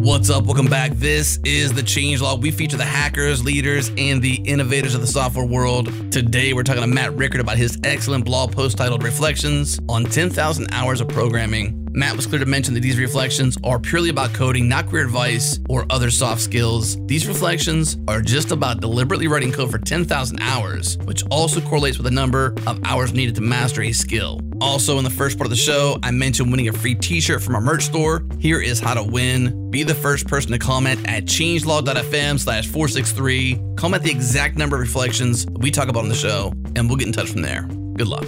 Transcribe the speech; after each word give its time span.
What's 0.00 0.30
up? 0.30 0.44
Welcome 0.44 0.68
back. 0.68 0.92
This 0.92 1.40
is 1.44 1.72
the 1.72 1.82
Changelog. 1.82 2.40
We 2.40 2.52
feature 2.52 2.76
the 2.76 2.84
hackers, 2.84 3.44
leaders, 3.44 3.90
and 3.98 4.22
the 4.22 4.36
innovators 4.44 4.94
of 4.94 5.00
the 5.00 5.08
software 5.08 5.44
world. 5.44 5.86
Today, 6.12 6.52
we're 6.52 6.62
talking 6.62 6.82
to 6.82 6.86
Matt 6.86 7.16
Rickard 7.16 7.40
about 7.40 7.56
his 7.56 7.76
excellent 7.82 8.24
blog 8.24 8.52
post 8.52 8.78
titled 8.78 9.02
Reflections 9.02 9.80
on 9.88 10.04
10,000 10.04 10.68
Hours 10.70 11.00
of 11.00 11.08
Programming. 11.08 11.87
Matt 11.92 12.16
was 12.16 12.26
clear 12.26 12.38
to 12.40 12.46
mention 12.46 12.74
that 12.74 12.80
these 12.80 12.98
reflections 12.98 13.56
are 13.64 13.78
purely 13.78 14.10
about 14.10 14.32
coding, 14.32 14.68
not 14.68 14.88
career 14.88 15.04
advice 15.04 15.58
or 15.68 15.86
other 15.90 16.10
soft 16.10 16.40
skills. 16.40 16.96
These 17.06 17.26
reflections 17.26 17.96
are 18.08 18.20
just 18.20 18.50
about 18.50 18.80
deliberately 18.80 19.28
writing 19.28 19.52
code 19.52 19.70
for 19.70 19.78
10,000 19.78 20.38
hours, 20.40 20.98
which 21.04 21.24
also 21.30 21.60
correlates 21.60 21.98
with 21.98 22.04
the 22.04 22.10
number 22.10 22.54
of 22.66 22.80
hours 22.84 23.12
needed 23.12 23.34
to 23.36 23.40
master 23.40 23.82
a 23.82 23.92
skill. 23.92 24.40
Also, 24.60 24.98
in 24.98 25.04
the 25.04 25.10
first 25.10 25.38
part 25.38 25.46
of 25.46 25.50
the 25.50 25.56
show, 25.56 25.98
I 26.02 26.10
mentioned 26.10 26.50
winning 26.50 26.68
a 26.68 26.72
free 26.72 26.94
t 26.94 27.20
shirt 27.20 27.42
from 27.42 27.54
our 27.54 27.60
merch 27.60 27.84
store. 27.84 28.24
Here 28.38 28.60
is 28.60 28.80
how 28.80 28.94
to 28.94 29.02
win. 29.02 29.70
Be 29.70 29.82
the 29.82 29.94
first 29.94 30.26
person 30.26 30.50
to 30.52 30.58
comment 30.58 31.00
at 31.08 31.24
changelog.fm 31.26 32.40
slash 32.40 32.66
463. 32.66 33.60
Comment 33.76 34.02
the 34.02 34.10
exact 34.10 34.56
number 34.56 34.76
of 34.76 34.80
reflections 34.80 35.46
we 35.58 35.70
talk 35.70 35.88
about 35.88 36.02
on 36.02 36.08
the 36.08 36.14
show, 36.14 36.52
and 36.74 36.88
we'll 36.88 36.96
get 36.96 37.06
in 37.06 37.12
touch 37.12 37.30
from 37.30 37.42
there. 37.42 37.62
Good 37.94 38.08
luck. 38.08 38.26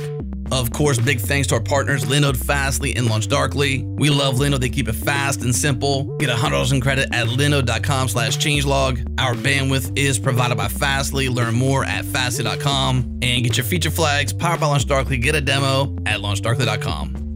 Of 0.52 0.72
course, 0.72 0.98
big 0.98 1.20
thanks 1.20 1.48
to 1.48 1.54
our 1.54 1.60
partners, 1.60 2.04
Linode, 2.04 2.36
Fastly, 2.36 2.94
and 2.96 3.08
LaunchDarkly. 3.08 3.98
We 3.98 4.10
love 4.10 4.36
Linode. 4.36 4.60
They 4.60 4.68
keep 4.68 4.88
it 4.88 4.94
fast 4.94 5.42
and 5.42 5.54
simple. 5.54 6.04
Get 6.18 6.28
$100 6.28 6.72
in 6.72 6.80
credit 6.80 7.08
at 7.12 7.26
linode.com 7.28 8.08
slash 8.08 8.36
changelog. 8.38 9.20
Our 9.20 9.34
bandwidth 9.34 9.96
is 9.96 10.18
provided 10.18 10.56
by 10.56 10.68
Fastly. 10.68 11.28
Learn 11.28 11.54
more 11.54 11.84
at 11.84 12.04
fastly.com. 12.04 13.18
And 13.22 13.44
get 13.44 13.56
your 13.56 13.64
feature 13.64 13.90
flags 13.90 14.32
powered 14.32 14.60
by 14.60 14.66
LaunchDarkly. 14.66 15.22
Get 15.22 15.34
a 15.34 15.40
demo 15.40 15.96
at 16.06 16.20
launchdarkly.com. 16.20 17.29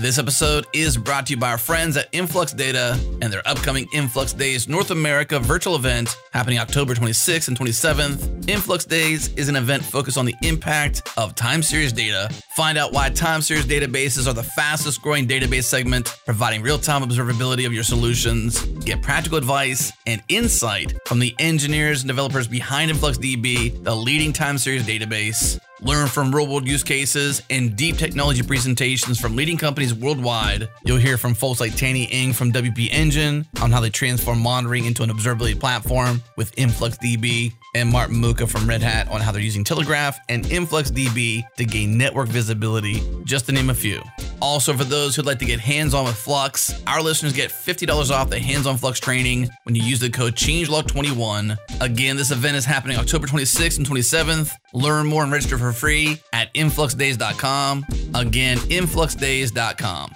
This 0.00 0.16
episode 0.16 0.64
is 0.72 0.96
brought 0.96 1.26
to 1.26 1.32
you 1.32 1.36
by 1.36 1.50
our 1.50 1.58
friends 1.58 1.96
at 1.96 2.06
Influx 2.12 2.52
Data 2.52 2.96
and 3.20 3.32
their 3.32 3.42
upcoming 3.48 3.88
Influx 3.92 4.32
Days 4.32 4.68
North 4.68 4.92
America 4.92 5.40
virtual 5.40 5.74
event 5.74 6.16
happening 6.32 6.60
October 6.60 6.94
26th 6.94 7.48
and 7.48 7.58
27th. 7.58 8.48
Influx 8.48 8.84
Days 8.84 9.34
is 9.34 9.48
an 9.48 9.56
event 9.56 9.84
focused 9.84 10.16
on 10.16 10.24
the 10.24 10.36
impact 10.42 11.02
of 11.16 11.34
time 11.34 11.64
series 11.64 11.92
data. 11.92 12.32
Find 12.54 12.78
out 12.78 12.92
why 12.92 13.10
time 13.10 13.42
series 13.42 13.66
databases 13.66 14.28
are 14.28 14.34
the 14.34 14.44
fastest 14.44 15.02
growing 15.02 15.26
database 15.26 15.64
segment, 15.64 16.06
providing 16.24 16.62
real 16.62 16.78
time 16.78 17.02
observability 17.02 17.66
of 17.66 17.72
your 17.72 17.82
solutions. 17.82 18.64
Get 18.84 19.02
practical 19.02 19.36
advice 19.36 19.92
and 20.06 20.22
insight 20.28 20.94
from 21.08 21.18
the 21.18 21.34
engineers 21.40 22.02
and 22.02 22.08
developers 22.08 22.46
behind 22.46 22.92
InfluxDB, 22.92 23.82
the 23.82 23.96
leading 23.96 24.32
time 24.32 24.58
series 24.58 24.84
database. 24.84 25.58
Learn 25.80 26.08
from 26.08 26.34
real 26.34 26.46
world 26.46 26.66
use 26.66 26.82
cases 26.82 27.42
and 27.50 27.76
deep 27.76 27.96
technology 27.96 28.42
presentations 28.42 29.20
from 29.20 29.36
leading 29.36 29.56
companies 29.56 29.94
worldwide. 29.94 30.68
You'll 30.84 30.98
hear 30.98 31.16
from 31.16 31.34
folks 31.34 31.60
like 31.60 31.76
Tanny 31.76 32.08
Ng 32.10 32.32
from 32.32 32.52
WP 32.52 32.88
Engine 32.90 33.46
on 33.62 33.70
how 33.70 33.80
they 33.80 33.90
transform 33.90 34.40
monitoring 34.40 34.86
into 34.86 35.02
an 35.02 35.10
observability 35.10 35.58
platform 35.58 36.22
with 36.36 36.54
InfluxDB, 36.56 37.52
and 37.74 37.90
Martin 37.90 38.20
Muka 38.20 38.46
from 38.46 38.68
Red 38.68 38.82
Hat 38.82 39.08
on 39.08 39.20
how 39.20 39.30
they're 39.30 39.40
using 39.40 39.64
Telegraf 39.64 40.16
and 40.28 40.44
InfluxDB 40.44 41.44
to 41.56 41.64
gain 41.64 41.96
network 41.98 42.28
visibility, 42.28 43.02
just 43.24 43.46
to 43.46 43.52
name 43.52 43.70
a 43.70 43.74
few. 43.74 44.02
Also, 44.40 44.72
for 44.72 44.84
those 44.84 45.16
who'd 45.16 45.26
like 45.26 45.38
to 45.40 45.44
get 45.44 45.60
hands 45.60 45.94
on 45.94 46.04
with 46.04 46.16
Flux, 46.16 46.80
our 46.86 47.02
listeners 47.02 47.32
get 47.32 47.50
$50 47.50 48.10
off 48.10 48.30
the 48.30 48.38
hands 48.38 48.66
on 48.66 48.76
Flux 48.76 49.00
training 49.00 49.48
when 49.64 49.74
you 49.74 49.82
use 49.82 50.00
the 50.00 50.10
code 50.10 50.34
ChangeLog21. 50.34 51.56
Again, 51.80 52.16
this 52.16 52.30
event 52.30 52.56
is 52.56 52.64
happening 52.64 52.96
October 52.96 53.26
26th 53.26 53.78
and 53.78 53.86
27th. 53.86 54.52
Learn 54.72 55.06
more 55.06 55.22
and 55.22 55.32
register 55.32 55.58
for 55.58 55.67
free 55.72 56.20
at 56.32 56.52
influxdays.com. 56.54 57.86
Again, 58.14 58.58
influxdays.com. 58.58 60.14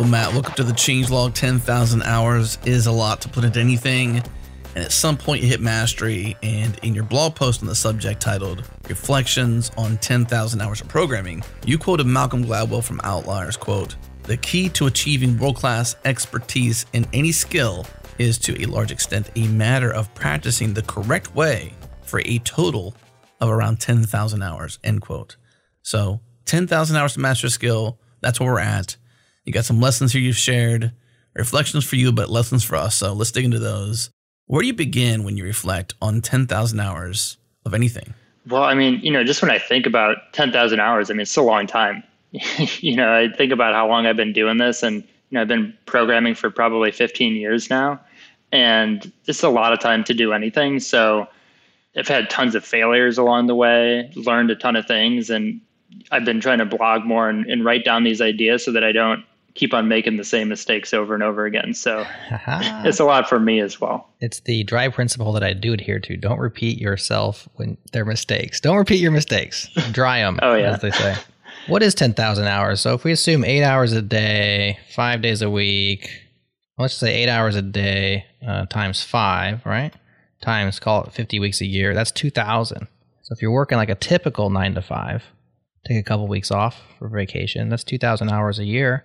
Well, 0.00 0.08
Matt, 0.08 0.32
welcome 0.32 0.54
to 0.54 0.64
the 0.64 0.72
changelog. 0.72 1.34
10,000 1.34 2.02
hours 2.04 2.56
is 2.64 2.86
a 2.86 2.92
lot 2.92 3.20
to 3.20 3.28
put 3.28 3.44
into 3.44 3.60
anything. 3.60 4.22
And 4.74 4.84
at 4.84 4.92
some 4.92 5.16
point, 5.16 5.42
you 5.42 5.48
hit 5.48 5.60
mastery. 5.60 6.36
And 6.42 6.78
in 6.82 6.94
your 6.94 7.04
blog 7.04 7.34
post 7.34 7.62
on 7.62 7.68
the 7.68 7.74
subject 7.74 8.20
titled 8.20 8.68
Reflections 8.88 9.70
on 9.76 9.96
10,000 9.98 10.60
Hours 10.60 10.80
of 10.80 10.88
Programming, 10.88 11.42
you 11.66 11.78
quoted 11.78 12.06
Malcolm 12.06 12.44
Gladwell 12.44 12.82
from 12.82 13.00
Outliers, 13.02 13.56
quote, 13.56 13.96
The 14.24 14.36
key 14.36 14.68
to 14.70 14.86
achieving 14.86 15.38
world 15.38 15.56
class 15.56 15.96
expertise 16.04 16.86
in 16.92 17.06
any 17.12 17.32
skill 17.32 17.86
is 18.18 18.38
to 18.38 18.62
a 18.62 18.66
large 18.66 18.92
extent 18.92 19.30
a 19.34 19.48
matter 19.48 19.92
of 19.92 20.14
practicing 20.14 20.74
the 20.74 20.82
correct 20.82 21.34
way 21.34 21.72
for 22.02 22.20
a 22.24 22.38
total 22.40 22.94
of 23.40 23.48
around 23.48 23.80
10,000 23.80 24.42
hours, 24.42 24.78
end 24.84 25.00
quote. 25.00 25.36
So 25.82 26.20
10,000 26.44 26.96
hours 26.96 27.14
to 27.14 27.20
master 27.20 27.46
a 27.46 27.50
skill, 27.50 27.98
that's 28.20 28.38
where 28.38 28.52
we're 28.52 28.60
at. 28.60 28.96
You 29.44 29.52
got 29.52 29.64
some 29.64 29.80
lessons 29.80 30.12
here 30.12 30.20
you've 30.20 30.36
shared, 30.36 30.92
reflections 31.34 31.84
for 31.84 31.96
you, 31.96 32.12
but 32.12 32.28
lessons 32.28 32.62
for 32.62 32.76
us. 32.76 32.96
So 32.96 33.12
let's 33.12 33.32
dig 33.32 33.44
into 33.44 33.58
those. 33.58 34.10
Where 34.50 34.62
do 34.62 34.66
you 34.66 34.74
begin 34.74 35.22
when 35.22 35.36
you 35.36 35.44
reflect 35.44 35.94
on 36.02 36.22
10,000 36.22 36.80
hours 36.80 37.36
of 37.64 37.72
anything? 37.72 38.14
Well, 38.48 38.64
I 38.64 38.74
mean, 38.74 38.98
you 39.00 39.12
know, 39.12 39.22
just 39.22 39.40
when 39.42 39.50
I 39.52 39.60
think 39.60 39.86
about 39.86 40.32
10,000 40.32 40.80
hours, 40.80 41.08
I 41.08 41.14
mean, 41.14 41.20
it's 41.20 41.36
a 41.36 41.42
long 41.42 41.68
time. 41.68 42.02
you 42.32 42.96
know, 42.96 43.14
I 43.14 43.28
think 43.28 43.52
about 43.52 43.74
how 43.74 43.86
long 43.86 44.06
I've 44.06 44.16
been 44.16 44.32
doing 44.32 44.58
this 44.58 44.82
and, 44.82 45.04
you 45.04 45.04
know, 45.30 45.42
I've 45.42 45.46
been 45.46 45.72
programming 45.86 46.34
for 46.34 46.50
probably 46.50 46.90
15 46.90 47.34
years 47.34 47.70
now. 47.70 48.00
And 48.50 49.12
it's 49.26 49.44
a 49.44 49.48
lot 49.48 49.72
of 49.72 49.78
time 49.78 50.02
to 50.02 50.14
do 50.14 50.32
anything. 50.32 50.80
So 50.80 51.28
I've 51.96 52.08
had 52.08 52.28
tons 52.28 52.56
of 52.56 52.64
failures 52.64 53.18
along 53.18 53.46
the 53.46 53.54
way, 53.54 54.10
learned 54.16 54.50
a 54.50 54.56
ton 54.56 54.74
of 54.74 54.84
things. 54.84 55.30
And 55.30 55.60
I've 56.10 56.24
been 56.24 56.40
trying 56.40 56.58
to 56.58 56.66
blog 56.66 57.04
more 57.04 57.28
and, 57.28 57.46
and 57.46 57.64
write 57.64 57.84
down 57.84 58.02
these 58.02 58.20
ideas 58.20 58.64
so 58.64 58.72
that 58.72 58.82
I 58.82 58.90
don't 58.90 59.24
keep 59.54 59.74
on 59.74 59.88
making 59.88 60.16
the 60.16 60.24
same 60.24 60.48
mistakes 60.48 60.94
over 60.94 61.14
and 61.14 61.22
over 61.22 61.44
again. 61.44 61.74
So 61.74 62.06
it's 62.84 63.00
a 63.00 63.04
lot 63.04 63.28
for 63.28 63.40
me 63.40 63.60
as 63.60 63.80
well. 63.80 64.08
It's 64.20 64.40
the 64.40 64.64
drive 64.64 64.94
principle 64.94 65.32
that 65.32 65.42
I 65.42 65.52
do 65.52 65.72
adhere 65.72 66.00
to. 66.00 66.16
Don't 66.16 66.38
repeat 66.38 66.78
yourself 66.78 67.48
when 67.54 67.76
they're 67.92 68.04
mistakes. 68.04 68.60
Don't 68.60 68.76
repeat 68.76 69.00
your 69.00 69.12
mistakes. 69.12 69.68
Dry 69.92 70.20
them, 70.20 70.38
oh, 70.42 70.54
yeah. 70.54 70.74
as 70.74 70.80
they 70.80 70.90
say. 70.90 71.16
What 71.66 71.82
is 71.82 71.94
10,000 71.94 72.46
hours? 72.46 72.80
So 72.80 72.94
if 72.94 73.04
we 73.04 73.12
assume 73.12 73.44
eight 73.44 73.62
hours 73.62 73.92
a 73.92 74.02
day, 74.02 74.78
five 74.90 75.20
days 75.20 75.42
a 75.42 75.50
week, 75.50 76.10
let's 76.78 76.94
say 76.94 77.22
eight 77.22 77.28
hours 77.28 77.54
a 77.54 77.62
day 77.62 78.26
uh, 78.46 78.66
times 78.66 79.02
five, 79.02 79.64
right? 79.66 79.92
Times, 80.40 80.80
call 80.80 81.04
it 81.04 81.12
50 81.12 81.38
weeks 81.38 81.60
a 81.60 81.66
year. 81.66 81.94
That's 81.94 82.10
2,000. 82.12 82.88
So 83.22 83.32
if 83.32 83.42
you're 83.42 83.50
working 83.50 83.76
like 83.76 83.90
a 83.90 83.94
typical 83.94 84.48
nine 84.48 84.74
to 84.74 84.82
five, 84.82 85.24
take 85.86 85.98
a 85.98 86.02
couple 86.02 86.26
weeks 86.28 86.50
off 86.50 86.80
for 86.98 87.08
vacation, 87.08 87.68
that's 87.68 87.84
2,000 87.84 88.30
hours 88.30 88.58
a 88.58 88.64
year 88.64 89.04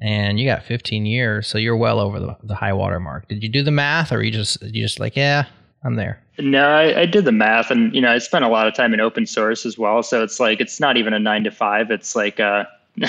and 0.00 0.38
you 0.38 0.46
got 0.46 0.64
15 0.64 1.06
years, 1.06 1.46
so 1.46 1.58
you're 1.58 1.76
well 1.76 2.00
over 2.00 2.18
the, 2.18 2.36
the 2.42 2.54
high 2.54 2.72
water 2.72 3.00
mark. 3.00 3.28
Did 3.28 3.42
you 3.42 3.48
do 3.48 3.62
the 3.62 3.70
math, 3.70 4.12
or 4.12 4.22
you 4.22 4.30
just 4.30 4.60
you 4.62 4.82
just 4.82 5.00
like, 5.00 5.16
yeah, 5.16 5.46
I'm 5.84 5.94
there? 5.96 6.20
No, 6.38 6.68
I, 6.68 7.02
I, 7.02 7.06
did 7.06 7.24
the 7.24 7.32
math, 7.32 7.70
and 7.70 7.94
you 7.94 8.00
know, 8.00 8.10
I 8.10 8.18
spent 8.18 8.44
a 8.44 8.48
lot 8.48 8.66
of 8.66 8.74
time 8.74 8.92
in 8.92 9.00
open 9.00 9.24
source 9.24 9.64
as 9.64 9.78
well. 9.78 10.02
So 10.02 10.22
it's 10.22 10.40
like 10.40 10.60
it's 10.60 10.80
not 10.80 10.96
even 10.96 11.12
a 11.12 11.18
nine 11.18 11.44
to 11.44 11.50
five; 11.50 11.90
it's 11.90 12.16
like 12.16 12.40
a 12.40 12.68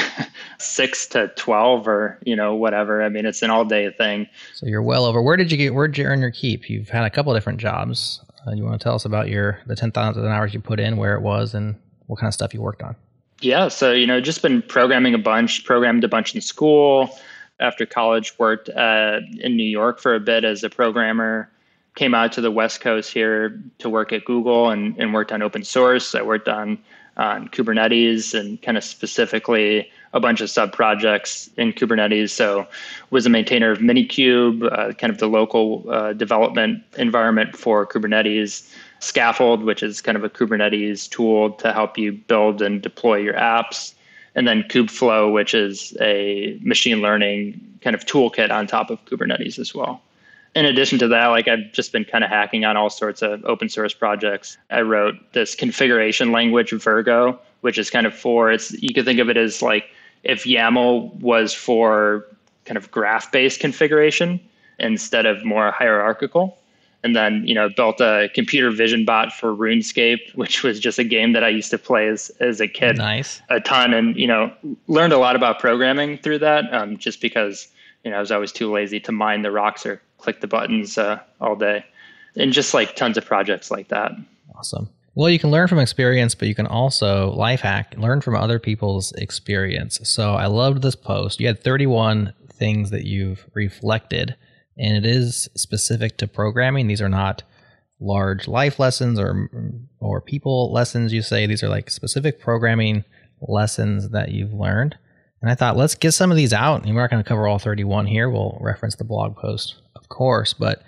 six 0.59 1.07
to 1.07 1.29
twelve, 1.29 1.87
or 1.87 2.19
you 2.23 2.35
know, 2.35 2.53
whatever. 2.53 3.01
I 3.01 3.09
mean, 3.09 3.25
it's 3.25 3.41
an 3.41 3.49
all 3.49 3.65
day 3.65 3.91
thing. 3.91 4.27
So 4.53 4.67
you're 4.67 4.83
well 4.83 5.05
over. 5.05 5.21
Where 5.21 5.37
did 5.37 5.51
you 5.51 5.57
get? 5.57 5.73
Where 5.73 5.87
did 5.87 5.97
you 5.97 6.05
earn 6.05 6.21
your 6.21 6.31
keep? 6.31 6.69
You've 6.69 6.89
had 6.89 7.03
a 7.03 7.09
couple 7.09 7.33
different 7.33 7.59
jobs. 7.59 8.21
Uh, 8.47 8.51
you 8.51 8.63
want 8.63 8.79
to 8.79 8.83
tell 8.83 8.93
us 8.93 9.05
about 9.05 9.27
your 9.27 9.59
the 9.65 9.75
ten 9.75 9.91
thousand 9.91 10.25
hours 10.27 10.53
you 10.53 10.59
put 10.59 10.79
in, 10.79 10.97
where 10.97 11.15
it 11.15 11.21
was, 11.21 11.55
and 11.55 11.75
what 12.05 12.19
kind 12.19 12.27
of 12.27 12.33
stuff 12.33 12.53
you 12.53 12.61
worked 12.61 12.83
on? 12.83 12.95
Yeah, 13.45 13.67
so 13.67 13.91
you 13.91 14.07
know, 14.07 14.19
just 14.19 14.41
been 14.41 14.63
programming 14.63 15.13
a 15.13 15.19
bunch, 15.19 15.65
programmed 15.65 16.03
a 16.03 16.07
bunch 16.07 16.33
in 16.33 16.41
school. 16.41 17.15
After 17.59 17.85
college, 17.85 18.37
worked 18.39 18.69
uh, 18.69 19.19
in 19.39 19.55
New 19.55 19.69
York 19.69 19.99
for 19.99 20.15
a 20.15 20.19
bit 20.19 20.43
as 20.43 20.63
a 20.63 20.69
programmer. 20.69 21.47
Came 21.93 22.15
out 22.15 22.31
to 22.33 22.41
the 22.41 22.49
West 22.49 22.81
Coast 22.81 23.13
here 23.13 23.61
to 23.77 23.87
work 23.87 24.11
at 24.11 24.25
Google 24.25 24.71
and, 24.71 24.97
and 24.97 25.13
worked 25.13 25.31
on 25.31 25.43
open 25.43 25.63
source. 25.63 26.15
I 26.15 26.23
worked 26.23 26.47
on 26.47 26.79
on 27.17 27.47
Kubernetes 27.49 28.37
and 28.37 28.61
kind 28.61 28.77
of 28.77 28.83
specifically 28.83 29.89
a 30.13 30.19
bunch 30.19 30.41
of 30.41 30.49
sub 30.49 30.73
projects 30.73 31.49
in 31.55 31.71
Kubernetes. 31.71 32.31
So, 32.31 32.67
was 33.11 33.27
a 33.27 33.29
maintainer 33.29 33.69
of 33.69 33.77
Minikube, 33.77 34.69
uh, 34.71 34.93
kind 34.93 35.13
of 35.13 35.19
the 35.19 35.27
local 35.27 35.85
uh, 35.87 36.13
development 36.13 36.83
environment 36.97 37.55
for 37.55 37.85
Kubernetes. 37.85 38.67
Skaffold, 39.05 39.63
which 39.63 39.83
is 39.83 40.01
kind 40.01 40.17
of 40.17 40.23
a 40.23 40.29
Kubernetes 40.29 41.09
tool 41.09 41.51
to 41.53 41.71
help 41.71 41.97
you 41.97 42.11
build 42.11 42.61
and 42.61 42.81
deploy 42.81 43.17
your 43.17 43.35
apps. 43.35 43.93
And 44.33 44.47
then 44.47 44.63
Kubeflow, 44.63 45.31
which 45.31 45.53
is 45.53 45.95
a 46.01 46.59
machine 46.61 47.01
learning 47.01 47.61
kind 47.81 47.95
of 47.95 48.05
toolkit 48.05 48.51
on 48.51 48.67
top 48.67 48.89
of 48.89 49.03
Kubernetes 49.05 49.59
as 49.59 49.73
well. 49.73 50.01
in 50.55 50.65
addition 50.65 50.97
to 50.99 51.07
that, 51.09 51.27
like 51.27 51.47
I've 51.47 51.71
just 51.73 51.91
been 51.91 52.05
kind 52.05 52.23
of 52.23 52.29
hacking 52.29 52.65
on 52.65 52.77
all 52.77 52.89
sorts 52.89 53.21
of 53.21 53.43
open 53.45 53.69
source 53.69 53.93
projects. 53.93 54.57
I 54.71 54.81
wrote 54.81 55.15
this 55.33 55.53
configuration 55.53 56.31
language 56.31 56.71
Virgo, 56.71 57.37
which 57.61 57.77
is 57.77 57.89
kind 57.89 58.07
of 58.07 58.15
for 58.15 58.51
it's 58.51 58.71
you 58.81 58.93
could 58.93 59.05
think 59.05 59.19
of 59.19 59.29
it 59.29 59.37
as 59.37 59.61
like 59.61 59.85
if 60.23 60.45
YAML 60.45 61.13
was 61.19 61.53
for 61.53 62.25
kind 62.65 62.77
of 62.77 62.89
graph 62.89 63.31
based 63.31 63.59
configuration 63.59 64.39
instead 64.79 65.25
of 65.25 65.43
more 65.45 65.71
hierarchical. 65.71 66.57
And 67.05 67.15
then, 67.15 67.47
you 67.47 67.53
know, 67.53 67.69
built 67.69 68.01
a 68.01 68.31
computer 68.33 68.71
vision 68.71 69.05
bot 69.05 69.31
for 69.31 69.55
RuneScape, 69.55 70.33
which 70.33 70.63
was 70.63 70.79
just 70.79 70.97
a 70.97 71.03
game 71.03 71.33
that 71.33 71.43
I 71.43 71.49
used 71.49 71.69
to 71.69 71.77
play 71.77 72.07
as, 72.07 72.31
as 72.39 72.59
a 72.59 72.67
kid. 72.67 72.97
Nice. 72.97 73.43
A 73.49 73.59
ton. 73.59 73.93
And, 73.93 74.15
you 74.15 74.25
know, 74.25 74.51
learned 74.87 75.13
a 75.13 75.19
lot 75.19 75.35
about 75.35 75.59
programming 75.59 76.17
through 76.17 76.39
that 76.39 76.73
um, 76.73 76.97
just 76.97 77.21
because, 77.21 77.67
you 78.03 78.09
know, 78.09 78.17
I 78.17 78.19
was 78.19 78.31
always 78.31 78.51
too 78.51 78.73
lazy 78.73 78.99
to 79.01 79.11
mine 79.11 79.43
the 79.43 79.51
rocks 79.51 79.85
or 79.85 80.01
click 80.17 80.41
the 80.41 80.47
buttons 80.47 80.97
uh, 80.97 81.19
all 81.39 81.55
day. 81.55 81.85
And 82.35 82.51
just 82.51 82.73
like 82.73 82.95
tons 82.95 83.17
of 83.19 83.25
projects 83.25 83.69
like 83.69 83.89
that. 83.89 84.11
Awesome. 84.55 84.89
Well, 85.13 85.29
you 85.29 85.37
can 85.37 85.51
learn 85.51 85.67
from 85.67 85.77
experience, 85.77 86.33
but 86.33 86.47
you 86.47 86.55
can 86.55 86.65
also 86.65 87.29
life 87.33 87.61
hack, 87.61 87.93
learn 87.99 88.21
from 88.21 88.35
other 88.35 88.57
people's 88.57 89.11
experience. 89.11 89.99
So 90.01 90.33
I 90.33 90.47
loved 90.47 90.81
this 90.81 90.95
post. 90.95 91.39
You 91.39 91.45
had 91.45 91.63
31 91.63 92.33
things 92.51 92.89
that 92.89 93.05
you've 93.05 93.45
reflected 93.53 94.35
and 94.77 94.97
it 94.97 95.05
is 95.05 95.49
specific 95.55 96.17
to 96.17 96.27
programming. 96.27 96.87
These 96.87 97.01
are 97.01 97.09
not 97.09 97.43
large 97.99 98.47
life 98.47 98.79
lessons 98.79 99.19
or 99.19 99.49
or 99.99 100.21
people 100.21 100.71
lessons. 100.71 101.13
You 101.13 101.21
say 101.21 101.47
these 101.47 101.63
are 101.63 101.69
like 101.69 101.89
specific 101.89 102.39
programming 102.39 103.03
lessons 103.41 104.09
that 104.09 104.31
you've 104.31 104.53
learned. 104.53 104.97
And 105.41 105.51
I 105.51 105.55
thought 105.55 105.77
let's 105.77 105.95
get 105.95 106.13
some 106.13 106.31
of 106.31 106.37
these 106.37 106.53
out. 106.53 106.83
And 106.83 106.95
we're 106.95 107.01
not 107.01 107.11
going 107.11 107.23
to 107.23 107.27
cover 107.27 107.47
all 107.47 107.59
31 107.59 108.07
here. 108.07 108.29
We'll 108.29 108.57
reference 108.61 108.95
the 108.95 109.03
blog 109.03 109.35
post, 109.35 109.75
of 109.95 110.09
course, 110.09 110.53
but 110.53 110.83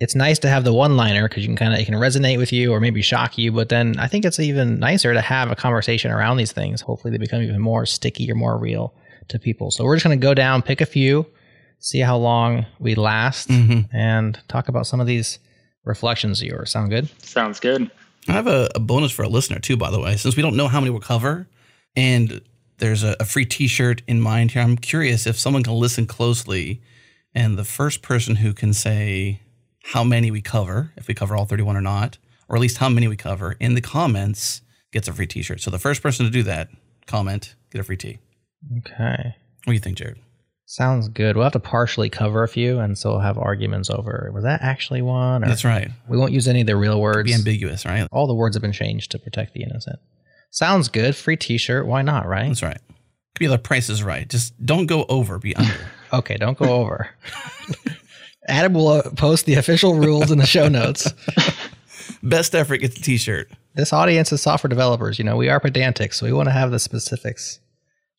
it's 0.00 0.14
nice 0.14 0.38
to 0.40 0.48
have 0.48 0.64
the 0.64 0.72
one 0.72 0.96
liner 0.96 1.28
because 1.28 1.42
you 1.42 1.48
can 1.48 1.56
kind 1.56 1.74
of 1.74 1.80
it 1.80 1.84
can 1.84 1.94
resonate 1.94 2.38
with 2.38 2.52
you 2.52 2.72
or 2.72 2.80
maybe 2.80 3.02
shock 3.02 3.36
you 3.36 3.50
but 3.50 3.68
then 3.68 3.98
i 3.98 4.06
think 4.06 4.24
it's 4.24 4.38
even 4.38 4.78
nicer 4.78 5.12
to 5.12 5.20
have 5.20 5.50
a 5.50 5.56
conversation 5.56 6.10
around 6.10 6.36
these 6.36 6.52
things 6.52 6.80
hopefully 6.80 7.10
they 7.10 7.18
become 7.18 7.42
even 7.42 7.60
more 7.60 7.84
sticky 7.84 8.30
or 8.30 8.34
more 8.34 8.58
real 8.58 8.94
to 9.28 9.38
people 9.38 9.70
so 9.70 9.84
we're 9.84 9.96
just 9.96 10.04
going 10.04 10.18
to 10.18 10.22
go 10.22 10.34
down 10.34 10.62
pick 10.62 10.80
a 10.80 10.86
few 10.86 11.26
see 11.78 12.00
how 12.00 12.16
long 12.16 12.66
we 12.78 12.94
last, 12.94 13.48
mm-hmm. 13.48 13.94
and 13.94 14.38
talk 14.48 14.68
about 14.68 14.86
some 14.86 15.00
of 15.00 15.06
these 15.06 15.38
reflections 15.84 16.42
of 16.42 16.48
yours. 16.48 16.70
Sound 16.70 16.90
good? 16.90 17.08
Sounds 17.22 17.60
good. 17.60 17.90
I 18.28 18.32
have 18.32 18.46
a, 18.46 18.68
a 18.74 18.80
bonus 18.80 19.12
for 19.12 19.22
a 19.22 19.28
listener 19.28 19.58
too, 19.58 19.76
by 19.76 19.90
the 19.90 20.00
way. 20.00 20.16
Since 20.16 20.36
we 20.36 20.42
don't 20.42 20.56
know 20.56 20.68
how 20.68 20.80
many 20.80 20.90
we'll 20.90 21.00
cover, 21.00 21.48
and 21.96 22.40
there's 22.78 23.02
a, 23.02 23.16
a 23.20 23.24
free 23.24 23.46
T-shirt 23.46 24.02
in 24.06 24.20
mind 24.20 24.52
here. 24.52 24.62
I'm 24.62 24.76
curious 24.76 25.26
if 25.26 25.38
someone 25.38 25.62
can 25.62 25.74
listen 25.74 26.06
closely, 26.06 26.82
and 27.34 27.58
the 27.58 27.64
first 27.64 28.02
person 28.02 28.36
who 28.36 28.52
can 28.52 28.72
say 28.72 29.40
how 29.82 30.04
many 30.04 30.30
we 30.30 30.42
cover, 30.42 30.92
if 30.96 31.08
we 31.08 31.14
cover 31.14 31.36
all 31.36 31.46
31 31.46 31.76
or 31.76 31.80
not, 31.80 32.18
or 32.48 32.56
at 32.56 32.62
least 32.62 32.78
how 32.78 32.88
many 32.88 33.08
we 33.08 33.16
cover 33.16 33.56
in 33.58 33.74
the 33.74 33.80
comments, 33.80 34.62
gets 34.92 35.08
a 35.08 35.12
free 35.12 35.26
T-shirt. 35.26 35.60
So 35.60 35.70
the 35.70 35.78
first 35.78 36.02
person 36.02 36.26
to 36.26 36.30
do 36.30 36.42
that, 36.44 36.68
comment, 37.06 37.54
get 37.70 37.80
a 37.80 37.84
free 37.84 37.96
T. 37.96 38.18
Okay. 38.78 39.34
What 39.64 39.66
do 39.66 39.72
you 39.72 39.78
think, 39.78 39.96
Jared? 39.96 40.18
Sounds 40.70 41.08
good. 41.08 41.34
We'll 41.34 41.46
have 41.46 41.54
to 41.54 41.60
partially 41.60 42.10
cover 42.10 42.42
a 42.42 42.48
few, 42.48 42.78
and 42.78 42.98
so 42.98 43.12
we'll 43.12 43.20
have 43.20 43.38
arguments 43.38 43.88
over 43.88 44.30
was 44.34 44.44
that 44.44 44.60
actually 44.60 45.00
one? 45.00 45.40
That's 45.40 45.64
right. 45.64 45.88
We 46.08 46.18
won't 46.18 46.32
use 46.32 46.46
any 46.46 46.60
of 46.60 46.66
the 46.66 46.76
real 46.76 47.00
words. 47.00 47.26
Be 47.26 47.32
ambiguous, 47.32 47.86
right? 47.86 48.06
All 48.12 48.26
the 48.26 48.34
words 48.34 48.54
have 48.54 48.60
been 48.60 48.72
changed 48.72 49.10
to 49.12 49.18
protect 49.18 49.54
the 49.54 49.62
innocent. 49.62 49.98
Sounds 50.50 50.88
good. 50.88 51.16
Free 51.16 51.38
T-shirt. 51.38 51.86
Why 51.86 52.02
not? 52.02 52.26
Right. 52.26 52.48
That's 52.48 52.62
right. 52.62 52.76
Could 53.34 53.40
be 53.40 53.46
the 53.46 53.56
price 53.56 53.88
is 53.88 54.02
right. 54.02 54.28
Just 54.28 54.62
don't 54.62 54.84
go 54.84 55.06
over. 55.08 55.38
Be 55.38 55.56
under. 55.56 55.72
okay, 56.12 56.36
don't 56.36 56.58
go 56.58 56.70
over. 56.74 57.08
Adam 58.46 58.74
will 58.74 58.88
uh, 58.88 59.10
post 59.16 59.46
the 59.46 59.54
official 59.54 59.94
rules 59.94 60.30
in 60.30 60.36
the 60.36 60.46
show 60.46 60.68
notes. 60.68 61.10
Best 62.22 62.54
effort 62.54 62.78
gets 62.78 62.98
a 62.98 63.00
T-shirt. 63.00 63.50
This 63.74 63.94
audience 63.94 64.32
is 64.32 64.42
software 64.42 64.68
developers. 64.68 65.18
You 65.18 65.24
know, 65.24 65.38
we 65.38 65.48
are 65.48 65.60
pedantic, 65.60 66.12
so 66.12 66.26
we 66.26 66.32
want 66.34 66.48
to 66.48 66.52
have 66.52 66.70
the 66.70 66.78
specifics 66.78 67.58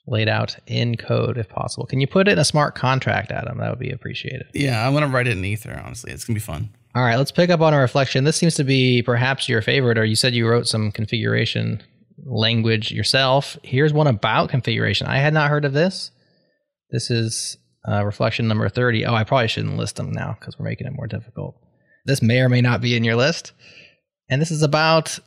laid 0.09 0.27
out 0.27 0.57
in 0.67 0.97
code 0.97 1.37
if 1.37 1.47
possible. 1.49 1.85
Can 1.85 2.01
you 2.01 2.07
put 2.07 2.27
it 2.27 2.31
in 2.31 2.39
a 2.39 2.45
smart 2.45 2.75
contract, 2.75 3.31
Adam? 3.31 3.59
That 3.59 3.69
would 3.69 3.79
be 3.79 3.91
appreciated. 3.91 4.47
Yeah, 4.53 4.85
I 4.85 4.89
want 4.89 5.05
to 5.05 5.11
write 5.11 5.27
it 5.27 5.37
in 5.37 5.45
Ether, 5.45 5.81
honestly. 5.83 6.11
It's 6.11 6.25
going 6.25 6.35
to 6.35 6.41
be 6.41 6.45
fun. 6.45 6.69
All 6.95 7.03
right, 7.03 7.17
let's 7.17 7.31
pick 7.31 7.49
up 7.49 7.61
on 7.61 7.73
a 7.73 7.79
reflection. 7.79 8.23
This 8.23 8.35
seems 8.35 8.55
to 8.55 8.63
be 8.63 9.03
perhaps 9.03 9.47
your 9.47 9.61
favorite, 9.61 9.97
or 9.97 10.05
you 10.05 10.15
said 10.15 10.33
you 10.33 10.47
wrote 10.47 10.67
some 10.67 10.91
configuration 10.91 11.83
language 12.25 12.91
yourself. 12.91 13.57
Here's 13.63 13.93
one 13.93 14.07
about 14.07 14.49
configuration. 14.49 15.07
I 15.07 15.17
had 15.17 15.33
not 15.33 15.49
heard 15.49 15.65
of 15.65 15.73
this. 15.73 16.11
This 16.91 17.11
is 17.11 17.57
uh, 17.87 18.03
reflection 18.03 18.47
number 18.47 18.67
30. 18.67 19.05
Oh, 19.05 19.13
I 19.13 19.23
probably 19.23 19.47
shouldn't 19.47 19.77
list 19.77 19.97
them 19.97 20.11
now 20.11 20.35
because 20.39 20.57
we're 20.57 20.65
making 20.65 20.87
it 20.87 20.93
more 20.93 21.07
difficult. 21.07 21.55
This 22.05 22.21
may 22.21 22.41
or 22.41 22.49
may 22.49 22.61
not 22.61 22.81
be 22.81 22.95
in 22.95 23.03
your 23.03 23.15
list. 23.15 23.51
And 24.29 24.41
this 24.41 24.51
is 24.51 24.63
about 24.63 25.19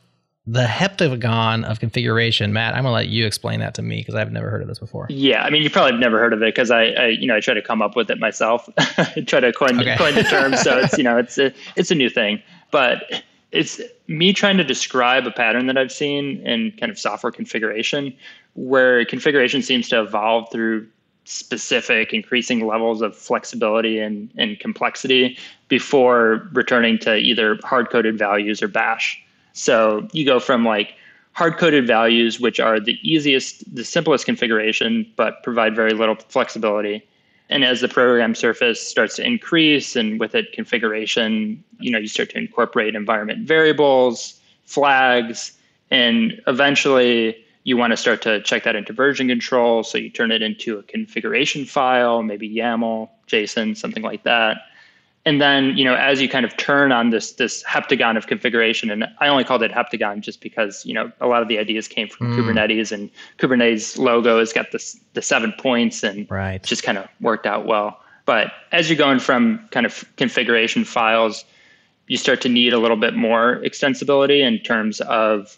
the 0.47 0.65
heptagon 0.65 1.65
of 1.65 1.79
configuration, 1.79 2.53
Matt, 2.53 2.75
I'm 2.75 2.83
gonna 2.83 2.95
let 2.95 3.09
you 3.09 3.27
explain 3.27 3.61
that 3.61 3.75
to 3.75 3.83
me 3.83 3.99
because 3.99 4.17
I've 4.17 4.33
never 4.33 4.51
heard 4.51 4.61
of 4.61 4.69
this 4.69 4.81
before. 4.81 5.07
Yeah, 5.09 5.45
I 5.45 5.51
mean, 5.51 5.63
you 5.63 5.71
probably 5.71 5.93
have 5.93 6.01
never 6.01 6.19
heard 6.19 6.33
of 6.33 6.43
it 6.43 6.53
because 6.53 6.71
I, 6.71 6.87
I, 6.87 7.07
you 7.09 7.27
know, 7.29 7.37
I 7.37 7.41
try 7.41 7.55
to 7.55 7.63
come 7.63 7.81
up 7.81 7.95
with 7.95 8.11
it 8.11 8.19
myself. 8.19 8.69
I 8.77 9.23
try 9.27 9.39
to 9.39 9.53
coin, 9.53 9.79
okay. 9.81 9.97
coin 9.97 10.15
the 10.15 10.25
term, 10.25 10.57
so 10.57 10.79
it's 10.79 10.99
you 10.99 11.05
know, 11.05 11.17
it's 11.17 11.39
a, 11.39 11.53
it's 11.77 11.93
a 11.93 11.95
new 11.95 12.11
thing, 12.11 12.43
but 12.73 13.23
it's 13.53 13.81
me 14.09 14.33
trying 14.33 14.57
to 14.57 14.65
describe 14.65 15.27
a 15.27 15.31
pattern 15.31 15.67
that 15.67 15.79
I've 15.79 15.93
seen 15.93 16.45
in 16.45 16.73
kind 16.73 16.91
of 16.91 16.99
software 16.99 17.31
configuration, 17.31 18.13
where 18.55 19.05
configuration 19.05 19.63
seems 19.63 19.89
to 19.91 20.01
evolve 20.01 20.51
through 20.51 20.89
specific 21.25 22.13
increasing 22.13 22.67
levels 22.67 23.01
of 23.01 23.17
flexibility 23.17 24.01
and, 24.01 24.29
and 24.37 24.59
complexity 24.59 25.39
before 25.69 26.49
returning 26.53 26.99
to 26.99 27.17
either 27.17 27.59
hard 27.63 27.91
coded 27.91 28.19
values 28.19 28.61
or 28.61 28.67
bash 28.67 29.23
so 29.53 30.07
you 30.13 30.25
go 30.25 30.41
from 30.41 30.65
like 30.65 30.95
hard 31.33 31.57
coded 31.57 31.87
values, 31.87 32.41
which 32.41 32.61
are 32.61 32.79
the 32.79 32.99
easiest, 33.03 33.75
the 33.75 33.85
simplest 33.85 34.27
configuration, 34.27 35.11
but 35.17 35.43
provide 35.43 35.75
very 35.75 35.93
little 35.93 36.17
flexibility. 36.29 37.03
And 37.49 37.65
as 37.65 37.81
the 37.81 37.89
program 37.89 38.35
surface 38.35 38.87
starts 38.87 39.17
to 39.17 39.27
increase 39.27 39.97
and 39.97 40.19
with 40.21 40.35
it 40.35 40.53
configuration, 40.53 41.63
you 41.79 41.91
know, 41.91 41.99
you 41.99 42.09
start 42.09 42.31
to 42.31 42.39
incorporate 42.39 42.95
environment 42.95 43.47
variables, 43.47 44.41
flags, 44.65 45.53
and 45.91 46.41
eventually 46.47 47.37
you 47.65 47.77
want 47.77 47.93
to 47.93 47.97
start 47.97 48.23
to 48.23 48.43
check 48.43 48.65
that 48.65 48.75
into 48.75 48.93
version 48.93 49.29
control. 49.29 49.85
So 49.85 49.99
you 49.99 50.11
turn 50.11 50.33
it 50.33 50.43
into 50.43 50.79
a 50.79 50.83
configuration 50.83 51.65
file, 51.65 52.23
maybe 52.23 52.49
YAML, 52.49 53.09
JSON, 53.29 53.77
something 53.77 54.03
like 54.03 54.23
that 54.25 54.59
and 55.25 55.41
then 55.41 55.77
you 55.77 55.85
know 55.85 55.95
as 55.95 56.21
you 56.21 56.29
kind 56.29 56.45
of 56.45 56.57
turn 56.57 56.93
on 56.93 57.11
this 57.11 57.33
this 57.33 57.63
heptagon 57.65 58.17
of 58.17 58.27
configuration 58.27 58.91
and 58.91 59.05
i 59.21 59.29
only 59.29 59.45
called 59.45 59.63
it 59.63 59.71
heptagon 59.71 60.21
just 60.21 60.41
because 60.41 60.85
you 60.85 60.95
know 60.95 61.11
a 61.21 61.27
lot 61.27 61.43
of 61.43 61.49
the 61.49 61.59
ideas 61.59 61.89
came 61.89 62.09
from 62.09 62.33
mm. 62.33 62.37
kubernetes 62.37 62.93
and 62.93 63.11
kubernetes 63.39 63.99
logo 63.99 64.39
has 64.39 64.53
got 64.53 64.73
this 64.73 64.99
the 65.15 65.23
seven 65.23 65.53
points 65.59 66.03
and 66.03 66.31
right. 66.31 66.63
just 66.63 66.83
kind 66.83 66.99
of 66.99 67.07
worked 67.21 67.47
out 67.47 67.67
well 67.67 68.01
but 68.27 68.53
as 68.71 68.89
you're 68.89 68.99
going 68.99 69.19
from 69.19 69.67
kind 69.71 69.87
of 69.87 70.05
configuration 70.17 70.85
files 70.85 71.45
you 72.09 72.17
start 72.17 72.41
to 72.41 72.49
need 72.49 72.73
a 72.73 72.79
little 72.79 72.97
bit 72.97 73.15
more 73.15 73.61
extensibility 73.65 74.41
in 74.41 74.59
terms 74.59 75.01
of 75.03 75.57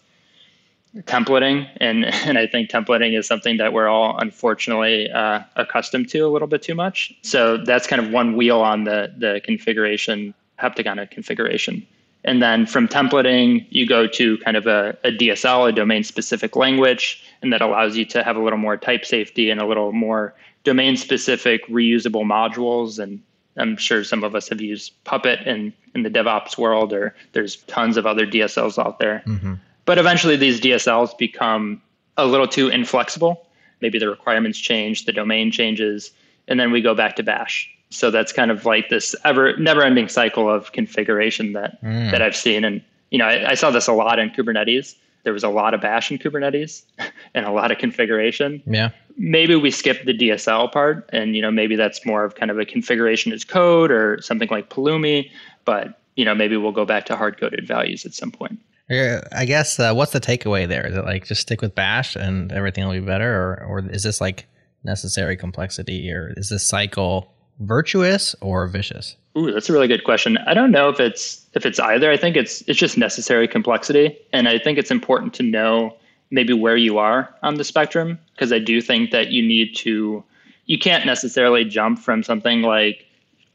templating 1.02 1.68
and 1.78 2.04
and 2.26 2.38
I 2.38 2.46
think 2.46 2.70
templating 2.70 3.18
is 3.18 3.26
something 3.26 3.56
that 3.56 3.72
we're 3.72 3.88
all 3.88 4.16
unfortunately 4.18 5.10
uh, 5.10 5.40
accustomed 5.56 6.08
to 6.10 6.20
a 6.20 6.28
little 6.28 6.48
bit 6.48 6.62
too 6.62 6.74
much. 6.74 7.12
So 7.22 7.58
that's 7.58 7.86
kind 7.86 8.00
of 8.00 8.10
one 8.10 8.36
wheel 8.36 8.60
on 8.60 8.84
the 8.84 9.12
the 9.16 9.40
configuration 9.44 10.34
heptagon 10.60 11.02
of 11.02 11.10
configuration. 11.10 11.86
And 12.26 12.42
then 12.42 12.64
from 12.64 12.88
templating, 12.88 13.66
you 13.68 13.86
go 13.86 14.06
to 14.06 14.38
kind 14.38 14.56
of 14.56 14.66
a, 14.66 14.96
a 15.04 15.10
DSL, 15.10 15.68
a 15.68 15.72
domain 15.72 16.04
specific 16.04 16.56
language, 16.56 17.22
and 17.42 17.52
that 17.52 17.60
allows 17.60 17.96
you 17.98 18.06
to 18.06 18.22
have 18.22 18.36
a 18.36 18.42
little 18.42 18.58
more 18.58 18.78
type 18.78 19.04
safety 19.04 19.50
and 19.50 19.60
a 19.60 19.66
little 19.66 19.92
more 19.92 20.34
domain 20.62 20.96
specific 20.96 21.66
reusable 21.66 22.24
modules. 22.24 22.98
And 22.98 23.22
I'm 23.58 23.76
sure 23.76 24.02
some 24.04 24.24
of 24.24 24.34
us 24.34 24.48
have 24.48 24.62
used 24.62 24.92
Puppet 25.04 25.46
in, 25.46 25.74
in 25.94 26.02
the 26.02 26.08
DevOps 26.08 26.56
world, 26.56 26.94
or 26.94 27.14
there's 27.32 27.56
tons 27.56 27.98
of 27.98 28.06
other 28.06 28.26
DSLs 28.26 28.82
out 28.82 28.98
there. 28.98 29.22
Mm-hmm. 29.26 29.54
But 29.84 29.98
eventually, 29.98 30.36
these 30.36 30.60
DSLs 30.60 31.16
become 31.18 31.82
a 32.16 32.26
little 32.26 32.48
too 32.48 32.68
inflexible. 32.68 33.46
Maybe 33.80 33.98
the 33.98 34.08
requirements 34.08 34.58
change, 34.58 35.04
the 35.04 35.12
domain 35.12 35.50
changes, 35.50 36.10
and 36.48 36.58
then 36.58 36.70
we 36.72 36.80
go 36.80 36.94
back 36.94 37.16
to 37.16 37.22
Bash. 37.22 37.70
So 37.90 38.10
that's 38.10 38.32
kind 38.32 38.50
of 38.50 38.64
like 38.64 38.88
this 38.88 39.14
ever 39.24 39.56
never-ending 39.56 40.08
cycle 40.08 40.50
of 40.50 40.72
configuration 40.72 41.52
that 41.52 41.82
mm. 41.82 42.10
that 42.10 42.22
I've 42.22 42.36
seen. 42.36 42.64
And 42.64 42.82
you 43.10 43.18
know, 43.18 43.26
I, 43.26 43.50
I 43.50 43.54
saw 43.54 43.70
this 43.70 43.86
a 43.86 43.92
lot 43.92 44.18
in 44.18 44.30
Kubernetes. 44.30 44.96
There 45.22 45.32
was 45.32 45.44
a 45.44 45.48
lot 45.48 45.74
of 45.74 45.80
Bash 45.80 46.10
in 46.10 46.18
Kubernetes 46.18 46.82
and 47.34 47.46
a 47.46 47.50
lot 47.50 47.70
of 47.70 47.78
configuration. 47.78 48.62
Yeah. 48.66 48.90
Maybe 49.16 49.54
we 49.54 49.70
skip 49.70 50.04
the 50.04 50.16
DSL 50.16 50.72
part, 50.72 51.08
and 51.12 51.36
you 51.36 51.42
know, 51.42 51.50
maybe 51.50 51.76
that's 51.76 52.04
more 52.04 52.24
of 52.24 52.34
kind 52.34 52.50
of 52.50 52.58
a 52.58 52.64
configuration 52.64 53.32
as 53.32 53.44
code 53.44 53.90
or 53.90 54.20
something 54.22 54.48
like 54.50 54.70
Pulumi. 54.70 55.30
But 55.64 56.00
you 56.16 56.24
know, 56.24 56.34
maybe 56.34 56.56
we'll 56.56 56.72
go 56.72 56.84
back 56.84 57.06
to 57.06 57.16
hard-coded 57.16 57.66
values 57.66 58.04
at 58.04 58.14
some 58.14 58.30
point. 58.30 58.60
I 58.90 59.44
guess 59.46 59.78
uh, 59.78 59.92
what's 59.94 60.12
the 60.12 60.20
takeaway 60.20 60.68
there? 60.68 60.86
Is 60.86 60.96
it 60.96 61.04
like 61.04 61.26
just 61.26 61.40
stick 61.40 61.62
with 61.62 61.74
Bash 61.74 62.16
and 62.16 62.52
everything 62.52 62.84
will 62.84 62.92
be 62.92 63.00
better, 63.00 63.34
or 63.34 63.64
or 63.66 63.78
is 63.90 64.02
this 64.02 64.20
like 64.20 64.46
necessary 64.84 65.36
complexity, 65.36 66.10
or 66.10 66.34
is 66.36 66.50
this 66.50 66.66
cycle 66.66 67.32
virtuous 67.60 68.34
or 68.40 68.66
vicious? 68.66 69.16
Ooh, 69.36 69.50
that's 69.50 69.68
a 69.68 69.72
really 69.72 69.88
good 69.88 70.04
question. 70.04 70.38
I 70.46 70.54
don't 70.54 70.70
know 70.70 70.88
if 70.88 71.00
it's 71.00 71.44
if 71.54 71.64
it's 71.64 71.80
either. 71.80 72.10
I 72.10 72.16
think 72.16 72.36
it's 72.36 72.62
it's 72.62 72.78
just 72.78 72.98
necessary 72.98 73.48
complexity, 73.48 74.16
and 74.32 74.48
I 74.48 74.58
think 74.58 74.78
it's 74.78 74.90
important 74.90 75.34
to 75.34 75.42
know 75.42 75.96
maybe 76.30 76.52
where 76.52 76.76
you 76.76 76.98
are 76.98 77.32
on 77.42 77.54
the 77.54 77.64
spectrum 77.64 78.18
because 78.34 78.52
I 78.52 78.58
do 78.58 78.80
think 78.80 79.10
that 79.12 79.28
you 79.28 79.46
need 79.46 79.74
to 79.76 80.22
you 80.66 80.78
can't 80.78 81.06
necessarily 81.06 81.64
jump 81.64 81.98
from 81.98 82.22
something 82.22 82.62
like 82.62 83.06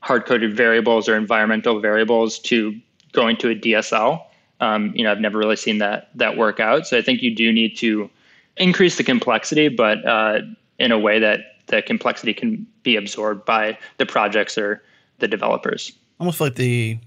hard 0.01 0.25
coded 0.25 0.55
variables 0.55 1.09
or 1.09 1.15
environmental 1.15 1.79
variables 1.79 2.39
to 2.39 2.79
going 3.11 3.37
to 3.37 3.49
a 3.49 3.55
DSL. 3.55 4.23
Um, 4.59 4.93
you 4.95 5.03
know, 5.03 5.11
I've 5.11 5.21
never 5.21 5.37
really 5.37 5.55
seen 5.55 5.77
that 5.77 6.09
that 6.15 6.37
work 6.37 6.59
out. 6.59 6.87
So 6.87 6.97
I 6.97 7.01
think 7.01 7.21
you 7.21 7.33
do 7.33 7.51
need 7.51 7.77
to 7.77 8.09
increase 8.57 8.97
the 8.97 9.03
complexity, 9.03 9.69
but 9.69 10.05
uh, 10.05 10.39
in 10.77 10.91
a 10.91 10.99
way 10.99 11.19
that 11.19 11.39
the 11.67 11.81
complexity 11.81 12.33
can 12.33 12.67
be 12.83 12.95
absorbed 12.95 13.45
by 13.45 13.77
the 13.97 14.05
projects 14.05 14.57
or 14.57 14.83
the 15.19 15.27
developers. 15.27 15.91
Almost 16.19 16.41
like 16.41 16.55
the 16.55 16.99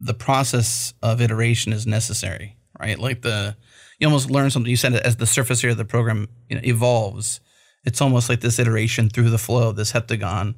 the 0.00 0.14
process 0.14 0.94
of 1.02 1.20
iteration 1.20 1.72
is 1.72 1.86
necessary, 1.86 2.56
right? 2.78 2.98
Like 2.98 3.22
the 3.22 3.56
you 3.98 4.06
almost 4.06 4.30
learn 4.30 4.50
something. 4.50 4.70
You 4.70 4.76
said 4.76 4.94
it 4.94 5.04
as 5.04 5.16
the 5.16 5.26
surface 5.26 5.62
area 5.62 5.72
of 5.72 5.78
the 5.78 5.84
program 5.84 6.28
you 6.48 6.56
know, 6.56 6.62
evolves, 6.64 7.40
it's 7.84 8.00
almost 8.00 8.28
like 8.28 8.40
this 8.40 8.58
iteration 8.58 9.08
through 9.08 9.30
the 9.30 9.38
flow, 9.38 9.72
this 9.72 9.92
heptagon, 9.92 10.54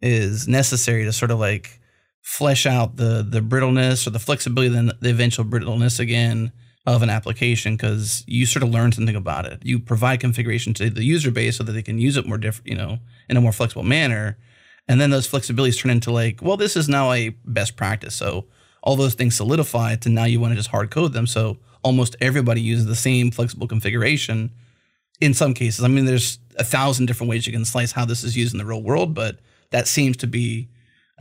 is 0.00 0.48
necessary 0.48 1.04
to 1.04 1.12
sort 1.12 1.30
of 1.30 1.38
like 1.38 1.80
flesh 2.22 2.64
out 2.66 2.96
the 2.96 3.26
the 3.28 3.40
brittleness 3.40 4.06
or 4.06 4.10
the 4.10 4.18
flexibility, 4.18 4.72
then 4.72 4.92
the 5.00 5.10
eventual 5.10 5.44
brittleness 5.44 6.00
again 6.00 6.52
of 6.86 7.02
an 7.02 7.10
application 7.10 7.76
because 7.76 8.24
you 8.26 8.44
sort 8.44 8.62
of 8.62 8.70
learn 8.70 8.90
something 8.90 9.14
about 9.14 9.46
it. 9.46 9.60
You 9.62 9.78
provide 9.78 10.20
configuration 10.20 10.74
to 10.74 10.90
the 10.90 11.04
user 11.04 11.30
base 11.30 11.56
so 11.56 11.64
that 11.64 11.72
they 11.72 11.82
can 11.82 11.98
use 11.98 12.16
it 12.16 12.26
more 12.26 12.38
different, 12.38 12.68
you 12.68 12.76
know, 12.76 12.98
in 13.28 13.36
a 13.36 13.40
more 13.40 13.52
flexible 13.52 13.84
manner. 13.84 14.36
And 14.88 15.00
then 15.00 15.10
those 15.10 15.28
flexibilities 15.28 15.80
turn 15.80 15.92
into 15.92 16.10
like, 16.10 16.42
well, 16.42 16.56
this 16.56 16.76
is 16.76 16.88
now 16.88 17.12
a 17.12 17.28
best 17.44 17.76
practice. 17.76 18.16
So 18.16 18.46
all 18.82 18.96
those 18.96 19.14
things 19.14 19.36
solidify 19.36 19.96
to 19.96 20.08
now 20.08 20.24
you 20.24 20.40
want 20.40 20.52
to 20.52 20.56
just 20.56 20.70
hard 20.70 20.90
code 20.90 21.12
them. 21.12 21.28
So 21.28 21.58
almost 21.84 22.16
everybody 22.20 22.60
uses 22.60 22.86
the 22.86 22.96
same 22.96 23.30
flexible 23.30 23.68
configuration 23.68 24.50
in 25.20 25.34
some 25.34 25.54
cases. 25.54 25.84
I 25.84 25.88
mean, 25.88 26.04
there's 26.04 26.40
a 26.56 26.64
thousand 26.64 27.06
different 27.06 27.30
ways 27.30 27.46
you 27.46 27.52
can 27.52 27.64
slice 27.64 27.92
how 27.92 28.04
this 28.04 28.24
is 28.24 28.36
used 28.36 28.54
in 28.54 28.58
the 28.58 28.66
real 28.66 28.82
world, 28.82 29.14
but 29.14 29.38
that 29.70 29.86
seems 29.86 30.16
to 30.18 30.26
be 30.26 30.68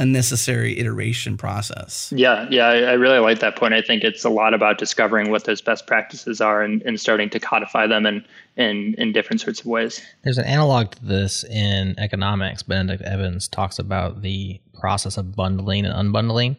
a 0.01 0.05
necessary 0.05 0.79
iteration 0.79 1.37
process. 1.37 2.11
Yeah, 2.15 2.47
yeah, 2.49 2.65
I, 2.65 2.77
I, 2.79 2.93
really 2.93 3.19
like 3.19 3.37
that 3.39 3.55
point. 3.55 3.75
I 3.75 3.83
think 3.83 4.03
it's 4.03 4.25
a 4.25 4.31
lot 4.31 4.55
about 4.55 4.79
discovering 4.79 5.29
what 5.29 5.43
those 5.43 5.61
best 5.61 5.85
practices 5.85 6.41
are 6.41 6.63
and, 6.63 6.81
and 6.81 6.99
starting 6.99 7.29
to 7.29 7.39
codify 7.39 7.85
them 7.85 8.07
in, 8.07 8.25
in 8.57 8.95
in 8.97 9.11
different 9.11 9.41
sorts 9.41 9.59
of 9.59 9.67
ways. 9.67 10.01
There's 10.23 10.39
an 10.39 10.45
analog 10.45 10.89
to 10.93 11.05
this 11.05 11.43
in 11.43 11.93
economics. 11.99 12.63
Benedict 12.63 13.03
Evans 13.03 13.47
talks 13.47 13.77
about 13.77 14.23
the 14.23 14.59
process 14.73 15.17
of 15.17 15.35
bundling 15.35 15.85
and 15.85 15.93
unbundling, 15.93 16.57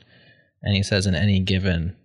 and 0.63 0.77
he 0.77 0.85
says 0.85 1.07
in 1.07 1.17
any 1.17 1.41
given 1.41 1.97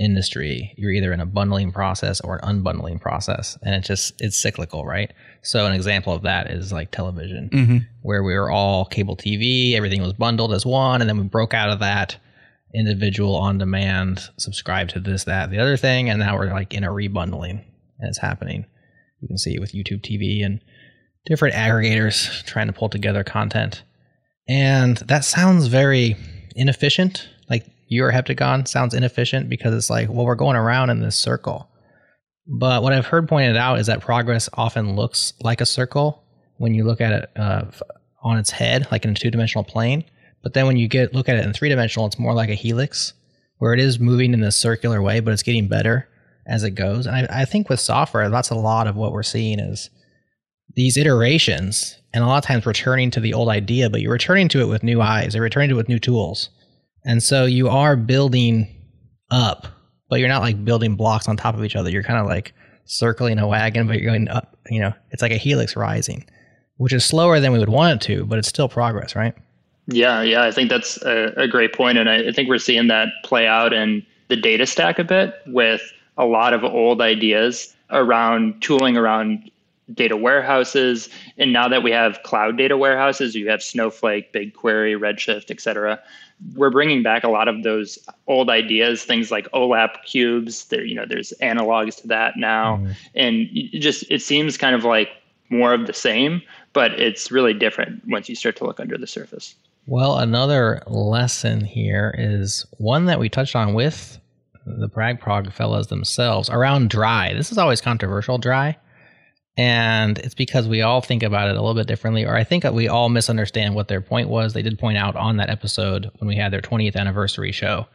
industry, 0.00 0.74
you're 0.76 0.90
either 0.90 1.12
in 1.12 1.20
a 1.20 1.26
bundling 1.26 1.70
process 1.70 2.20
or 2.22 2.40
an 2.42 2.62
unbundling 2.62 3.00
process, 3.00 3.58
and 3.62 3.74
it's 3.74 3.86
just 3.86 4.14
it's 4.18 4.40
cyclical, 4.40 4.84
right? 4.84 5.12
So 5.42 5.66
an 5.66 5.74
example 5.74 6.14
of 6.14 6.22
that 6.22 6.50
is 6.50 6.72
like 6.72 6.90
television, 6.90 7.50
mm-hmm. 7.50 7.78
where 8.02 8.22
we 8.22 8.34
were 8.34 8.50
all 8.50 8.86
cable 8.86 9.16
TV, 9.16 9.74
everything 9.74 10.02
was 10.02 10.14
bundled 10.14 10.52
as 10.52 10.64
one, 10.64 11.00
and 11.00 11.08
then 11.08 11.18
we 11.18 11.24
broke 11.24 11.54
out 11.54 11.70
of 11.70 11.78
that 11.80 12.16
individual 12.74 13.36
on 13.36 13.58
demand, 13.58 14.30
subscribe 14.38 14.88
to 14.88 15.00
this, 15.00 15.24
that, 15.24 15.50
the 15.50 15.58
other 15.58 15.76
thing, 15.76 16.08
and 16.08 16.18
now 16.18 16.36
we're 16.36 16.50
like 16.50 16.72
in 16.72 16.84
a 16.84 16.88
rebundling, 16.88 17.62
and 17.98 18.08
it's 18.08 18.18
happening. 18.18 18.64
You 19.20 19.28
can 19.28 19.38
see 19.38 19.54
it 19.54 19.60
with 19.60 19.72
YouTube 19.72 20.00
TV 20.00 20.44
and 20.44 20.60
different 21.26 21.54
aggregators 21.54 22.42
trying 22.44 22.68
to 22.68 22.72
pull 22.72 22.88
together 22.88 23.22
content, 23.22 23.82
and 24.48 24.96
that 24.98 25.24
sounds 25.24 25.66
very 25.66 26.16
inefficient. 26.56 27.28
Your 27.90 28.12
heptagon 28.12 28.68
sounds 28.68 28.94
inefficient 28.94 29.48
because 29.48 29.74
it's 29.74 29.90
like, 29.90 30.08
well, 30.08 30.24
we're 30.24 30.36
going 30.36 30.56
around 30.56 30.90
in 30.90 31.00
this 31.00 31.16
circle. 31.16 31.68
But 32.46 32.84
what 32.84 32.92
I've 32.92 33.06
heard 33.06 33.28
pointed 33.28 33.56
out 33.56 33.80
is 33.80 33.88
that 33.88 34.00
progress 34.00 34.48
often 34.54 34.94
looks 34.94 35.32
like 35.42 35.60
a 35.60 35.66
circle 35.66 36.22
when 36.58 36.72
you 36.72 36.84
look 36.84 37.00
at 37.00 37.12
it 37.12 37.30
uh, 37.34 37.64
on 38.22 38.38
its 38.38 38.52
head, 38.52 38.86
like 38.92 39.04
in 39.04 39.10
a 39.10 39.14
two 39.14 39.30
dimensional 39.30 39.64
plane. 39.64 40.04
But 40.40 40.54
then 40.54 40.66
when 40.66 40.76
you 40.76 40.86
get 40.86 41.14
look 41.14 41.28
at 41.28 41.34
it 41.34 41.44
in 41.44 41.52
three 41.52 41.68
dimensional, 41.68 42.06
it's 42.06 42.18
more 42.18 42.32
like 42.32 42.48
a 42.48 42.54
helix, 42.54 43.12
where 43.58 43.74
it 43.74 43.80
is 43.80 43.98
moving 43.98 44.32
in 44.34 44.40
this 44.40 44.56
circular 44.56 45.02
way, 45.02 45.18
but 45.18 45.32
it's 45.32 45.42
getting 45.42 45.66
better 45.66 46.08
as 46.46 46.62
it 46.62 46.70
goes. 46.70 47.06
And 47.06 47.16
I, 47.16 47.42
I 47.42 47.44
think 47.44 47.68
with 47.68 47.80
software, 47.80 48.30
that's 48.30 48.50
a 48.50 48.54
lot 48.54 48.86
of 48.86 48.94
what 48.94 49.12
we're 49.12 49.24
seeing 49.24 49.58
is 49.58 49.90
these 50.76 50.96
iterations, 50.96 51.98
and 52.14 52.22
a 52.22 52.26
lot 52.28 52.38
of 52.38 52.44
times 52.44 52.66
returning 52.66 53.10
to 53.10 53.20
the 53.20 53.34
old 53.34 53.48
idea, 53.48 53.90
but 53.90 54.00
you're 54.00 54.12
returning 54.12 54.48
to 54.50 54.60
it 54.60 54.68
with 54.68 54.84
new 54.84 55.00
eyes, 55.00 55.34
or 55.34 55.40
returning 55.40 55.70
to 55.70 55.74
it 55.74 55.78
with 55.78 55.88
new 55.88 55.98
tools. 55.98 56.50
And 57.04 57.22
so 57.22 57.46
you 57.46 57.68
are 57.68 57.96
building 57.96 58.68
up, 59.30 59.66
but 60.08 60.20
you're 60.20 60.28
not 60.28 60.42
like 60.42 60.64
building 60.64 60.96
blocks 60.96 61.28
on 61.28 61.36
top 61.36 61.54
of 61.54 61.64
each 61.64 61.76
other. 61.76 61.90
You're 61.90 62.02
kind 62.02 62.20
of 62.20 62.26
like 62.26 62.52
circling 62.84 63.38
a 63.38 63.46
wagon, 63.46 63.86
but 63.86 63.96
you're 63.96 64.10
going 64.10 64.28
up, 64.28 64.56
you 64.68 64.80
know, 64.80 64.92
it's 65.10 65.22
like 65.22 65.32
a 65.32 65.36
helix 65.36 65.76
rising, 65.76 66.26
which 66.76 66.92
is 66.92 67.04
slower 67.04 67.40
than 67.40 67.52
we 67.52 67.58
would 67.58 67.68
want 67.68 68.02
it 68.02 68.06
to, 68.06 68.26
but 68.26 68.38
it's 68.38 68.48
still 68.48 68.68
progress, 68.68 69.14
right? 69.14 69.34
Yeah, 69.86 70.22
yeah, 70.22 70.44
I 70.44 70.50
think 70.50 70.70
that's 70.70 71.00
a, 71.02 71.32
a 71.36 71.48
great 71.48 71.72
point, 71.72 71.98
and 71.98 72.08
I, 72.08 72.28
I 72.28 72.32
think 72.32 72.48
we're 72.48 72.58
seeing 72.58 72.88
that 72.88 73.08
play 73.24 73.46
out 73.46 73.72
in 73.72 74.04
the 74.28 74.36
data 74.36 74.66
stack 74.66 74.98
a 74.98 75.04
bit 75.04 75.34
with 75.46 75.82
a 76.16 76.26
lot 76.26 76.52
of 76.52 76.62
old 76.62 77.00
ideas 77.00 77.74
around 77.90 78.60
tooling 78.60 78.96
around 78.96 79.50
data 79.94 80.16
warehouses. 80.16 81.08
And 81.38 81.52
now 81.52 81.66
that 81.66 81.82
we 81.82 81.90
have 81.90 82.22
cloud 82.22 82.56
data 82.56 82.76
warehouses, 82.76 83.34
you 83.34 83.48
have 83.48 83.62
Snowflake, 83.62 84.32
BigQuery, 84.32 84.96
Redshift, 84.96 85.50
et 85.50 85.60
cetera 85.60 86.00
we're 86.54 86.70
bringing 86.70 87.02
back 87.02 87.24
a 87.24 87.28
lot 87.28 87.48
of 87.48 87.62
those 87.62 87.98
old 88.26 88.50
ideas, 88.50 89.04
things 89.04 89.30
like 89.30 89.50
OLAP 89.52 90.02
cubes. 90.04 90.64
There, 90.66 90.84
you 90.84 90.94
know, 90.94 91.06
there's 91.06 91.32
analogs 91.42 92.00
to 92.02 92.08
that 92.08 92.36
now, 92.36 92.76
mm-hmm. 92.76 92.92
and 93.14 93.48
just 93.80 94.04
it 94.10 94.22
seems 94.22 94.56
kind 94.56 94.74
of 94.74 94.84
like 94.84 95.10
more 95.50 95.74
of 95.74 95.86
the 95.86 95.92
same, 95.92 96.42
but 96.72 96.92
it's 96.92 97.30
really 97.30 97.52
different 97.52 98.02
once 98.08 98.28
you 98.28 98.34
start 98.34 98.56
to 98.56 98.64
look 98.64 98.80
under 98.80 98.96
the 98.96 99.06
surface. 99.06 99.54
Well, 99.86 100.18
another 100.18 100.82
lesson 100.86 101.64
here 101.64 102.14
is 102.16 102.64
one 102.78 103.06
that 103.06 103.18
we 103.18 103.28
touched 103.28 103.56
on 103.56 103.74
with 103.74 104.18
the 104.66 104.88
Prag 104.88 105.20
Prog 105.20 105.52
fellows 105.52 105.88
themselves 105.88 106.48
around 106.48 106.90
dry. 106.90 107.32
This 107.34 107.50
is 107.50 107.58
always 107.58 107.80
controversial, 107.80 108.38
dry. 108.38 108.76
And 109.60 110.16
it's 110.16 110.34
because 110.34 110.66
we 110.66 110.80
all 110.80 111.02
think 111.02 111.22
about 111.22 111.50
it 111.50 111.56
a 111.56 111.60
little 111.60 111.74
bit 111.74 111.86
differently, 111.86 112.24
or 112.24 112.34
I 112.34 112.44
think 112.44 112.62
that 112.62 112.72
we 112.72 112.88
all 112.88 113.10
misunderstand 113.10 113.74
what 113.74 113.88
their 113.88 114.00
point 114.00 114.30
was. 114.30 114.54
They 114.54 114.62
did 114.62 114.78
point 114.78 114.96
out 114.96 115.16
on 115.16 115.36
that 115.36 115.50
episode 115.50 116.10
when 116.16 116.28
we 116.28 116.36
had 116.36 116.50
their 116.50 116.62
20th 116.62 116.96
anniversary 116.96 117.52
show 117.52 117.86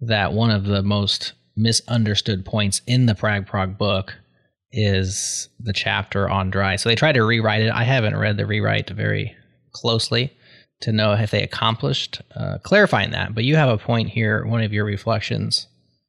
that 0.00 0.32
one 0.32 0.50
of 0.50 0.64
the 0.64 0.82
most 0.82 1.34
misunderstood 1.56 2.46
points 2.46 2.80
in 2.86 3.04
the 3.04 3.14
Prag 3.14 3.46
Prog 3.46 3.76
book 3.76 4.14
is 4.72 5.50
the 5.60 5.74
chapter 5.74 6.26
on 6.26 6.48
dry. 6.48 6.76
So 6.76 6.88
they 6.88 6.94
tried 6.94 7.16
to 7.16 7.22
rewrite 7.22 7.60
it. 7.60 7.70
I 7.70 7.84
haven't 7.84 8.16
read 8.16 8.38
the 8.38 8.46
rewrite 8.46 8.88
very 8.88 9.36
closely 9.72 10.34
to 10.80 10.90
know 10.90 11.12
if 11.12 11.30
they 11.30 11.42
accomplished 11.42 12.22
uh, 12.34 12.56
clarifying 12.62 13.10
that. 13.10 13.34
But 13.34 13.44
you 13.44 13.56
have 13.56 13.68
a 13.68 13.76
point 13.76 14.08
here. 14.08 14.46
One 14.46 14.62
of 14.62 14.72
your 14.72 14.86
reflections 14.86 15.66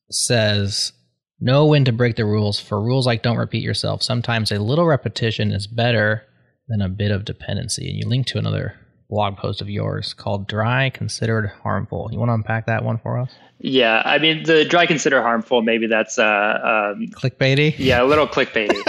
says 0.09 0.93
Know 1.39 1.65
when 1.65 1.85
to 1.85 1.91
break 1.91 2.15
the 2.15 2.25
rules, 2.25 2.59
for 2.59 2.81
rules 2.81 3.05
like 3.05 3.21
don't 3.21 3.37
repeat 3.37 3.63
yourself. 3.63 4.01
Sometimes 4.01 4.51
a 4.51 4.59
little 4.59 4.85
repetition 4.85 5.51
is 5.51 5.67
better 5.67 6.23
than 6.67 6.81
a 6.81 6.89
bit 6.89 7.11
of 7.11 7.25
dependency. 7.25 7.89
And 7.89 7.97
you 7.97 8.07
link 8.07 8.25
to 8.27 8.37
another 8.37 8.75
blog 9.09 9.37
post 9.37 9.61
of 9.61 9.69
yours 9.69 10.13
called 10.13 10.47
Dry 10.47 10.89
Considered 10.89 11.51
Harmful. 11.63 12.09
You 12.11 12.19
want 12.19 12.29
to 12.29 12.33
unpack 12.33 12.65
that 12.67 12.83
one 12.83 12.97
for 12.97 13.19
us? 13.19 13.29
Yeah, 13.59 14.01
I 14.05 14.17
mean, 14.17 14.43
the 14.43 14.65
dry 14.65 14.85
consider 14.85 15.21
harmful, 15.21 15.61
maybe 15.61 15.87
that's 15.87 16.17
uh, 16.19 16.93
um, 16.93 17.07
clickbaity. 17.07 17.75
Yeah, 17.77 18.01
a 18.01 18.05
little 18.05 18.27
clickbaity. 18.27 18.81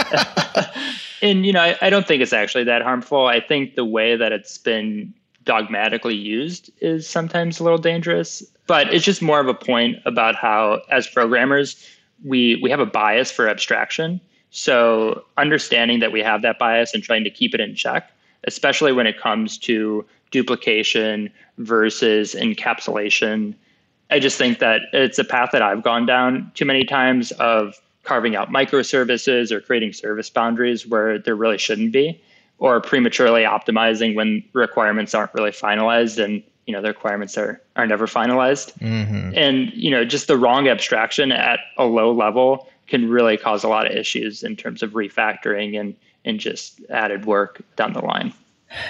and, 1.23 1.47
you 1.47 1.53
know, 1.53 1.61
I, 1.61 1.77
I 1.81 1.91
don't 1.91 2.07
think 2.07 2.23
it's 2.23 2.33
actually 2.33 2.65
that 2.65 2.83
harmful. 2.83 3.27
I 3.27 3.41
think 3.41 3.75
the 3.75 3.85
way 3.85 4.17
that 4.17 4.33
it's 4.33 4.59
been 4.59 5.15
dogmatically 5.45 6.17
used 6.17 6.71
is 6.81 7.09
sometimes 7.09 7.61
a 7.61 7.63
little 7.63 7.79
dangerous. 7.79 8.43
But 8.67 8.93
it's 8.93 9.05
just 9.05 9.23
more 9.23 9.39
of 9.39 9.47
a 9.47 9.55
point 9.55 9.99
about 10.05 10.35
how, 10.35 10.81
as 10.91 11.07
programmers, 11.07 11.77
we 12.25 12.57
we 12.63 12.71
have 12.71 12.81
a 12.81 12.87
bias 12.87 13.31
for 13.31 13.49
abstraction. 13.49 14.21
So 14.51 15.25
understanding 15.37 16.01
that 16.01 16.13
we 16.13 16.21
have 16.23 16.43
that 16.43 16.59
bias 16.59 16.95
and 16.95 17.03
trying 17.03 17.25
to 17.25 17.31
keep 17.31 17.55
it 17.55 17.61
in 17.61 17.75
check, 17.75 18.11
especially 18.45 18.93
when 18.93 19.07
it 19.07 19.21
comes 19.21 19.59
to 19.59 20.05
duplication 20.31 21.31
versus 21.59 22.35
encapsulation. 22.35 23.55
I 24.11 24.19
just 24.19 24.39
think 24.39 24.61
that 24.61 24.83
it's 24.93 25.19
a 25.19 25.25
path 25.25 25.51
that 25.53 25.63
I've 25.63 25.83
gone 25.83 26.07
down 26.07 26.51
too 26.55 26.65
many 26.65 26.85
times 26.85 27.33
of 27.33 27.75
carving 28.05 28.37
out 28.37 28.51
microservices 28.51 29.51
or 29.51 29.61
creating 29.61 29.93
service 29.93 30.31
boundaries 30.31 30.87
where 30.87 31.19
there 31.19 31.35
really 31.35 31.59
shouldn't 31.59 31.93
be, 31.93 32.21
or 32.59 32.81
prematurely 32.81 33.43
optimizing 33.43 34.15
when 34.15 34.45
requirements 34.53 35.13
aren't 35.13 35.35
really 35.35 35.51
finalized 35.51 36.23
and 36.23 36.43
you 36.67 36.73
know 36.73 36.83
the 36.83 36.89
requirements 36.89 37.39
are 37.39 37.61
are 37.77 37.87
never 37.87 38.07
finalized 38.07 38.77
mm-hmm. 38.79 39.33
and 39.37 39.73
you 39.73 39.91
know 39.91 40.05
just 40.05 40.27
the 40.27 40.37
wrong 40.37 40.69
abstraction 40.69 41.33
at 41.33 41.61
a 41.79 41.85
low 41.85 42.13
level 42.13 42.69
can 42.87 43.09
really 43.09 43.37
cause 43.37 43.65
a 43.65 43.69
lot 43.69 43.87
of 43.87 43.97
issues 43.97 44.43
in 44.43 44.57
terms 44.57 44.83
of 44.83 44.93
refactoring 44.93 45.79
and 45.79 45.95
and 46.25 46.41
just 46.41 46.81
added 46.91 47.25
work 47.25 47.63
down 47.77 47.93
the 47.93 48.05
line 48.05 48.33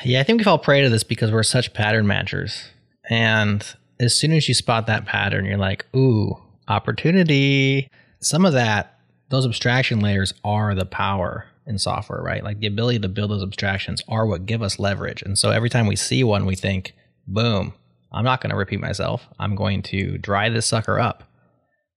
yeah 0.05 0.21
i 0.21 0.23
think 0.23 0.39
we 0.39 0.45
fall 0.45 0.59
prey 0.59 0.83
to 0.83 0.89
this 0.89 1.05
because 1.05 1.31
we're 1.31 1.43
such 1.43 1.73
pattern 1.75 2.07
matchers 2.07 2.69
and 3.09 3.77
as 3.99 4.19
soon 4.19 4.33
as 4.33 4.49
you 4.49 4.55
spot 4.55 4.87
that 4.87 5.07
pattern, 5.07 5.45
you're 5.45 5.57
like, 5.57 5.87
ooh, 5.95 6.37
opportunity. 6.69 7.89
Some 8.21 8.45
of 8.45 8.53
that, 8.53 8.99
those 9.29 9.47
abstraction 9.47 10.01
layers 10.01 10.35
are 10.45 10.75
the 10.75 10.87
power 10.87 11.47
in 11.67 11.79
software, 11.79 12.23
right? 12.23 12.45
Like 12.45 12.61
the 12.61 12.67
ability 12.67 13.01
to 13.01 13.09
build 13.09 13.31
those 13.31 13.43
abstractions 13.43 14.03
are 14.09 14.27
what 14.27 14.47
give 14.47 14.63
us 14.63 14.79
leverage. 14.79 15.23
And 15.23 15.39
so 15.39 15.51
every 15.51 15.71
time 15.71 15.87
we 15.87 15.97
see 15.97 16.23
one, 16.23 16.47
we 16.47 16.55
think, 16.55 16.95
boom, 17.27 17.75
I'm 18.13 18.25
not 18.25 18.41
going 18.41 18.51
to 18.51 18.57
repeat 18.57 18.81
myself. 18.81 19.27
I'm 19.39 19.55
going 19.55 19.83
to 19.85 20.19
dry 20.19 20.49
this 20.49 20.67
sucker 20.67 20.99
up. 20.99 21.25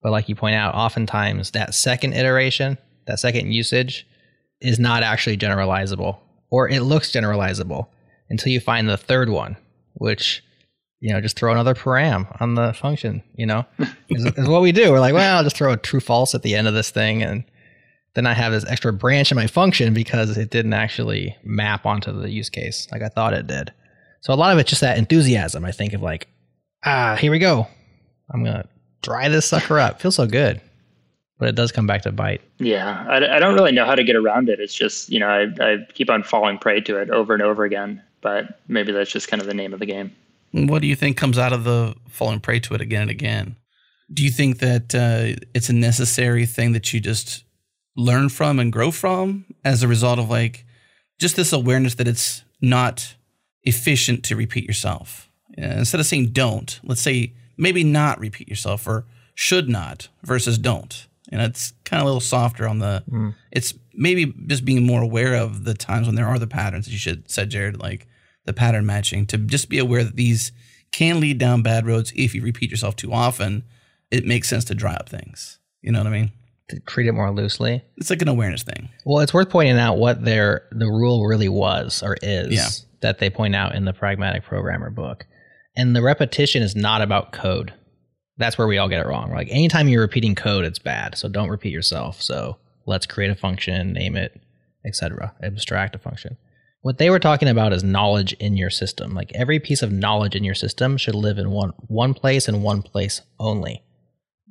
But 0.02 0.12
like 0.12 0.30
you 0.30 0.36
point 0.36 0.56
out, 0.56 0.76
oftentimes 0.76 1.52
that 1.52 1.74
second 1.74 2.14
iteration, 2.14 2.78
that 3.08 3.20
second 3.20 3.52
usage 3.52 4.08
is 4.62 4.80
not 4.80 5.04
actually 5.04 5.38
generalizable, 5.38 6.18
or 6.50 6.70
it 6.70 6.82
looks 6.82 7.12
generalizable 7.12 7.88
until 8.30 8.52
you 8.52 8.60
find 8.60 8.88
the 8.88 8.98
third 8.98 9.30
one, 9.30 9.58
which 9.94 10.44
you 11.00 11.14
know, 11.14 11.22
just 11.22 11.38
throw 11.38 11.52
another 11.52 11.74
param 11.74 12.28
on 12.42 12.56
the 12.56 12.74
function, 12.74 13.24
you 13.36 13.46
know, 13.46 13.66
is, 14.10 14.26
is, 14.26 14.48
what 14.48 14.62
we 14.62 14.72
do. 14.72 14.92
We're 14.92 15.00
like, 15.00 15.14
well, 15.14 15.38
I'll 15.38 15.44
just 15.44 15.56
throw 15.56 15.72
a 15.72 15.78
true 15.78 16.00
false 16.00 16.36
at 16.36 16.42
the 16.42 16.56
end 16.56 16.68
of 16.68 16.74
this 16.74 16.92
thing. 16.92 17.24
And 17.24 17.46
then 18.16 18.28
I 18.28 18.34
have 18.34 18.52
this 18.52 18.66
extra 18.66 18.92
branch 18.92 19.32
in 19.32 19.36
my 19.36 19.48
function 19.48 19.94
because 19.94 20.38
it 20.38 20.50
didn't 20.50 20.74
actually 20.74 21.38
map 21.44 21.86
onto 21.86 22.12
the 22.12 22.30
use 22.30 22.50
case 22.50 22.88
like 22.92 23.02
I 23.02 23.08
thought 23.08 23.34
it 23.34 23.48
did. 23.48 23.72
So 24.22 24.34
a 24.34 24.36
lot 24.36 24.52
of 24.52 24.60
it's 24.60 24.70
just 24.70 24.82
that 24.82 24.98
enthusiasm, 24.98 25.66
I 25.66 25.72
think, 25.72 25.94
of 25.94 26.02
like, 26.02 26.28
ah, 26.86 27.16
here 27.16 27.32
we 27.32 27.40
go. 27.40 27.68
I'm 28.32 28.44
going 28.44 28.56
to 28.56 28.68
dry 29.02 29.30
this 29.30 29.46
sucker 29.46 29.80
up. 29.80 30.02
Feels 30.02 30.16
so 30.16 30.28
good. 30.28 30.62
But 31.38 31.48
it 31.48 31.56
does 31.56 31.72
come 31.72 31.88
back 31.88 32.02
to 32.02 32.12
bite. 32.12 32.42
Yeah. 32.58 33.06
I, 33.08 33.38
I 33.38 33.40
don't 33.40 33.54
really 33.56 33.72
know 33.72 33.86
how 33.86 33.96
to 33.96 34.04
get 34.04 34.18
around 34.18 34.50
it. 34.50 34.60
It's 34.60 34.74
just, 34.74 35.10
you 35.10 35.20
know, 35.20 35.30
I, 35.30 35.48
I 35.62 35.78
keep 35.94 36.10
on 36.10 36.22
falling 36.24 36.58
prey 36.58 36.82
to 36.82 36.98
it 36.98 37.10
over 37.10 37.34
and 37.34 37.42
over 37.42 37.64
again. 37.64 38.04
But 38.22 38.60
maybe 38.68 38.92
that's 38.92 39.10
just 39.10 39.30
kind 39.30 39.42
of 39.42 39.48
the 39.48 39.54
name 39.54 39.74
of 39.74 39.80
the 39.80 39.86
game. 39.86 40.14
What 40.52 40.82
do 40.82 40.88
you 40.88 40.96
think 40.96 41.16
comes 41.16 41.38
out 41.38 41.54
of 41.54 41.64
the 41.64 41.96
falling 42.10 42.42
prey 42.42 42.60
to 42.60 42.74
it 42.74 42.82
again 42.82 43.04
and 43.04 43.12
again? 43.12 43.56
Do 44.12 44.24
you 44.24 44.32
think 44.32 44.60
that 44.60 44.94
uh, 44.94 45.40
it's 45.54 45.70
a 45.70 45.74
necessary 45.74 46.46
thing 46.46 46.74
that 46.74 46.94
you 46.94 47.00
just 47.00 47.46
learn 47.96 48.28
from 48.30 48.60
and 48.60 48.74
grow 48.74 48.92
from 48.92 49.46
as 49.64 49.84
a 49.84 49.88
result 49.88 50.20
of 50.20 50.30
like 50.30 50.66
just 51.20 51.36
this 51.36 51.54
awareness 51.54 51.96
that 51.96 52.08
it's 52.08 52.44
not 52.62 53.16
efficient 53.64 54.24
to 54.26 54.36
repeat 54.36 54.66
yourself? 54.66 55.30
instead 55.58 56.00
of 56.00 56.06
saying 56.06 56.28
don't, 56.28 56.80
let's 56.84 57.02
say 57.02 57.34
maybe 57.58 57.84
not 57.84 58.20
repeat 58.20 58.48
yourself 58.48 58.88
or 58.88 59.06
should 59.36 59.70
not 59.70 60.08
versus 60.24 60.58
don't. 60.58 61.08
And 61.32 61.42
it's 61.42 61.74
kind 61.86 62.02
of 62.02 62.06
a 62.06 62.10
little 62.10 62.22
softer 62.22 62.68
on 62.68 62.80
the. 62.80 63.04
Mm. 63.10 63.36
It's 63.52 63.74
maybe 63.94 64.34
just 64.48 64.66
being 64.66 64.86
more 64.86 65.02
aware 65.02 65.36
of 65.36 65.64
the 65.64 65.76
times 65.76 66.08
when 66.08 66.16
there 66.16 66.28
are 66.28 66.40
the 66.40 66.48
patterns 66.48 66.86
that 66.86 66.92
you 66.92 66.98
should 66.98 67.30
said, 67.30 67.52
Jared. 67.52 67.80
Like 67.80 68.08
the 68.46 68.54
pattern 68.54 68.86
matching, 68.86 69.28
to 69.28 69.38
just 69.38 69.70
be 69.70 69.78
aware 69.78 70.04
that 70.04 70.16
these 70.16 70.52
can 70.92 71.20
lead 71.20 71.38
down 71.38 71.62
bad 71.62 71.86
roads 71.86 72.12
if 72.16 72.34
you 72.34 72.42
repeat 72.42 72.72
yourself 72.72 72.96
too 72.96 73.14
often. 73.14 73.64
It 74.10 74.26
makes 74.26 74.50
sense 74.50 74.66
to 74.66 74.76
dry 74.76 74.94
up 74.94 75.08
things. 75.08 75.60
You 75.84 75.92
know 75.92 76.00
what 76.00 76.08
I 76.08 76.12
mean? 76.12 76.32
To 76.70 76.80
treat 76.80 77.06
it 77.06 77.12
more 77.12 77.32
loosely. 77.32 77.84
It's 77.98 78.10
like 78.10 78.24
an 78.24 78.28
awareness 78.28 78.64
thing. 78.64 78.90
Well, 79.06 79.20
it's 79.20 79.34
worth 79.34 79.52
pointing 79.52 79.78
out 79.78 79.98
what 79.98 80.26
their 80.26 80.68
the 80.72 80.88
rule 80.88 81.28
really 81.28 81.50
was 81.50 82.02
or 82.02 82.18
is 82.24 82.54
yeah. 82.54 82.70
That 83.02 83.20
they 83.20 83.30
point 83.30 83.56
out 83.56 83.76
in 83.76 83.86
the 83.86 83.94
pragmatic 83.94 84.44
programmer 84.44 84.90
book. 84.90 85.26
And 85.76 85.96
the 85.96 86.02
repetition 86.02 86.62
is 86.62 86.76
not 86.76 87.02
about 87.02 87.32
code. 87.32 87.74
That's 88.38 88.58
where 88.58 88.68
we 88.68 88.78
all 88.78 88.90
get 88.90 89.02
it 89.02 89.08
wrong. 89.08 89.32
Like 89.32 89.48
anytime 89.50 89.88
you're 89.88 90.02
repeating 90.02 90.36
code, 90.36 90.66
it's 90.66 90.80
bad. 90.80 91.18
So 91.18 91.28
don't 91.30 91.50
repeat 91.50 91.74
yourself. 91.74 92.22
So 92.22 92.58
let's 92.86 93.06
create 93.06 93.32
a 93.32 93.36
function, 93.36 93.94
name 93.94 94.16
it, 94.16 94.40
etc. 94.86 95.34
Abstract 95.44 95.96
a 95.96 96.00
function. 96.00 96.38
What 96.82 96.98
they 96.98 97.10
were 97.10 97.20
talking 97.20 97.50
about 97.50 97.74
is 97.74 97.84
knowledge 97.84 98.34
in 98.34 98.56
your 98.56 98.70
system. 98.70 99.14
Like 99.14 99.32
every 99.36 99.60
piece 99.60 99.82
of 99.82 99.92
knowledge 99.92 100.36
in 100.36 100.46
your 100.46 100.56
system 100.56 100.98
should 100.98 101.16
live 101.16 101.38
in 101.38 101.52
one 101.52 101.74
one 101.88 102.14
place 102.14 102.48
and 102.48 102.64
one 102.64 102.82
place 102.82 103.22
only. 103.38 103.84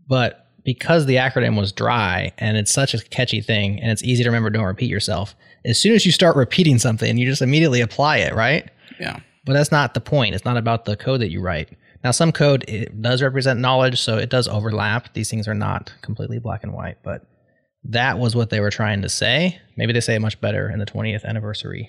But 0.06 0.47
because 0.68 1.06
the 1.06 1.14
acronym 1.14 1.58
was 1.58 1.72
dry 1.72 2.30
and 2.36 2.58
it's 2.58 2.70
such 2.70 2.92
a 2.92 3.02
catchy 3.02 3.40
thing 3.40 3.80
and 3.80 3.90
it's 3.90 4.02
easy 4.02 4.22
to 4.22 4.28
remember, 4.28 4.50
don't 4.50 4.66
repeat 4.66 4.90
yourself. 4.90 5.34
As 5.64 5.80
soon 5.80 5.94
as 5.94 6.04
you 6.04 6.12
start 6.12 6.36
repeating 6.36 6.78
something, 6.78 7.16
you 7.16 7.24
just 7.24 7.40
immediately 7.40 7.80
apply 7.80 8.18
it, 8.18 8.34
right? 8.34 8.70
Yeah. 9.00 9.18
But 9.46 9.54
that's 9.54 9.72
not 9.72 9.94
the 9.94 10.02
point. 10.02 10.34
It's 10.34 10.44
not 10.44 10.58
about 10.58 10.84
the 10.84 10.94
code 10.94 11.22
that 11.22 11.30
you 11.30 11.40
write. 11.40 11.74
Now, 12.04 12.10
some 12.10 12.32
code 12.32 12.66
it 12.68 13.00
does 13.00 13.22
represent 13.22 13.60
knowledge, 13.60 13.98
so 13.98 14.18
it 14.18 14.28
does 14.28 14.46
overlap. 14.46 15.14
These 15.14 15.30
things 15.30 15.48
are 15.48 15.54
not 15.54 15.90
completely 16.02 16.38
black 16.38 16.62
and 16.64 16.74
white, 16.74 16.98
but 17.02 17.22
that 17.84 18.18
was 18.18 18.36
what 18.36 18.50
they 18.50 18.60
were 18.60 18.68
trying 18.68 19.00
to 19.00 19.08
say. 19.08 19.58
Maybe 19.78 19.94
they 19.94 20.00
say 20.00 20.16
it 20.16 20.20
much 20.20 20.38
better 20.38 20.68
in 20.68 20.80
the 20.80 20.84
20th 20.84 21.24
anniversary 21.24 21.88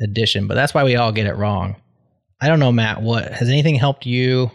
edition, 0.00 0.46
but 0.46 0.54
that's 0.54 0.72
why 0.72 0.84
we 0.84 0.94
all 0.94 1.10
get 1.10 1.26
it 1.26 1.34
wrong. 1.34 1.74
I 2.40 2.46
don't 2.46 2.60
know, 2.60 2.70
Matt, 2.70 3.02
what 3.02 3.32
has 3.32 3.48
anything 3.48 3.74
helped 3.74 4.06
you? 4.06 4.52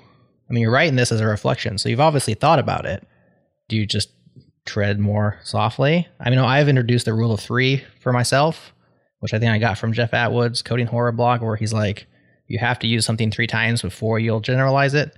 I 0.49 0.53
mean, 0.53 0.61
you're 0.61 0.71
writing 0.71 0.95
this 0.95 1.11
as 1.11 1.19
a 1.19 1.27
reflection, 1.27 1.77
so 1.77 1.89
you've 1.89 1.99
obviously 1.99 2.35
thought 2.35 2.59
about 2.59 2.85
it. 2.85 3.05
Do 3.67 3.75
you 3.75 3.85
just 3.85 4.09
tread 4.65 4.99
more 4.99 5.39
softly? 5.43 6.07
I 6.19 6.29
mean, 6.29 6.39
I've 6.39 6.69
introduced 6.69 7.05
the 7.05 7.13
rule 7.13 7.31
of 7.31 7.39
three 7.39 7.83
for 8.01 8.11
myself, 8.11 8.73
which 9.19 9.33
I 9.33 9.39
think 9.39 9.51
I 9.51 9.57
got 9.57 9.77
from 9.77 9.93
Jeff 9.93 10.13
Atwood's 10.13 10.61
Coding 10.61 10.87
Horror 10.87 11.11
blog, 11.11 11.41
where 11.41 11.55
he's 11.55 11.73
like, 11.73 12.07
you 12.47 12.59
have 12.59 12.79
to 12.79 12.87
use 12.87 13.05
something 13.05 13.31
three 13.31 13.47
times 13.47 13.81
before 13.81 14.19
you'll 14.19 14.39
generalize 14.39 14.93
it. 14.93 15.15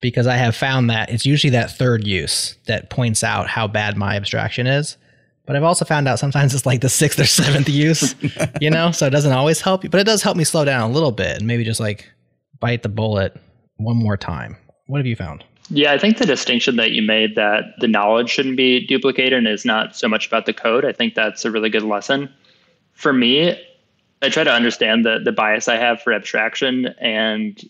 Because 0.00 0.26
I 0.26 0.36
have 0.36 0.54
found 0.54 0.90
that 0.90 1.08
it's 1.10 1.24
usually 1.24 1.52
that 1.52 1.70
third 1.70 2.06
use 2.06 2.58
that 2.66 2.90
points 2.90 3.24
out 3.24 3.48
how 3.48 3.66
bad 3.66 3.96
my 3.96 4.16
abstraction 4.16 4.66
is. 4.66 4.98
But 5.46 5.56
I've 5.56 5.62
also 5.62 5.84
found 5.84 6.08
out 6.08 6.18
sometimes 6.18 6.54
it's 6.54 6.66
like 6.66 6.80
the 6.80 6.88
sixth 6.88 7.18
or 7.18 7.26
seventh 7.26 7.68
use, 7.68 8.14
you 8.60 8.70
know, 8.70 8.92
so 8.92 9.06
it 9.06 9.10
doesn't 9.10 9.32
always 9.32 9.60
help 9.60 9.84
you, 9.84 9.90
but 9.90 10.00
it 10.00 10.04
does 10.04 10.22
help 10.22 10.36
me 10.36 10.44
slow 10.44 10.64
down 10.64 10.90
a 10.90 10.92
little 10.92 11.12
bit 11.12 11.38
and 11.38 11.46
maybe 11.46 11.64
just 11.64 11.80
like 11.80 12.10
bite 12.60 12.82
the 12.82 12.88
bullet 12.88 13.36
one 13.76 13.96
more 13.96 14.16
time. 14.16 14.56
What 14.86 14.98
have 14.98 15.06
you 15.06 15.16
found? 15.16 15.44
Yeah, 15.70 15.92
I 15.92 15.98
think 15.98 16.18
the 16.18 16.26
distinction 16.26 16.76
that 16.76 16.90
you 16.90 17.02
made 17.02 17.36
that 17.36 17.74
the 17.80 17.88
knowledge 17.88 18.30
shouldn't 18.30 18.56
be 18.56 18.86
duplicated 18.86 19.32
and 19.32 19.48
is 19.48 19.64
not 19.64 19.96
so 19.96 20.08
much 20.08 20.26
about 20.26 20.46
the 20.46 20.52
code, 20.52 20.84
I 20.84 20.92
think 20.92 21.14
that's 21.14 21.44
a 21.44 21.50
really 21.50 21.70
good 21.70 21.82
lesson. 21.82 22.28
For 22.92 23.12
me, 23.12 23.58
I 24.20 24.28
try 24.28 24.44
to 24.44 24.52
understand 24.52 25.04
the 25.04 25.18
the 25.18 25.32
bias 25.32 25.68
I 25.68 25.76
have 25.76 26.02
for 26.02 26.12
abstraction 26.12 26.86
and 26.98 27.62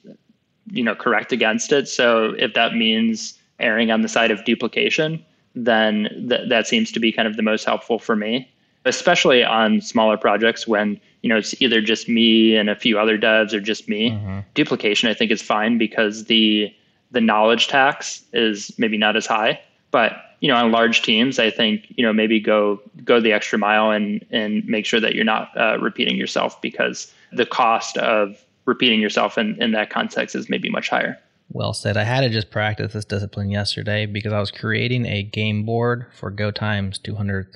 you 0.70 0.82
know 0.82 0.94
correct 0.94 1.32
against 1.32 1.72
it. 1.72 1.88
So 1.88 2.34
if 2.38 2.54
that 2.54 2.74
means 2.74 3.38
erring 3.60 3.90
on 3.90 4.02
the 4.02 4.08
side 4.08 4.30
of 4.30 4.44
duplication, 4.44 5.24
then 5.54 6.26
th- 6.28 6.48
that 6.48 6.66
seems 6.66 6.90
to 6.92 7.00
be 7.00 7.12
kind 7.12 7.28
of 7.28 7.36
the 7.36 7.42
most 7.42 7.64
helpful 7.64 7.98
for 7.98 8.16
me, 8.16 8.50
especially 8.84 9.44
on 9.44 9.80
smaller 9.80 10.16
projects 10.16 10.66
when 10.66 11.00
you 11.22 11.28
know 11.28 11.36
it's 11.36 11.60
either 11.62 11.80
just 11.80 12.08
me 12.08 12.56
and 12.56 12.68
a 12.68 12.76
few 12.76 12.98
other 12.98 13.18
devs 13.18 13.52
or 13.52 13.60
just 13.60 13.88
me. 13.88 14.10
Mm-hmm. 14.10 14.40
Duplication, 14.54 15.08
I 15.08 15.14
think, 15.14 15.30
is 15.30 15.42
fine 15.42 15.78
because 15.78 16.24
the 16.24 16.74
the 17.14 17.20
knowledge 17.20 17.68
tax 17.68 18.22
is 18.32 18.70
maybe 18.78 18.98
not 18.98 19.16
as 19.16 19.24
high, 19.26 19.60
but 19.90 20.12
you 20.40 20.48
know 20.48 20.56
on 20.56 20.70
large 20.70 21.00
teams 21.00 21.38
i 21.38 21.48
think 21.48 21.86
you 21.96 22.04
know 22.04 22.12
maybe 22.12 22.38
go 22.38 22.78
go 23.02 23.18
the 23.18 23.32
extra 23.32 23.58
mile 23.58 23.90
and 23.90 24.22
and 24.30 24.66
make 24.66 24.84
sure 24.84 25.00
that 25.00 25.14
you're 25.14 25.24
not 25.24 25.48
uh, 25.56 25.78
repeating 25.80 26.16
yourself 26.16 26.60
because 26.60 27.10
the 27.32 27.46
cost 27.46 27.96
of 27.96 28.36
repeating 28.66 29.00
yourself 29.00 29.38
in 29.38 29.56
in 29.62 29.72
that 29.72 29.88
context 29.88 30.34
is 30.34 30.50
maybe 30.50 30.68
much 30.68 30.90
higher 30.90 31.18
well 31.48 31.72
said. 31.72 31.96
I 31.96 32.04
had 32.04 32.22
to 32.22 32.30
just 32.30 32.50
practice 32.50 32.92
this 32.92 33.04
discipline 33.04 33.50
yesterday 33.50 34.06
because 34.06 34.32
I 34.32 34.40
was 34.40 34.50
creating 34.50 35.06
a 35.06 35.22
game 35.22 35.64
board 35.64 36.06
for 36.12 36.30
Go 36.30 36.50
Time's 36.50 36.98
200th 36.98 37.54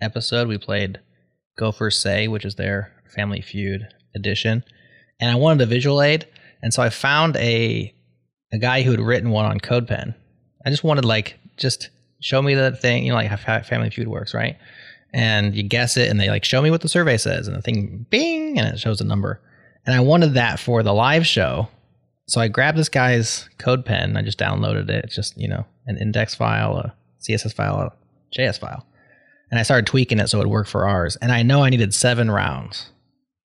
episode. 0.00 0.48
We 0.48 0.58
played 0.58 1.00
Gophers 1.56 1.96
Say, 1.96 2.28
which 2.28 2.44
is 2.44 2.56
their 2.56 2.92
Family 3.14 3.40
Feud 3.40 3.86
edition, 4.14 4.64
and 5.20 5.30
I 5.30 5.36
wanted 5.36 5.62
a 5.62 5.66
visual 5.66 6.02
aid, 6.02 6.26
and 6.62 6.74
so 6.74 6.82
I 6.82 6.90
found 6.90 7.36
a 7.36 7.94
a 8.52 8.58
guy 8.58 8.82
who 8.82 8.90
had 8.90 9.00
written 9.00 9.30
one 9.30 9.46
on 9.46 9.60
CodePen. 9.60 10.14
I 10.64 10.70
just 10.70 10.84
wanted 10.84 11.04
like 11.04 11.38
just 11.56 11.90
show 12.20 12.42
me 12.42 12.54
the 12.54 12.72
thing, 12.72 13.04
you 13.04 13.10
know, 13.10 13.16
like 13.16 13.28
how 13.28 13.60
Family 13.62 13.90
Feud 13.90 14.08
works, 14.08 14.34
right? 14.34 14.56
And 15.12 15.54
you 15.54 15.62
guess 15.62 15.96
it, 15.96 16.08
and 16.08 16.20
they 16.20 16.28
like 16.28 16.44
show 16.44 16.62
me 16.62 16.70
what 16.70 16.82
the 16.82 16.88
survey 16.88 17.16
says, 17.16 17.48
and 17.48 17.56
the 17.56 17.62
thing 17.62 18.06
bing, 18.10 18.58
and 18.58 18.68
it 18.68 18.78
shows 18.78 19.00
a 19.00 19.04
number. 19.04 19.40
And 19.86 19.94
I 19.94 20.00
wanted 20.00 20.34
that 20.34 20.60
for 20.60 20.82
the 20.82 20.92
live 20.92 21.26
show 21.26 21.68
so 22.30 22.40
I 22.40 22.46
grabbed 22.46 22.78
this 22.78 22.88
guy's 22.88 23.48
CodePen. 23.58 24.16
I 24.16 24.22
just 24.22 24.38
downloaded 24.38 24.88
it. 24.88 25.04
It's 25.04 25.16
just, 25.16 25.36
you 25.36 25.48
know, 25.48 25.66
an 25.86 25.98
index 25.98 26.32
file, 26.32 26.76
a 26.76 26.94
CSS 27.20 27.52
file, 27.52 27.74
a 27.76 27.92
JS 28.38 28.60
file. 28.60 28.86
And 29.50 29.58
I 29.58 29.64
started 29.64 29.88
tweaking 29.88 30.20
it 30.20 30.28
so 30.28 30.38
it 30.38 30.42
would 30.42 30.52
work 30.52 30.68
for 30.68 30.86
ours. 30.86 31.16
And 31.16 31.32
I 31.32 31.42
know 31.42 31.64
I 31.64 31.70
needed 31.70 31.92
seven 31.92 32.30
rounds. 32.30 32.88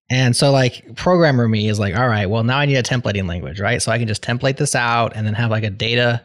And 0.10 0.36
so, 0.36 0.52
like, 0.52 0.96
programmer 0.96 1.48
me 1.48 1.68
is 1.68 1.80
like, 1.80 1.96
all 1.96 2.08
right, 2.08 2.28
well, 2.28 2.44
now 2.44 2.60
I 2.60 2.66
need 2.66 2.76
a 2.76 2.84
templating 2.84 3.28
language, 3.28 3.60
right? 3.60 3.82
So 3.82 3.92
I 3.92 3.98
can 3.98 4.08
just 4.08 4.22
template 4.22 4.58
this 4.58 4.76
out 4.76 5.16
and 5.16 5.26
then 5.26 5.34
have 5.34 5.50
like 5.50 5.64
a 5.64 5.70
data, 5.70 6.22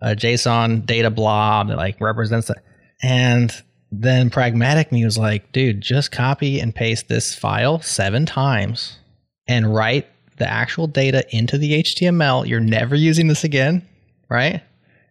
a 0.00 0.16
JSON 0.16 0.86
data 0.86 1.10
blob 1.10 1.68
that 1.68 1.76
like 1.76 2.00
represents 2.00 2.48
it. 2.48 2.56
And 3.02 3.54
then 3.90 4.30
pragmatic 4.30 4.90
me 4.90 5.04
was 5.04 5.18
like, 5.18 5.52
dude, 5.52 5.82
just 5.82 6.10
copy 6.10 6.58
and 6.58 6.74
paste 6.74 7.08
this 7.08 7.34
file 7.34 7.82
seven 7.82 8.24
times 8.24 8.98
and 9.46 9.74
write 9.74 10.06
the 10.38 10.48
actual 10.48 10.86
data 10.86 11.24
into 11.36 11.58
the 11.58 11.82
HTML. 11.82 12.46
You're 12.46 12.60
never 12.60 12.94
using 12.96 13.28
this 13.28 13.44
again, 13.44 13.86
right? 14.30 14.62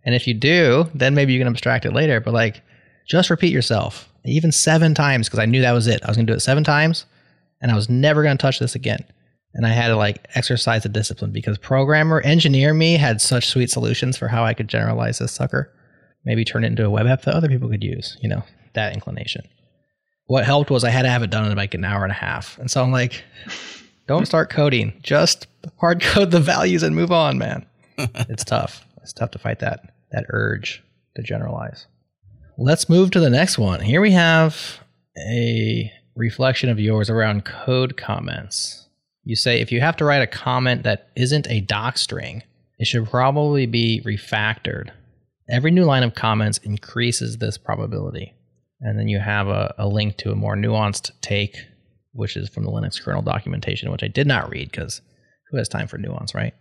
And 0.04 0.16
if 0.16 0.28
you 0.28 0.34
do, 0.34 0.90
then 0.96 1.14
maybe 1.14 1.34
you 1.34 1.40
can 1.40 1.48
abstract 1.48 1.86
it 1.86 1.94
later. 1.94 2.20
But 2.20 2.34
like, 2.34 2.64
just 3.08 3.30
repeat 3.30 3.54
yourself, 3.54 4.10
even 4.26 4.52
seven 4.52 4.96
times, 4.96 5.28
because 5.28 5.40
I 5.40 5.46
knew 5.46 5.62
that 5.62 5.74
was 5.74 5.86
it. 5.86 6.02
I 6.04 6.08
was 6.08 6.18
to 6.18 6.24
do 6.24 6.34
it 6.34 6.40
seven 6.40 6.64
times, 6.64 7.06
and 7.62 7.72
I 7.72 7.76
was 7.76 7.90
never 7.90 8.24
going 8.24 8.38
to 8.38 8.42
touch 8.42 8.60
this 8.60 8.76
again. 8.76 9.06
and 9.54 9.66
I 9.66 9.70
had 9.70 9.90
to 9.90 9.96
like 9.96 10.28
exercise 10.36 10.84
the 10.84 10.90
discipline 10.90 11.32
because 11.32 11.58
programmer 11.58 12.22
engineer 12.22 12.74
me 12.74 12.94
had 12.94 13.20
such 13.22 13.48
sweet 13.48 13.70
solutions 13.70 14.18
for 14.18 14.28
how 14.28 14.44
I 14.46 14.54
could 14.54 14.68
generalize 14.68 15.20
this 15.20 15.32
sucker. 15.34 15.72
Maybe 16.24 16.46
turn 16.46 16.64
it 16.64 16.68
into 16.68 16.86
a 16.86 16.90
web 16.90 17.08
app 17.08 17.24
that 17.24 17.36
other 17.36 17.50
people 17.50 17.70
could 17.70 17.84
use. 17.84 18.18
You 18.22 18.30
know 18.30 18.44
that 18.74 18.94
inclination. 18.94 19.48
What 20.28 20.46
helped 20.46 20.70
was 20.70 20.84
I 20.84 20.90
had 20.90 21.02
to 21.02 21.10
have 21.10 21.24
it 21.24 21.30
done 21.30 21.52
in 21.52 21.58
like 21.58 21.74
an 21.74 21.84
hour 21.84 22.04
and 22.04 22.12
a 22.12 22.16
half, 22.16 22.58
and 22.60 22.72
so 22.72 22.82
I'm 22.84 22.92
like, 22.92 23.24
don't 24.08 24.26
start 24.26 24.50
coding. 24.50 24.94
Just 25.04 25.48
hard 25.78 26.02
code 26.02 26.32
the 26.32 26.40
values 26.40 26.84
and 26.84 26.96
move 26.96 27.12
on, 27.12 27.38
man. 27.38 27.66
it's 27.98 28.46
tough. 28.46 28.86
It's 29.02 29.14
tough 29.14 29.32
to 29.32 29.40
fight 29.40 29.60
that 29.60 29.94
that 30.12 30.26
urge 30.30 30.84
to 31.16 31.24
generalize. 31.24 31.88
Let's 32.58 32.88
move 32.88 33.12
to 33.12 33.20
the 33.20 33.30
next 33.30 33.58
one. 33.58 33.82
Here 33.82 34.02
we 34.02 34.12
have 34.12 34.80
a 35.18 35.92
reflection 36.16 36.70
of 36.70 36.80
yours 36.80 37.10
around 37.10 37.46
code 37.46 37.98
comments. 37.98 38.88
You 39.24 39.36
say 39.36 39.62
if 39.62 39.72
you 39.72 39.82
have 39.82 39.96
to 39.98 40.06
write 40.06 40.22
a 40.22 40.28
comment 40.28 40.84
that 40.84 41.10
isn't 41.16 41.48
a 41.50 41.62
doc 41.62 41.98
string, 41.98 42.44
it 42.80 42.88
should 42.88 43.10
probably 43.10 43.66
be 43.66 44.02
refactored. 44.06 44.90
Every 45.50 45.72
new 45.72 45.84
line 45.84 46.04
of 46.04 46.16
comments 46.16 46.58
increases 46.60 47.38
this 47.38 47.58
probability. 47.58 48.34
And 48.80 48.98
then 48.98 49.08
you 49.08 49.20
have 49.20 49.48
a, 49.48 49.74
a 49.78 49.88
link 49.88 50.18
to 50.18 50.32
a 50.32 50.36
more 50.36 50.56
nuanced 50.56 51.12
take, 51.22 51.56
which 52.14 52.36
is 52.36 52.50
from 52.50 52.64
the 52.64 52.72
Linux 52.72 53.02
kernel 53.02 53.22
documentation, 53.22 53.92
which 53.92 54.04
I 54.04 54.08
did 54.08 54.28
not 54.28 54.50
read 54.50 54.72
because 54.72 55.02
who 55.52 55.58
has 55.58 55.70
time 55.70 55.88
for 55.88 55.98
nuance, 55.98 56.34
right? 56.34 56.54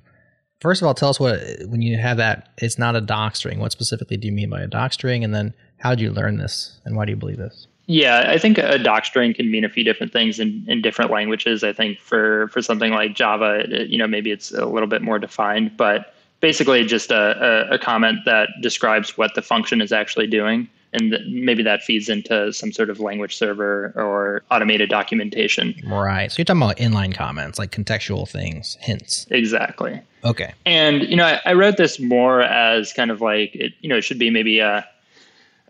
First 0.60 0.82
of 0.82 0.86
all, 0.86 0.94
tell 0.94 1.08
us 1.08 1.18
what 1.18 1.40
when 1.68 1.80
you 1.80 1.96
have 1.96 2.18
that. 2.18 2.50
It's 2.58 2.78
not 2.78 2.96
a 2.96 3.00
doc 3.00 3.36
string. 3.36 3.60
What 3.60 3.72
specifically 3.72 4.18
do 4.18 4.26
you 4.26 4.32
mean 4.32 4.50
by 4.50 4.60
a 4.60 4.66
doc 4.66 4.92
string? 4.92 5.24
And 5.24 5.34
then 5.34 5.54
how 5.78 5.90
did 5.90 6.00
you 6.00 6.10
learn 6.10 6.36
this, 6.36 6.78
and 6.84 6.94
why 6.96 7.06
do 7.06 7.12
you 7.12 7.16
believe 7.16 7.38
this? 7.38 7.66
Yeah, 7.90 8.26
I 8.29 8.38
think 8.38 8.57
a 8.57 8.79
doc 8.79 9.05
string 9.05 9.35
can 9.35 9.50
mean 9.50 9.64
a 9.64 9.68
few 9.68 9.83
different 9.83 10.12
things 10.12 10.38
in, 10.38 10.64
in 10.68 10.81
different 10.81 11.11
languages. 11.11 11.64
I 11.64 11.72
think 11.72 11.98
for 11.98 12.46
for 12.48 12.62
something 12.62 12.92
like 12.92 13.16
Java, 13.16 13.64
it, 13.68 13.88
you 13.88 13.98
know, 13.98 14.07
maybe 14.07 14.31
it's 14.31 14.53
a 14.53 14.64
little 14.64 14.87
bit 14.87 15.03
more 15.03 15.18
defined, 15.18 15.76
but 15.76 16.14
basically 16.38 16.85
just 16.85 17.11
a, 17.11 17.68
a, 17.72 17.74
a 17.74 17.79
comment 17.81 18.20
that 18.26 18.48
describes 18.62 19.18
what 19.18 19.35
the 19.35 19.42
function 19.42 19.81
is 19.81 19.90
actually 19.90 20.29
doing 20.29 20.68
and 20.92 21.11
th- 21.11 21.22
maybe 21.26 21.64
that 21.64 21.83
feeds 21.83 22.09
into 22.09 22.53
some 22.53 22.70
sort 22.70 22.90
of 22.90 23.00
language 23.00 23.37
server 23.37 23.92
or 23.96 24.44
automated 24.53 24.88
documentation. 24.88 25.74
Right. 25.85 26.31
So 26.31 26.37
you're 26.38 26.44
talking 26.44 26.62
about 26.62 26.76
inline 26.76 27.12
comments, 27.12 27.59
like 27.59 27.72
contextual 27.72 28.29
things, 28.29 28.76
hints. 28.81 29.26
Exactly. 29.31 30.00
Okay. 30.24 30.55
And 30.64 31.03
you 31.03 31.16
know, 31.16 31.26
I, 31.26 31.40
I 31.44 31.53
wrote 31.55 31.76
this 31.76 31.98
more 31.98 32.42
as 32.42 32.92
kind 32.92 33.11
of 33.11 33.20
like 33.20 33.53
it. 33.57 33.72
You 33.81 33.88
know, 33.88 33.96
it 33.96 34.03
should 34.03 34.20
be 34.20 34.31
maybe 34.31 34.61
a 34.61 34.88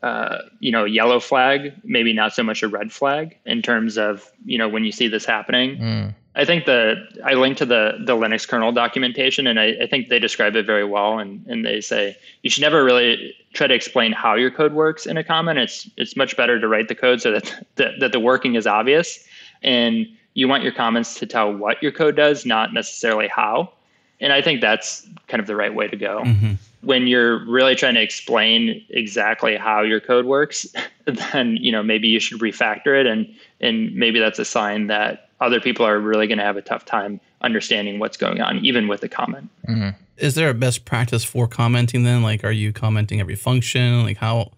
uh, 0.02 0.38
you 0.60 0.72
know, 0.72 0.84
yellow 0.84 1.20
flag, 1.20 1.72
maybe 1.84 2.12
not 2.12 2.34
so 2.34 2.42
much 2.42 2.62
a 2.62 2.68
red 2.68 2.92
flag 2.92 3.36
in 3.44 3.60
terms 3.62 3.98
of, 3.98 4.30
you 4.44 4.56
know, 4.56 4.68
when 4.68 4.84
you 4.84 4.92
see 4.92 5.08
this 5.08 5.24
happening. 5.24 5.76
Mm. 5.76 6.14
I 6.36 6.44
think 6.44 6.64
the 6.64 6.94
I 7.24 7.34
linked 7.34 7.58
to 7.58 7.66
the 7.66 7.98
the 8.06 8.14
Linux 8.14 8.46
kernel 8.46 8.70
documentation, 8.70 9.46
and 9.46 9.58
I, 9.58 9.76
I, 9.82 9.86
think 9.88 10.08
they 10.08 10.20
describe 10.20 10.54
it 10.54 10.64
very 10.64 10.84
well. 10.84 11.18
And 11.18 11.44
and 11.46 11.66
they 11.66 11.80
say 11.80 12.16
you 12.42 12.50
should 12.50 12.60
never 12.60 12.84
really 12.84 13.34
try 13.52 13.66
to 13.66 13.74
explain 13.74 14.12
how 14.12 14.36
your 14.36 14.50
code 14.50 14.72
works 14.72 15.06
in 15.06 15.16
a 15.16 15.24
comment. 15.24 15.58
It's 15.58 15.90
it's 15.96 16.16
much 16.16 16.36
better 16.36 16.60
to 16.60 16.68
write 16.68 16.86
the 16.86 16.94
code 16.94 17.20
so 17.20 17.32
that 17.32 17.66
that, 17.76 17.98
that 17.98 18.12
the 18.12 18.20
working 18.20 18.54
is 18.54 18.66
obvious, 18.66 19.26
and 19.62 20.06
you 20.34 20.46
want 20.46 20.62
your 20.62 20.72
comments 20.72 21.14
to 21.18 21.26
tell 21.26 21.52
what 21.52 21.82
your 21.82 21.92
code 21.92 22.14
does, 22.14 22.46
not 22.46 22.72
necessarily 22.72 23.26
how. 23.26 23.72
And 24.20 24.32
I 24.32 24.42
think 24.42 24.60
that's 24.60 25.06
kind 25.28 25.40
of 25.40 25.46
the 25.46 25.56
right 25.56 25.74
way 25.74 25.88
to 25.88 25.96
go. 25.96 26.22
Mm-hmm. 26.24 26.52
When 26.82 27.06
you're 27.06 27.44
really 27.46 27.74
trying 27.74 27.94
to 27.94 28.02
explain 28.02 28.84
exactly 28.88 29.56
how 29.56 29.82
your 29.82 30.00
code 30.00 30.26
works, 30.26 30.66
then 31.04 31.56
you 31.56 31.72
know 31.72 31.82
maybe 31.82 32.08
you 32.08 32.20
should 32.20 32.40
refactor 32.40 32.98
it, 32.98 33.06
and 33.06 33.32
and 33.60 33.94
maybe 33.94 34.18
that's 34.18 34.38
a 34.38 34.44
sign 34.44 34.86
that 34.88 35.30
other 35.40 35.60
people 35.60 35.86
are 35.86 35.98
really 35.98 36.26
going 36.26 36.38
to 36.38 36.44
have 36.44 36.56
a 36.56 36.62
tough 36.62 36.84
time 36.84 37.20
understanding 37.40 37.98
what's 37.98 38.16
going 38.16 38.40
on, 38.40 38.64
even 38.64 38.88
with 38.88 39.02
a 39.02 39.08
comment. 39.08 39.48
Mm-hmm. 39.68 39.90
Is 40.18 40.34
there 40.34 40.50
a 40.50 40.54
best 40.54 40.84
practice 40.84 41.24
for 41.24 41.48
commenting 41.48 42.02
then? 42.02 42.22
Like, 42.22 42.44
are 42.44 42.52
you 42.52 42.72
commenting 42.72 43.20
every 43.20 43.36
function? 43.36 44.02
Like, 44.02 44.18
how 44.18 44.52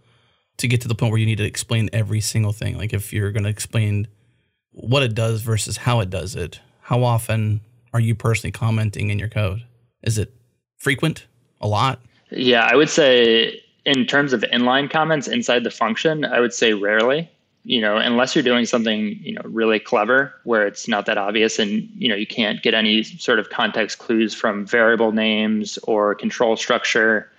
to 0.57 0.67
get 0.67 0.81
to 0.83 0.89
the 0.89 0.95
point 0.95 1.13
where 1.13 1.21
you 1.21 1.27
need 1.27 1.39
to 1.39 1.45
explain 1.45 1.89
every 1.93 2.21
single 2.21 2.53
thing? 2.53 2.77
Like, 2.77 2.93
if 2.93 3.13
you're 3.13 3.31
going 3.31 3.45
to 3.45 3.49
explain 3.49 4.09
what 4.73 5.05
it 5.05 5.15
does 5.15 5.43
versus 5.43 5.77
how 5.77 6.01
it 6.01 6.11
does 6.11 6.35
it, 6.35 6.61
how 6.81 7.05
often 7.05 7.61
are 7.93 8.01
you 8.01 8.15
personally 8.15 8.53
commenting 8.53 9.11
in 9.11 9.19
your 9.19 9.29
code? 9.29 9.63
Is 10.03 10.19
it 10.19 10.33
frequent? 10.79 11.27
A 11.61 11.69
lot? 11.69 12.01
Yeah, 12.31 12.69
I 12.71 12.75
would 12.75 12.91
say 12.91 13.63
in 13.85 14.07
terms 14.07 14.33
of 14.33 14.43
inline 14.53 14.91
comments 14.91 15.29
inside 15.29 15.65
the 15.65 15.71
function, 15.71 16.25
I 16.25 16.41
would 16.41 16.53
say 16.53 16.75
rarely 16.75 17.31
you 17.65 17.81
know, 17.81 17.97
unless 17.97 18.35
you're 18.35 18.43
doing 18.43 18.67
something, 18.67 19.19
you 19.23 19.35
know, 19.35 19.43
really 19.45 19.79
clever 19.79 20.35
where 20.45 20.67
it's 20.67 20.89
not 20.89 21.07
that 21.07 21.17
obvious 21.17 21.59
and, 21.59 21.89
you 21.95 22.09
know, 22.09 22.17
you 22.17 22.27
can't 22.27 22.63
get 22.63 22.75
any 22.75 23.03
sort 23.05 23.39
of 23.39 23.51
context 23.51 23.99
clues 23.99 24.35
from 24.35 24.67
variable 24.67 25.13
names 25.13 25.79
or 25.85 26.15
control 26.15 26.57
structure. 26.57 27.31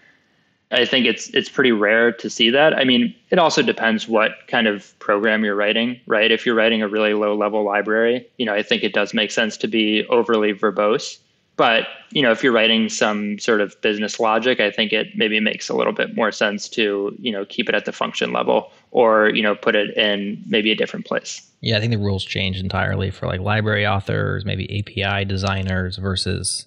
I 0.73 0.85
think 0.85 1.05
it's 1.05 1.29
it's 1.29 1.49
pretty 1.49 1.71
rare 1.71 2.11
to 2.11 2.29
see 2.29 2.49
that. 2.49 2.73
I 2.75 2.83
mean, 2.83 3.15
it 3.29 3.39
also 3.39 3.61
depends 3.61 4.07
what 4.07 4.31
kind 4.47 4.67
of 4.67 4.97
program 4.99 5.43
you're 5.43 5.55
writing, 5.55 5.99
right? 6.07 6.31
If 6.31 6.45
you're 6.45 6.55
writing 6.55 6.81
a 6.81 6.87
really 6.87 7.13
low 7.13 7.35
level 7.35 7.63
library, 7.63 8.27
you 8.37 8.45
know, 8.45 8.53
I 8.53 8.63
think 8.63 8.83
it 8.83 8.93
does 8.93 9.13
make 9.13 9.31
sense 9.31 9.55
to 9.57 9.67
be 9.67 10.05
overly 10.07 10.53
verbose. 10.53 11.19
But 11.55 11.87
you 12.11 12.21
know, 12.21 12.31
if 12.31 12.43
you're 12.43 12.51
writing 12.51 12.89
some 12.89 13.37
sort 13.37 13.61
of 13.61 13.79
business 13.81 14.19
logic, 14.19 14.59
I 14.59 14.71
think 14.71 14.91
it 14.91 15.09
maybe 15.15 15.39
makes 15.39 15.69
a 15.69 15.75
little 15.75 15.93
bit 15.93 16.15
more 16.15 16.31
sense 16.31 16.67
to 16.69 17.15
you 17.19 17.31
know 17.31 17.45
keep 17.45 17.69
it 17.69 17.75
at 17.75 17.85
the 17.85 17.91
function 17.91 18.33
level, 18.33 18.71
or 18.91 19.29
you 19.29 19.43
know 19.43 19.53
put 19.55 19.75
it 19.75 19.95
in 19.95 20.43
maybe 20.47 20.71
a 20.71 20.75
different 20.75 21.05
place. 21.05 21.47
Yeah, 21.61 21.77
I 21.77 21.79
think 21.79 21.91
the 21.91 21.99
rules 21.99 22.25
changed 22.25 22.59
entirely 22.59 23.11
for 23.11 23.27
like 23.27 23.39
library 23.39 23.85
authors, 23.85 24.45
maybe 24.45 24.79
API 24.79 25.25
designers 25.25 25.97
versus 25.97 26.65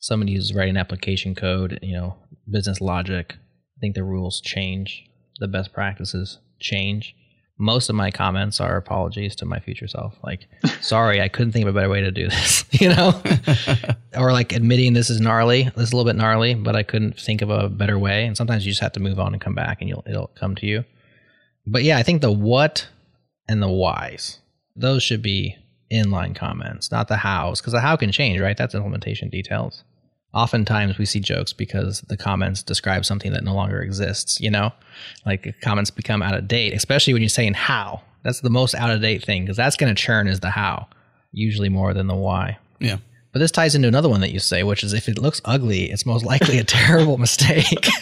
somebody 0.00 0.34
who's 0.34 0.54
writing 0.54 0.76
application 0.76 1.34
code. 1.34 1.78
You 1.80 1.96
know, 1.96 2.16
business 2.50 2.80
logic. 2.82 3.36
I 3.76 3.80
think 3.80 3.94
the 3.94 4.04
rules 4.04 4.40
change, 4.40 5.08
the 5.38 5.48
best 5.48 5.72
practices 5.72 6.38
change 6.58 7.14
most 7.58 7.88
of 7.88 7.96
my 7.96 8.10
comments 8.10 8.60
are 8.60 8.76
apologies 8.76 9.34
to 9.36 9.46
my 9.46 9.58
future 9.58 9.88
self. 9.88 10.14
Like, 10.22 10.46
sorry, 10.80 11.20
I 11.20 11.28
couldn't 11.28 11.52
think 11.52 11.64
of 11.64 11.74
a 11.74 11.78
better 11.78 11.88
way 11.88 12.00
to 12.02 12.10
do 12.10 12.28
this, 12.28 12.64
you 12.70 12.88
know? 12.88 13.20
or 14.16 14.32
like 14.32 14.52
admitting 14.52 14.92
this 14.92 15.10
is 15.10 15.20
gnarly, 15.20 15.64
this 15.64 15.88
is 15.88 15.92
a 15.92 15.96
little 15.96 16.10
bit 16.10 16.16
gnarly, 16.16 16.54
but 16.54 16.76
I 16.76 16.82
couldn't 16.82 17.18
think 17.18 17.42
of 17.42 17.50
a 17.50 17.68
better 17.68 17.98
way. 17.98 18.26
And 18.26 18.36
sometimes 18.36 18.66
you 18.66 18.72
just 18.72 18.82
have 18.82 18.92
to 18.92 19.00
move 19.00 19.18
on 19.18 19.32
and 19.32 19.40
come 19.40 19.54
back 19.54 19.78
and 19.80 19.88
you'll, 19.88 20.04
it'll 20.06 20.28
come 20.28 20.54
to 20.56 20.66
you. 20.66 20.84
But 21.66 21.82
yeah, 21.82 21.98
I 21.98 22.02
think 22.02 22.20
the 22.20 22.32
what 22.32 22.88
and 23.48 23.62
the 23.62 23.70
whys, 23.70 24.40
those 24.74 25.02
should 25.02 25.22
be 25.22 25.56
inline 25.90 26.34
comments, 26.34 26.90
not 26.90 27.08
the 27.08 27.16
hows, 27.16 27.60
because 27.60 27.72
the 27.72 27.80
how 27.80 27.96
can 27.96 28.12
change, 28.12 28.40
right? 28.40 28.56
That's 28.56 28.74
implementation 28.74 29.30
details 29.30 29.82
oftentimes 30.36 30.98
we 30.98 31.06
see 31.06 31.18
jokes 31.18 31.54
because 31.54 32.02
the 32.02 32.16
comments 32.16 32.62
describe 32.62 33.06
something 33.06 33.32
that 33.32 33.42
no 33.42 33.54
longer 33.54 33.80
exists, 33.80 34.38
you 34.38 34.50
know? 34.50 34.70
Like 35.24 35.54
comments 35.62 35.90
become 35.90 36.22
out 36.22 36.34
of 36.34 36.46
date, 36.46 36.74
especially 36.74 37.14
when 37.14 37.22
you're 37.22 37.30
saying 37.30 37.54
how. 37.54 38.02
That's 38.22 38.40
the 38.40 38.50
most 38.50 38.74
out 38.74 38.90
of 38.90 39.00
date 39.00 39.24
thing 39.24 39.44
because 39.44 39.56
that's 39.56 39.76
going 39.76 39.94
to 39.94 40.00
churn 40.00 40.28
is 40.28 40.40
the 40.40 40.50
how, 40.50 40.88
usually 41.32 41.70
more 41.70 41.94
than 41.94 42.06
the 42.06 42.14
why. 42.14 42.58
Yeah. 42.80 42.98
But 43.32 43.38
this 43.38 43.50
ties 43.50 43.74
into 43.74 43.88
another 43.88 44.10
one 44.10 44.20
that 44.20 44.30
you 44.30 44.38
say, 44.38 44.62
which 44.62 44.84
is 44.84 44.92
if 44.92 45.08
it 45.08 45.18
looks 45.18 45.40
ugly, 45.46 45.90
it's 45.90 46.04
most 46.04 46.24
likely 46.24 46.58
a 46.58 46.64
terrible 46.64 47.16
mistake. 47.16 47.86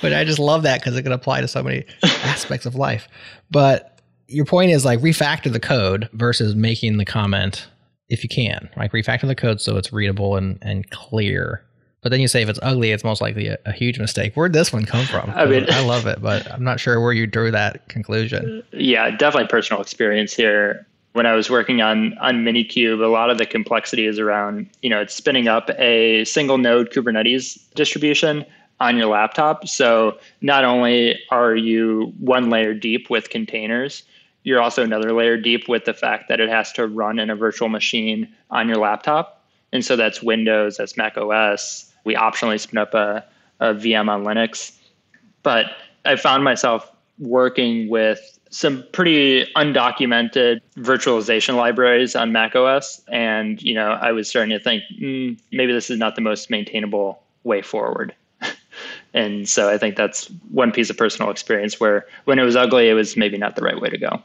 but 0.00 0.12
I 0.12 0.24
just 0.24 0.38
love 0.38 0.62
that 0.62 0.80
because 0.80 0.96
it 0.96 1.02
can 1.02 1.12
apply 1.12 1.40
to 1.40 1.48
so 1.48 1.64
many 1.64 1.84
aspects 2.02 2.64
of 2.64 2.76
life. 2.76 3.08
But 3.50 3.98
your 4.28 4.44
point 4.44 4.70
is 4.70 4.84
like 4.84 5.00
refactor 5.00 5.52
the 5.52 5.60
code 5.60 6.08
versus 6.12 6.54
making 6.54 6.98
the 6.98 7.04
comment 7.04 7.66
if 8.08 8.22
you 8.22 8.28
can, 8.28 8.68
like 8.76 8.92
refactor 8.92 9.26
the 9.26 9.34
code 9.34 9.60
so 9.60 9.76
it's 9.76 9.92
readable 9.92 10.36
and, 10.36 10.58
and 10.62 10.88
clear. 10.90 11.64
But 12.02 12.10
then 12.10 12.20
you 12.20 12.28
say 12.28 12.42
if 12.42 12.48
it's 12.48 12.60
ugly, 12.62 12.92
it's 12.92 13.02
most 13.02 13.20
likely 13.20 13.48
a, 13.48 13.58
a 13.66 13.72
huge 13.72 13.98
mistake. 13.98 14.34
Where'd 14.34 14.52
this 14.52 14.72
one 14.72 14.86
come 14.86 15.06
from? 15.06 15.30
I 15.30 15.44
mean, 15.44 15.66
I 15.70 15.84
love 15.84 16.06
it, 16.06 16.22
but 16.22 16.50
I'm 16.52 16.62
not 16.62 16.78
sure 16.78 17.00
where 17.00 17.12
you 17.12 17.26
drew 17.26 17.50
that 17.50 17.88
conclusion. 17.88 18.62
Yeah, 18.72 19.10
definitely 19.10 19.48
personal 19.48 19.82
experience 19.82 20.32
here. 20.32 20.86
When 21.14 21.26
I 21.26 21.32
was 21.32 21.50
working 21.50 21.80
on 21.80 22.16
on 22.18 22.44
Minikube, 22.44 23.02
a 23.02 23.08
lot 23.08 23.30
of 23.30 23.38
the 23.38 23.46
complexity 23.46 24.06
is 24.06 24.18
around, 24.18 24.68
you 24.82 24.90
know, 24.90 25.00
it's 25.00 25.14
spinning 25.14 25.48
up 25.48 25.70
a 25.78 26.24
single 26.26 26.58
node 26.58 26.90
Kubernetes 26.92 27.58
distribution 27.74 28.44
on 28.78 28.98
your 28.98 29.06
laptop. 29.06 29.66
So 29.66 30.18
not 30.42 30.64
only 30.64 31.18
are 31.30 31.56
you 31.56 32.12
one 32.20 32.50
layer 32.50 32.74
deep 32.74 33.08
with 33.08 33.30
containers, 33.30 34.02
you're 34.46 34.62
also 34.62 34.84
another 34.84 35.12
layer 35.12 35.36
deep 35.36 35.68
with 35.68 35.86
the 35.86 35.92
fact 35.92 36.28
that 36.28 36.38
it 36.38 36.48
has 36.48 36.70
to 36.70 36.86
run 36.86 37.18
in 37.18 37.30
a 37.30 37.34
virtual 37.34 37.68
machine 37.68 38.32
on 38.48 38.68
your 38.68 38.76
laptop. 38.76 39.44
And 39.72 39.84
so 39.84 39.96
that's 39.96 40.22
Windows, 40.22 40.76
that's 40.76 40.96
Mac 40.96 41.18
OS. 41.18 41.92
We 42.04 42.14
optionally 42.14 42.60
spin 42.60 42.78
up 42.78 42.94
a, 42.94 43.24
a 43.58 43.74
VM 43.74 44.08
on 44.08 44.22
Linux. 44.22 44.78
But 45.42 45.72
I 46.04 46.14
found 46.14 46.44
myself 46.44 46.88
working 47.18 47.88
with 47.88 48.38
some 48.50 48.84
pretty 48.92 49.46
undocumented 49.56 50.60
virtualization 50.76 51.56
libraries 51.56 52.14
on 52.14 52.30
Mac 52.30 52.54
OS. 52.54 53.02
And, 53.08 53.60
you 53.60 53.74
know, 53.74 53.98
I 54.00 54.12
was 54.12 54.28
starting 54.28 54.56
to 54.56 54.62
think, 54.62 54.84
mm, 55.02 55.36
maybe 55.50 55.72
this 55.72 55.90
is 55.90 55.98
not 55.98 56.14
the 56.14 56.20
most 56.20 56.50
maintainable 56.50 57.20
way 57.42 57.62
forward. 57.62 58.14
and 59.12 59.48
so 59.48 59.68
I 59.68 59.76
think 59.76 59.96
that's 59.96 60.28
one 60.52 60.70
piece 60.70 60.88
of 60.88 60.96
personal 60.96 61.32
experience 61.32 61.80
where 61.80 62.06
when 62.26 62.38
it 62.38 62.44
was 62.44 62.54
ugly, 62.54 62.88
it 62.88 62.94
was 62.94 63.16
maybe 63.16 63.36
not 63.38 63.56
the 63.56 63.62
right 63.62 63.80
way 63.80 63.88
to 63.88 63.98
go. 63.98 64.22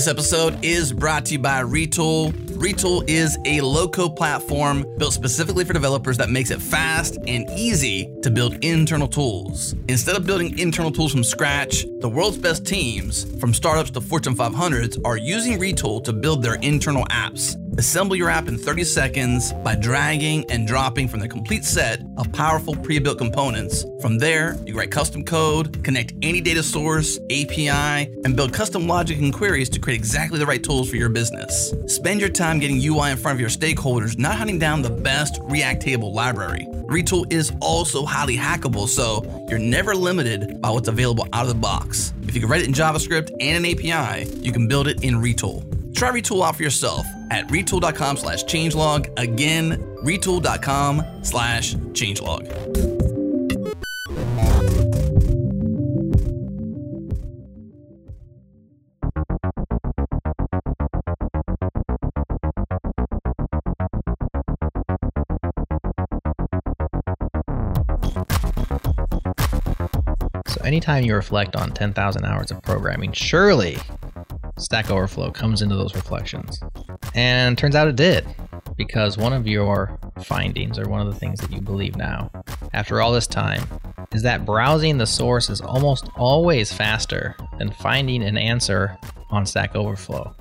This 0.00 0.08
episode 0.08 0.64
is 0.64 0.94
brought 0.94 1.26
to 1.26 1.34
you 1.34 1.38
by 1.38 1.62
Retool. 1.62 2.32
Retool 2.56 3.04
is 3.06 3.36
a 3.44 3.60
low-code 3.60 4.16
platform 4.16 4.86
built 4.96 5.12
specifically 5.12 5.62
for 5.62 5.74
developers 5.74 6.16
that 6.16 6.30
makes 6.30 6.50
it 6.50 6.62
fast 6.62 7.18
and 7.26 7.44
easy 7.50 8.10
to 8.22 8.30
build 8.30 8.64
internal 8.64 9.06
tools. 9.06 9.74
Instead 9.88 10.16
of 10.16 10.24
building 10.24 10.58
internal 10.58 10.90
tools 10.90 11.12
from 11.12 11.22
scratch, 11.22 11.84
the 12.00 12.08
world's 12.08 12.38
best 12.38 12.66
teams, 12.66 13.26
from 13.38 13.52
startups 13.52 13.90
to 13.90 14.00
Fortune 14.00 14.34
500s, 14.34 14.98
are 15.04 15.18
using 15.18 15.60
Retool 15.60 16.02
to 16.04 16.14
build 16.14 16.42
their 16.42 16.54
internal 16.54 17.04
apps. 17.10 17.58
Assemble 17.80 18.14
your 18.14 18.28
app 18.28 18.46
in 18.46 18.58
30 18.58 18.84
seconds 18.84 19.54
by 19.64 19.74
dragging 19.74 20.44
and 20.50 20.68
dropping 20.68 21.08
from 21.08 21.20
the 21.20 21.26
complete 21.26 21.64
set 21.64 22.02
of 22.18 22.30
powerful 22.30 22.76
pre-built 22.76 23.16
components. 23.16 23.86
From 24.02 24.18
there, 24.18 24.58
you 24.66 24.76
write 24.76 24.90
custom 24.90 25.24
code, 25.24 25.82
connect 25.82 26.12
any 26.20 26.42
data 26.42 26.62
source, 26.62 27.18
API, 27.30 28.12
and 28.22 28.36
build 28.36 28.52
custom 28.52 28.86
logic 28.86 29.16
and 29.16 29.32
queries 29.32 29.70
to 29.70 29.78
create 29.78 29.96
exactly 29.96 30.38
the 30.38 30.44
right 30.44 30.62
tools 30.62 30.90
for 30.90 30.96
your 30.96 31.08
business. 31.08 31.72
Spend 31.86 32.20
your 32.20 32.28
time 32.28 32.58
getting 32.58 32.76
UI 32.84 33.12
in 33.12 33.16
front 33.16 33.36
of 33.36 33.40
your 33.40 33.48
stakeholders, 33.48 34.18
not 34.18 34.36
hunting 34.36 34.58
down 34.58 34.82
the 34.82 34.90
best 34.90 35.40
React 35.44 35.80
table 35.80 36.12
library. 36.12 36.66
Retool 36.90 37.32
is 37.32 37.50
also 37.62 38.04
highly 38.04 38.36
hackable, 38.36 38.88
so 38.88 39.24
you're 39.48 39.58
never 39.58 39.94
limited 39.94 40.60
by 40.60 40.68
what's 40.68 40.88
available 40.88 41.26
out 41.32 41.44
of 41.44 41.48
the 41.48 41.54
box. 41.54 42.12
If 42.24 42.34
you 42.34 42.42
can 42.42 42.50
write 42.50 42.60
it 42.60 42.68
in 42.68 42.74
JavaScript 42.74 43.30
and 43.40 43.64
an 43.64 43.72
API, 43.72 44.30
you 44.42 44.52
can 44.52 44.68
build 44.68 44.86
it 44.86 45.02
in 45.02 45.14
Retool. 45.14 45.79
Try 45.94 46.10
Retool 46.12 46.46
out 46.46 46.56
for 46.56 46.62
yourself 46.62 47.06
at 47.30 47.46
retool.com 47.48 48.16
slash 48.16 48.44
changelog. 48.44 49.12
Again, 49.18 49.78
retool.com 50.02 51.02
slash 51.22 51.74
changelog. 51.74 52.46
So 70.46 70.60
anytime 70.64 71.04
you 71.04 71.14
reflect 71.14 71.54
on 71.56 71.70
10,000 71.72 72.24
hours 72.24 72.50
of 72.50 72.60
programming, 72.62 73.12
surely 73.12 73.78
Stack 74.60 74.90
Overflow 74.90 75.30
comes 75.30 75.62
into 75.62 75.76
those 75.76 75.94
reflections. 75.94 76.60
And 77.14 77.56
turns 77.56 77.74
out 77.74 77.88
it 77.88 77.96
did, 77.96 78.26
because 78.76 79.16
one 79.16 79.32
of 79.32 79.46
your 79.46 79.98
findings, 80.22 80.78
or 80.78 80.88
one 80.88 81.00
of 81.00 81.12
the 81.12 81.18
things 81.18 81.40
that 81.40 81.50
you 81.50 81.60
believe 81.60 81.96
now, 81.96 82.30
after 82.72 83.00
all 83.00 83.12
this 83.12 83.26
time, 83.26 83.62
is 84.12 84.22
that 84.22 84.44
browsing 84.44 84.98
the 84.98 85.06
source 85.06 85.48
is 85.50 85.60
almost 85.60 86.08
always 86.16 86.72
faster 86.72 87.36
than 87.58 87.70
finding 87.70 88.22
an 88.22 88.36
answer 88.36 88.96
on 89.30 89.46
Stack 89.46 89.74
Overflow. 89.74 90.34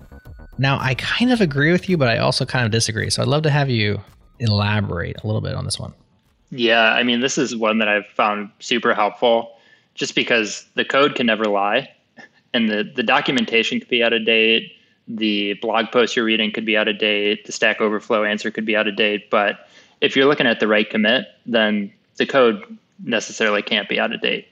Now, 0.58 0.78
I 0.80 0.96
kind 0.96 1.32
of 1.32 1.40
agree 1.40 1.72
with 1.72 1.88
you, 1.88 1.98
but 1.98 2.10
I 2.10 2.18
also 2.18 2.46
kind 2.46 2.66
of 2.66 2.72
disagree. 2.72 3.10
So 3.10 3.22
I'd 3.22 3.28
love 3.28 3.44
to 3.44 3.50
have 3.50 3.70
you 3.70 4.02
elaborate 4.40 5.16
a 5.24 5.28
little 5.28 5.42
bit 5.42 5.56
on 5.56 5.66
this 5.66 5.80
one. 5.80 5.94
Yeah, 6.52 6.94
I 6.94 7.04
mean, 7.04 7.22
this 7.22 7.38
is 7.38 7.56
one 7.56 7.78
that 7.80 7.88
I've 7.88 8.08
found 8.08 8.50
super 8.60 8.94
helpful 8.94 9.56
just 9.94 10.16
because 10.16 10.66
the 10.76 10.84
code 10.84 11.16
can 11.16 11.28
never 11.28 11.46
lie 11.46 11.90
and 12.54 12.70
the, 12.70 12.84
the 12.84 13.04
documentation 13.04 13.80
could 13.80 13.90
be 13.90 14.04
out 14.04 14.14
of 14.14 14.26
date. 14.26 14.76
The 15.08 15.54
blog 15.56 15.92
post 15.92 16.16
you're 16.16 16.26
reading 16.26 16.52
could 16.52 16.66
be 16.66 16.78
out 16.78 16.88
of 16.88 17.00
date. 17.00 17.46
The 17.46 17.52
stack 17.52 17.82
overflow 17.82 18.24
answer 18.24 18.52
could 18.52 18.66
be 18.66 18.76
out 18.76 18.88
of 18.88 18.96
date. 18.96 19.30
But 19.30 19.68
if 20.02 20.16
you're 20.16 20.26
looking 20.26 20.48
at 20.48 20.60
the 20.60 20.68
right 20.68 20.90
commit 20.90 21.28
then 21.46 21.92
the 22.18 22.26
code 22.26 22.78
necessarily 23.04 23.62
can't 23.62 23.90
be 23.90 24.00
out 24.00 24.14
of 24.14 24.22
date. 24.22 24.48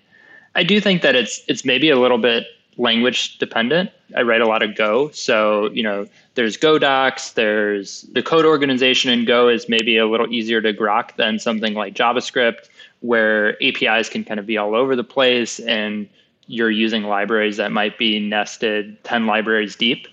I 0.55 0.63
do 0.63 0.81
think 0.81 1.01
that 1.03 1.15
it's 1.15 1.43
it's 1.47 1.63
maybe 1.63 1.89
a 1.89 1.99
little 1.99 2.17
bit 2.17 2.47
language 2.77 3.37
dependent. 3.37 3.91
I 4.15 4.21
write 4.21 4.41
a 4.41 4.47
lot 4.47 4.63
of 4.63 4.75
go. 4.75 5.09
So 5.11 5.69
you 5.71 5.83
know 5.83 6.07
there's 6.35 6.57
go 6.57 6.79
docs 6.79 7.33
there's 7.33 8.03
the 8.13 8.23
code 8.23 8.45
organization 8.45 9.11
in 9.11 9.25
go 9.25 9.49
is 9.49 9.69
maybe 9.69 9.97
a 9.97 10.07
little 10.07 10.31
easier 10.31 10.61
to 10.61 10.73
grok 10.73 11.15
than 11.15 11.39
something 11.39 11.73
like 11.73 11.93
javascript 11.93 12.69
where 13.01 13.61
apis 13.61 14.09
can 14.09 14.23
kind 14.23 14.39
of 14.39 14.45
be 14.45 14.57
all 14.57 14.75
over 14.75 14.95
the 14.95 15.03
place. 15.03 15.59
And 15.59 16.09
you're 16.47 16.71
using 16.71 17.03
libraries 17.03 17.57
that 17.57 17.71
might 17.71 17.97
be 17.97 18.19
nested 18.19 19.03
10 19.03 19.27
libraries 19.27 19.75
deep. 19.75 20.07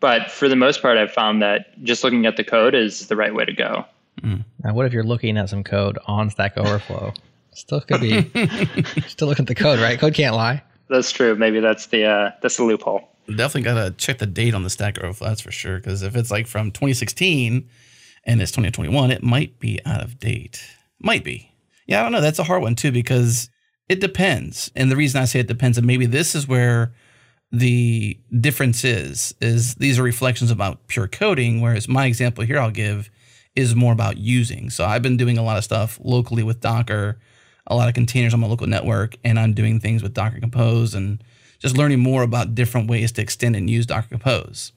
But 0.00 0.30
for 0.30 0.48
the 0.48 0.56
most 0.56 0.82
part, 0.82 0.96
I've 0.96 1.12
found 1.12 1.42
that 1.42 1.82
just 1.82 2.04
looking 2.04 2.26
at 2.26 2.36
the 2.36 2.44
code 2.44 2.74
is 2.74 3.08
the 3.08 3.16
right 3.16 3.34
way 3.34 3.44
to 3.44 3.52
go. 3.52 3.84
Mm. 4.22 4.44
Now, 4.62 4.74
what 4.74 4.86
if 4.86 4.92
you're 4.92 5.04
looking 5.04 5.36
at 5.36 5.48
some 5.48 5.64
code 5.64 5.98
on 6.06 6.30
Stack 6.30 6.56
Overflow? 6.56 7.14
still 7.58 7.80
could 7.80 8.00
be 8.00 8.22
still 9.08 9.28
looking 9.28 9.42
at 9.42 9.48
the 9.48 9.54
code, 9.54 9.80
right? 9.80 9.98
Code 9.98 10.14
can't 10.14 10.34
lie. 10.34 10.62
That's 10.88 11.10
true. 11.10 11.34
Maybe 11.34 11.60
that's 11.60 11.86
the 11.86 12.04
uh, 12.04 12.30
that's 12.40 12.56
the 12.56 12.64
loophole. 12.64 13.08
Definitely 13.28 13.62
gotta 13.62 13.90
check 13.92 14.18
the 14.18 14.26
date 14.26 14.54
on 14.54 14.62
the 14.62 14.70
Stack 14.70 14.98
Overflow. 14.98 15.28
That's 15.28 15.40
for 15.40 15.50
sure. 15.50 15.76
Because 15.76 16.02
if 16.02 16.16
it's 16.16 16.30
like 16.30 16.46
from 16.46 16.70
2016 16.70 17.68
and 18.24 18.42
it's 18.42 18.52
2021, 18.52 19.10
it 19.10 19.22
might 19.22 19.58
be 19.58 19.80
out 19.84 20.02
of 20.02 20.18
date. 20.18 20.64
Might 21.00 21.24
be. 21.24 21.52
Yeah, 21.86 22.00
I 22.00 22.02
don't 22.04 22.12
know. 22.12 22.20
That's 22.20 22.38
a 22.38 22.44
hard 22.44 22.62
one 22.62 22.74
too 22.74 22.92
because 22.92 23.50
it 23.88 24.00
depends. 24.00 24.70
And 24.76 24.90
the 24.90 24.96
reason 24.96 25.20
I 25.20 25.24
say 25.24 25.40
it 25.40 25.46
depends, 25.46 25.78
and 25.78 25.86
maybe 25.86 26.06
this 26.06 26.34
is 26.34 26.46
where 26.46 26.92
the 27.50 28.18
difference 28.40 28.84
is, 28.84 29.34
is 29.40 29.74
these 29.76 29.98
are 29.98 30.02
reflections 30.02 30.50
about 30.50 30.86
pure 30.86 31.08
coding, 31.08 31.60
whereas 31.60 31.88
my 31.88 32.06
example 32.06 32.44
here 32.44 32.58
I'll 32.58 32.70
give 32.70 33.10
is 33.56 33.74
more 33.74 33.92
about 33.92 34.18
using. 34.18 34.70
So 34.70 34.84
I've 34.84 35.02
been 35.02 35.16
doing 35.16 35.38
a 35.38 35.42
lot 35.42 35.56
of 35.56 35.64
stuff 35.64 35.98
locally 36.02 36.42
with 36.42 36.60
Docker, 36.60 37.18
a 37.66 37.74
lot 37.74 37.88
of 37.88 37.94
containers 37.94 38.34
on 38.34 38.40
my 38.40 38.46
local 38.46 38.66
network, 38.66 39.16
and 39.24 39.38
I'm 39.38 39.54
doing 39.54 39.80
things 39.80 40.02
with 40.02 40.14
Docker 40.14 40.40
Compose 40.40 40.94
and 40.94 41.22
just 41.58 41.76
learning 41.76 42.00
more 42.00 42.22
about 42.22 42.54
different 42.54 42.88
ways 42.88 43.12
to 43.12 43.22
extend 43.22 43.56
and 43.56 43.68
use 43.68 43.86
Docker 43.86 44.08
Compose. 44.08 44.72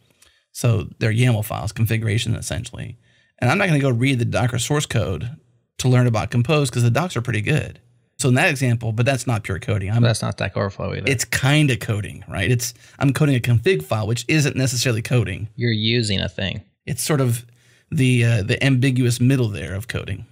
So 0.52 0.88
they're 1.00 1.13
YAML 1.13 1.45
files, 1.45 1.71
configuration 1.71 2.36
essentially. 2.36 2.97
And 3.39 3.50
I'm 3.50 3.58
not 3.58 3.67
going 3.67 3.80
to 3.80 3.86
go 3.86 3.91
read 3.91 4.19
the 4.19 4.26
Docker 4.26 4.60
source 4.60 4.86
code 4.86 5.38
to 5.80 5.89
learn 5.89 6.08
about 6.08 6.32
Compose 6.32 6.69
because 6.69 6.84
the 6.84 6.89
docs 6.89 7.17
are 7.17 7.21
pretty 7.21 7.41
good. 7.41 7.80
So 8.22 8.30
in 8.30 8.36
that 8.36 8.50
example, 8.50 8.92
but 8.92 9.06
that's 9.06 9.26
not 9.26 9.44
pure 9.44 9.58
coding. 9.58 9.90
I'm, 9.90 10.04
that's 10.04 10.22
not 10.22 10.34
Stack 10.34 10.56
Overflow 10.56 10.94
either. 10.94 11.10
It's 11.10 11.26
kind 11.26 11.72
of 11.72 11.80
coding, 11.80 12.24
right? 12.28 12.52
It's 12.52 12.74
I'm 13.00 13.14
coding 13.14 13.36
a 13.36 13.40
config 13.40 13.84
file, 13.84 14.06
which 14.06 14.26
isn't 14.28 14.56
necessarily 14.56 15.02
coding. 15.02 15.50
You're 15.56 15.72
using 15.72 16.20
a 16.20 16.30
thing. 16.30 16.64
It's 16.86 17.02
sort 17.02 17.20
of 17.20 17.46
the 17.90 18.24
uh, 18.24 18.44
the 18.44 18.64
ambiguous 18.64 19.20
middle 19.20 19.50
there 19.50 19.74
of 19.74 19.88
coding. 19.88 20.28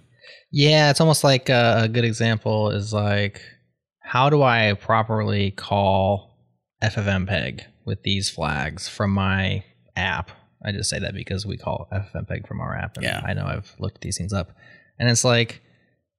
Yeah, 0.52 0.92
it's 0.92 1.02
almost 1.02 1.24
like 1.24 1.50
a, 1.50 1.82
a 1.84 1.88
good 1.88 2.06
example 2.06 2.70
is 2.70 2.94
like 2.94 3.42
how 4.02 4.30
do 4.30 4.44
I 4.44 4.74
properly 4.74 5.52
call 5.52 6.38
FFmpeg 6.84 7.62
with 7.86 8.04
these 8.04 8.30
flags 8.30 8.88
from 8.88 9.12
my 9.12 9.64
app? 9.96 10.32
I 10.64 10.72
just 10.72 10.90
say 10.90 11.00
that 11.00 11.14
because 11.14 11.46
we 11.46 11.58
call 11.58 11.88
FFmpeg 11.92 12.48
from 12.48 12.62
our 12.62 12.76
app, 12.76 12.98
and 12.98 13.06
yeah. 13.06 13.22
I 13.26 13.34
know 13.34 13.46
I've 13.46 13.76
looked 13.80 14.02
these 14.02 14.18
things 14.18 14.34
up, 14.34 14.52
and 15.00 15.10
it's 15.10 15.24
like 15.24 15.62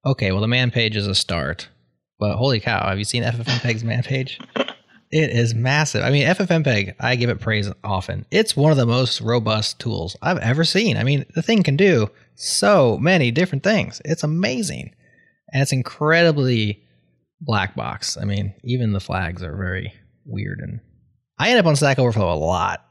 okay, 0.04 0.32
well, 0.32 0.40
the 0.40 0.48
man 0.48 0.70
page 0.70 0.96
is 0.96 1.06
a 1.06 1.14
start, 1.14 1.68
but 2.18 2.36
holy 2.36 2.60
cow, 2.60 2.88
have 2.88 2.98
you 2.98 3.04
seen 3.04 3.22
FFmpeg's 3.22 3.84
man 3.84 4.02
page? 4.02 4.38
It 5.12 5.30
is 5.30 5.54
massive. 5.54 6.04
I 6.04 6.10
mean, 6.10 6.26
FFmpeg, 6.26 6.94
I 7.00 7.16
give 7.16 7.30
it 7.30 7.40
praise 7.40 7.70
often. 7.82 8.26
It's 8.30 8.56
one 8.56 8.70
of 8.70 8.78
the 8.78 8.86
most 8.86 9.20
robust 9.20 9.80
tools 9.80 10.16
I've 10.22 10.38
ever 10.38 10.62
seen. 10.62 10.96
I 10.96 11.02
mean, 11.02 11.26
the 11.34 11.42
thing 11.42 11.64
can 11.64 11.76
do 11.76 12.08
so 12.36 12.96
many 12.96 13.32
different 13.32 13.64
things. 13.64 14.00
It's 14.04 14.22
amazing. 14.22 14.94
And 15.52 15.62
it's 15.62 15.72
incredibly 15.72 16.84
black 17.40 17.74
box. 17.74 18.16
I 18.16 18.24
mean, 18.24 18.54
even 18.62 18.92
the 18.92 19.00
flags 19.00 19.42
are 19.42 19.56
very 19.56 19.92
weird. 20.24 20.60
And 20.60 20.80
I 21.38 21.50
end 21.50 21.58
up 21.58 21.66
on 21.66 21.74
Stack 21.74 21.98
Overflow 21.98 22.32
a 22.32 22.36
lot. 22.36 22.86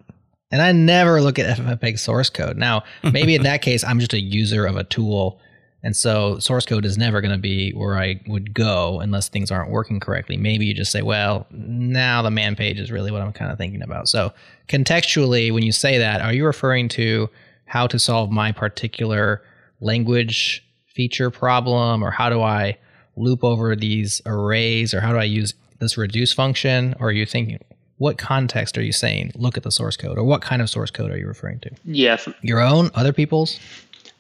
And 0.52 0.62
I 0.62 0.74
never 0.74 1.22
look 1.22 1.40
at 1.40 1.58
FFmpeg 1.58 2.00
source 2.00 2.30
code. 2.30 2.58
Now, 2.58 2.84
maybe 3.04 3.36
in 3.36 3.44
that 3.44 3.62
case, 3.62 3.84
I'm 3.84 4.00
just 4.00 4.14
a 4.14 4.20
user 4.20 4.66
of 4.66 4.76
a 4.76 4.84
tool 4.84 5.40
and 5.82 5.96
so 5.96 6.40
source 6.40 6.66
code 6.66 6.86
is 6.86 6.98
never 6.98 7.22
going 7.22 7.32
to 7.32 7.38
be 7.38 7.72
where 7.72 7.98
I 7.98 8.20
would 8.28 8.54
go 8.54 9.00
unless 9.00 9.30
things 9.30 9.50
aren't 9.50 9.72
working 9.72 10.00
correctly. 10.00 10.36
Maybe 10.36 10.66
you 10.66 10.74
just 10.74 10.92
say, 10.92 11.02
well, 11.02 11.48
now 11.52 12.22
the 12.22 12.32
man 12.32 12.56
page 12.56 12.80
is 12.80 12.92
really 12.92 13.12
what 13.12 13.22
I'm 13.22 13.32
kind 13.32 13.52
of 13.52 13.58
thinking 13.58 13.82
about. 13.82 14.10
So 14.10 14.34
contextually, 14.68 15.54
when 15.54 15.64
you 15.64 15.72
say 15.72 15.98
that, 15.98 16.22
are 16.22 16.34
you 16.34 16.46
referring 16.46 16.90
to 16.90 17.30
how 17.66 17.88
to 17.88 17.98
solve 17.98 18.30
my 18.30 18.52
particular 18.52 19.42
language 19.80 20.66
feature 20.88 21.30
problem 21.30 22.04
or 22.04 22.12
how 22.12 22.30
do 22.30 22.42
I 22.42 22.78
loop 23.16 23.44
over 23.44 23.76
these 23.76 24.22
arrays 24.26 24.94
or 24.94 25.00
how 25.00 25.14
do 25.14 25.18
I 25.18 25.24
use 25.24 25.54
this 25.80 25.98
reduce 25.98 26.34
function? 26.34 26.94
Or 27.00 27.08
are 27.08 27.14
you 27.14 27.26
thinking, 27.26 27.60
what 28.00 28.18
context 28.18 28.78
are 28.78 28.82
you 28.82 28.92
saying? 28.92 29.32
Look 29.36 29.56
at 29.56 29.64
the 29.64 29.72
source 29.72 29.96
code 29.96 30.18
or 30.18 30.24
what 30.24 30.42
kind 30.42 30.62
of 30.62 30.70
source 30.70 30.92
code 30.92 31.12
are 31.12 31.18
you 31.18 31.28
referring 31.28 31.60
to? 31.60 31.72
Yes. 31.86 32.28
Your 32.42 32.60
own, 32.60 32.92
other 32.96 33.14
people's? 33.14 33.60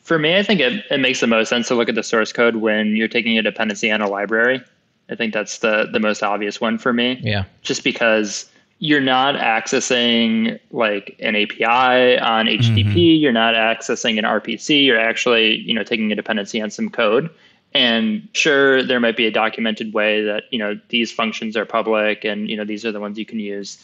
For 0.10 0.18
me, 0.18 0.40
I 0.40 0.42
think 0.42 0.60
it, 0.60 0.84
it 0.90 1.00
makes 1.00 1.20
the 1.20 1.28
most 1.28 1.50
sense 1.50 1.68
to 1.68 1.76
look 1.76 1.88
at 1.88 1.94
the 1.94 2.02
source 2.02 2.34
code 2.34 2.56
when 2.56 2.96
you're 2.96 3.08
taking 3.08 3.38
a 3.38 3.44
dependency 3.44 3.92
on 3.92 4.02
a 4.02 4.10
library. 4.10 4.60
I 5.08 5.14
think 5.14 5.36
that's 5.36 5.60
the 5.60 5.88
the 5.94 6.00
most 6.00 6.24
obvious 6.24 6.60
one 6.60 6.80
for 6.80 6.94
me. 6.94 7.20
Yeah. 7.22 7.44
Just 7.62 7.84
because 7.84 8.50
you're 8.80 9.02
not 9.02 9.36
accessing 9.36 10.60
like 10.72 11.16
an 11.20 11.36
API 11.36 12.18
on 12.18 12.48
HTTP, 12.48 12.86
mm-hmm. 12.86 12.98
you're 12.98 13.32
not 13.32 13.54
accessing 13.54 14.18
an 14.18 14.26
RPC, 14.26 14.84
you're 14.84 15.00
actually, 15.00 15.58
you 15.58 15.76
know, 15.76 15.84
taking 15.84 16.12
a 16.12 16.16
dependency 16.16 16.60
on 16.60 16.72
some 16.72 16.90
code. 16.90 17.30
And 17.76 18.28
sure, 18.34 18.82
there 18.82 19.00
might 19.00 19.16
be 19.16 19.28
a 19.28 19.32
documented 19.32 19.94
way 19.94 20.24
that, 20.24 20.46
you 20.50 20.58
know, 20.58 20.80
these 20.90 21.12
functions 21.12 21.56
are 21.56 21.66
public 21.66 22.26
and, 22.26 22.50
you 22.50 22.58
know, 22.58 22.66
these 22.66 22.84
are 22.84 22.92
the 22.92 23.00
ones 23.00 23.20
you 23.20 23.28
can 23.28 23.40
use. 23.40 23.78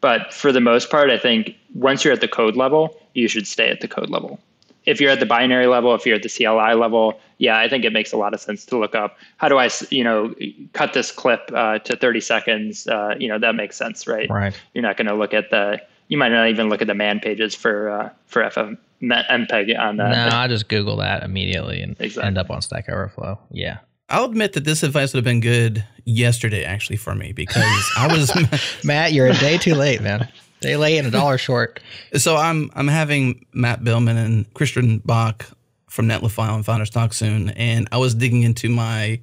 But 0.00 0.32
for 0.32 0.52
the 0.52 0.60
most 0.60 0.88
part, 0.88 1.10
I 1.10 1.18
think 1.18 1.56
once 1.74 2.04
you're 2.04 2.12
at 2.12 2.20
the 2.20 2.28
code 2.28 2.54
level, 2.54 2.96
you 3.14 3.26
should 3.26 3.48
stay 3.48 3.70
at 3.70 3.80
the 3.80 3.88
code 3.88 4.08
level. 4.08 4.38
If 4.86 5.00
you're 5.00 5.10
at 5.10 5.20
the 5.20 5.26
binary 5.26 5.66
level, 5.66 5.94
if 5.94 6.04
you're 6.04 6.16
at 6.16 6.22
the 6.22 6.28
CLI 6.28 6.74
level, 6.74 7.18
yeah, 7.38 7.58
I 7.58 7.68
think 7.68 7.84
it 7.84 7.92
makes 7.92 8.12
a 8.12 8.16
lot 8.16 8.34
of 8.34 8.40
sense 8.40 8.64
to 8.66 8.78
look 8.78 8.94
up 8.94 9.16
how 9.38 9.48
do 9.48 9.58
I, 9.58 9.70
you 9.90 10.04
know, 10.04 10.34
cut 10.72 10.92
this 10.92 11.10
clip 11.10 11.50
uh, 11.54 11.78
to 11.80 11.96
30 11.96 12.20
seconds. 12.20 12.86
Uh, 12.86 13.14
you 13.18 13.28
know, 13.28 13.38
that 13.38 13.54
makes 13.54 13.76
sense, 13.76 14.06
right? 14.06 14.28
Right. 14.28 14.58
You're 14.74 14.82
not 14.82 14.96
going 14.96 15.06
to 15.06 15.14
look 15.14 15.34
at 15.34 15.50
the, 15.50 15.80
you 16.08 16.18
might 16.18 16.30
not 16.30 16.48
even 16.48 16.68
look 16.68 16.80
at 16.82 16.86
the 16.86 16.94
man 16.94 17.20
pages 17.20 17.54
for 17.54 17.88
uh, 17.88 18.10
for 18.26 18.42
FM 18.42 18.78
MPEG 19.02 19.78
on 19.78 19.96
that. 19.98 20.30
No, 20.30 20.36
I 20.36 20.48
just 20.48 20.68
Google 20.68 20.96
that 20.96 21.22
immediately 21.22 21.80
and 21.80 21.96
exactly. 21.98 22.26
end 22.26 22.38
up 22.38 22.50
on 22.50 22.62
Stack 22.62 22.88
Overflow. 22.88 23.38
Yeah. 23.50 23.78
I'll 24.10 24.26
admit 24.26 24.52
that 24.52 24.64
this 24.64 24.82
advice 24.82 25.12
would 25.12 25.18
have 25.18 25.24
been 25.24 25.40
good 25.40 25.84
yesterday, 26.04 26.64
actually, 26.64 26.96
for 26.96 27.14
me 27.14 27.32
because 27.32 27.84
I 27.96 28.06
was 28.06 28.32
Matt. 28.84 29.12
You're 29.12 29.28
a 29.28 29.34
day 29.34 29.56
too 29.56 29.74
late, 29.74 30.02
man. 30.02 30.28
Day 30.64 30.76
lay 30.76 30.96
in 30.96 31.06
a 31.06 31.10
dollar 31.10 31.38
short. 31.48 31.80
So 32.14 32.36
I'm 32.36 32.70
I'm 32.74 32.88
having 32.88 33.44
Matt 33.52 33.82
Biilmann 33.82 34.16
and 34.16 34.52
Christian 34.54 34.98
Bach 35.04 35.46
from 35.88 36.08
Netlify 36.08 36.48
on 36.48 36.62
Founders 36.62 36.90
Talk 36.90 37.12
soon, 37.12 37.50
and 37.50 37.86
I 37.92 37.98
was 37.98 38.14
digging 38.14 38.42
into 38.42 38.68
my 38.68 39.20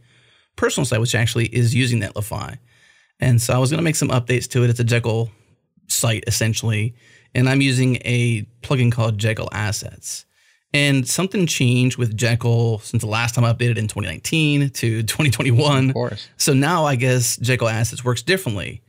personal 0.55 0.85
site, 0.85 1.01
which 1.01 1.15
actually 1.15 1.47
is 1.47 1.73
using 1.73 1.99
Netlify, 1.99 2.57
and 3.19 3.41
so 3.41 3.53
I 3.53 3.57
was 3.57 3.71
going 3.71 3.79
to 3.79 3.83
make 3.83 3.95
some 3.95 4.09
updates 4.09 4.47
to 4.49 4.63
it. 4.63 4.69
It's 4.69 4.79
a 4.79 4.83
Jekyll 4.83 5.31
site 5.87 6.23
essentially, 6.27 6.95
and 7.33 7.49
I'm 7.49 7.61
using 7.61 7.97
a 8.05 8.43
plugin 8.61 8.91
called 8.91 9.17
Jekyll 9.17 9.49
Assets. 9.51 10.25
And 10.73 11.05
something 11.05 11.47
changed 11.47 11.97
with 11.97 12.15
Jekyll 12.15 12.79
since 12.79 13.01
the 13.01 13.09
last 13.09 13.35
time 13.35 13.43
I 13.43 13.51
updated 13.51 13.77
in 13.77 13.89
2019 13.89 14.69
to 14.69 15.03
2021. 15.03 15.89
Of 15.89 15.93
course. 15.93 16.29
So 16.37 16.53
now 16.53 16.85
I 16.85 16.95
guess 16.95 17.35
Jekyll 17.37 17.67
Assets 17.67 18.05
works 18.05 18.21
differently. 18.21 18.81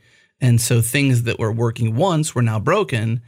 And 0.43 0.59
so 0.61 0.81
things 0.81 1.23
that 1.23 1.39
were 1.39 1.53
working 1.53 1.95
once 1.95 2.35
were 2.35 2.41
now 2.41 2.59
broken. 2.59 3.21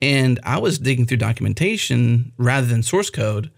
And 0.00 0.38
I 0.44 0.58
was 0.58 0.78
digging 0.78 1.04
through 1.04 1.18
documentation 1.18 2.32
rather 2.38 2.66
than 2.66 2.82
source 2.82 3.10
code, 3.10 3.50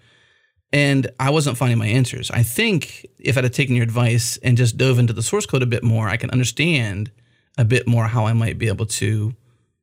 and 0.73 1.09
I 1.21 1.31
wasn't 1.31 1.59
finding 1.59 1.79
my 1.79 1.87
answers. 1.87 2.31
I 2.31 2.43
think 2.43 3.07
if 3.19 3.37
I'd 3.37 3.45
have 3.45 3.53
taken 3.53 3.77
your 3.77 3.85
advice 3.85 4.39
and 4.39 4.57
just 4.57 4.79
dove 4.79 4.99
into 4.99 5.13
the 5.13 5.23
source 5.23 5.45
code 5.45 5.63
a 5.63 5.67
bit 5.67 5.85
more, 5.85 6.09
I 6.09 6.17
can 6.17 6.31
understand 6.31 7.13
a 7.59 7.65
bit 7.65 7.87
more 7.87 8.07
how 8.07 8.27
I 8.27 8.33
might 8.33 8.59
be 8.59 8.69
able 8.69 8.87
to 8.87 9.35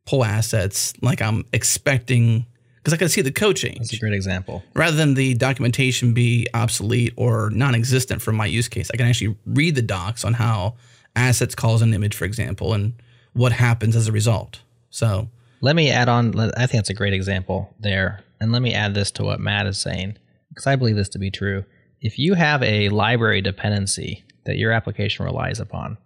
pull 0.08 0.26
assets 0.26 0.94
like 1.02 1.22
I'm 1.22 1.46
expecting 1.54 2.48
because 2.78 2.94
I 2.94 2.98
can 2.98 3.10
see 3.10 3.22
the 3.22 3.32
code 3.32 3.56
change. 3.56 3.78
That's 3.78 3.94
a 3.94 4.00
great 4.00 4.14
example. 4.14 4.64
Rather 4.74 4.98
than 4.98 5.14
the 5.14 5.36
documentation 5.36 6.14
be 6.14 6.48
obsolete 6.56 7.14
or 7.16 7.52
non-existent 7.52 8.22
for 8.22 8.32
my 8.32 8.48
use 8.48 8.68
case, 8.68 8.90
I 8.92 8.98
can 8.98 9.06
actually 9.06 9.38
read 9.46 9.76
the 9.76 9.84
docs 9.84 10.26
on 10.26 10.34
how 10.34 10.78
assets 11.16 11.54
calls 11.54 11.84
an 11.84 11.94
image, 11.94 12.16
for 12.16 12.26
example, 12.26 12.74
and 12.74 12.94
what 13.34 13.52
happens 13.52 13.96
as 13.96 14.08
a 14.08 14.12
result. 14.12 14.62
So 14.90 15.30
let 15.62 15.76
me 15.76 15.90
add 15.90 16.10
on. 16.10 16.40
I 16.40 16.68
think 16.68 16.80
that's 16.80 16.90
a 16.90 16.96
great 16.96 17.14
example 17.14 17.74
there, 17.80 18.22
and 18.40 18.52
let 18.52 18.62
me 18.62 18.74
add 18.74 18.94
this 18.94 19.12
to 19.12 19.24
what 19.24 19.40
Matt 19.40 19.68
is 19.68 19.78
saying 19.78 20.18
because 20.50 20.68
I 20.68 20.76
believe 20.76 20.96
this 20.96 21.10
to 21.10 21.20
be 21.20 21.32
true. 21.32 21.66
If 22.02 22.18
you 22.18 22.34
have 22.34 22.64
a 22.64 22.90
library 22.90 23.42
dependency 23.42 24.24
that 24.46 24.58
your 24.58 24.72
application 24.72 25.26
relies 25.26 25.60
upon, 25.60 25.98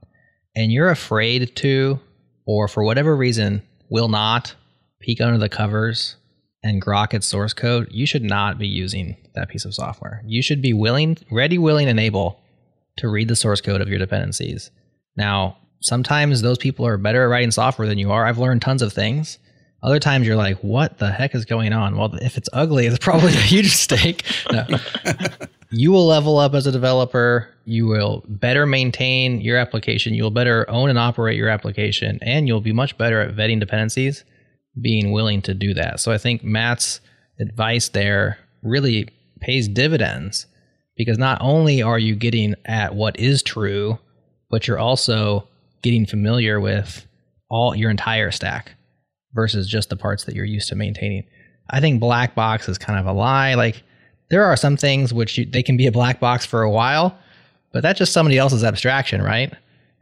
and 0.55 0.71
you're 0.71 0.89
afraid 0.89 1.55
to, 1.57 1.99
or 2.45 2.67
for 2.67 2.83
whatever 2.83 3.15
reason, 3.15 3.63
will 3.89 4.09
not 4.09 4.55
peek 4.99 5.21
under 5.21 5.37
the 5.37 5.49
covers 5.49 6.15
and 6.63 6.81
grok 6.81 7.13
its 7.13 7.27
source 7.27 7.53
code, 7.53 7.87
you 7.91 8.05
should 8.05 8.23
not 8.23 8.57
be 8.57 8.67
using 8.67 9.17
that 9.35 9.49
piece 9.49 9.65
of 9.65 9.73
software. 9.73 10.23
You 10.25 10.41
should 10.41 10.61
be 10.61 10.73
willing, 10.73 11.17
ready, 11.29 11.57
willing, 11.57 11.87
and 11.87 11.99
able 11.99 12.39
to 12.97 13.07
read 13.07 13.27
the 13.27 13.35
source 13.35 13.61
code 13.61 13.81
of 13.81 13.89
your 13.89 13.99
dependencies. 13.99 14.71
Now, 15.15 15.57
sometimes 15.83 16.41
those 16.41 16.57
people 16.57 16.87
are 16.87 16.97
better 16.97 17.23
at 17.23 17.29
writing 17.29 17.51
software 17.51 17.87
than 17.87 17.97
you 17.97 18.11
are. 18.11 18.25
I've 18.25 18.39
learned 18.39 18.61
tons 18.61 18.81
of 18.81 18.93
things. 18.93 19.37
Other 19.83 19.99
times 19.99 20.25
you're 20.25 20.37
like, 20.37 20.57
what 20.59 20.97
the 20.97 21.11
heck 21.11 21.35
is 21.35 21.43
going 21.43 21.73
on? 21.73 21.97
Well, 21.97 22.15
if 22.15 22.37
it's 22.37 22.47
ugly, 22.53 22.87
it's 22.87 22.97
probably 22.97 23.33
a 23.33 23.37
huge 23.37 23.65
mistake. 23.65 24.23
No. 24.51 24.65
you 25.71 25.91
will 25.91 26.07
level 26.07 26.37
up 26.37 26.53
as 26.53 26.65
a 26.65 26.71
developer. 26.71 27.49
You 27.65 27.87
will 27.87 28.23
better 28.27 28.65
maintain 28.65 29.41
your 29.41 29.57
application. 29.57 30.13
You'll 30.13 30.31
better 30.31 30.69
own 30.69 30.89
and 30.89 30.97
operate 30.97 31.37
your 31.37 31.49
application, 31.49 32.17
and 32.21 32.47
you'll 32.47 32.61
be 32.61 32.71
much 32.71 32.97
better 32.97 33.19
at 33.19 33.35
vetting 33.35 33.59
dependencies, 33.59 34.23
being 34.81 35.11
willing 35.11 35.41
to 35.43 35.53
do 35.53 35.73
that. 35.73 35.99
So 35.99 36.13
I 36.13 36.17
think 36.17 36.45
Matt's 36.45 37.01
advice 37.39 37.89
there 37.89 38.37
really 38.61 39.09
pays 39.41 39.67
dividends 39.67 40.45
because 40.95 41.17
not 41.17 41.39
only 41.41 41.81
are 41.81 41.99
you 41.99 42.15
getting 42.15 42.55
at 42.63 42.95
what 42.95 43.19
is 43.19 43.43
true, 43.43 43.99
but 44.49 44.65
you're 44.65 44.79
also 44.79 45.45
getting 45.83 46.05
familiar 46.05 46.59
with 46.59 47.05
all 47.49 47.75
your 47.75 47.91
entire 47.91 48.31
stack 48.31 48.73
versus 49.33 49.67
just 49.67 49.89
the 49.89 49.95
parts 49.95 50.23
that 50.23 50.35
you're 50.35 50.45
used 50.45 50.69
to 50.69 50.75
maintaining. 50.75 51.23
I 51.69 51.79
think 51.79 51.99
black 51.99 52.35
box 52.35 52.67
is 52.67 52.77
kind 52.77 52.99
of 52.99 53.05
a 53.05 53.13
lie. 53.13 53.53
Like 53.53 53.83
there 54.29 54.43
are 54.43 54.57
some 54.57 54.77
things 54.77 55.13
which 55.13 55.37
you, 55.37 55.45
they 55.45 55.61
can 55.61 55.77
be 55.77 55.87
a 55.87 55.91
black 55.91 56.19
box 56.19 56.45
for 56.45 56.63
a 56.63 56.71
while, 56.71 57.17
but 57.71 57.83
that's 57.83 57.99
just 57.99 58.13
somebody 58.13 58.37
else's 58.37 58.63
abstraction, 58.63 59.21
right? 59.21 59.53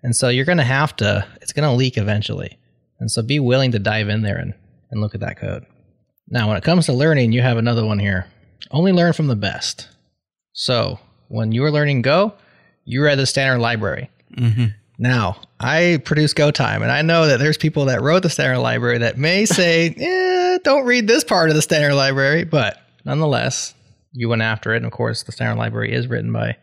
And 0.03 0.15
so 0.15 0.29
you're 0.29 0.45
going 0.45 0.57
to 0.57 0.63
have 0.63 0.95
to, 0.97 1.27
it's 1.41 1.53
going 1.53 1.69
to 1.69 1.75
leak 1.75 1.97
eventually. 1.97 2.57
And 2.99 3.09
so 3.09 3.21
be 3.21 3.39
willing 3.39 3.71
to 3.71 3.79
dive 3.79 4.09
in 4.09 4.21
there 4.21 4.37
and, 4.37 4.53
and 4.89 5.01
look 5.01 5.13
at 5.15 5.21
that 5.21 5.37
code. 5.37 5.65
Now, 6.29 6.47
when 6.47 6.57
it 6.57 6.63
comes 6.63 6.85
to 6.85 6.93
learning, 6.93 7.31
you 7.31 7.41
have 7.41 7.57
another 7.57 7.85
one 7.85 7.99
here. 7.99 8.27
Only 8.71 8.91
learn 8.91 9.13
from 9.13 9.27
the 9.27 9.35
best. 9.35 9.89
So 10.53 10.99
when 11.27 11.51
you 11.51 11.61
were 11.61 11.71
learning 11.71 12.01
Go, 12.03 12.33
you 12.85 13.03
read 13.03 13.19
the 13.19 13.25
standard 13.25 13.59
library. 13.59 14.09
Mm-hmm. 14.37 14.67
Now, 14.97 15.41
I 15.63 16.01
produce 16.03 16.33
Go 16.33 16.49
Time, 16.49 16.81
and 16.81 16.91
I 16.91 17.03
know 17.03 17.27
that 17.27 17.37
there's 17.37 17.57
people 17.57 17.85
that 17.85 18.01
wrote 18.01 18.23
the 18.23 18.29
standard 18.31 18.59
library 18.59 18.97
that 18.97 19.17
may 19.17 19.45
say, 19.45 19.93
eh, 19.95 20.57
don't 20.63 20.85
read 20.85 21.07
this 21.07 21.23
part 21.23 21.49
of 21.49 21.55
the 21.55 21.61
standard 21.61 21.93
library, 21.93 22.43
but 22.43 22.81
nonetheless, 23.05 23.75
you 24.11 24.27
went 24.27 24.41
after 24.41 24.73
it. 24.73 24.77
And 24.77 24.85
of 24.85 24.91
course, 24.91 25.23
the 25.23 25.31
standard 25.31 25.59
library 25.59 25.93
is 25.93 26.07
written 26.07 26.33
by 26.33 26.57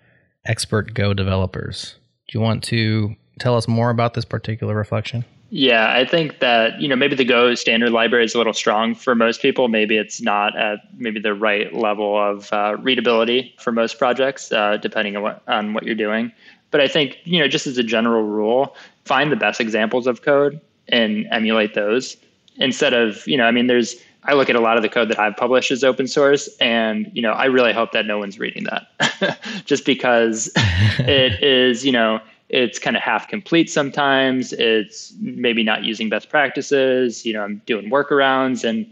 expert 0.44 0.94
Go 0.94 1.14
developers. 1.14 1.94
Do 2.28 2.38
you 2.38 2.42
want 2.42 2.64
to 2.64 3.14
tell 3.38 3.56
us 3.56 3.68
more 3.68 3.90
about 3.90 4.14
this 4.14 4.24
particular 4.24 4.74
reflection? 4.74 5.24
Yeah, 5.50 5.94
I 5.94 6.04
think 6.04 6.40
that 6.40 6.78
you 6.78 6.88
know 6.88 6.96
maybe 6.96 7.16
the 7.16 7.24
Go 7.24 7.54
standard 7.54 7.90
library 7.90 8.24
is 8.24 8.34
a 8.34 8.38
little 8.38 8.52
strong 8.52 8.94
for 8.94 9.14
most 9.14 9.40
people. 9.40 9.68
Maybe 9.68 9.96
it's 9.96 10.20
not 10.20 10.58
at 10.58 10.80
maybe 10.98 11.20
the 11.20 11.32
right 11.32 11.72
level 11.72 12.20
of 12.20 12.52
uh, 12.52 12.76
readability 12.80 13.54
for 13.58 13.72
most 13.72 13.98
projects, 13.98 14.52
uh, 14.52 14.76
depending 14.76 15.16
on 15.16 15.22
what 15.22 15.42
on 15.48 15.72
what 15.72 15.84
you're 15.84 15.94
doing. 15.94 16.32
But 16.70 16.80
I 16.80 16.88
think 16.88 17.18
you 17.24 17.38
know 17.38 17.48
just 17.48 17.66
as 17.66 17.78
a 17.78 17.82
general 17.82 18.22
rule, 18.22 18.76
find 19.04 19.32
the 19.32 19.36
best 19.36 19.60
examples 19.60 20.06
of 20.06 20.22
code 20.22 20.60
and 20.88 21.26
emulate 21.30 21.74
those 21.74 22.16
instead 22.56 22.92
of 22.92 23.26
you 23.26 23.36
know 23.36 23.44
I 23.44 23.50
mean 23.50 23.66
there's 23.66 23.96
I 24.24 24.34
look 24.34 24.50
at 24.50 24.56
a 24.56 24.60
lot 24.60 24.76
of 24.76 24.82
the 24.82 24.88
code 24.88 25.08
that 25.08 25.18
I've 25.18 25.36
published 25.36 25.70
as 25.70 25.82
open 25.82 26.06
source, 26.06 26.48
and 26.60 27.10
you 27.14 27.22
know, 27.22 27.32
I 27.32 27.46
really 27.46 27.72
hope 27.72 27.92
that 27.92 28.04
no 28.04 28.18
one's 28.18 28.38
reading 28.38 28.64
that, 28.64 29.38
just 29.64 29.86
because 29.86 30.50
it 30.98 31.42
is, 31.42 31.84
you 31.84 31.92
know, 31.92 32.20
it's 32.48 32.78
kind 32.78 32.96
of 32.96 33.02
half 33.02 33.28
complete 33.28 33.70
sometimes. 33.70 34.52
It's 34.52 35.14
maybe 35.20 35.62
not 35.62 35.84
using 35.84 36.08
best 36.08 36.28
practices. 36.28 37.24
You 37.24 37.32
know, 37.32 37.42
I'm 37.42 37.62
doing 37.64 37.90
workarounds, 37.90 38.68
and 38.68 38.86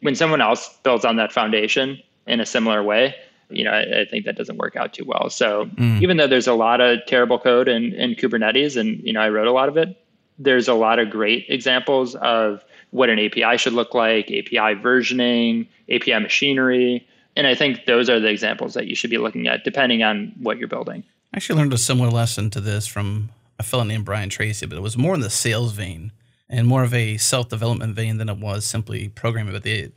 when 0.00 0.14
someone 0.14 0.40
else 0.40 0.76
builds 0.82 1.04
on 1.04 1.16
that 1.16 1.32
foundation 1.32 1.98
in 2.26 2.40
a 2.40 2.46
similar 2.46 2.82
way, 2.82 3.14
you 3.52 3.64
know, 3.64 3.70
I, 3.70 4.00
I 4.00 4.04
think 4.04 4.24
that 4.24 4.36
doesn't 4.36 4.56
work 4.56 4.76
out 4.76 4.92
too 4.92 5.04
well. 5.04 5.30
So 5.30 5.66
mm. 5.66 6.00
even 6.02 6.16
though 6.16 6.26
there's 6.26 6.46
a 6.46 6.54
lot 6.54 6.80
of 6.80 7.00
terrible 7.06 7.38
code 7.38 7.68
in, 7.68 7.92
in 7.94 8.14
Kubernetes, 8.14 8.76
and 8.76 9.00
you 9.02 9.12
know, 9.12 9.20
I 9.20 9.28
wrote 9.28 9.46
a 9.46 9.52
lot 9.52 9.68
of 9.68 9.76
it, 9.76 9.96
there's 10.38 10.68
a 10.68 10.74
lot 10.74 10.98
of 10.98 11.10
great 11.10 11.46
examples 11.48 12.14
of 12.16 12.64
what 12.90 13.08
an 13.08 13.18
API 13.18 13.56
should 13.56 13.72
look 13.72 13.94
like, 13.94 14.26
API 14.26 14.76
versioning, 14.80 15.66
API 15.90 16.18
machinery. 16.18 17.06
And 17.36 17.46
I 17.46 17.54
think 17.54 17.86
those 17.86 18.10
are 18.10 18.20
the 18.20 18.28
examples 18.28 18.74
that 18.74 18.86
you 18.86 18.94
should 18.94 19.10
be 19.10 19.18
looking 19.18 19.48
at 19.48 19.64
depending 19.64 20.02
on 20.02 20.32
what 20.38 20.58
you're 20.58 20.68
building. 20.68 21.04
I 21.32 21.38
actually 21.38 21.58
learned 21.58 21.72
a 21.72 21.78
similar 21.78 22.10
lesson 22.10 22.50
to 22.50 22.60
this 22.60 22.86
from 22.86 23.30
a 23.58 23.62
fellow 23.62 23.84
named 23.84 24.04
Brian 24.04 24.28
Tracy, 24.28 24.66
but 24.66 24.76
it 24.76 24.82
was 24.82 24.98
more 24.98 25.14
in 25.14 25.20
the 25.20 25.30
sales 25.30 25.72
vein 25.72 26.12
and 26.50 26.66
more 26.66 26.84
of 26.84 26.92
a 26.92 27.16
self 27.16 27.48
development 27.48 27.94
vein 27.94 28.18
than 28.18 28.28
it 28.28 28.36
was 28.36 28.66
simply 28.66 29.08
programming. 29.08 29.54
But 29.54 29.62
the 29.62 29.90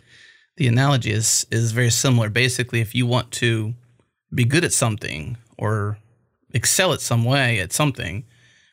the 0.58 0.68
analogy 0.68 1.12
is 1.12 1.46
is 1.52 1.72
very 1.72 1.90
similar. 1.90 2.30
Basically, 2.30 2.82
if 2.82 2.96
you 2.96 3.06
want 3.06 3.32
to 3.34 3.74
be 4.34 4.46
good 4.46 4.64
at 4.64 4.74
something 4.74 5.38
or 5.58 5.98
excel 6.54 6.94
at 6.94 7.02
some 7.02 7.24
way 7.24 7.60
at 7.60 7.74
something, 7.74 8.26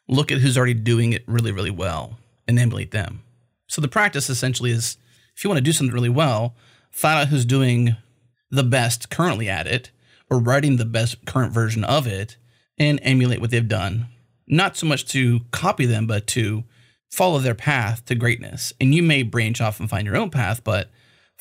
look 0.09 0.31
at 0.31 0.39
who's 0.39 0.57
already 0.57 0.75
doing 0.75 1.13
it 1.13 1.25
really, 1.27 1.53
really 1.53 1.71
well 1.71 2.19
and 2.47 2.59
emulate 2.59 2.91
them. 2.91 3.23
So 3.67 3.81
the 3.81 3.89
practice 3.89 4.29
essentially 4.29 4.71
is 4.71 4.97
if 5.37 5.43
you 5.43 5.51
want 5.51 5.59
to 5.59 5.65
do 5.65 5.73
something 5.73 5.95
really 5.95 6.09
well, 6.09 6.55
find 6.91 7.21
out 7.21 7.29
who's 7.29 7.45
doing 7.45 7.97
the 8.51 8.63
best 8.63 9.11
currently 9.11 9.49
at 9.49 9.67
it 9.67 9.91
or 10.31 10.39
writing 10.39 10.77
the 10.77 10.85
best 10.85 11.25
current 11.25 11.53
version 11.53 11.85
of 11.85 12.07
it 12.07 12.37
and 12.79 13.01
emulate 13.03 13.41
what 13.41 13.51
they've 13.51 13.69
done. 13.69 14.07
Not 14.47 14.77
so 14.77 14.87
much 14.87 15.07
to 15.09 15.41
copy 15.51 15.87
them, 15.87 16.07
but 16.07 16.27
to 16.29 16.65
follow 17.11 17.39
their 17.39 17.55
path 17.55 18.05
to 18.07 18.15
greatness. 18.15 18.73
And 18.81 18.95
you 18.95 19.03
may 19.03 19.23
branch 19.23 19.61
off 19.61 19.81
and 19.81 19.89
find 19.89 20.07
your 20.07 20.17
own 20.17 20.31
path, 20.31 20.63
but 20.65 20.91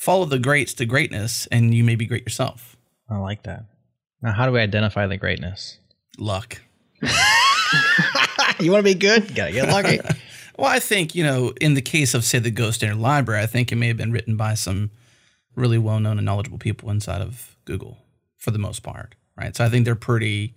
follow 0.02 0.26
the 0.26 0.39
greats 0.39 0.74
to 0.74 0.84
greatness 0.84 1.45
and 1.52 1.76
you 1.76 1.84
may 1.84 1.93
be 1.93 2.08
great 2.08 2.24
yourself. 2.24 2.76
I 3.08 3.20
like 3.20 3.43
that. 3.43 3.66
Now, 4.24 4.32
how 4.32 4.47
do 4.47 4.52
we 4.52 4.60
identify 4.60 5.06
the 5.06 5.16
greatness? 5.16 5.78
Luck. 6.18 6.60
you 8.60 8.72
want 8.72 8.84
to 8.84 8.93
be 8.93 8.95
good? 8.95 9.30
You 9.30 9.36
gotta 9.36 9.52
get 9.52 9.70
lucky. 9.70 9.99
Well, 10.58 10.70
I 10.70 10.80
think, 10.80 11.16
you 11.16 11.24
know, 11.24 11.54
in 11.62 11.74
the 11.74 11.82
case 11.82 12.14
of, 12.14 12.24
say, 12.24 12.38
the 12.38 12.52
Go 12.52 12.70
Standard 12.70 12.99
Library, 12.99 13.41
I 13.41 13.47
think 13.47 13.72
it 13.72 13.78
may 13.78 13.88
have 13.88 13.97
been 13.97 14.12
written 14.12 14.36
by 14.36 14.54
some 14.54 14.91
really 15.56 15.80
well 15.80 15.99
known 15.99 16.18
and 16.18 16.26
knowledgeable 16.26 16.60
people 16.60 16.91
inside 16.91 17.22
of 17.22 17.56
Google 17.66 17.97
for 18.38 18.52
the 18.52 18.60
most 18.60 18.84
part, 18.84 19.16
right? 19.36 19.56
So 19.56 19.64
I 19.64 19.70
think 19.70 19.86
they're 19.86 19.95
pretty 19.95 20.54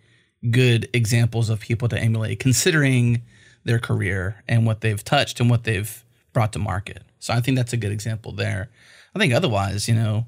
good 0.50 0.90
examples 0.92 1.48
of 1.48 1.60
people 1.60 1.88
to 1.88 1.98
emulate, 1.98 2.40
considering 2.40 3.22
their 3.62 3.78
career 3.78 4.42
and 4.46 4.66
what 4.66 4.82
they've 4.82 5.02
touched 5.02 5.40
and 5.40 5.48
what 5.48 5.64
they've 5.64 6.04
brought 6.34 6.52
to 6.52 6.58
market. 6.58 7.04
So 7.20 7.32
I 7.32 7.40
think 7.40 7.56
that's 7.56 7.72
a 7.72 7.78
good 7.78 7.92
example 7.92 8.32
there. 8.32 8.68
I 9.14 9.18
think 9.18 9.32
otherwise, 9.32 9.88
you 9.88 9.94
know, 9.94 10.26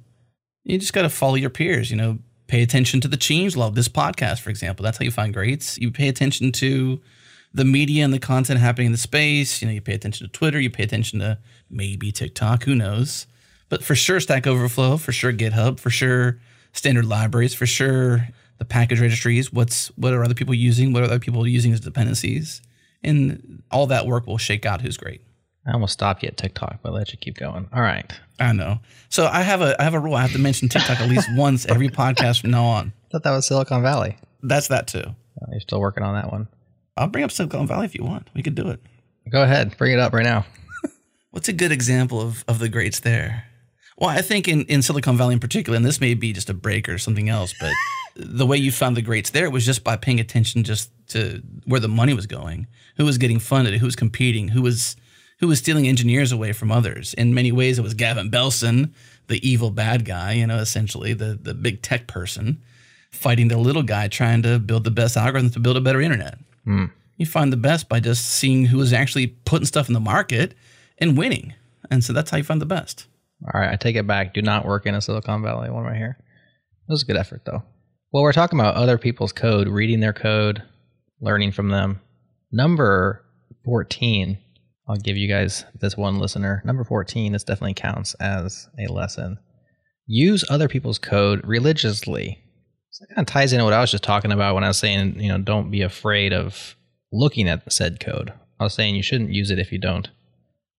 you 0.64 0.78
just 0.78 0.93
got 0.93 1.03
to 1.03 1.09
follow 1.09 1.34
your 1.34 1.51
peers, 1.51 1.91
you 1.91 1.97
know, 1.97 2.18
pay 2.47 2.62
attention 2.62 3.01
to 3.01 3.09
the 3.09 3.16
Changelog, 3.16 3.74
this 3.74 3.89
podcast, 3.89 4.41
for 4.41 4.51
example. 4.51 4.82
That's 4.82 4.99
how 4.99 5.05
you 5.05 5.11
find 5.11 5.34
greats. 5.34 5.78
You 5.78 5.91
pay 5.91 6.09
attention 6.09 6.53
to 6.53 7.01
the 7.53 7.64
media 7.64 8.05
and 8.05 8.12
the 8.12 8.18
content 8.18 8.61
happening 8.61 8.87
in 8.87 8.93
the 8.93 8.99
space. 8.99 9.61
You 9.61 9.68
know, 9.68 9.74
you 9.74 9.80
pay 9.80 9.95
attention 9.95 10.26
to 10.26 10.32
Twitter, 10.32 10.61
you 10.61 10.70
pay 10.70 10.84
attention 10.84 11.20
to 11.20 11.39
maybe 11.70 12.12
TikTok, 12.12 12.64
who 12.64 12.74
knows. 12.74 13.26
But 13.68 13.82
for 13.82 13.95
sure, 13.95 14.20
Stack 14.20 14.47
Overflow, 14.47 14.99
for 14.99 15.12
sure, 15.12 15.32
GitHub, 15.32 15.80
for 15.80 15.91
sure, 15.91 16.39
standard 16.72 17.07
libraries, 17.07 17.55
for 17.55 17.66
sure, 17.66 18.28
the 18.59 18.64
package 18.64 19.01
registries. 19.01 19.53
What's 19.53 19.89
what 19.97 20.12
are 20.12 20.22
other 20.22 20.34
people 20.34 20.55
using? 20.55 20.93
What 20.93 21.03
are 21.03 21.07
other 21.07 21.18
people 21.18 21.47
using 21.47 21.72
as 21.72 21.80
dependencies? 21.80 22.62
And 23.03 23.62
all 23.70 23.87
that 23.89 24.07
work 24.07 24.26
will 24.26 24.39
shake 24.39 24.64
out 24.64 24.80
who's 24.80 24.97
great. 24.97 25.22
I 25.66 25.72
almost 25.72 25.95
stopped 25.95 26.22
you 26.22 26.28
at 26.28 26.37
TikTok, 26.37 26.78
but 26.82 26.91
I'll 26.91 26.95
let 26.95 27.12
you 27.12 27.18
keep 27.18 27.37
going. 27.37 27.68
All 27.72 27.82
right. 27.82 28.12
I 28.39 28.53
know. 28.53 28.80
So 29.09 29.26
I 29.26 29.43
have 29.43 29.62
a 29.62 29.80
I 29.80 29.84
have 29.84 29.95
a 29.95 30.01
rule. 30.01 30.14
I 30.14 30.22
have 30.22 30.32
to 30.32 30.39
mention 30.39 30.68
TikTok 30.68 31.01
at 31.01 31.09
least 31.09 31.28
once 31.34 31.66
every 31.66 31.89
podcast 31.89 32.41
from 32.41 32.51
now 32.51 32.64
on. 32.64 32.93
I 33.07 33.09
thought 33.12 33.22
that 33.22 33.30
was 33.30 33.47
Silicon 33.47 33.82
Valley. 33.82 34.16
That's 34.43 34.68
that 34.68 34.87
too. 34.87 35.05
Oh, 35.07 35.47
you're 35.51 35.61
still 35.61 35.80
working 35.80 36.03
on 36.03 36.14
that 36.14 36.30
one. 36.30 36.49
I'll 36.97 37.09
bring 37.09 37.24
up 37.24 37.30
Silicon 37.30 37.66
Valley 37.66 37.87
if 37.87 37.95
you 37.95 38.05
want. 38.05 38.28
We 38.34 38.43
could 38.43 38.55
do 38.55 38.68
it. 38.68 38.80
Go 39.30 39.43
ahead, 39.43 39.76
bring 39.76 39.93
it 39.93 39.99
up 39.99 40.12
right 40.12 40.24
now. 40.24 40.47
What's 41.30 41.49
a 41.49 41.53
good 41.53 41.72
example 41.72 42.20
of 42.20 42.45
of 42.49 42.59
the 42.59 42.68
greats 42.68 43.01
there? 43.01 43.45
Well, 43.99 44.11
I 44.11 44.20
think 44.20 44.47
in, 44.47 44.64
in 44.66 44.82
Silicon 44.82 45.16
Valley 45.16 45.32
in 45.32 45.41
particular, 45.41 45.74
and 45.76 45.84
this 45.84 46.03
may 46.03 46.12
be 46.12 46.34
just 46.34 46.51
a 46.51 46.55
break 46.55 46.87
or 46.87 46.99
something 46.99 47.30
else, 47.30 47.55
but 47.59 47.72
the 48.14 48.45
way 48.45 48.59
you 48.59 48.70
found 48.70 48.95
the 48.95 49.03
greats 49.03 49.30
there 49.30 49.51
was 49.51 49.64
just 49.64 49.84
by 49.84 49.97
paying 49.97 50.20
attention 50.20 50.64
just 50.64 50.91
to 51.09 51.43
where 51.64 51.80
the 51.80 51.89
money 51.89 52.12
was 52.12 52.26
going, 52.26 52.66
who 52.97 53.07
was 53.07 53.16
getting 53.16 53.39
funded, 53.39 53.74
who 53.80 53.87
was 53.87 53.97
competing, 53.97 54.49
who 54.49 54.61
was 54.61 54.97
who 55.39 55.49
was 55.49 55.59
stealing 55.59 55.87
engineers 55.87 56.32
away 56.32 56.53
from 56.53 56.72
others. 56.72 57.14
In 57.14 57.34
many 57.34 57.53
ways, 57.53 57.78
it 57.78 57.82
was 57.82 57.95
Gavin 57.95 58.30
Belson, 58.30 58.93
the 59.28 59.47
evil 59.49 59.70
bad 59.70 60.05
guy, 60.05 60.32
you 60.32 60.47
know, 60.47 60.59
essentially 60.59 61.12
the 61.12 61.39
the 61.41 61.55
big 61.55 61.82
tech 61.82 62.07
person, 62.07 62.62
fighting 63.11 63.49
the 63.49 63.59
little 63.59 63.82
guy 63.82 64.09
trying 64.09 64.43
to 64.43 64.59
build 64.59 64.84
the 64.84 64.91
best 64.91 65.16
algorithms 65.16 65.53
to 65.55 65.61
build 65.61 65.76
a 65.76 65.80
better 65.80 66.01
internet. 66.01 66.39
Mm. 66.66 66.91
You 67.16 67.26
find 67.26 67.53
the 67.53 67.57
best 67.57 67.89
by 67.89 68.01
just 68.01 68.26
seeing 68.26 68.66
who 68.66 68.80
is 68.80 68.93
actually 68.93 69.28
putting 69.28 69.66
stuff 69.66 69.89
in 69.89 69.95
the 69.95 70.01
market 70.01 70.55
and 70.99 71.16
winning. 71.16 71.55
And 71.91 72.05
so 72.05 72.12
that's 72.12 72.30
how 72.30 72.37
you 72.37 72.45
find 72.45 72.61
the 72.61 72.66
best. 72.66 73.07
All 73.45 73.61
right, 73.61 73.72
I 73.72 73.76
take 73.76 73.97
it 73.97 74.07
back. 74.07 74.34
Do 74.34 74.43
not 74.43 74.66
work 74.66 74.87
in 74.87 74.95
a 74.95 75.01
Silicon 75.01 75.43
Valley 75.43 75.70
one 75.70 75.84
right 75.84 75.97
here. 75.97 76.18
It 76.89 76.93
was 76.93 77.03
a 77.03 77.07
good 77.07 77.16
effort 77.16 77.43
though. 77.45 77.62
Well, 78.12 78.22
we're 78.22 78.32
talking 78.32 78.59
about 78.59 78.76
other 78.76 78.99
people's 78.99 79.32
code, 79.32 79.68
reading 79.68 80.01
their 80.01 80.12
code, 80.12 80.62
learning 81.20 81.53
from 81.53 81.68
them. 81.68 82.01
Number 82.53 83.22
14, 83.64 84.39
I'll 84.89 84.97
give 84.97 85.16
you 85.16 85.28
guys 85.28 85.64
this 85.80 85.97
one 85.97 86.18
listener. 86.18 86.62
Number 86.64 86.84
14, 86.84 87.32
this 87.32 87.45
definitely 87.45 87.74
counts 87.74 88.14
as 88.14 88.68
a 88.78 88.93
lesson. 88.93 89.39
Use 90.07 90.45
other 90.49 90.68
people's 90.68 90.99
code 90.99 91.41
religiously. 91.45 92.43
So 92.91 93.05
that 93.09 93.14
kind 93.14 93.28
of 93.28 93.32
ties 93.32 93.53
into 93.53 93.64
what 93.64 93.72
I 93.72 93.80
was 93.80 93.91
just 93.91 94.05
talking 94.05 94.32
about 94.32 94.55
when 94.55 94.64
I 94.64 94.68
was 94.68 94.78
saying, 94.78 95.20
you 95.20 95.28
know, 95.28 95.39
don't 95.39 95.70
be 95.70 95.82
afraid 95.82 96.32
of 96.32 96.76
looking 97.12 97.49
at 97.49 97.70
said 97.72 98.01
code. 98.01 98.32
I 98.61 98.64
was 98.64 98.74
saying 98.74 98.95
you 98.95 99.03
shouldn't 99.03 99.32
use 99.32 99.51
it 99.51 99.59
if 99.59 99.72
you 99.72 99.78
don't 99.78 100.09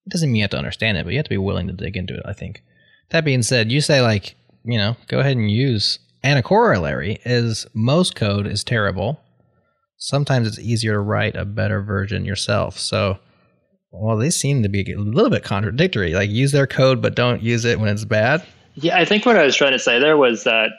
it 0.07 0.11
doesn't 0.11 0.29
mean 0.29 0.37
you 0.37 0.43
have 0.43 0.51
to 0.51 0.57
understand 0.57 0.97
it, 0.97 1.03
but 1.03 1.11
you 1.11 1.19
have 1.19 1.25
to 1.25 1.29
be 1.29 1.37
willing 1.37 1.67
to 1.67 1.73
dig 1.73 1.97
into 1.97 2.13
it, 2.13 2.23
I 2.23 2.31
think. 2.31 2.63
That 3.09 3.25
being 3.25 3.43
said, 3.43 3.73
you 3.73 3.81
say 3.81 4.01
like, 4.01 4.35
you 4.63 4.77
know, 4.77 4.95
go 5.07 5.19
ahead 5.19 5.35
and 5.35 5.51
use 5.51 5.99
and 6.23 6.39
a 6.39 6.43
corollary 6.43 7.19
is 7.25 7.67
most 7.73 8.15
code 8.15 8.47
is 8.47 8.63
terrible. 8.63 9.19
Sometimes 9.97 10.47
it's 10.47 10.59
easier 10.59 10.93
to 10.93 10.99
write 10.99 11.35
a 11.35 11.43
better 11.43 11.81
version 11.81 12.23
yourself. 12.23 12.79
So 12.79 13.19
well, 13.99 14.17
they 14.17 14.29
seem 14.29 14.63
to 14.63 14.69
be 14.69 14.91
a 14.91 14.97
little 14.97 15.29
bit 15.29 15.43
contradictory. 15.43 16.13
Like 16.13 16.29
use 16.29 16.51
their 16.51 16.67
code 16.67 17.01
but 17.01 17.15
don't 17.15 17.41
use 17.41 17.65
it 17.65 17.79
when 17.79 17.89
it's 17.89 18.05
bad. 18.05 18.45
Yeah, 18.75 18.97
I 18.97 19.05
think 19.05 19.25
what 19.25 19.37
I 19.37 19.43
was 19.43 19.55
trying 19.55 19.71
to 19.71 19.79
say 19.79 19.99
there 19.99 20.17
was 20.17 20.43
that 20.43 20.69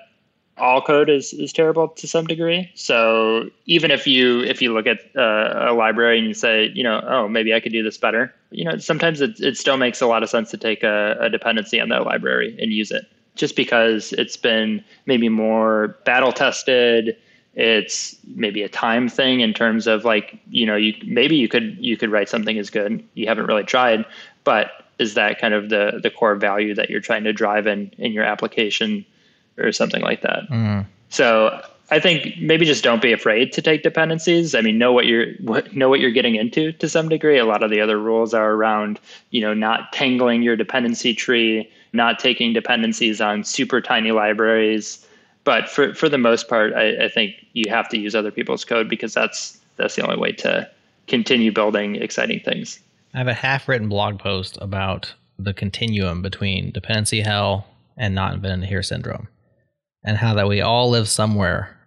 all 0.56 0.82
code 0.82 1.08
is, 1.08 1.32
is 1.32 1.52
terrible 1.52 1.88
to 1.88 2.06
some 2.06 2.26
degree. 2.26 2.70
So 2.74 3.50
even 3.66 3.90
if 3.90 4.06
you 4.06 4.42
if 4.42 4.60
you 4.60 4.72
look 4.72 4.86
at 4.86 4.98
uh, 5.16 5.70
a 5.70 5.72
library 5.72 6.18
and 6.18 6.26
you 6.26 6.34
say, 6.34 6.70
you 6.74 6.82
know, 6.82 7.00
oh, 7.08 7.28
maybe 7.28 7.54
I 7.54 7.60
could 7.60 7.72
do 7.72 7.82
this 7.82 7.96
better, 7.96 8.34
you 8.50 8.64
know, 8.64 8.76
sometimes 8.78 9.20
it, 9.20 9.40
it 9.40 9.56
still 9.56 9.76
makes 9.76 10.00
a 10.00 10.06
lot 10.06 10.22
of 10.22 10.30
sense 10.30 10.50
to 10.50 10.56
take 10.56 10.82
a, 10.82 11.16
a 11.20 11.28
dependency 11.28 11.80
on 11.80 11.88
that 11.90 12.04
library 12.04 12.56
and 12.60 12.72
use 12.72 12.90
it 12.90 13.04
just 13.34 13.56
because 13.56 14.12
it's 14.14 14.36
been 14.36 14.84
maybe 15.06 15.28
more 15.28 15.96
battle 16.04 16.32
tested 16.32 17.16
it's 17.59 18.16
maybe 18.36 18.62
a 18.62 18.68
time 18.68 19.09
thing 19.09 19.40
in 19.40 19.52
terms 19.52 19.86
of 19.86 20.04
like 20.04 20.38
you 20.48 20.64
know 20.64 20.76
you 20.76 20.94
maybe 21.04 21.36
you 21.36 21.48
could 21.48 21.76
you 21.80 21.96
could 21.96 22.11
write 22.11 22.28
something 22.28 22.56
as 22.59 22.70
good 22.70 23.02
you 23.14 23.26
haven't 23.26 23.46
really 23.46 23.64
tried 23.64 24.04
but 24.44 24.70
is 24.98 25.14
that 25.14 25.38
kind 25.38 25.54
of 25.54 25.68
the 25.68 26.00
the 26.02 26.11
core 26.11 26.34
value 26.34 26.74
that 26.74 26.90
you're 26.90 27.00
trying 27.00 27.24
to 27.24 27.32
drive 27.32 27.66
in 27.66 27.90
in 27.98 28.12
your 28.12 28.24
application 28.24 29.04
or 29.59 29.72
something 29.72 30.02
like 30.02 30.22
that. 30.22 30.48
Mm. 30.50 30.86
So 31.09 31.61
I 31.90 31.98
think 32.00 32.38
maybe 32.38 32.64
just 32.64 32.84
don't 32.84 33.02
be 33.02 33.12
afraid 33.12 33.52
to 33.52 33.62
take 33.62 33.82
dependencies. 33.82 34.54
I 34.54 34.61
mean, 34.61 34.78
know 34.78 34.92
what 34.92 35.06
you're 35.06 35.32
what, 35.40 35.74
know 35.74 35.88
what 35.88 36.00
you're 36.00 36.11
getting 36.11 36.34
into 36.34 36.72
to 36.72 36.88
some 36.88 37.09
degree. 37.09 37.38
A 37.38 37.46
lot 37.46 37.62
of 37.62 37.70
the 37.70 37.80
other 37.80 37.98
rules 37.98 38.34
are 38.34 38.52
around, 38.52 39.00
you 39.30 39.40
know, 39.40 39.54
not 39.54 39.92
tangling 39.92 40.42
your 40.42 40.56
dependency 40.56 41.14
tree, 41.14 41.70
not 41.92 42.18
taking 42.18 42.52
dependencies 42.52 43.20
on 43.20 43.44
super 43.44 43.80
tiny 43.80 44.12
libraries. 44.12 45.04
But 45.49 45.66
for 45.70 45.94
for 45.94 46.11
the 46.11 46.18
most 46.18 46.46
part, 46.46 46.74
I, 46.74 47.07
I 47.07 47.09
think 47.09 47.36
you 47.55 47.70
have 47.70 47.88
to 47.88 47.96
use 47.96 48.14
other 48.14 48.30
people's 48.30 48.66
code 48.66 48.86
because 48.86 49.14
that's 49.14 49.59
that's 49.76 49.96
the 49.96 50.03
only 50.03 50.18
way 50.18 50.32
to 50.32 50.70
continue 51.07 51.51
building 51.51 51.96
exciting 51.96 52.40
things. 52.40 52.78
I 53.14 53.16
have 53.16 53.28
a 53.28 53.32
half-written 53.32 53.88
blog 53.88 54.18
post 54.18 54.59
about 54.61 55.14
the 55.38 55.55
continuum 55.55 56.20
between 56.20 56.70
dependency 56.70 57.22
hell 57.22 57.66
and 57.96 58.14
not 58.14 58.34
invented 58.34 58.68
here 58.68 58.82
syndrome 58.82 59.28
and 60.05 60.18
how 60.18 60.34
that 60.34 60.49
we 60.49 60.61
all 60.61 60.90
live 60.90 61.09
somewhere 61.09 61.78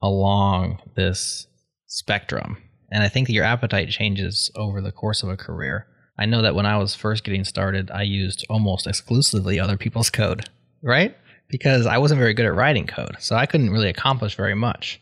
along 0.00 0.80
this 0.96 1.46
spectrum. 1.88 2.56
And 2.90 3.02
I 3.02 3.08
think 3.08 3.26
that 3.26 3.34
your 3.34 3.44
appetite 3.44 3.90
changes 3.90 4.50
over 4.56 4.80
the 4.80 4.92
course 4.92 5.22
of 5.22 5.28
a 5.28 5.36
career. 5.36 5.86
I 6.18 6.24
know 6.24 6.40
that 6.40 6.54
when 6.54 6.64
I 6.64 6.78
was 6.78 6.94
first 6.94 7.24
getting 7.24 7.44
started, 7.44 7.90
I 7.90 8.00
used 8.00 8.46
almost 8.48 8.86
exclusively 8.86 9.60
other 9.60 9.76
people's 9.76 10.08
code, 10.08 10.48
right? 10.82 11.14
Because 11.50 11.86
I 11.86 11.98
wasn't 11.98 12.20
very 12.20 12.34
good 12.34 12.46
at 12.46 12.54
writing 12.54 12.86
code. 12.86 13.16
So 13.18 13.36
I 13.36 13.46
couldn't 13.46 13.70
really 13.70 13.88
accomplish 13.88 14.36
very 14.36 14.54
much 14.54 15.00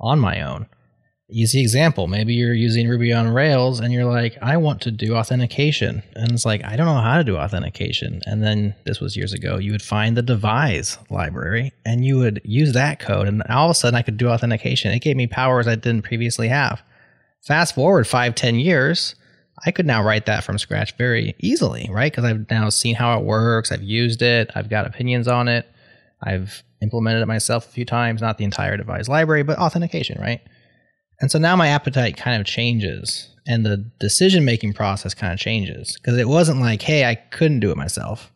on 0.00 0.18
my 0.18 0.42
own. 0.42 0.66
Easy 1.30 1.62
example 1.62 2.08
maybe 2.08 2.34
you're 2.34 2.52
using 2.52 2.88
ruby 2.88 3.10
on 3.10 3.26
rails 3.32 3.80
and 3.80 3.90
you're 3.90 4.04
like 4.04 4.36
i 4.42 4.54
want 4.58 4.82
to 4.82 4.90
do 4.90 5.14
authentication. 5.14 6.02
And 6.14 6.32
it's 6.32 6.44
like 6.44 6.62
i 6.62 6.76
don't 6.76 6.86
know 6.86 7.00
how 7.00 7.16
to 7.16 7.24
do 7.24 7.36
authentication. 7.36 8.20
And 8.26 8.42
then 8.42 8.74
this 8.84 9.00
was 9.00 9.16
years 9.16 9.32
ago 9.32 9.56
you 9.56 9.72
would 9.72 9.80
find 9.82 10.14
the 10.14 10.22
devise 10.22 10.98
library 11.08 11.72
and 11.86 12.04
you 12.04 12.18
would 12.18 12.42
use 12.44 12.74
that 12.74 13.00
code 13.00 13.28
and 13.28 13.42
all 13.44 13.66
of 13.66 13.70
a 13.70 13.74
sudden 13.74 13.96
i 13.96 14.02
could 14.02 14.18
do 14.18 14.28
authentication. 14.28 14.92
It 14.92 15.00
gave 15.00 15.16
me 15.16 15.26
powers 15.26 15.66
i 15.66 15.74
didn't 15.74 16.02
previously 16.02 16.48
have. 16.48 16.82
Fast 17.40 17.74
forward 17.74 18.06
five 18.06 18.34
ten 18.34 18.56
years 18.56 19.14
i 19.64 19.70
could 19.70 19.86
now 19.86 20.02
write 20.02 20.26
that 20.26 20.44
from 20.44 20.58
scratch 20.58 20.94
very 20.98 21.34
easily 21.38 21.88
right? 21.90 22.12
Because 22.12 22.24
i've 22.24 22.50
now 22.50 22.68
seen 22.68 22.94
how 22.94 23.18
it 23.18 23.24
works 23.24 23.72
i've 23.72 23.82
used 23.82 24.20
it 24.20 24.50
i've 24.54 24.68
got 24.68 24.86
opinions 24.86 25.28
on 25.28 25.48
it 25.48 25.66
i've 26.22 26.62
implemented 26.82 27.22
it 27.22 27.26
myself 27.26 27.66
a 27.66 27.70
few 27.70 27.84
times 27.84 28.20
not 28.20 28.38
the 28.38 28.44
entire 28.44 28.76
devise 28.76 29.08
library 29.08 29.42
but 29.42 29.58
authentication 29.58 30.20
right 30.20 30.40
and 31.20 31.30
so 31.30 31.38
now 31.38 31.54
my 31.54 31.68
appetite 31.68 32.16
kind 32.16 32.40
of 32.40 32.46
changes 32.46 33.32
and 33.46 33.64
the 33.64 33.76
decision 33.98 34.44
making 34.44 34.72
process 34.72 35.14
kind 35.14 35.32
of 35.32 35.38
changes 35.38 35.96
because 35.96 36.18
it 36.18 36.28
wasn't 36.28 36.60
like, 36.60 36.82
hey, 36.82 37.04
I 37.04 37.14
couldn't 37.14 37.60
do 37.60 37.70
it 37.70 37.76
myself. 37.76 38.32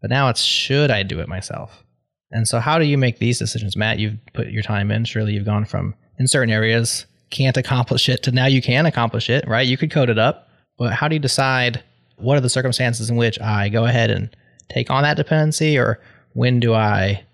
But 0.00 0.10
now 0.10 0.28
it's, 0.28 0.42
should 0.42 0.90
I 0.90 1.02
do 1.02 1.20
it 1.20 1.28
myself? 1.28 1.84
And 2.30 2.46
so, 2.48 2.58
how 2.58 2.78
do 2.78 2.84
you 2.84 2.98
make 2.98 3.18
these 3.18 3.38
decisions, 3.38 3.76
Matt? 3.76 3.98
You've 3.98 4.18
put 4.32 4.48
your 4.48 4.62
time 4.62 4.90
in. 4.90 5.04
Surely 5.04 5.32
you've 5.32 5.44
gone 5.44 5.64
from 5.64 5.94
in 6.18 6.26
certain 6.26 6.52
areas 6.52 7.06
can't 7.30 7.56
accomplish 7.56 8.08
it 8.08 8.22
to 8.24 8.32
now 8.32 8.46
you 8.46 8.60
can 8.60 8.86
accomplish 8.86 9.30
it, 9.30 9.46
right? 9.46 9.66
You 9.66 9.76
could 9.76 9.90
code 9.90 10.10
it 10.10 10.18
up. 10.18 10.48
But 10.76 10.92
how 10.92 11.08
do 11.08 11.14
you 11.14 11.20
decide 11.20 11.82
what 12.16 12.36
are 12.36 12.40
the 12.40 12.48
circumstances 12.48 13.08
in 13.08 13.16
which 13.16 13.40
I 13.40 13.68
go 13.68 13.84
ahead 13.86 14.10
and 14.10 14.34
take 14.68 14.90
on 14.90 15.04
that 15.04 15.16
dependency, 15.16 15.78
or 15.78 16.00
when 16.34 16.60
do 16.60 16.74
I 16.74 17.24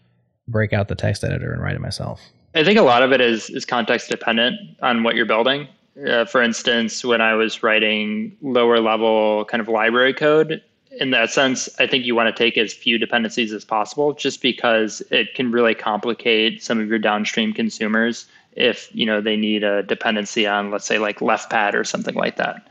break 0.49 0.73
out 0.73 0.89
the 0.89 0.95
text 0.95 1.25
editor 1.25 1.53
and 1.53 1.63
write 1.63 1.75
it 1.75 1.81
myself? 1.81 2.21
I 2.55 2.65
think 2.65 2.79
a 2.79 2.83
lot 2.83 3.03
of 3.03 3.13
it 3.13 3.21
is 3.21 3.51
is 3.51 3.65
context 3.65 4.09
dependent 4.09 4.59
on 4.83 5.03
what 5.03 5.17
you're 5.17 5.27
building. 5.27 5.69
Uh, 6.09 6.25
for 6.25 6.41
instance, 6.41 7.05
when 7.05 7.21
I 7.21 7.35
was 7.35 7.63
writing 7.63 8.37
lower 8.41 8.81
level 8.81 9.45
kind 9.47 9.61
of 9.61 9.69
library 9.69 10.15
code, 10.15 10.63
in 10.93 11.11
that 11.11 11.31
sense, 11.31 11.69
I 11.79 11.87
think 11.87 12.05
you 12.05 12.15
want 12.15 12.35
to 12.35 12.45
take 12.45 12.57
as 12.59 12.73
few 12.73 12.99
dependencies 12.99 13.53
as 13.53 13.65
possible, 13.65 14.13
just 14.13 14.43
because 14.43 15.03
it 15.11 15.35
can 15.35 15.53
really 15.53 15.75
complicate 15.75 16.63
some 16.63 16.81
of 16.81 16.89
your 16.89 16.99
downstream 16.99 17.53
consumers 17.53 18.27
if 18.53 18.89
you 18.93 19.07
know 19.07 19.21
they 19.21 19.37
need 19.37 19.63
a 19.63 19.83
dependency 19.85 20.47
on, 20.47 20.71
let's 20.71 20.87
say, 20.87 20.99
like 20.99 21.21
leftpad 21.21 21.75
or 21.75 21.85
something 21.85 22.15
like 22.15 22.37
that. 22.37 22.69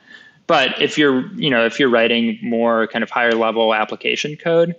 But 0.47 0.82
if 0.82 0.97
you're, 0.97 1.27
you 1.36 1.49
know, 1.49 1.65
if 1.65 1.80
you're 1.80 1.89
writing 1.89 2.39
more 2.41 2.88
kind 2.88 3.03
of 3.03 3.09
higher 3.09 3.34
level 3.34 3.73
application 3.73 4.36
code, 4.36 4.75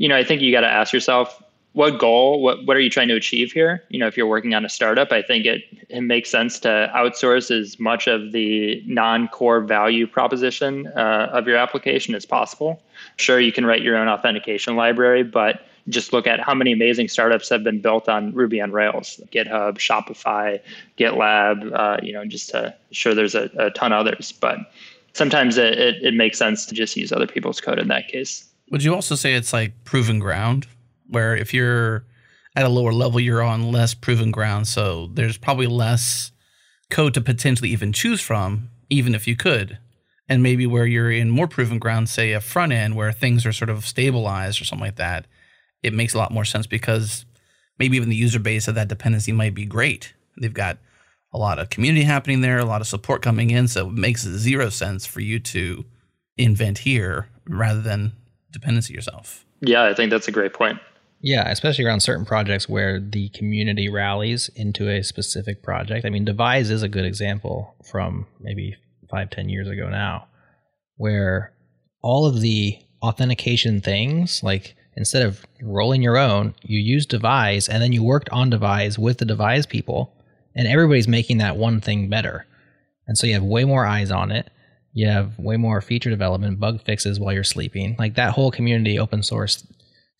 you 0.00 0.08
know, 0.08 0.16
I 0.16 0.24
think 0.24 0.40
you 0.40 0.50
got 0.50 0.62
to 0.62 0.66
ask 0.66 0.94
yourself, 0.94 1.42
what 1.72 1.98
goal, 1.98 2.42
what 2.42 2.64
what 2.64 2.74
are 2.74 2.80
you 2.80 2.88
trying 2.88 3.08
to 3.08 3.14
achieve 3.14 3.52
here? 3.52 3.84
You 3.90 3.98
know, 3.98 4.06
if 4.06 4.16
you're 4.16 4.26
working 4.26 4.54
on 4.54 4.64
a 4.64 4.68
startup, 4.68 5.12
I 5.12 5.20
think 5.20 5.44
it 5.44 5.62
it 5.90 6.00
makes 6.00 6.30
sense 6.30 6.58
to 6.60 6.90
outsource 6.96 7.50
as 7.50 7.78
much 7.78 8.08
of 8.08 8.32
the 8.32 8.82
non-core 8.86 9.60
value 9.60 10.06
proposition 10.06 10.86
uh, 10.96 11.28
of 11.32 11.46
your 11.46 11.58
application 11.58 12.14
as 12.14 12.24
possible. 12.24 12.82
Sure, 13.16 13.38
you 13.38 13.52
can 13.52 13.66
write 13.66 13.82
your 13.82 13.96
own 13.96 14.08
authentication 14.08 14.74
library, 14.74 15.22
but 15.22 15.66
just 15.90 16.14
look 16.14 16.26
at 16.26 16.40
how 16.40 16.54
many 16.54 16.72
amazing 16.72 17.08
startups 17.08 17.50
have 17.50 17.62
been 17.62 17.80
built 17.80 18.08
on 18.08 18.32
Ruby 18.32 18.60
on 18.60 18.72
Rails, 18.72 19.20
GitHub, 19.30 19.76
Shopify, 19.76 20.58
GitLab. 20.98 21.72
Uh, 21.72 21.98
you 22.02 22.14
know, 22.14 22.24
just 22.24 22.48
to 22.50 22.74
sure 22.90 23.14
there's 23.14 23.34
a, 23.34 23.50
a 23.58 23.70
ton 23.70 23.92
others, 23.92 24.32
but 24.32 24.58
sometimes 25.12 25.58
it, 25.58 25.78
it, 25.78 26.02
it 26.02 26.14
makes 26.14 26.38
sense 26.38 26.64
to 26.66 26.74
just 26.74 26.96
use 26.96 27.12
other 27.12 27.26
people's 27.26 27.60
code 27.60 27.78
in 27.78 27.88
that 27.88 28.08
case. 28.08 28.49
Would 28.70 28.82
you 28.84 28.94
also 28.94 29.14
say 29.14 29.34
it's 29.34 29.52
like 29.52 29.84
proven 29.84 30.18
ground? 30.18 30.66
where 31.10 31.36
if 31.36 31.52
you're 31.52 32.04
at 32.56 32.64
a 32.64 32.68
lower 32.68 32.92
level, 32.92 33.20
you're 33.20 33.42
on 33.42 33.70
less 33.70 33.94
proven 33.94 34.30
ground. 34.30 34.68
So 34.68 35.10
there's 35.12 35.36
probably 35.36 35.66
less 35.66 36.32
code 36.88 37.14
to 37.14 37.20
potentially 37.20 37.70
even 37.70 37.92
choose 37.92 38.20
from, 38.20 38.70
even 38.88 39.14
if 39.14 39.28
you 39.28 39.36
could. 39.36 39.78
And 40.28 40.42
maybe 40.42 40.66
where 40.66 40.86
you're 40.86 41.10
in 41.10 41.30
more 41.30 41.48
proven 41.48 41.78
ground, 41.78 42.08
say 42.08 42.32
a 42.32 42.40
front 42.40 42.72
end 42.72 42.94
where 42.94 43.12
things 43.12 43.44
are 43.44 43.52
sort 43.52 43.70
of 43.70 43.84
stabilized 43.84 44.60
or 44.60 44.64
something 44.64 44.86
like 44.86 44.96
that, 44.96 45.26
it 45.82 45.92
makes 45.92 46.14
a 46.14 46.18
lot 46.18 46.32
more 46.32 46.44
sense 46.44 46.66
because 46.66 47.24
maybe 47.78 47.96
even 47.96 48.08
the 48.08 48.16
user 48.16 48.38
base 48.38 48.68
of 48.68 48.76
that 48.76 48.88
dependency 48.88 49.32
might 49.32 49.54
be 49.54 49.64
great. 49.64 50.14
They've 50.40 50.54
got 50.54 50.78
a 51.32 51.38
lot 51.38 51.58
of 51.58 51.70
community 51.70 52.04
happening 52.04 52.40
there, 52.40 52.58
a 52.58 52.64
lot 52.64 52.80
of 52.80 52.86
support 52.86 53.22
coming 53.22 53.50
in. 53.50 53.66
So 53.66 53.88
it 53.88 53.94
makes 53.94 54.22
zero 54.22 54.68
sense 54.68 55.06
for 55.06 55.20
you 55.20 55.40
to 55.40 55.84
invent 56.36 56.78
here 56.78 57.28
rather 57.48 57.80
than 57.80 58.12
dependency 58.50 58.94
yourself. 58.94 59.44
Yeah, 59.60 59.84
I 59.84 59.94
think 59.94 60.10
that's 60.10 60.28
a 60.28 60.32
great 60.32 60.52
point. 60.52 60.78
Yeah, 61.22 61.50
especially 61.50 61.84
around 61.84 62.00
certain 62.00 62.24
projects 62.24 62.68
where 62.68 62.98
the 62.98 63.28
community 63.30 63.90
rallies 63.90 64.48
into 64.56 64.88
a 64.88 65.02
specific 65.02 65.62
project. 65.62 66.06
I 66.06 66.10
mean, 66.10 66.24
Devise 66.24 66.70
is 66.70 66.82
a 66.82 66.88
good 66.88 67.04
example 67.04 67.74
from 67.84 68.26
maybe 68.40 68.76
five, 69.10 69.28
ten 69.28 69.50
years 69.50 69.68
ago 69.68 69.90
now, 69.90 70.28
where 70.96 71.52
all 72.02 72.24
of 72.24 72.40
the 72.40 72.78
authentication 73.02 73.82
things, 73.82 74.42
like 74.42 74.76
instead 74.96 75.22
of 75.22 75.44
rolling 75.62 76.00
your 76.00 76.16
own, 76.16 76.54
you 76.62 76.78
use 76.78 77.04
Devise 77.04 77.68
and 77.68 77.82
then 77.82 77.92
you 77.92 78.02
worked 78.02 78.30
on 78.30 78.48
Devise 78.48 78.98
with 78.98 79.18
the 79.18 79.26
Devise 79.26 79.66
people, 79.66 80.14
and 80.54 80.66
everybody's 80.66 81.08
making 81.08 81.38
that 81.38 81.56
one 81.56 81.82
thing 81.82 82.08
better. 82.08 82.46
And 83.06 83.18
so 83.18 83.26
you 83.26 83.34
have 83.34 83.42
way 83.42 83.64
more 83.64 83.84
eyes 83.84 84.10
on 84.10 84.32
it. 84.32 84.50
You 84.92 85.08
have 85.08 85.38
way 85.38 85.56
more 85.56 85.80
feature 85.80 86.10
development, 86.10 86.58
bug 86.58 86.82
fixes 86.82 87.20
while 87.20 87.32
you're 87.32 87.44
sleeping. 87.44 87.96
Like 87.98 88.14
that 88.14 88.32
whole 88.32 88.50
community 88.50 88.98
open 88.98 89.22
source 89.22 89.66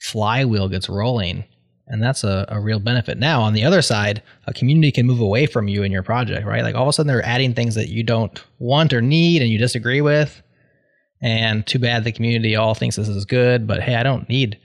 flywheel 0.00 0.68
gets 0.68 0.88
rolling. 0.88 1.44
And 1.88 2.00
that's 2.00 2.22
a, 2.22 2.44
a 2.48 2.60
real 2.60 2.78
benefit. 2.78 3.18
Now, 3.18 3.42
on 3.42 3.52
the 3.52 3.64
other 3.64 3.82
side, 3.82 4.22
a 4.46 4.54
community 4.54 4.92
can 4.92 5.06
move 5.06 5.20
away 5.20 5.46
from 5.46 5.66
you 5.66 5.82
in 5.82 5.90
your 5.90 6.04
project, 6.04 6.46
right? 6.46 6.62
Like 6.62 6.76
all 6.76 6.84
of 6.84 6.88
a 6.88 6.92
sudden 6.92 7.08
they're 7.08 7.26
adding 7.26 7.52
things 7.52 7.74
that 7.74 7.88
you 7.88 8.04
don't 8.04 8.40
want 8.60 8.92
or 8.92 9.02
need 9.02 9.42
and 9.42 9.50
you 9.50 9.58
disagree 9.58 10.00
with. 10.00 10.40
And 11.20 11.66
too 11.66 11.80
bad 11.80 12.04
the 12.04 12.12
community 12.12 12.54
all 12.54 12.74
thinks 12.74 12.96
this 12.96 13.08
is 13.08 13.24
good, 13.24 13.66
but 13.66 13.82
hey, 13.82 13.96
I 13.96 14.04
don't 14.04 14.28
need 14.28 14.58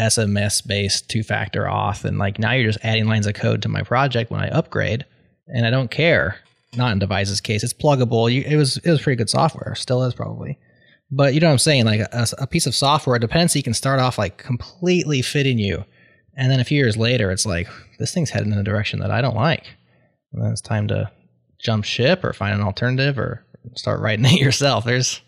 SMS 0.00 0.66
based 0.66 1.10
two 1.10 1.22
factor 1.22 1.64
auth. 1.64 2.04
And 2.04 2.18
like 2.18 2.38
now 2.38 2.52
you're 2.52 2.70
just 2.70 2.84
adding 2.84 3.06
lines 3.06 3.26
of 3.26 3.34
code 3.34 3.62
to 3.62 3.68
my 3.68 3.82
project 3.82 4.30
when 4.30 4.40
I 4.40 4.48
upgrade 4.48 5.04
and 5.46 5.66
I 5.66 5.70
don't 5.70 5.90
care. 5.90 6.38
Not 6.76 6.92
in 6.92 6.98
Devise's 7.00 7.40
case, 7.40 7.64
it's 7.64 7.72
pluggable. 7.72 8.32
You, 8.32 8.42
it 8.42 8.56
was 8.56 8.76
it 8.78 8.90
was 8.90 9.02
pretty 9.02 9.16
good 9.16 9.30
software, 9.30 9.74
still 9.74 10.04
is 10.04 10.14
probably. 10.14 10.58
But 11.10 11.34
you 11.34 11.40
know 11.40 11.48
what 11.48 11.54
I'm 11.54 11.58
saying? 11.58 11.86
Like 11.86 12.00
a, 12.00 12.26
a, 12.38 12.46
piece 12.46 12.66
of 12.66 12.74
software, 12.74 13.16
a 13.16 13.20
dependency 13.20 13.62
can 13.62 13.74
start 13.74 13.98
off 13.98 14.16
like 14.16 14.38
completely 14.38 15.22
fitting 15.22 15.58
you. 15.58 15.84
And 16.36 16.50
then 16.50 16.60
a 16.60 16.64
few 16.64 16.78
years 16.78 16.96
later, 16.96 17.30
it's 17.30 17.44
like, 17.44 17.68
this 17.98 18.14
thing's 18.14 18.30
heading 18.30 18.52
in 18.52 18.58
a 18.58 18.62
direction 18.62 19.00
that 19.00 19.10
I 19.10 19.20
don't 19.20 19.34
like. 19.34 19.66
And 20.32 20.42
then 20.42 20.52
it's 20.52 20.60
time 20.60 20.86
to 20.88 21.10
jump 21.58 21.84
ship 21.84 22.24
or 22.24 22.32
find 22.32 22.54
an 22.54 22.64
alternative 22.64 23.18
or 23.18 23.44
start 23.74 24.00
writing 24.00 24.24
it 24.26 24.40
yourself. 24.40 24.84
There's, 24.84 25.20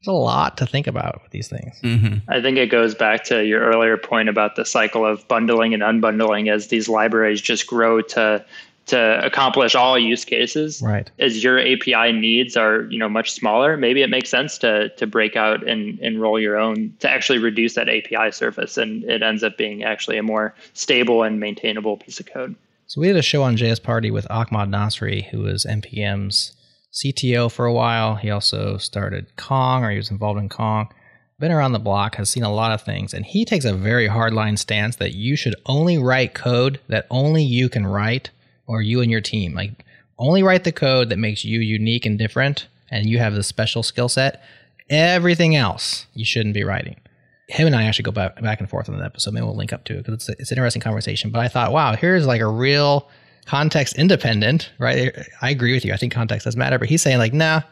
there's 0.00 0.08
a 0.08 0.12
lot 0.12 0.56
to 0.58 0.66
think 0.66 0.88
about 0.88 1.20
with 1.22 1.30
these 1.30 1.48
things. 1.48 1.80
Mm-hmm. 1.82 2.28
I 2.28 2.42
think 2.42 2.58
it 2.58 2.66
goes 2.66 2.96
back 2.96 3.22
to 3.24 3.44
your 3.44 3.60
earlier 3.60 3.96
point 3.96 4.28
about 4.28 4.56
the 4.56 4.64
cycle 4.64 5.06
of 5.06 5.26
bundling 5.28 5.74
and 5.74 5.82
unbundling 5.82 6.52
as 6.52 6.66
these 6.66 6.88
libraries 6.88 7.40
just 7.40 7.68
grow 7.68 8.02
to 8.02 8.44
to 8.90 9.24
accomplish 9.24 9.74
all 9.74 9.98
use 9.98 10.24
cases. 10.24 10.82
Right. 10.82 11.10
As 11.18 11.42
your 11.42 11.58
API 11.58 12.12
needs 12.12 12.56
are, 12.56 12.82
you 12.90 12.98
know, 12.98 13.08
much 13.08 13.32
smaller, 13.32 13.76
maybe 13.76 14.02
it 14.02 14.10
makes 14.10 14.28
sense 14.28 14.58
to 14.58 14.90
to 14.90 15.06
break 15.06 15.36
out 15.36 15.66
and, 15.66 15.98
and 16.00 16.20
roll 16.20 16.38
your 16.38 16.56
own 16.58 16.94
to 17.00 17.10
actually 17.10 17.38
reduce 17.38 17.74
that 17.74 17.88
API 17.88 18.30
surface 18.32 18.76
and 18.76 19.04
it 19.04 19.22
ends 19.22 19.42
up 19.42 19.56
being 19.56 19.82
actually 19.82 20.18
a 20.18 20.22
more 20.22 20.54
stable 20.74 21.22
and 21.22 21.40
maintainable 21.40 21.96
piece 21.96 22.20
of 22.20 22.26
code. 22.26 22.54
So 22.86 23.00
we 23.00 23.06
did 23.06 23.16
a 23.16 23.22
show 23.22 23.42
on 23.44 23.56
JS 23.56 23.82
Party 23.82 24.10
with 24.10 24.26
Ahmad 24.30 24.68
Nassri, 24.68 25.28
who 25.30 25.42
was 25.42 25.64
NPM's 25.64 26.52
CTO 26.92 27.50
for 27.50 27.64
a 27.64 27.72
while. 27.72 28.16
He 28.16 28.30
also 28.30 28.76
started 28.78 29.36
Kong 29.36 29.84
or 29.84 29.90
he 29.90 29.96
was 29.96 30.10
involved 30.10 30.40
in 30.40 30.48
Kong. 30.48 30.92
Been 31.38 31.52
around 31.52 31.72
the 31.72 31.78
block, 31.78 32.16
has 32.16 32.28
seen 32.28 32.42
a 32.42 32.52
lot 32.52 32.72
of 32.72 32.82
things, 32.82 33.14
and 33.14 33.24
he 33.24 33.46
takes 33.46 33.64
a 33.64 33.72
very 33.72 34.08
hardline 34.08 34.58
stance 34.58 34.96
that 34.96 35.14
you 35.14 35.36
should 35.36 35.54
only 35.64 35.96
write 35.96 36.34
code 36.34 36.80
that 36.88 37.06
only 37.10 37.42
you 37.42 37.70
can 37.70 37.86
write 37.86 38.28
or 38.70 38.80
you 38.80 39.00
and 39.00 39.10
your 39.10 39.20
team. 39.20 39.52
Like 39.52 39.84
only 40.16 40.44
write 40.44 40.62
the 40.62 40.72
code 40.72 41.08
that 41.08 41.18
makes 41.18 41.44
you 41.44 41.58
unique 41.58 42.06
and 42.06 42.16
different 42.16 42.68
and 42.90 43.06
you 43.06 43.18
have 43.18 43.34
the 43.34 43.42
special 43.42 43.82
skill 43.82 44.08
set. 44.08 44.42
Everything 44.88 45.56
else 45.56 46.06
you 46.14 46.24
shouldn't 46.24 46.54
be 46.54 46.62
writing. 46.62 47.00
Him 47.48 47.66
and 47.66 47.74
I 47.74 47.82
actually 47.84 48.04
go 48.04 48.12
back, 48.12 48.40
back 48.40 48.60
and 48.60 48.70
forth 48.70 48.88
on 48.88 48.96
that 48.96 49.04
episode. 49.04 49.34
Maybe 49.34 49.44
we'll 49.44 49.56
link 49.56 49.72
up 49.72 49.82
to 49.84 49.94
it 49.94 50.04
because 50.04 50.14
it's, 50.14 50.28
it's 50.40 50.52
an 50.52 50.58
interesting 50.58 50.82
conversation. 50.82 51.30
But 51.30 51.40
I 51.40 51.48
thought, 51.48 51.72
wow, 51.72 51.96
here's 51.96 52.26
like 52.26 52.40
a 52.40 52.46
real 52.46 53.08
context 53.44 53.98
independent, 53.98 54.70
right? 54.78 55.12
I 55.42 55.50
agree 55.50 55.72
with 55.72 55.84
you. 55.84 55.92
I 55.92 55.96
think 55.96 56.12
context 56.12 56.44
does 56.44 56.56
matter. 56.56 56.78
But 56.78 56.88
he's 56.88 57.02
saying, 57.02 57.18
like, 57.18 57.32
nah, 57.32 57.62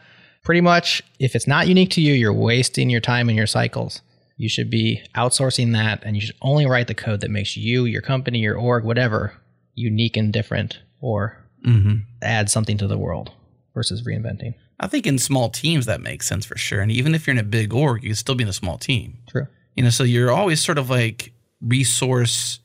pretty 0.43 0.59
much 0.59 1.01
if 1.17 1.33
it's 1.33 1.47
not 1.47 1.69
unique 1.69 1.91
to 1.91 2.01
you, 2.01 2.11
you're 2.11 2.33
wasting 2.33 2.89
your 2.89 2.99
time 2.99 3.29
and 3.29 3.37
your 3.37 3.47
cycles. 3.47 4.01
You 4.35 4.49
should 4.49 4.69
be 4.69 5.01
outsourcing 5.15 5.71
that 5.73 6.03
and 6.03 6.17
you 6.17 6.21
should 6.21 6.35
only 6.41 6.65
write 6.65 6.87
the 6.87 6.93
code 6.93 7.21
that 7.21 7.31
makes 7.31 7.55
you, 7.55 7.85
your 7.85 8.01
company, 8.01 8.39
your 8.39 8.57
org, 8.57 8.83
whatever, 8.83 9.33
unique 9.75 10.17
and 10.17 10.33
different 10.33 10.79
or 11.01 11.37
mm-hmm. 11.65 11.97
add 12.21 12.49
something 12.49 12.77
to 12.77 12.87
the 12.87 12.97
world 12.97 13.31
versus 13.73 14.03
reinventing. 14.03 14.55
I 14.79 14.87
think 14.87 15.05
in 15.05 15.17
small 15.17 15.49
teams 15.49 15.85
that 15.85 16.01
makes 16.01 16.27
sense 16.27 16.45
for 16.45 16.57
sure. 16.57 16.81
And 16.81 16.91
even 16.91 17.13
if 17.13 17.27
you're 17.27 17.33
in 17.33 17.39
a 17.39 17.43
big 17.43 17.73
org, 17.73 18.03
you 18.03 18.09
can 18.09 18.15
still 18.15 18.35
be 18.35 18.43
in 18.43 18.49
a 18.49 18.53
small 18.53 18.77
team. 18.77 19.17
True. 19.27 19.47
You 19.75 19.83
know, 19.83 19.89
so 19.89 20.03
you're 20.03 20.31
always 20.31 20.61
sort 20.61 20.77
of 20.77 20.89
like 20.89 21.33
resource 21.61 22.59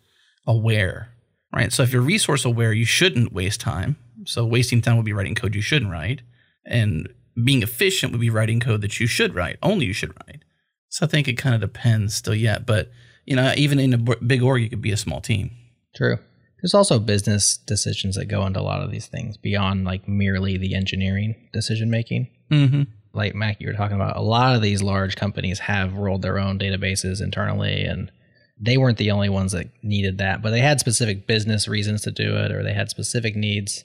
aware, 0.46 1.08
right? 1.52 1.72
So 1.72 1.82
if 1.82 1.92
you're 1.92 2.02
resource 2.02 2.44
aware, 2.44 2.72
you 2.72 2.84
shouldn't 2.84 3.32
waste 3.32 3.60
time. 3.60 3.96
So 4.26 4.46
wasting 4.46 4.80
time 4.80 4.96
would 4.96 5.04
be 5.04 5.12
writing 5.12 5.34
code 5.34 5.54
you 5.54 5.60
shouldn't 5.60 5.90
write. 5.90 6.22
And 6.64 7.12
being 7.42 7.62
efficient 7.62 8.12
would 8.12 8.20
be 8.20 8.30
writing 8.30 8.60
code 8.60 8.80
that 8.82 9.00
you 9.00 9.06
should 9.06 9.34
write, 9.34 9.58
only 9.62 9.86
you 9.86 9.92
should 9.92 10.14
write. 10.26 10.44
So 10.88 11.04
I 11.04 11.08
think 11.08 11.26
it 11.26 11.34
kind 11.34 11.54
of 11.54 11.60
depends 11.60 12.14
still 12.14 12.34
yet. 12.34 12.64
But, 12.64 12.90
you 13.24 13.34
know, 13.34 13.52
even 13.56 13.80
in 13.80 13.92
a 13.92 13.98
big 13.98 14.42
org, 14.42 14.62
you 14.62 14.70
could 14.70 14.80
be 14.80 14.92
a 14.92 14.96
small 14.96 15.20
team. 15.20 15.50
True 15.96 16.18
there's 16.64 16.72
also 16.72 16.98
business 16.98 17.58
decisions 17.58 18.16
that 18.16 18.24
go 18.24 18.46
into 18.46 18.58
a 18.58 18.62
lot 18.62 18.80
of 18.80 18.90
these 18.90 19.06
things 19.06 19.36
beyond 19.36 19.84
like 19.84 20.08
merely 20.08 20.56
the 20.56 20.74
engineering 20.74 21.34
decision 21.52 21.90
making. 21.90 22.26
Mm-hmm. 22.50 22.84
Like 23.12 23.34
Mac, 23.34 23.60
you 23.60 23.66
were 23.66 23.74
talking 23.74 23.96
about, 23.96 24.16
a 24.16 24.22
lot 24.22 24.56
of 24.56 24.62
these 24.62 24.82
large 24.82 25.14
companies 25.14 25.58
have 25.58 25.98
rolled 25.98 26.22
their 26.22 26.38
own 26.38 26.58
databases 26.58 27.20
internally, 27.20 27.84
and 27.84 28.10
they 28.58 28.78
weren't 28.78 28.96
the 28.96 29.10
only 29.10 29.28
ones 29.28 29.52
that 29.52 29.68
needed 29.82 30.16
that, 30.16 30.40
but 30.40 30.52
they 30.52 30.60
had 30.60 30.80
specific 30.80 31.26
business 31.26 31.68
reasons 31.68 32.00
to 32.00 32.10
do 32.10 32.34
it, 32.34 32.50
or 32.50 32.62
they 32.62 32.72
had 32.72 32.88
specific 32.88 33.36
needs, 33.36 33.84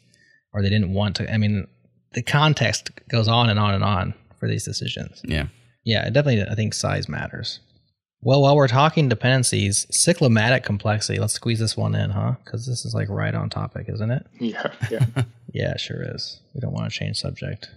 or 0.54 0.62
they 0.62 0.70
didn't 0.70 0.94
want 0.94 1.18
to. 1.18 1.30
I 1.30 1.38
mean, 1.38 1.68
the 2.14 2.24
context 2.24 2.92
goes 3.10 3.28
on 3.28 3.50
and 3.50 3.60
on 3.60 3.74
and 3.74 3.84
on 3.84 4.14
for 4.40 4.48
these 4.48 4.64
decisions. 4.64 5.22
Yeah. 5.26 5.48
Yeah, 5.84 6.10
definitely, 6.10 6.50
I 6.50 6.56
think 6.56 6.74
size 6.74 7.10
matters. 7.10 7.60
Well, 8.22 8.42
while 8.42 8.56
we're 8.56 8.68
talking 8.68 9.08
dependencies, 9.08 9.86
cyclomatic 9.86 10.64
complexity, 10.64 11.20
let's 11.20 11.34
squeeze 11.34 11.60
this 11.60 11.78
one 11.78 11.96
in, 11.96 12.10
huh? 12.10 12.36
Because 12.44 12.66
this 12.68 12.84
is 12.84 12.94
like 12.94 13.08
right 13.10 13.34
on 13.34 13.50
topic, 13.50 13.88
isn't 13.88 14.12
it? 14.12 14.28
Yeah, 14.40 14.74
yeah. 14.92 15.06
yeah, 15.54 15.78
sure 15.78 16.04
is. 16.16 16.42
We 16.54 16.60
don't 16.60 16.74
want 16.74 16.92
to 16.92 16.98
change 16.98 17.18
subject. 17.18 17.70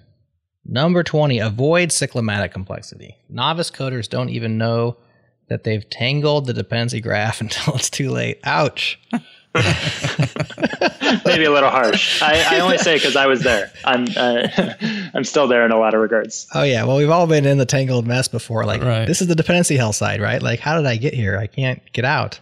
Number 0.65 1.03
20, 1.03 1.39
avoid 1.39 1.91
cyclomatic 1.91 2.53
complexity. 2.53 3.17
Novice 3.29 3.71
coders 3.71 4.09
don't 4.09 4.31
even 4.31 4.59
know 4.59 4.97
that 5.49 5.65
they've 5.65 5.89
tangled 5.91 6.47
the 6.47 6.53
dependency 6.53 7.01
graph 7.01 7.41
until 7.41 7.75
it's 7.75 7.91
too 7.91 8.11
late. 8.11 8.41
Ouch. 8.45 8.99
Maybe 11.27 11.45
a 11.45 11.51
little 11.51 11.69
harsh. 11.69 12.23
I, 12.23 12.57
I 12.57 12.61
only 12.61 12.79
say 12.79 12.95
because 12.97 13.17
I 13.17 13.27
was 13.27 13.43
there. 13.43 13.71
I'm 13.85 14.07
uh, 14.17 14.49
I'm 15.15 15.25
still 15.25 15.47
there 15.47 15.65
in 15.67 15.73
a 15.73 15.79
lot 15.79 15.93
of 15.93 16.01
regards. 16.01 16.47
Oh 16.55 16.63
yeah, 16.63 16.85
well 16.85 16.97
we've 16.97 17.11
all 17.11 17.27
been 17.27 17.45
in 17.45 17.59
the 17.59 17.67
tangled 17.67 18.07
mess 18.07 18.29
before. 18.29 18.65
Like 18.65 18.83
right. 18.83 19.07
this 19.07 19.21
is 19.21 19.29
the 19.29 19.35
dependency 19.35 19.77
hell 19.77 19.93
side, 19.93 20.21
right? 20.21 20.43
Like 20.43 20.61
how 20.61 20.77
did 20.77 20.87
I 20.87 20.97
get 20.97 21.13
here? 21.13 21.37
I 21.37 21.47
can't 21.47 21.83
get 21.93 22.05
out. 22.05 22.41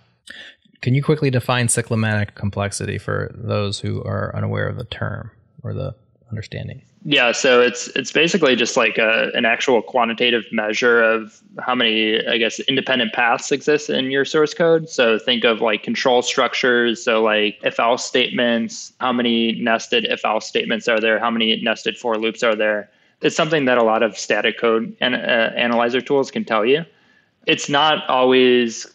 Can 0.82 0.94
you 0.94 1.02
quickly 1.02 1.30
define 1.30 1.66
cyclomatic 1.66 2.34
complexity 2.36 2.96
for 2.96 3.30
those 3.34 3.80
who 3.80 4.02
are 4.04 4.34
unaware 4.34 4.68
of 4.68 4.76
the 4.76 4.84
term 4.84 5.30
or 5.62 5.74
the 5.74 5.94
understanding? 6.30 6.82
Yeah, 7.04 7.32
so 7.32 7.62
it's 7.62 7.88
it's 7.96 8.12
basically 8.12 8.54
just 8.56 8.76
like 8.76 8.98
a, 8.98 9.30
an 9.32 9.46
actual 9.46 9.80
quantitative 9.80 10.44
measure 10.52 11.02
of 11.02 11.40
how 11.58 11.74
many, 11.74 12.26
I 12.26 12.36
guess, 12.36 12.60
independent 12.60 13.14
paths 13.14 13.50
exist 13.50 13.88
in 13.88 14.10
your 14.10 14.26
source 14.26 14.52
code. 14.52 14.86
So 14.88 15.18
think 15.18 15.44
of 15.44 15.62
like 15.62 15.82
control 15.82 16.20
structures. 16.20 17.02
So 17.02 17.22
like 17.22 17.58
if 17.62 17.80
else 17.80 18.04
statements, 18.04 18.92
how 19.00 19.14
many 19.14 19.52
nested 19.52 20.04
if 20.04 20.26
else 20.26 20.46
statements 20.46 20.88
are 20.88 21.00
there? 21.00 21.18
How 21.18 21.30
many 21.30 21.58
nested 21.62 21.96
for 21.96 22.18
loops 22.18 22.42
are 22.42 22.54
there? 22.54 22.90
It's 23.22 23.36
something 23.36 23.64
that 23.64 23.78
a 23.78 23.82
lot 23.82 24.02
of 24.02 24.18
static 24.18 24.58
code 24.58 24.94
and 25.00 25.14
uh, 25.14 25.18
analyzer 25.56 26.02
tools 26.02 26.30
can 26.30 26.44
tell 26.44 26.66
you. 26.66 26.84
It's 27.46 27.70
not 27.70 28.06
always 28.08 28.86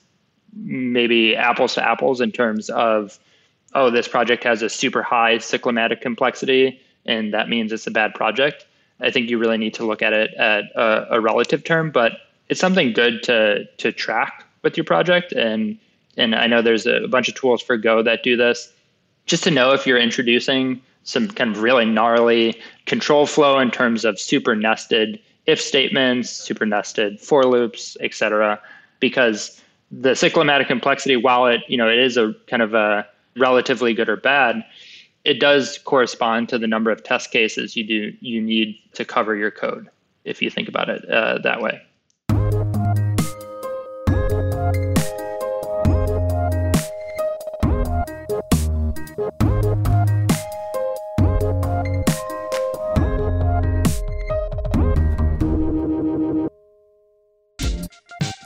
maybe 0.53 1.36
apples 1.36 1.74
to 1.74 1.84
apples 1.84 2.22
in 2.22 2.32
terms 2.32 2.70
of, 2.70 3.20
oh, 3.74 3.89
this 3.89 4.08
project 4.08 4.43
has 4.43 4.62
a 4.62 4.70
super 4.70 5.01
high 5.01 5.38
cyclomatic 5.38 6.01
complexity 6.01 6.80
and 7.06 7.34
that 7.34 7.49
means 7.49 7.72
it's 7.72 7.88
a 7.88 7.91
bad 7.91 8.14
project. 8.14 8.66
I 8.99 9.12
think 9.12 9.30
you 9.30 9.38
really 9.38 9.58
need 9.58 9.74
to 9.76 9.86
look 9.86 10.01
at 10.01 10.14
it 10.14 10.34
at 10.36 10.66
a, 10.76 11.16
a 11.16 11.22
relative 11.22 11.64
term, 11.64 11.91
but 11.91 12.14
it's 12.49 12.60
something 12.60 12.93
good 12.93 13.24
to 13.24 13.66
to 13.78 13.91
track 13.91 14.45
with 14.62 14.78
your 14.78 14.84
project. 14.84 15.32
And 15.34 15.78
and 16.18 16.36
I 16.36 16.47
know 16.47 16.62
there's 16.62 16.86
a, 16.86 17.03
a 17.03 17.08
bunch 17.08 17.28
of 17.28 17.36
tools 17.36 17.62
for 17.62 17.78
Go 17.78 18.01
that 18.03 18.24
do 18.24 18.38
this. 18.38 18.72
Just 19.26 19.43
to 19.43 19.51
know 19.51 19.74
if 19.74 19.86
you're 19.88 19.99
introducing 19.99 20.82
some 21.03 21.28
kind 21.28 21.56
of 21.56 21.62
really 21.62 21.86
gnarly 21.86 22.60
control 22.86 23.26
flow 23.26 23.60
in 23.60 23.72
terms 23.72 24.06
of 24.06 24.20
super 24.20 24.56
nested 24.56 25.20
if 25.45 25.62
statements, 25.62 26.30
super 26.30 26.66
nested 26.66 27.20
for 27.20 27.43
loops, 27.43 27.97
etc. 28.01 28.60
Because 28.99 29.62
the 29.91 30.12
cyclomatic 30.12 30.68
complexity, 30.68 31.16
while 31.16 31.45
it 31.47 31.62
you 31.68 31.78
know 31.78 31.89
it 31.89 31.99
is 31.99 32.18
a 32.18 32.34
kind 32.47 32.62
of 32.62 32.74
a 32.74 33.08
relatively 33.38 33.93
good 33.93 34.10
or 34.10 34.16
bad, 34.16 34.64
it 35.26 35.40
does 35.40 35.80
correspond 35.80 36.48
to 36.50 36.60
the 36.60 36.68
number 36.68 36.92
of 36.92 37.04
test 37.04 37.32
cases 37.32 37.76
you 37.76 37.86
do 37.86 38.14
you 38.22 38.40
need 38.42 38.78
to 38.94 39.04
cover 39.04 39.36
your 39.36 39.52
code 39.52 39.90
if 40.24 40.42
you 40.42 40.50
think 40.50 40.70
about 40.70 40.90
it 40.90 41.04
uh, 41.10 41.40
that 41.40 41.62
way 41.62 41.82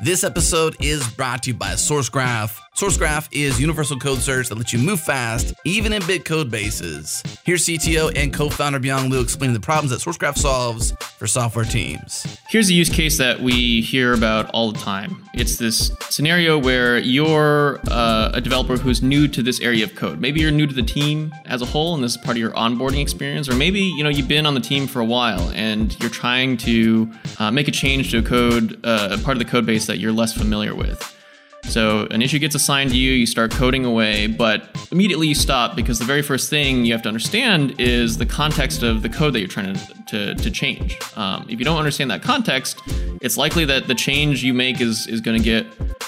This 0.02 0.24
episode 0.24 0.76
is 0.82 1.08
brought 1.10 1.44
to 1.44 1.52
you 1.52 1.54
by 1.54 1.74
SourceGraph. 1.74 2.58
SourceGraph 2.80 3.28
is 3.34 3.60
universal 3.60 4.00
code 4.00 4.20
search 4.20 4.48
that 4.48 4.58
lets 4.58 4.72
you 4.72 4.80
move 4.80 5.02
fast, 5.02 5.54
even 5.66 5.92
in 5.92 6.02
big 6.08 6.24
code 6.24 6.50
bases. 6.50 7.22
Here's 7.44 7.66
CTO 7.66 8.14
and 8.16 8.34
co-founder 8.34 8.80
Beyang 8.80 9.10
Liu 9.10 9.20
explaining 9.20 9.54
the 9.54 9.60
problems 9.60 9.92
that 9.92 10.00
SourceGraph 10.00 10.38
solves 10.38 10.94
for 11.18 11.28
software 11.28 11.66
teams. 11.66 12.38
Here's 12.48 12.70
a 12.70 12.74
use 12.74 12.88
case 12.88 13.18
that 13.18 13.42
we 13.42 13.82
hear 13.82 14.14
about 14.14 14.50
all 14.52 14.72
the 14.72 14.80
time. 14.80 15.26
It's 15.34 15.58
this 15.58 15.92
scenario 16.10 16.58
where 16.58 16.98
you're 17.00 17.82
uh, 17.92 18.32
a 18.34 18.40
developer 18.40 18.78
who's 18.78 19.02
new 19.04 19.28
to 19.28 19.44
this 19.44 19.60
area 19.60 19.84
of 19.84 19.96
code. 19.96 20.22
Maybe 20.22 20.40
you're 20.40 20.50
new 20.50 20.66
to 20.66 20.74
the 20.74 20.82
team 20.82 21.34
as 21.48 21.62
a 21.62 21.66
whole, 21.66 21.96
and 21.96 22.02
this 22.02 22.12
is 22.12 22.18
part 22.18 22.38
of 22.38 22.42
your 22.42 22.52
onboarding 22.52 23.02
experience, 23.02 23.50
or 23.50 23.56
maybe 23.56 23.82
you 23.82 24.06
know 24.06 24.10
you've 24.10 24.30
been 24.30 24.46
on 24.46 24.54
the 24.54 24.62
team 24.62 24.88
for 24.88 25.02
a 25.02 25.06
while 25.06 25.52
and 25.54 26.00
you're 26.00 26.10
trying 26.10 26.56
to 26.60 27.12
uh, 27.40 27.52
make 27.52 27.68
a 27.68 27.72
change 27.72 28.12
to 28.12 28.20
a 28.20 28.24
code, 28.24 28.80
uh, 28.86 29.18
part 29.18 29.36
of 29.36 29.40
the 29.40 29.50
code 29.52 29.66
base 29.66 29.86
that 29.88 30.00
you're 30.00 30.14
less 30.14 30.32
familiar 30.32 30.74
with. 30.74 31.18
So 31.64 32.07
an 32.12 32.22
issue 32.22 32.39
gets 32.39 32.55
assigned 32.55 32.91
to 32.91 32.97
you, 32.97 33.12
you 33.12 33.26
start 33.26 33.51
coding 33.51 33.86
away, 33.86 34.28
but 34.28 34.70
immediately 34.91 35.28
you 35.28 35.36
stop 35.36 35.76
because 35.76 35.99
the 35.99 36.05
very 36.05 36.22
first 36.22 36.49
thing 36.49 36.86
you 36.86 36.93
have 36.93 37.01
to 37.03 37.10
understand 37.10 37.80
is 37.80 38.18
the 38.18 38.26
context 38.26 38.82
of 38.82 39.01
the 39.01 39.10
code 39.10 39.34
that 39.34 39.39
you're 39.39 39.47
trying 39.47 39.76
to, 39.76 40.03
to, 40.07 40.36
to 40.36 40.51
change. 40.51 40.97
Um, 41.16 41.45
if 41.49 41.60
you 41.60 41.66
don't 41.66 41.78
understand 41.78 42.10
that 42.12 42.24
context, 42.24 42.82
it's 43.22 43.38
likely 43.38 43.66
that 43.66 43.88
the 43.88 43.95
change 43.95 44.43
you 44.43 44.53
make 44.53 44.82
is, 44.82 45.05
is 45.07 45.22
going 45.22 45.38
to 45.38 45.43
get 45.43 45.68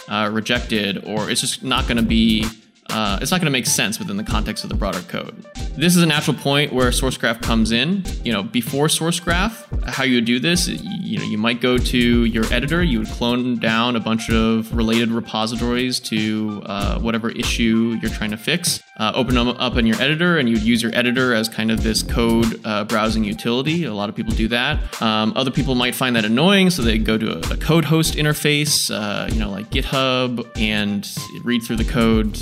uh, 0.10 0.30
rejected 0.32 1.04
or 1.06 1.30
it's 1.30 1.42
just 1.42 1.64
not 1.64 1.88
going 1.88 1.98
to 1.98 2.04
be 2.04 2.46
uh, 2.92 3.20
it's 3.22 3.32
not 3.32 3.40
going 3.40 3.46
to 3.46 3.52
make 3.52 3.66
sense 3.66 4.00
within 4.00 4.18
the 4.18 4.24
context 4.24 4.64
of 4.64 4.70
the 4.70 4.76
broader 4.76 5.02
code. 5.02 5.46
This 5.78 5.96
is 5.96 6.04
a 6.04 6.06
natural 6.06 6.36
point 6.36 6.74
where 6.74 6.90
SourceGraph 6.90 7.42
comes 7.42 7.72
in. 7.72 8.04
You 8.24 8.34
know, 8.34 8.44
before 8.44 8.88
SourceGraph, 8.88 9.88
how 9.88 10.04
you 10.04 10.16
would 10.16 10.26
do 10.26 10.40
this, 10.40 10.68
you 10.68 11.18
know, 11.18 11.24
you 11.24 11.38
might 11.38 11.62
go 11.62 11.78
to 11.78 12.26
your 12.26 12.46
editor, 12.54 12.84
you 12.84 13.00
would 13.00 13.08
clone 13.08 13.58
down 13.58 13.96
a 13.96 14.00
bunch 14.00 14.30
of 14.30 14.76
related 14.76 15.10
repositories 15.10 16.00
to 16.02 16.62
uh, 16.66 17.00
whatever 17.00 17.30
issue 17.32 17.98
you're 18.02 18.12
trying 18.12 18.32
to 18.32 18.38
fix, 18.38 18.84
uh, 18.98 19.12
open 19.16 19.36
them 19.36 19.48
up 19.50 19.78
in 19.78 19.86
your 19.86 20.00
editor, 20.02 20.38
and 20.38 20.50
you'd 20.50 20.62
use 20.62 20.82
your 20.84 20.94
editor 20.96 21.34
as 21.34 21.50
kind 21.50 21.72
of 21.72 21.84
this 21.84 22.04
code 22.04 22.60
uh, 22.66 22.84
browsing 22.84 23.24
utility. 23.24 23.86
A 23.86 23.94
lot 23.94 24.10
of 24.10 24.16
people 24.16 24.34
do 24.34 24.48
that. 24.50 25.02
Um, 25.02 25.34
other 25.36 25.52
people 25.52 25.76
might 25.76 25.96
find 25.96 26.16
that 26.16 26.26
annoying, 26.26 26.70
so 26.70 26.82
they 26.82 26.98
go 26.98 27.18
to 27.18 27.38
a, 27.38 27.54
a 27.54 27.58
code 27.58 27.86
host 27.86 28.16
interface, 28.16 28.94
uh, 28.94 29.28
you 29.32 29.40
know, 29.40 29.50
like 29.50 29.70
GitHub, 29.70 30.46
and 30.56 31.10
read 31.44 31.64
through 31.64 31.78
the 31.78 31.86
code 31.86 32.38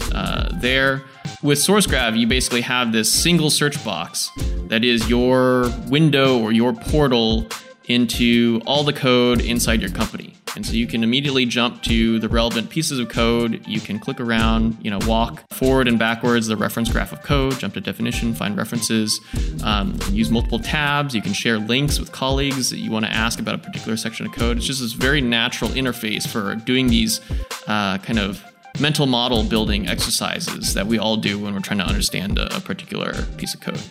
there. 0.54 1.04
With 1.42 1.58
SourceGraph, 1.58 2.18
you 2.18 2.28
basically 2.28 2.62
have 2.62 2.92
this 2.92 3.12
single 3.12 3.50
search 3.50 3.84
box 3.84 4.30
that 4.68 4.84
is 4.84 5.10
your 5.10 5.70
window 5.88 6.40
or 6.40 6.52
your 6.52 6.74
portal 6.74 7.48
into 7.86 8.62
all 8.66 8.84
the 8.84 8.94
code 8.94 9.42
inside 9.42 9.82
your 9.82 9.90
company. 9.90 10.36
And 10.56 10.66
so 10.66 10.74
you 10.74 10.88
can 10.88 11.04
immediately 11.04 11.46
jump 11.46 11.84
to 11.84 12.20
the 12.20 12.28
relevant 12.28 12.70
pieces 12.70 13.00
of 13.00 13.10
code. 13.10 13.66
You 13.68 13.80
can 13.80 14.00
click 14.00 14.20
around, 14.20 14.78
you 14.82 14.90
know, 14.90 15.00
walk 15.06 15.44
forward 15.54 15.88
and 15.88 16.00
backwards 16.00 16.48
the 16.48 16.58
reference 16.58 16.92
graph 16.92 17.12
of 17.12 17.22
code, 17.22 17.60
jump 17.60 17.76
to 17.76 17.82
definition, 17.82 18.34
find 18.34 18.58
references, 18.58 19.20
um, 19.64 19.98
use 20.12 20.32
multiple 20.32 20.60
tabs. 20.60 21.14
You 21.14 21.22
can 21.22 21.34
share 21.34 21.58
links 21.58 22.00
with 22.00 22.12
colleagues 22.12 22.70
that 22.72 22.78
you 22.78 22.92
want 22.92 23.06
to 23.06 23.12
ask 23.12 23.40
about 23.40 23.56
a 23.56 23.58
particular 23.60 23.96
section 23.98 24.26
of 24.26 24.34
code. 24.34 24.58
It's 24.58 24.66
just 24.66 24.82
this 24.82 24.94
very 24.94 25.22
natural 25.22 25.70
interface 25.72 26.28
for 26.28 26.56
doing 26.56 26.88
these 26.88 27.22
uh, 27.68 28.00
kind 28.00 28.20
of 28.20 28.44
mental 28.80 29.06
model 29.06 29.44
building 29.44 29.88
exercises 29.88 30.74
that 30.74 30.88
we 30.88 30.98
all 30.98 31.18
do 31.18 31.40
when 31.40 31.54
we're 31.54 31.60
trying 31.60 31.80
to 31.80 31.86
understand 31.86 32.38
a, 32.38 32.56
a 32.56 32.60
particular 32.60 33.14
piece 33.38 33.54
of 33.54 33.62
code. 33.62 33.82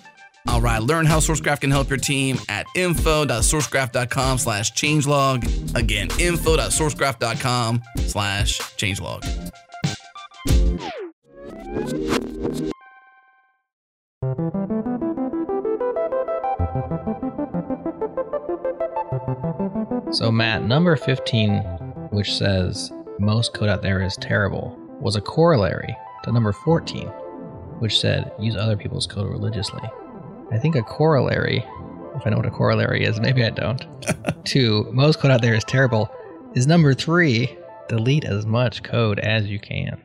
All 0.49 0.61
right, 0.63 0.83
learn 0.83 1.05
how 1.05 1.19
SourceGraph 1.19 1.61
can 1.61 1.71
help 1.71 1.91
your 1.91 1.99
team 1.99 2.39
at 2.49 2.67
info.sourcegraph.com 2.75 4.39
slash 4.39 4.73
changelog. 4.73 5.77
Again, 5.77 6.09
info.sourcegraph.com 6.19 7.83
slash 8.07 8.59
changelog. 8.77 9.25
So, 20.15 20.33
Matt, 20.33 20.65
number 20.65 20.97
15, 20.97 21.59
which 22.11 22.35
says 22.35 22.91
most 23.19 23.55
code 23.55 23.69
out 23.69 23.83
there 23.83 24.03
is 24.03 24.17
terrible, 24.17 24.77
was 25.01 25.17
a 25.17 25.21
corollary 25.21 25.97
to 26.25 26.33
number 26.33 26.53
14, 26.53 27.07
which 27.79 27.99
said 27.99 28.33
use 28.39 28.57
other 28.57 28.77
people's 28.77 29.07
code 29.07 29.29
religiously. 29.29 29.83
I 30.51 30.59
think 30.59 30.77
a 30.77 30.83
corollary, 30.83 31.65
if 32.17 32.27
I 32.27 32.31
know 32.31 32.37
what 32.37 32.47
a 32.47 32.51
corollary 32.51 33.05
is, 33.05 33.21
maybe 33.21 33.45
I 33.45 33.51
don't, 33.51 33.85
to 34.47 34.89
most 34.93 35.19
code 35.19 35.31
out 35.31 35.43
there 35.43 35.55
is 35.55 35.65
terrible, 35.65 36.11
is 36.55 36.67
number 36.67 36.95
three 36.95 37.57
delete 37.89 38.25
as 38.25 38.47
much 38.47 38.83
code 38.83 39.19
as 39.19 39.47
you 39.47 39.59
can. 39.59 40.01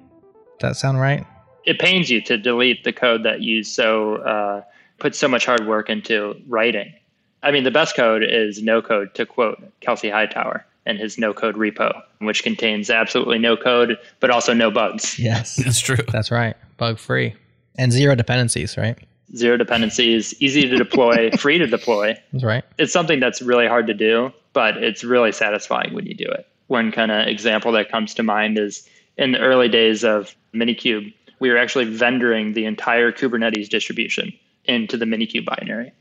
Does 0.60 0.70
that 0.70 0.76
sound 0.76 1.00
right? 1.00 1.26
It 1.66 1.80
pains 1.80 2.10
you 2.10 2.22
to 2.24 2.38
delete 2.38 2.84
the 2.84 2.94
code 2.94 3.24
that 3.24 3.42
you 3.42 3.64
so 3.64 4.18
uh, 4.18 4.64
put 5.00 5.16
so 5.16 5.28
much 5.28 5.46
hard 5.46 5.68
work 5.68 5.90
into 5.90 6.42
writing. 6.48 6.94
I 7.42 7.52
mean, 7.52 7.64
the 7.64 7.72
best 7.72 7.96
code 7.96 8.24
is 8.24 8.62
no 8.62 8.82
code, 8.82 9.14
to 9.16 9.26
quote 9.26 9.62
Kelsey 9.82 10.10
Hightower 10.10 10.66
and 10.86 11.00
his 11.00 11.18
no 11.18 11.34
code 11.34 11.56
repo, 11.56 12.02
which 12.20 12.44
contains 12.44 12.90
absolutely 12.90 13.40
no 13.40 13.56
code, 13.56 13.98
but 14.20 14.30
also 14.30 14.54
no 14.54 14.70
bugs. 14.72 15.18
Yes, 15.18 15.56
that's 15.64 15.80
true. 15.80 16.04
That's 16.12 16.32
right. 16.32 16.56
Bug 16.78 17.00
free 17.00 17.36
and 17.78 17.92
zero 17.92 18.16
dependencies, 18.16 18.78
right? 18.78 18.98
Zero 19.36 19.58
dependencies, 19.58 20.34
easy 20.42 20.68
to 20.68 20.78
deploy, 20.78 21.32
free 21.40 21.58
to 21.58 21.68
deploy. 21.68 22.16
That's 22.32 22.44
right. 22.44 22.64
It's 22.78 22.94
something 22.94 23.20
that's 23.20 23.42
really 23.42 23.68
hard 23.68 23.88
to 23.88 23.94
do, 23.94 24.32
but 24.54 24.78
it's 24.78 25.04
really 25.04 25.32
satisfying 25.32 25.94
when 25.94 26.06
you 26.06 26.14
do 26.14 26.26
it. 26.26 26.48
One 26.68 26.92
kind 26.92 27.12
of 27.12 27.28
example 27.28 27.72
that 27.74 27.90
comes 27.90 28.14
to 28.16 28.24
mind 28.24 28.58
is 28.58 28.88
in 29.18 29.32
the 29.32 29.40
early 29.40 29.70
days 29.70 30.04
of 30.04 30.36
Minikube, 30.54 31.14
we 31.40 31.50
were 31.50 31.58
actually 31.58 31.86
vendoring 31.86 32.54
the 32.54 32.66
entire 32.66 33.12
Kubernetes 33.12 33.70
distribution 33.70 34.32
into 34.66 34.98
the 34.98 35.06
Minikube 35.06 35.46
binary 35.46 35.92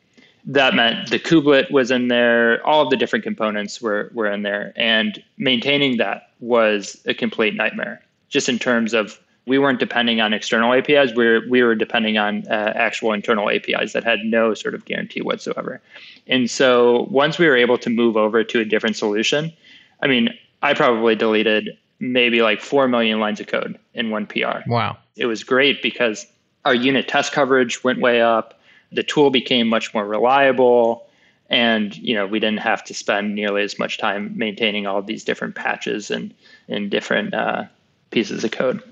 that 0.45 0.74
meant 0.74 1.11
the 1.11 1.18
kubelet 1.18 1.70
was 1.70 1.90
in 1.90 2.09
there, 2.09 2.64
all 2.66 2.82
of 2.82 2.90
the 2.90 2.97
different 2.97 3.24
components 3.24 3.80
were, 3.80 4.11
were 4.12 4.30
in 4.30 4.43
there. 4.43 4.72
And 4.76 5.22
maintaining 5.38 5.99
that 5.99 6.30
was 6.40 7.01
a 7.07 7.14
complete 7.14 7.55
nightmare, 7.55 8.03
just 8.28 8.49
in 8.49 8.59
terms 8.59 8.93
of 8.93 9.20
we 9.47 9.59
weren't 9.59 9.80
depending 9.80 10.20
on 10.20 10.32
external 10.32 10.72
APIs, 10.72 11.12
we 11.14 11.26
were, 11.26 11.40
we 11.49 11.62
were 11.62 11.74
depending 11.74 12.16
on 12.16 12.47
uh, 12.49 12.72
actual 12.74 13.12
internal 13.12 13.51
APIs 13.51 13.93
that 13.93 14.05
had 14.05 14.20
no 14.24 14.55
sort 14.55 14.74
of 14.74 14.84
guarantee 14.84 15.20
whatsoever. 15.20 15.80
And 16.26 16.51
so 16.51 17.09
once 17.11 17.38
we 17.38 17.47
were 17.47 17.57
able 17.57 17.78
to 17.78 17.90
move 17.90 18.16
over 18.16 18.45
to 18.45 18.61
a 18.61 18.64
different 18.64 18.97
solution, 18.97 19.53
I 20.01 20.07
mean, 20.07 20.28
I 20.62 20.74
probably 20.74 21.16
deleted 21.16 21.76
maybe 21.99 22.43
like 22.43 22.61
4 22.61 22.88
million 22.88 23.20
lines 23.20 23.40
of 23.40 23.47
code 23.47 23.78
in 23.95 24.11
one 24.11 24.26
PR. 24.26 24.61
Wow. 24.66 24.99
It 25.16 25.26
was 25.26 25.43
great 25.45 25.82
because 25.82 26.26
our 26.64 26.74
unit 26.74 27.09
test 27.09 27.32
coverage 27.32 27.82
went 27.82 28.01
way 28.01 28.20
up 28.20 28.61
the 28.93 29.03
tool 29.03 29.30
became 29.30 29.68
much 29.68 29.93
more 29.95 30.07
reliable 30.07 31.07
and 31.49 31.97
you 31.97 32.14
know 32.14 32.26
we 32.26 32.40
didn't 32.40 32.61
have 32.61 32.82
to 32.84 32.95
spend 32.95 33.34
nearly 33.34 33.62
as 33.62 33.78
much 33.78 33.99
time 33.99 34.36
maintaining 34.36 34.86
all 34.86 35.03
these 35.03 35.24
different 35.24 35.55
patches 35.55 36.11
and 36.11 36.34
and 36.68 36.90
different 36.90 37.34
uh, 37.34 37.64
pieces 38.11 38.45
of 38.45 38.51
code 38.51 38.82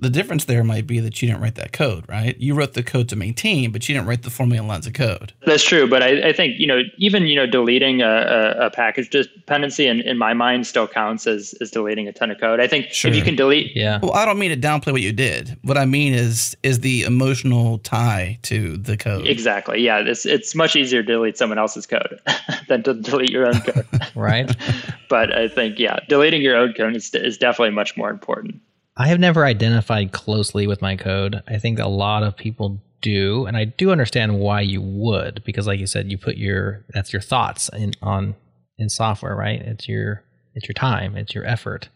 the 0.00 0.10
difference 0.10 0.46
there 0.46 0.64
might 0.64 0.86
be 0.86 0.98
that 1.00 1.20
you 1.20 1.28
didn't 1.28 1.42
write 1.42 1.56
that 1.56 1.72
code, 1.72 2.04
right? 2.08 2.38
You 2.40 2.54
wrote 2.54 2.72
the 2.72 2.82
code 2.82 3.08
to 3.10 3.16
maintain, 3.16 3.70
but 3.70 3.88
you 3.88 3.94
didn't 3.94 4.08
write 4.08 4.22
the 4.22 4.30
four 4.30 4.46
million 4.46 4.66
lines 4.66 4.86
of 4.86 4.94
code. 4.94 5.32
That's 5.44 5.62
true, 5.62 5.88
but 5.88 6.02
I, 6.02 6.28
I 6.28 6.32
think 6.32 6.58
you 6.58 6.66
know 6.66 6.82
even 6.96 7.26
you 7.26 7.36
know 7.36 7.46
deleting 7.46 8.00
a, 8.00 8.06
a, 8.06 8.66
a, 8.66 8.70
package 8.70 9.10
dependency 9.10 9.86
in, 9.86 10.00
in 10.00 10.16
my 10.16 10.32
mind 10.32 10.66
still 10.66 10.88
counts 10.88 11.26
as 11.26 11.54
as 11.60 11.70
deleting 11.70 12.08
a 12.08 12.12
ton 12.12 12.30
of 12.30 12.40
code. 12.40 12.60
I 12.60 12.66
think 12.66 12.86
sure. 12.92 13.10
if 13.10 13.16
you 13.16 13.22
can 13.22 13.36
delete, 13.36 13.76
yeah. 13.76 13.98
Well, 14.02 14.12
I 14.12 14.24
don't 14.24 14.38
mean 14.38 14.50
to 14.50 14.56
downplay 14.56 14.92
what 14.92 15.02
you 15.02 15.12
did. 15.12 15.58
What 15.62 15.76
I 15.76 15.84
mean 15.84 16.14
is 16.14 16.56
is 16.62 16.80
the 16.80 17.02
emotional 17.02 17.78
tie 17.78 18.38
to 18.42 18.76
the 18.78 18.96
code. 18.96 19.26
Exactly. 19.26 19.82
Yeah, 19.82 19.98
it's 19.98 20.24
it's 20.24 20.54
much 20.54 20.76
easier 20.76 21.02
to 21.02 21.12
delete 21.12 21.36
someone 21.36 21.58
else's 21.58 21.86
code 21.86 22.20
than 22.68 22.82
to 22.84 22.94
delete 22.94 23.30
your 23.30 23.46
own 23.46 23.60
code. 23.60 23.86
right. 24.14 24.56
but 25.08 25.36
I 25.36 25.48
think 25.48 25.78
yeah, 25.78 25.98
deleting 26.08 26.40
your 26.42 26.56
own 26.56 26.72
code 26.72 26.96
is 26.96 27.14
is 27.14 27.36
definitely 27.36 27.74
much 27.74 27.96
more 27.96 28.10
important. 28.10 28.60
I 29.00 29.06
have 29.06 29.18
never 29.18 29.46
identified 29.46 30.12
closely 30.12 30.66
with 30.66 30.82
my 30.82 30.94
code. 30.94 31.42
I 31.48 31.56
think 31.56 31.78
a 31.78 31.88
lot 31.88 32.22
of 32.22 32.36
people 32.36 32.82
do, 33.00 33.46
and 33.46 33.56
I 33.56 33.64
do 33.64 33.92
understand 33.92 34.38
why 34.38 34.60
you 34.60 34.82
would, 34.82 35.42
because 35.42 35.66
like 35.66 35.80
you 35.80 35.86
said, 35.86 36.10
you 36.10 36.18
put 36.18 36.36
your 36.36 36.84
that's 36.90 37.10
your 37.10 37.22
thoughts 37.22 37.70
in 37.70 37.94
on 38.02 38.34
in 38.76 38.90
software, 38.90 39.34
right? 39.34 39.58
It's 39.62 39.88
your 39.88 40.22
it's 40.54 40.68
your 40.68 40.74
time, 40.74 41.16
it's 41.16 41.34
your 41.34 41.46
effort. 41.46 41.88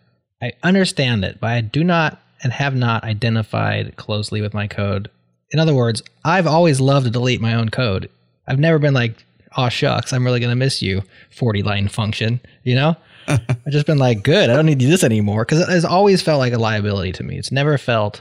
I 0.43 0.53
understand 0.63 1.27
it, 1.27 1.41
but 1.43 1.51
I 1.51 1.61
do 1.61 1.85
not 1.85 2.23
and 2.43 2.55
have 2.55 2.75
not 2.75 3.05
identified 3.05 3.97
closely 3.97 4.41
with 4.41 4.55
my 4.55 4.67
code. 4.67 5.11
In 5.51 5.61
other 5.61 5.75
words, 5.75 6.03
I've 6.25 6.47
always 6.47 6.81
loved 6.81 7.05
to 7.05 7.13
delete 7.13 7.43
my 7.43 7.53
own 7.53 7.69
code. 7.69 8.09
I've 8.49 8.59
never 8.59 8.79
been 8.79 8.95
like, 8.95 9.27
oh 9.59 9.69
shucks, 9.69 10.15
I'm 10.15 10.25
really 10.25 10.41
gonna 10.41 10.57
miss 10.57 10.81
you, 10.81 11.03
40 11.29 11.63
line 11.65 11.89
function, 11.89 12.41
you 12.63 12.75
know? 12.75 12.97
I've 13.29 13.71
just 13.71 13.87
been 13.87 13.99
like, 13.99 14.23
good, 14.23 14.51
I 14.51 14.55
don't 14.55 14.67
need 14.67 14.79
to 14.79 14.85
do 14.85 14.91
this 14.91 15.05
anymore 15.05 15.45
because 15.45 15.61
it 15.61 15.69
has 15.69 15.85
always 15.85 16.23
felt 16.23 16.39
like 16.39 16.53
a 16.53 16.59
liability 16.59 17.13
to 17.13 17.23
me. 17.23 17.39
It's 17.39 17.53
never 17.53 17.79
felt 17.79 18.21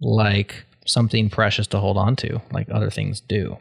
like 0.00 0.64
something 0.86 1.30
precious 1.30 1.66
to 1.68 1.78
hold 1.78 1.96
on 1.96 2.16
to 2.16 2.40
like 2.52 2.68
other 2.70 2.90
things 2.90 3.20
do. 3.20 3.56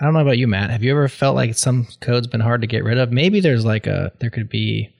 I 0.00 0.04
don't 0.04 0.14
know 0.14 0.20
about 0.20 0.38
you, 0.38 0.48
Matt. 0.48 0.70
Have 0.70 0.82
you 0.82 0.90
ever 0.90 1.08
felt 1.08 1.36
like 1.36 1.56
some 1.56 1.86
code's 2.00 2.26
been 2.26 2.40
hard 2.40 2.62
to 2.62 2.66
get 2.66 2.84
rid 2.84 2.98
of? 2.98 3.12
Maybe 3.12 3.40
there's 3.40 3.64
like 3.64 3.86
a 3.86 4.12
there 4.20 4.30
could 4.30 4.48
be 4.48 4.90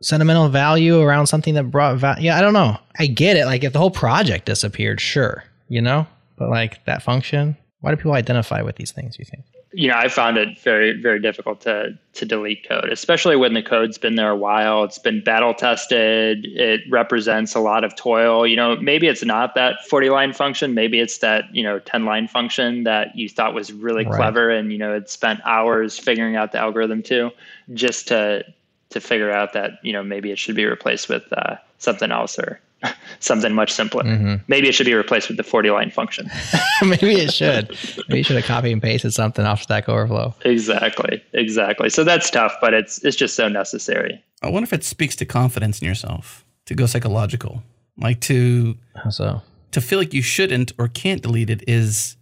sentimental 0.00 0.48
value 0.48 1.00
around 1.00 1.26
something 1.26 1.54
that 1.54 1.64
brought 1.64 1.96
value. 1.96 2.26
Yeah, 2.26 2.38
I 2.38 2.40
don't 2.40 2.52
know. 2.52 2.78
I 2.98 3.06
get 3.06 3.36
it. 3.36 3.46
Like 3.46 3.64
if 3.64 3.72
the 3.72 3.80
whole 3.80 3.90
project 3.90 4.46
disappeared, 4.46 5.00
sure, 5.00 5.42
you 5.68 5.82
know, 5.82 6.06
but 6.36 6.48
like 6.50 6.84
that 6.84 7.02
function. 7.02 7.56
Why 7.80 7.90
do 7.90 7.96
people 7.96 8.12
identify 8.12 8.62
with 8.62 8.76
these 8.76 8.92
things? 8.92 9.18
You 9.18 9.24
think? 9.24 9.44
You 9.72 9.88
know, 9.88 9.96
I 9.96 10.08
found 10.08 10.38
it 10.38 10.58
very, 10.58 10.98
very 11.00 11.20
difficult 11.20 11.60
to 11.62 11.98
to 12.14 12.24
delete 12.24 12.66
code, 12.66 12.88
especially 12.90 13.36
when 13.36 13.54
the 13.54 13.62
code's 13.62 13.98
been 13.98 14.16
there 14.16 14.30
a 14.30 14.36
while. 14.36 14.82
It's 14.84 14.98
been 14.98 15.22
battle 15.22 15.52
tested. 15.52 16.46
It 16.46 16.80
represents 16.90 17.54
a 17.54 17.60
lot 17.60 17.84
of 17.84 17.94
toil. 17.94 18.46
You 18.46 18.56
know, 18.56 18.76
maybe 18.76 19.08
it's 19.08 19.24
not 19.24 19.54
that 19.54 19.84
40 19.88 20.10
line 20.10 20.32
function. 20.32 20.74
Maybe 20.74 21.00
it's 21.00 21.18
that, 21.18 21.54
you 21.54 21.62
know, 21.62 21.78
10 21.80 22.06
line 22.06 22.28
function 22.28 22.84
that 22.84 23.14
you 23.16 23.28
thought 23.28 23.54
was 23.54 23.72
really 23.72 24.04
right. 24.04 24.14
clever 24.14 24.50
and, 24.50 24.72
you 24.72 24.78
know, 24.78 24.94
it 24.94 25.10
spent 25.10 25.40
hours 25.44 25.98
figuring 25.98 26.34
out 26.34 26.52
the 26.52 26.58
algorithm 26.58 27.02
too, 27.02 27.30
just 27.74 28.08
to 28.08 28.44
to 28.90 29.00
figure 29.00 29.30
out 29.30 29.52
that, 29.52 29.72
you 29.82 29.92
know, 29.92 30.02
maybe 30.02 30.30
it 30.30 30.38
should 30.38 30.56
be 30.56 30.64
replaced 30.64 31.10
with 31.10 31.30
uh, 31.32 31.56
something 31.76 32.10
else 32.10 32.38
or 32.38 32.58
something 33.20 33.52
much 33.52 33.72
simpler. 33.72 34.04
Mm-hmm. 34.04 34.34
Maybe 34.48 34.68
it 34.68 34.72
should 34.72 34.86
be 34.86 34.94
replaced 34.94 35.28
with 35.28 35.36
the 35.36 35.42
40 35.42 35.70
line 35.70 35.90
function. 35.90 36.30
Maybe 36.82 37.20
it 37.20 37.32
should. 37.32 37.76
Maybe 38.08 38.18
you 38.18 38.24
should 38.24 38.36
have 38.36 38.44
copied 38.44 38.72
and 38.72 38.82
pasted 38.82 39.14
something 39.14 39.44
off 39.44 39.62
Stack 39.62 39.88
Overflow. 39.88 40.34
Exactly. 40.44 41.22
Exactly. 41.32 41.90
So 41.90 42.04
that's 42.04 42.30
tough, 42.30 42.54
but 42.60 42.74
it's 42.74 43.04
it's 43.04 43.16
just 43.16 43.34
so 43.34 43.48
necessary. 43.48 44.22
I 44.42 44.50
wonder 44.50 44.64
if 44.64 44.72
it 44.72 44.84
speaks 44.84 45.16
to 45.16 45.24
confidence 45.24 45.80
in 45.80 45.88
yourself, 45.88 46.44
to 46.66 46.74
go 46.74 46.86
psychological. 46.86 47.62
Like 47.96 48.20
to 48.22 48.76
How 48.94 49.10
so? 49.10 49.42
To 49.72 49.80
feel 49.80 49.98
like 49.98 50.14
you 50.14 50.22
shouldn't 50.22 50.72
or 50.78 50.88
can't 50.88 51.22
delete 51.22 51.50
it 51.50 51.64
is 51.68 52.16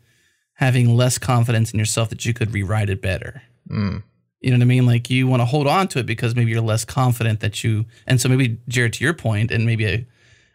having 0.55 0.97
less 0.97 1.19
confidence 1.19 1.73
in 1.73 1.79
yourself 1.79 2.09
that 2.09 2.25
you 2.25 2.33
could 2.33 2.53
rewrite 2.53 2.89
it 2.89 3.03
better. 3.03 3.43
Mm. 3.71 4.03
You 4.41 4.51
know 4.51 4.57
what 4.57 4.63
I 4.63 4.67
mean? 4.67 4.87
Like 4.87 5.11
you 5.11 5.27
want 5.27 5.41
to 5.41 5.45
hold 5.45 5.67
on 5.67 5.89
to 5.89 5.99
it 5.99 6.07
because 6.07 6.35
maybe 6.35 6.51
you're 6.51 6.61
less 6.61 6.85
confident 6.85 7.41
that 7.41 7.63
you 7.63 7.85
and 8.07 8.21
so 8.21 8.29
maybe 8.29 8.59
Jared 8.69 8.95
to 8.95 9.05
your 9.05 9.15
point 9.15 9.51
and 9.51 9.67
maybe 9.67 9.87
a 9.87 10.07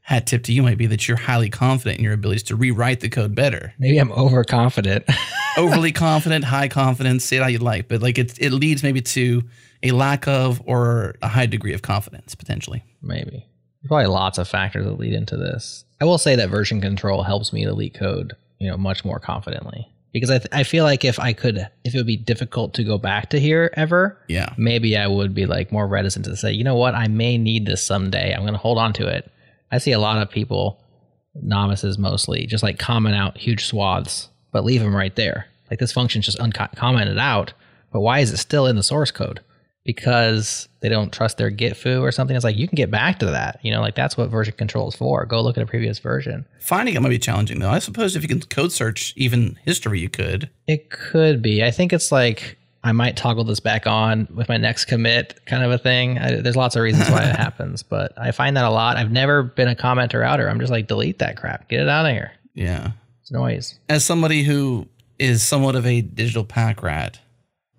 hat 0.02 0.26
tip 0.26 0.44
to 0.44 0.54
you 0.54 0.64
might 0.64 0.78
be 0.78 0.88
that 0.88 1.08
you're 1.08 1.18
highly 1.18 1.50
confident 1.50 2.00
in 2.00 2.04
your 2.04 2.14
abilities 2.14 2.44
to 2.44 2.56
rewrite 2.56 3.00
the 3.00 3.10
code 3.10 3.36
better. 3.36 3.74
Maybe 3.80 3.98
I'm 3.98 4.12
overconfident. 4.12 5.06
Overly 5.58 5.92
confident, 5.92 6.46
high 6.46 6.68
confidence, 6.68 7.26
say 7.26 7.38
it 7.38 7.42
how 7.42 7.48
you 7.48 7.60
like, 7.60 7.88
but 7.88 8.02
like 8.02 8.18
it 8.18 8.40
it 8.40 8.52
leads 8.52 8.84
maybe 8.84 9.02
to 9.02 9.44
a 9.84 9.92
lack 9.92 10.28
of 10.28 10.62
or 10.66 11.16
a 11.22 11.28
high 11.28 11.46
degree 11.46 11.74
of 11.74 11.82
confidence 11.82 12.36
potentially. 12.36 12.84
Maybe. 13.02 13.48
There's 13.82 13.88
probably 13.88 14.08
lots 14.08 14.38
of 14.38 14.48
factors 14.48 14.86
that 14.86 15.00
lead 15.00 15.14
into 15.14 15.38
this. 15.38 15.86
I 16.00 16.06
will 16.06 16.18
say 16.18 16.36
that 16.36 16.50
version 16.50 16.82
control 16.82 17.24
helps 17.24 17.52
me 17.52 17.66
delete 17.66 17.94
code, 17.94 18.36
you 18.60 18.70
know, 18.70 18.78
much 18.78 19.04
more 19.04 19.20
confidently. 19.20 19.88
Because 20.14 20.30
I, 20.30 20.40
th- 20.40 20.50
I 20.52 20.64
feel 20.64 20.84
like 20.84 21.06
if 21.06 21.20
I 21.20 21.32
could, 21.32 21.70
if 21.86 21.94
it 21.96 21.98
would 21.98 22.06
be 22.06 22.18
difficult 22.18 22.74
to 22.74 22.84
go 22.84 22.98
back 22.98 23.30
to 23.30 23.40
here 23.40 23.74
ever, 23.78 24.18
yeah, 24.28 24.54
maybe 24.58 24.98
I 24.98 25.08
would 25.08 25.34
be 25.34 25.46
like 25.46 25.72
more 25.72 25.88
reticent 25.88 26.26
to 26.26 26.36
say, 26.36 26.52
you 26.52 26.66
know 26.66 26.76
what, 26.76 26.96
I 26.96 27.08
may 27.08 27.38
need 27.38 27.66
this 27.66 27.86
someday. 27.86 28.34
I'm 28.34 28.42
going 28.42 28.54
to 28.54 28.60
hold 28.60 28.78
on 28.78 28.92
to 28.94 29.08
it 29.08 29.32
I 29.72 29.78
see 29.78 29.92
a 29.92 30.00
lot 30.00 30.22
of 30.22 30.30
people, 30.30 30.80
novices 31.36 31.98
mostly, 31.98 32.46
just 32.46 32.64
like 32.64 32.78
comment 32.78 33.16
out 33.16 33.38
huge 33.38 33.66
swaths, 33.66 34.30
but 34.52 34.66
leave 34.66 34.82
them 34.82 34.96
right 34.96 35.16
there. 35.16 35.48
Like 35.70 35.80
this 35.80 35.94
function's 35.94 36.26
just 36.26 36.40
uncommented 36.40 37.18
out, 37.18 37.54
but 37.94 38.02
why 38.02 38.20
is 38.20 38.32
it 38.32 38.38
still 38.38 38.68
in 38.68 38.76
the 38.76 38.84
source 38.84 39.12
code? 39.12 39.40
Because 39.84 40.68
they 40.82 40.90
don't 40.90 41.12
trust 41.12 41.38
their 41.38 41.50
git 41.50 41.76
fu 41.76 42.02
or 42.02 42.12
something. 42.12 42.36
It's 42.36 42.44
like 42.44 42.58
you 42.58 42.68
can 42.68 42.76
get 42.76 42.92
back 42.92 43.20
to 43.20 43.28
that. 43.28 43.60
You 43.64 43.72
know, 43.72 43.82
like 43.82 43.96
that's 43.96 44.16
what 44.16 44.30
version 44.30 44.54
control 44.56 44.90
is 44.90 44.96
for. 44.96 45.26
Go 45.26 45.42
look 45.42 45.58
at 45.58 45.64
a 45.64 45.68
previous 45.68 45.98
version. 46.00 46.46
Finding 46.60 46.94
it 46.94 47.02
might 47.02 47.10
be 47.10 47.18
challenging 47.18 47.60
though. 47.60 47.70
I 47.70 47.80
suppose 47.80 48.16
if 48.16 48.22
you 48.22 48.28
can 48.28 48.42
code 48.42 48.72
search 48.72 49.14
even 49.16 49.58
history, 49.64 50.00
you 50.00 50.10
could. 50.10 50.50
It 50.68 50.90
could 50.90 51.42
be. 51.42 51.64
I 51.64 51.72
think 51.72 51.94
it's 51.94 52.12
like 52.12 52.58
I 52.84 52.92
might 52.94 53.16
toggle 53.16 53.44
this 53.44 53.60
back 53.60 53.86
on 53.86 54.28
with 54.34 54.50
my 54.50 54.58
next 54.58 54.86
commit 54.86 55.40
kind 55.46 55.64
of 55.64 55.72
a 55.72 55.78
thing. 55.78 56.18
I, 56.18 56.42
there's 56.42 56.56
lots 56.56 56.76
of 56.76 56.82
reasons 56.82 57.10
why 57.10 57.24
it 57.24 57.36
happens, 57.38 57.84
but 57.84 58.12
I 58.18 58.32
find 58.32 58.58
that 58.58 58.66
a 58.66 58.70
lot. 58.70 58.98
I've 58.98 59.12
never 59.12 59.44
been 59.44 59.68
a 59.68 59.76
commenter 59.76 60.26
outer. 60.26 60.50
I'm 60.50 60.60
just 60.60 60.72
like, 60.72 60.88
delete 60.88 61.20
that 61.20 61.38
crap. 61.38 61.70
Get 61.70 61.82
it 61.82 61.90
out 61.90 62.06
of 62.06 62.12
here. 62.12 62.32
Yeah. 62.56 62.92
It's 63.22 63.32
noise. 63.32 63.80
As 63.88 64.04
somebody 64.04 64.44
who 64.44 64.88
is 65.20 65.44
somewhat 65.44 65.76
of 65.76 65.86
a 65.86 66.02
digital 66.02 66.44
pack 66.44 66.82
rat, 66.82 67.20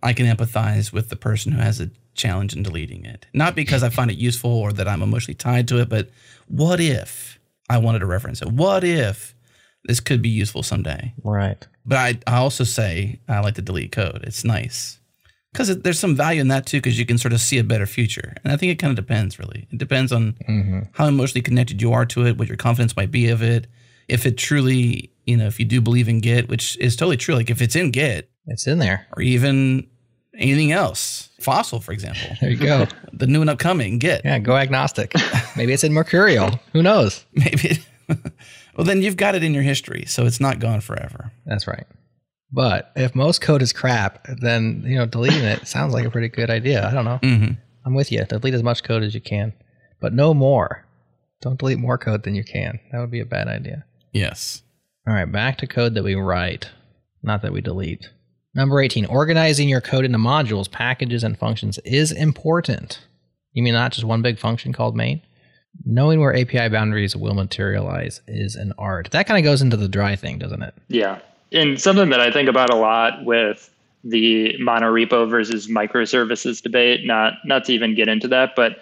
I 0.03 0.13
can 0.13 0.27
empathize 0.27 0.93
with 0.93 1.09
the 1.09 1.17
person 1.17 1.53
who 1.53 1.61
has 1.61 1.81
a 1.81 1.91
challenge 2.15 2.55
in 2.55 2.63
deleting 2.63 3.05
it. 3.05 3.27
Not 3.33 3.55
because 3.57 3.83
I 3.83 3.89
find 3.89 4.11
it 4.11 4.19
useful 4.19 4.53
or 4.53 4.73
that 4.73 4.87
I'm 4.87 5.03
emotionally 5.03 5.35
tied 5.35 5.67
to 5.69 5.81
it, 5.81 5.89
but 5.89 6.11
what 6.47 6.81
if 6.81 7.41
I 7.69 7.79
wanted 7.79 8.01
to 8.01 8.07
reference 8.07 8.43
it? 8.43 8.53
What 8.53 8.85
if 8.85 9.32
this 9.85 10.01
could 10.01 10.23
be 10.23 10.29
useful 10.29 10.63
someday? 10.63 11.15
Right. 11.23 11.67
But 11.85 11.99
I, 11.99 12.19
I 12.27 12.37
also 12.37 12.65
say 12.65 13.21
I 13.29 13.41
like 13.41 13.55
to 13.55 13.63
delete 13.63 13.93
code. 13.93 14.21
It's 14.25 14.45
nice 14.45 15.01
because 15.53 15.77
there's 15.81 15.99
some 15.99 16.17
value 16.17 16.41
in 16.41 16.49
that 16.49 16.67
too, 16.67 16.79
because 16.79 16.99
you 16.99 17.07
can 17.07 17.19
sort 17.19 17.33
of 17.33 17.41
see 17.41 17.59
a 17.59 17.65
better 17.65 17.87
future. 17.87 18.35
And 18.43 18.53
I 18.53 18.57
think 18.57 18.73
it 18.73 18.77
kind 18.77 18.97
of 18.97 19.05
depends, 19.05 19.39
really. 19.39 19.69
It 19.71 19.79
depends 19.79 20.13
on 20.13 20.33
mm-hmm. 20.49 20.81
how 20.93 21.07
emotionally 21.07 21.43
connected 21.43 21.83
you 21.83 21.93
are 21.93 22.07
to 22.07 22.27
it, 22.27 22.39
what 22.39 22.49
your 22.49 22.57
confidence 22.57 22.97
might 22.97 23.11
be 23.11 23.29
of 23.29 23.43
it. 23.43 23.67
If 24.09 24.27
it 24.27 24.39
truly, 24.39 25.13
you 25.27 25.37
know, 25.37 25.47
if 25.47 25.59
you 25.59 25.67
do 25.67 25.81
believe 25.81 26.09
in 26.09 26.21
Git, 26.21 26.49
which 26.49 26.77
is 26.79 26.97
totally 26.97 27.17
true, 27.17 27.35
like 27.35 27.51
if 27.51 27.61
it's 27.61 27.77
in 27.77 27.91
Git, 27.91 28.31
it's 28.47 28.67
in 28.67 28.79
there, 28.79 29.07
or 29.17 29.23
even 29.23 29.87
anything 30.37 30.73
else, 30.73 31.29
Fossil, 31.41 31.81
for 31.81 31.93
example. 31.93 32.29
There 32.41 32.51
you 32.51 32.57
go. 32.57 32.87
the 33.13 33.27
new 33.27 33.43
and 33.43 33.51
upcoming 33.51 33.99
Git. 33.99 34.23
Yeah, 34.25 34.39
go 34.39 34.57
agnostic. 34.57 35.13
Maybe 35.57 35.73
it's 35.73 35.85
in 35.85 35.93
Mercurial. 35.93 36.59
Who 36.73 36.83
knows? 36.83 37.25
Maybe. 37.33 37.85
Well, 38.77 38.87
then 38.87 39.03
you've 39.03 39.17
got 39.17 39.35
it 39.35 39.45
in 39.45 39.55
your 39.55 39.63
history, 39.63 40.05
so 40.07 40.27
it's 40.27 40.41
not 40.41 40.59
gone 40.59 40.81
forever. 40.81 41.33
That's 41.47 41.67
right. 41.67 41.87
But 42.51 42.93
if 42.97 43.15
most 43.15 43.41
code 43.41 43.63
is 43.63 43.73
crap, 43.73 44.27
then 44.41 44.83
you 44.87 44.97
know 44.97 45.07
deleting 45.07 45.43
it 45.43 45.67
sounds 45.67 45.95
like 45.95 46.05
a 46.05 46.11
pretty 46.11 46.29
good 46.29 46.51
idea. 46.51 46.87
I 46.87 46.93
don't 46.93 47.05
know. 47.05 47.19
Mm-hmm. 47.23 47.53
I'm 47.85 47.95
with 47.95 48.13
you. 48.13 48.25
Delete 48.25 48.55
as 48.55 48.63
much 48.63 48.85
code 48.85 49.03
as 49.03 49.15
you 49.15 49.21
can, 49.21 49.53
but 50.01 50.13
no 50.13 50.35
more. 50.35 50.87
Don't 51.41 51.59
delete 51.59 51.79
more 51.79 51.99
code 51.99 52.23
than 52.23 52.35
you 52.35 52.45
can. 52.45 52.79
That 52.93 53.01
would 53.01 53.11
be 53.11 53.21
a 53.21 53.27
bad 53.27 53.49
idea. 53.49 53.85
Yes. 54.13 54.63
All 55.07 55.15
right, 55.15 55.31
back 55.31 55.59
to 55.59 55.67
code 55.67 55.95
that 55.95 56.05
we 56.05 56.15
write, 56.15 56.71
not 57.23 57.43
that 57.43 57.53
we 57.53 57.61
delete. 57.61 58.11
Number 58.55 58.81
18, 58.81 59.07
organizing 59.07 59.69
your 59.69 59.81
code 59.81 60.05
into 60.05 60.19
modules, 60.19 60.71
packages, 60.71 61.25
and 61.25 61.37
functions 61.37 61.79
is 61.79 62.13
important. 62.13 63.01
You 63.53 63.63
mean 63.63 63.75
not 63.75 63.93
just 63.93 64.05
one 64.05 64.23
big 64.23 64.39
function 64.39 64.73
called 64.73 64.95
main? 64.95 65.23
Knowing 65.85 66.21
where 66.21 66.35
API 66.37 66.69
boundaries 66.69 67.17
will 67.17 67.35
materialize 67.35 68.21
is 68.29 68.57
an 68.57 68.73
art. 68.79 69.11
That 69.13 69.27
kind 69.27 69.39
of 69.39 69.45
goes 69.45 69.63
into 69.63 69.77
the 69.77 69.89
dry 69.89 70.17
thing, 70.17 70.39
doesn't 70.39 70.63
it? 70.63 70.75
Yeah. 70.89 71.19
And 71.51 71.81
something 71.81 72.11
that 72.11 72.21
I 72.21 72.31
think 72.31 72.49
about 72.49 72.71
a 72.71 72.77
lot 72.77 73.25
with 73.25 73.69
the 74.05 74.57
monorepo 74.61 75.29
versus 75.29 75.69
microservices 75.69 76.63
debate, 76.63 77.05
not 77.07 77.35
not 77.45 77.65
to 77.67 77.73
even 77.73 77.95
get 77.95 78.09
into 78.09 78.29
that, 78.29 78.55
but 78.57 78.79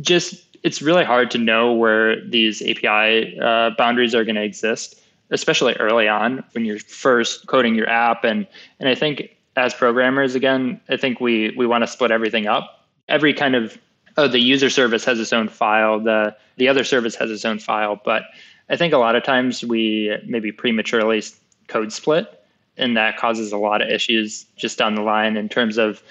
just 0.00 0.34
it's 0.62 0.82
really 0.82 1.04
hard 1.04 1.30
to 1.30 1.38
know 1.38 1.72
where 1.72 2.24
these 2.28 2.60
API 2.62 3.38
uh, 3.40 3.70
boundaries 3.78 4.14
are 4.14 4.24
going 4.24 4.36
to 4.36 4.42
exist. 4.42 4.96
especially 5.30 5.74
early 5.74 6.08
on 6.08 6.42
when 6.52 6.64
you're 6.64 6.78
first 6.80 7.46
coding 7.46 7.74
your 7.74 7.88
app. 7.88 8.24
And 8.24 8.46
and 8.78 8.88
I 8.88 8.94
think 8.94 9.36
as 9.56 9.74
programmers, 9.74 10.34
again, 10.34 10.80
I 10.88 10.96
think 10.96 11.20
we 11.20 11.54
we 11.56 11.66
want 11.66 11.82
to 11.82 11.86
split 11.88 12.10
everything 12.10 12.46
up. 12.46 12.86
Every 13.08 13.32
kind 13.34 13.54
of 13.54 13.78
oh, 14.16 14.28
the 14.28 14.40
user 14.40 14.70
service 14.70 15.04
has 15.04 15.18
its 15.18 15.32
own 15.32 15.48
file, 15.48 16.00
the 16.00 16.36
the 16.56 16.68
other 16.68 16.84
service 16.84 17.14
has 17.16 17.30
its 17.30 17.44
own 17.44 17.58
file, 17.58 18.00
but 18.04 18.24
I 18.68 18.76
think 18.76 18.92
a 18.92 18.98
lot 18.98 19.16
of 19.16 19.24
times 19.24 19.64
we 19.64 20.16
maybe 20.26 20.52
prematurely 20.52 21.22
code 21.68 21.92
split, 21.92 22.42
and 22.76 22.96
that 22.96 23.16
causes 23.16 23.52
a 23.52 23.56
lot 23.56 23.82
of 23.82 23.88
issues 23.88 24.46
just 24.56 24.78
down 24.78 24.94
the 24.94 25.02
line 25.02 25.36
in 25.36 25.48
terms 25.48 25.78
of 25.78 26.02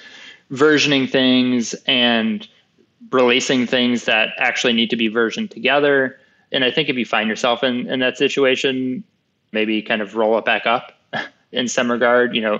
versioning 0.52 1.10
things 1.10 1.74
and 1.86 2.48
releasing 3.12 3.66
things 3.66 4.06
that 4.06 4.30
actually 4.38 4.74
need 4.74 4.90
to 4.90 4.96
be 4.96 5.08
versioned 5.08 5.52
together. 5.52 6.20
And 6.52 6.64
I 6.64 6.72
think 6.72 6.90
if 6.90 6.98
you 6.98 7.06
find 7.06 7.30
yourself 7.30 7.64
in, 7.64 7.90
in 7.90 8.00
that 8.00 8.18
situation, 8.18 9.04
maybe 9.52 9.82
kind 9.82 10.02
of 10.02 10.16
roll 10.16 10.38
it 10.38 10.46
back 10.46 10.66
up 10.66 10.94
in 11.52 11.68
some 11.68 11.92
regard. 11.92 12.36
You 12.36 12.42
know, 12.42 12.60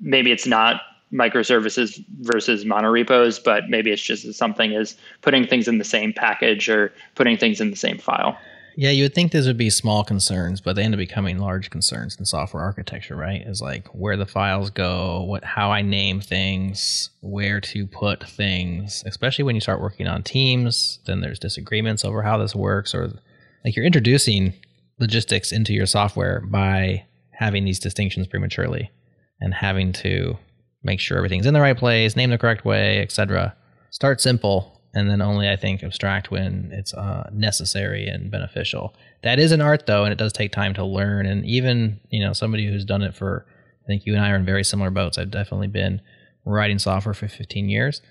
maybe 0.00 0.32
it's 0.32 0.46
not 0.46 0.80
microservices 1.12 2.04
versus 2.20 2.64
monorepos, 2.64 3.42
but 3.42 3.64
maybe 3.68 3.90
it's 3.90 4.02
just 4.02 4.32
something 4.34 4.74
as 4.74 4.96
putting 5.22 5.46
things 5.46 5.68
in 5.68 5.78
the 5.78 5.84
same 5.84 6.12
package 6.12 6.68
or 6.68 6.92
putting 7.14 7.36
things 7.36 7.60
in 7.60 7.70
the 7.70 7.76
same 7.76 7.98
file. 7.98 8.36
Yeah, 8.76 8.90
you 8.90 9.04
would 9.04 9.14
think 9.14 9.30
these 9.30 9.46
would 9.46 9.56
be 9.56 9.70
small 9.70 10.02
concerns, 10.02 10.60
but 10.60 10.74
they 10.74 10.82
end 10.82 10.94
up 10.94 10.98
becoming 10.98 11.38
large 11.38 11.70
concerns 11.70 12.18
in 12.18 12.24
software 12.24 12.62
architecture, 12.62 13.14
right? 13.14 13.40
Is 13.42 13.62
like 13.62 13.86
where 13.88 14.16
the 14.16 14.26
files 14.26 14.70
go, 14.70 15.22
what 15.22 15.44
how 15.44 15.70
I 15.70 15.82
name 15.82 16.20
things, 16.20 17.10
where 17.20 17.60
to 17.60 17.86
put 17.86 18.28
things, 18.28 19.04
especially 19.06 19.44
when 19.44 19.54
you 19.54 19.60
start 19.60 19.80
working 19.80 20.08
on 20.08 20.24
teams, 20.24 20.98
then 21.06 21.20
there's 21.20 21.38
disagreements 21.38 22.04
over 22.04 22.22
how 22.22 22.36
this 22.38 22.54
works 22.54 22.94
or 22.94 23.12
like 23.64 23.76
you're 23.76 23.86
introducing 23.86 24.54
logistics 24.98 25.52
into 25.52 25.72
your 25.72 25.86
software 25.86 26.40
by 26.40 27.04
having 27.30 27.64
these 27.64 27.78
distinctions 27.78 28.26
prematurely 28.26 28.90
and 29.40 29.54
having 29.54 29.92
to 29.92 30.36
make 30.84 31.00
sure 31.00 31.16
everything's 31.16 31.46
in 31.46 31.54
the 31.54 31.60
right 31.60 31.76
place, 31.76 32.14
name 32.14 32.30
the 32.30 32.38
correct 32.38 32.64
way, 32.64 33.00
etc. 33.00 33.56
Start 33.90 34.20
simple 34.20 34.74
and 34.94 35.10
then 35.10 35.20
only 35.20 35.48
I 35.48 35.56
think 35.56 35.82
abstract 35.82 36.30
when 36.30 36.70
it's 36.72 36.94
uh, 36.94 37.28
necessary 37.32 38.06
and 38.06 38.30
beneficial. 38.30 38.94
That 39.22 39.38
is 39.38 39.52
an 39.52 39.60
art 39.60 39.86
though, 39.86 40.04
and 40.04 40.12
it 40.12 40.18
does 40.18 40.32
take 40.32 40.52
time 40.52 40.74
to 40.74 40.84
learn. 40.84 41.26
And 41.26 41.44
even 41.44 42.00
you 42.10 42.24
know 42.24 42.32
somebody 42.32 42.66
who's 42.66 42.84
done 42.84 43.02
it 43.02 43.14
for, 43.14 43.44
I 43.84 43.86
think 43.86 44.06
you 44.06 44.14
and 44.14 44.24
I 44.24 44.30
are 44.30 44.36
in 44.36 44.44
very 44.44 44.64
similar 44.64 44.90
boats. 44.90 45.18
I've 45.18 45.30
definitely 45.30 45.66
been 45.66 46.00
writing 46.44 46.78
software 46.78 47.14
for 47.14 47.26
15 47.26 47.68
years. 47.68 48.02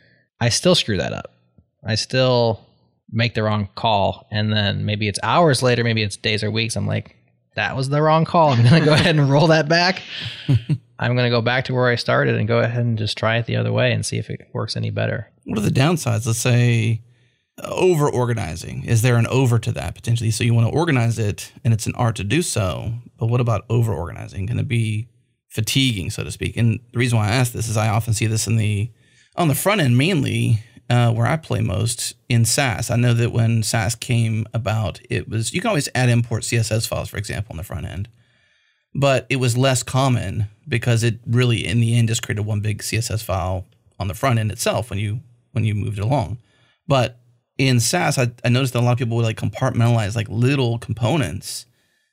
I 0.42 0.50
still 0.50 0.76
screw 0.76 0.98
that 0.98 1.14
up. 1.14 1.32
I 1.86 1.96
still 1.96 2.66
make 3.10 3.34
the 3.34 3.44
wrong 3.44 3.70
call, 3.76 4.28
and 4.32 4.52
then 4.52 4.86
maybe 4.86 5.08
it's 5.08 5.20
hours 5.24 5.64
later, 5.64 5.84
maybe 5.84 6.04
it's 6.04 6.18
days 6.18 6.44
or 6.44 6.52
weeks. 6.52 6.76
I'm 6.76 6.88
like, 6.88 7.16
that 7.56 7.78
was 7.78 7.90
the 7.90 8.02
wrong 8.02 8.26
call. 8.26 8.50
I'm 8.50 8.64
gonna 8.64 8.84
go 8.84 8.94
ahead 8.94 9.16
and 9.16 9.30
roll 9.30 9.48
that 9.48 9.70
back. 9.70 10.02
I'm 11.04 11.16
gonna 11.16 11.30
go 11.30 11.42
back 11.42 11.66
to 11.66 11.74
where 11.74 11.90
I 11.90 11.96
started 11.96 12.36
and 12.36 12.48
go 12.48 12.60
ahead 12.60 12.86
and 12.86 12.98
just 12.98 13.18
try 13.18 13.38
it 13.38 13.46
the 13.46 13.58
other 13.58 13.72
way 13.72 13.92
and 13.92 14.06
see 14.06 14.18
if 14.18 14.30
it 14.30 14.48
works 14.54 14.78
any 14.78 14.90
better. 14.90 15.30
What 15.44 15.60
are 15.60 15.62
the 15.62 15.70
downsides? 15.70 16.26
Let's 16.26 16.40
say 16.40 17.02
over 17.62 18.10
organizing. 18.10 18.84
Is 18.86 19.02
there 19.02 19.18
an 19.18 19.28
over 19.28 19.60
to 19.60 19.72
that 19.74 19.96
potentially? 19.96 20.32
So 20.32 20.44
you 20.44 20.54
want 20.54 20.68
to 20.68 20.74
organize 20.74 21.20
it 21.20 21.52
and 21.64 21.74
it's 21.74 21.86
an 21.86 21.96
art 21.96 22.16
to 22.16 22.24
do 22.24 22.42
so, 22.42 22.94
but 23.18 23.28
what 23.28 23.42
about 23.42 23.66
over 23.70 23.94
organizing? 23.94 24.48
Can 24.48 24.60
it 24.60 24.68
be 24.68 25.10
fatiguing, 25.50 26.10
so 26.10 26.24
to 26.24 26.32
speak? 26.32 26.58
And 26.58 26.80
the 26.94 27.00
reason 27.00 27.18
why 27.18 27.28
I 27.28 27.32
ask 27.32 27.52
this 27.52 27.68
is 27.68 27.78
I 27.78 27.90
often 27.90 28.14
see 28.14 28.26
this 28.26 28.48
in 28.48 28.58
the 28.58 28.90
on 29.36 29.50
the 29.50 29.56
front 29.56 29.82
end 29.82 29.98
mainly 29.98 30.64
uh, 30.90 31.12
where 31.12 31.26
I 31.26 31.38
play 31.38 31.62
most 31.62 32.16
in 32.30 32.46
Sass. 32.46 32.92
I 32.92 32.96
know 32.96 33.14
that 33.14 33.32
when 33.32 33.64
Sass 33.64 33.96
came 33.96 34.46
about, 34.54 35.00
it 35.10 35.30
was 35.30 35.54
you 35.54 35.62
can 35.62 35.70
always 35.70 35.90
add 35.96 36.10
import 36.10 36.44
CSS 36.44 36.88
files, 36.88 37.10
for 37.10 37.18
example, 37.18 37.54
on 37.54 37.58
the 37.58 37.64
front 37.64 37.86
end, 37.86 38.10
but 38.96 39.26
it 39.30 39.38
was 39.38 39.58
less 39.58 39.84
common 39.84 40.48
because 40.68 41.04
it 41.04 41.20
really, 41.26 41.66
in 41.66 41.80
the 41.80 41.98
end, 41.98 42.08
just 42.08 42.24
created 42.24 42.46
one 42.46 42.62
big 42.62 42.82
CSS 42.82 43.24
file 43.24 43.66
on 44.00 44.08
the 44.08 44.14
front 44.14 44.40
end 44.40 44.52
itself 44.52 44.90
when 44.90 45.00
you 45.00 45.22
when 45.52 45.64
you 45.64 45.76
moved 45.76 46.00
it 46.00 46.04
along. 46.04 46.38
But 46.88 47.20
in 47.58 47.80
Sass, 47.80 48.18
I, 48.18 48.32
I 48.44 48.50
noticed 48.50 48.74
that 48.74 48.80
a 48.80 48.82
lot 48.82 48.94
of 48.94 48.98
people 48.98 49.18
would 49.18 49.26
like 49.26 49.38
compartmentalize 49.38 50.16
like 50.16 50.30
little 50.30 50.80
components, 50.80 51.66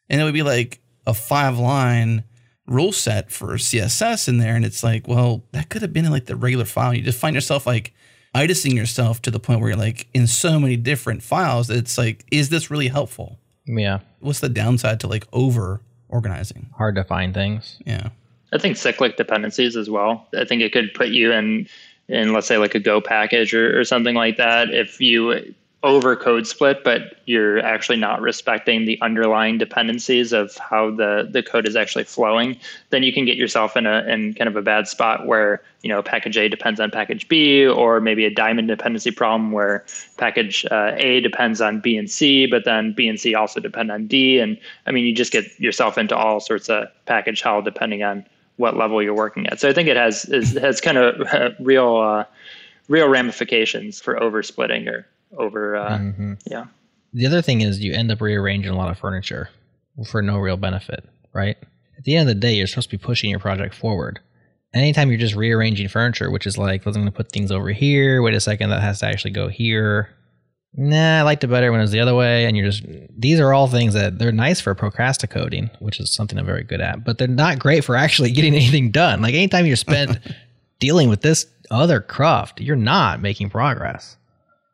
and 0.09 0.21
it 0.21 0.25
would 0.25 0.35
be 0.35 0.43
like 0.43 0.81
a 1.07 1.15
five 1.15 1.59
line 1.59 2.25
rule 2.67 2.93
set 2.93 3.31
for 3.31 3.49
CSS 3.55 4.29
in 4.29 4.39
there, 4.39 4.55
and 4.55 4.65
it's 4.65 4.83
like, 4.83 5.09
well, 5.09 5.45
that 5.53 5.69
could 5.69 5.83
have 5.83 5.93
been 5.93 6.05
in 6.05 6.13
like 6.13 6.27
the 6.27 6.37
regular 6.37 6.65
file. 6.65 6.95
You 6.95 7.03
just 7.03 7.19
find 7.19 7.35
yourself 7.35 7.67
like 7.67 7.95
iticing 8.35 8.75
yourself 8.75 9.21
to 9.23 9.31
the 9.31 9.41
point 9.41 9.61
where 9.61 9.71
you're 9.71 9.79
like 9.79 10.07
in 10.15 10.27
so 10.27 10.61
many 10.61 10.77
different 10.77 11.23
files 11.23 11.69
that 11.69 11.79
it's 11.79 11.99
like, 11.99 12.25
is 12.31 12.49
this 12.49 12.71
really 12.71 12.89
helpful? 12.89 13.39
Yeah. 13.67 14.01
What's 14.21 14.41
the 14.41 14.49
downside 14.49 15.01
to 15.01 15.09
like 15.09 15.27
over 15.33 15.81
organizing? 16.11 16.69
Hard 16.77 16.95
to 16.97 17.05
find 17.05 17.33
things. 17.35 17.79
Yeah. 17.85 18.11
I 18.53 18.59
think 18.59 18.77
cyclic 18.77 19.17
dependencies 19.17 19.77
as 19.77 19.89
well. 19.89 20.27
I 20.37 20.45
think 20.45 20.63
it 20.63 20.73
could 20.73 20.93
put 20.95 21.09
you 21.09 21.33
in 21.33 21.69
in 22.09 22.33
let's 22.33 22.47
say 22.49 22.59
like 22.59 22.75
a 22.75 22.81
Go 22.81 23.01
package 23.01 23.55
or, 23.55 23.79
or 23.79 23.85
something 23.85 24.17
like 24.17 24.37
that. 24.37 24.71
If 24.71 25.01
you 25.01 25.55
over 25.83 26.15
code 26.15 26.47
split, 26.47 26.85
but 26.85 27.17
you're 27.25 27.59
actually 27.61 27.97
not 27.97 28.21
respecting 28.21 28.85
the 28.85 29.01
underlying 29.01 29.57
dependencies 29.57 30.31
of 30.33 30.55
how 30.59 30.91
the, 30.91 31.27
the 31.31 31.43
code 31.43 31.67
is 31.67 31.75
actually 31.75 32.05
flowing, 32.05 32.59
then 32.91 33.03
you 33.03 33.13
can 33.15 33.25
get 33.25 33.39
yourself 33.39 33.79
in 33.79 33.87
a 33.87 34.05
in 34.07 34.35
kind 34.35 34.49
of 34.49 34.57
a 34.57 34.63
bad 34.63 34.87
spot 34.89 35.27
where 35.27 35.63
you 35.83 35.89
know 35.89 36.03
package 36.03 36.37
A 36.37 36.49
depends 36.49 36.81
on 36.81 36.91
package 36.91 37.27
B, 37.29 37.67
or 37.67 37.99
maybe 38.01 38.27
a 38.27 38.31
diamond 38.31 38.69
dependency 38.69 39.11
problem 39.11 39.53
where 39.53 39.85
package 40.19 40.67
uh, 40.71 40.93
A 40.97 41.21
depends 41.21 41.63
on 41.63 41.81
B 41.81 41.97
and 41.97 42.11
C, 42.11 42.45
but 42.45 42.67
then 42.67 42.93
B 42.93 43.09
and 43.09 43.19
C 43.19 43.35
also 43.35 43.59
depend 43.59 43.91
on 43.91 44.07
D, 44.07 44.39
and 44.39 44.59
I 44.87 44.91
mean 44.91 45.07
you 45.07 45.15
just 45.15 45.33
get 45.33 45.59
yourself 45.59 45.97
into 45.97 46.15
all 46.15 46.41
sorts 46.41 46.69
of 46.69 46.89
package 47.07 47.41
hell 47.41 47.63
depending 47.63 48.03
on 48.03 48.27
what 48.59 48.77
level 48.77 49.03
you're 49.03 49.15
working 49.15 49.47
at. 49.47 49.59
So 49.59 49.71
I 49.71 49.73
think 49.73 49.89
it 49.89 49.97
has 49.97 50.25
has 50.61 50.83
kind 50.83 50.99
of 50.99 51.55
real 51.59 51.97
uh, 51.97 52.25
real 52.89 53.09
ramifications 53.09 53.99
for 53.99 54.17
oversplitting 54.17 54.87
or 54.89 55.07
over 55.37 55.77
uh, 55.77 55.99
mm-hmm. 55.99 56.35
yeah. 56.47 56.67
The 57.13 57.27
other 57.27 57.43
thing 57.43 57.61
is 57.61 57.81
you 57.81 57.93
end 57.93 58.13
up 58.13 58.21
rearranging 58.21 58.71
a 58.71 58.77
lot 58.77 58.91
of 58.91 58.99
furniture 58.99 59.51
for 60.09 60.23
no 60.23 60.39
real 60.39 60.57
benefit, 60.57 61.09
right? 61.33 61.57
At 61.99 62.05
the 62.05 62.17
end 62.17 62.29
of 62.29 62.35
the 62.35 62.41
day, 62.41 62.55
you're 62.55 62.67
supposed 62.67 62.91
to 62.91 62.97
be 62.97 63.03
pushing 63.03 63.31
your 63.31 63.41
project 63.41 63.75
forward. 63.75 64.21
Anytime 64.73 65.09
you're 65.09 65.19
just 65.19 65.35
rearranging 65.35 65.89
furniture, 65.89 66.31
which 66.31 66.47
is 66.47 66.57
like, 66.57 66.87
I'm 66.87 66.93
going 66.93 67.05
to 67.07 67.11
put 67.11 67.33
things 67.33 67.51
over 67.51 67.71
here. 67.71 68.23
Wait 68.23 68.35
a 68.35 68.41
second, 68.41 68.71
that 68.71 68.81
has 68.81 69.01
to 69.01 69.07
actually 69.07 69.33
go 69.33 69.49
here. 69.49 70.09
Nah, 70.75 71.19
I 71.19 71.23
liked 71.23 71.43
it 71.43 71.49
better 71.49 71.73
when 71.73 71.81
it 71.81 71.85
was 71.85 71.91
the 71.91 71.99
other 71.99 72.15
way. 72.15 72.47
And 72.47 72.57
you're 72.57 72.71
just, 72.71 72.85
these 73.19 73.41
are 73.41 73.53
all 73.53 73.67
things 73.67 73.95
that 73.95 74.21
they're 74.21 74.31
nice 74.31 74.61
for 74.61 74.73
procrastinating, 74.77 75.69
which 75.81 75.99
is 75.99 76.13
something 76.13 76.39
I'm 76.39 76.47
very 76.47 76.63
good 76.63 76.81
at, 76.81 77.05
but 77.05 77.19
they're 77.19 77.27
not 77.27 77.59
great 77.59 77.85
for 77.85 77.97
actually 77.97 78.31
getting 78.33 78.55
anything 78.55 78.93
done. 78.93 79.21
Like 79.21 79.35
anytime 79.35 79.67
you 79.67 79.75
spend 79.75 80.21
dealing 80.79 81.09
with 81.09 81.23
this 81.23 81.47
other 81.73 82.01
craft, 82.01 82.61
you're 82.61 82.77
not 82.77 83.21
making 83.21 83.51
progress 83.51 84.17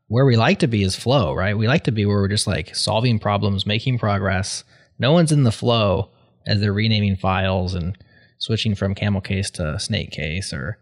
where 0.09 0.25
we 0.25 0.37
like 0.37 0.61
to 0.61 0.69
be 0.69 0.83
is 0.83 0.97
flow, 0.97 1.35
right? 1.35 1.57
We 1.57 1.69
like 1.69 1.85
to 1.85 1.93
be 1.93 2.07
where 2.07 2.17
we're 2.17 2.29
just 2.29 2.47
like 2.47 2.75
solving 2.75 3.19
problems, 3.19 3.67
making 3.67 3.99
progress. 3.99 4.65
No 4.99 5.13
one's 5.13 5.33
in 5.33 5.43
the 5.43 5.53
flow 5.53 6.11
as 6.47 6.61
they're 6.61 6.73
renaming 6.73 7.17
files 7.17 7.75
and 7.75 7.97
switching 8.39 8.75
from 8.75 8.95
camel 8.95 9.21
case 9.21 9.51
to 9.53 9.79
snake 9.79 10.11
case 10.11 10.53
or 10.53 10.79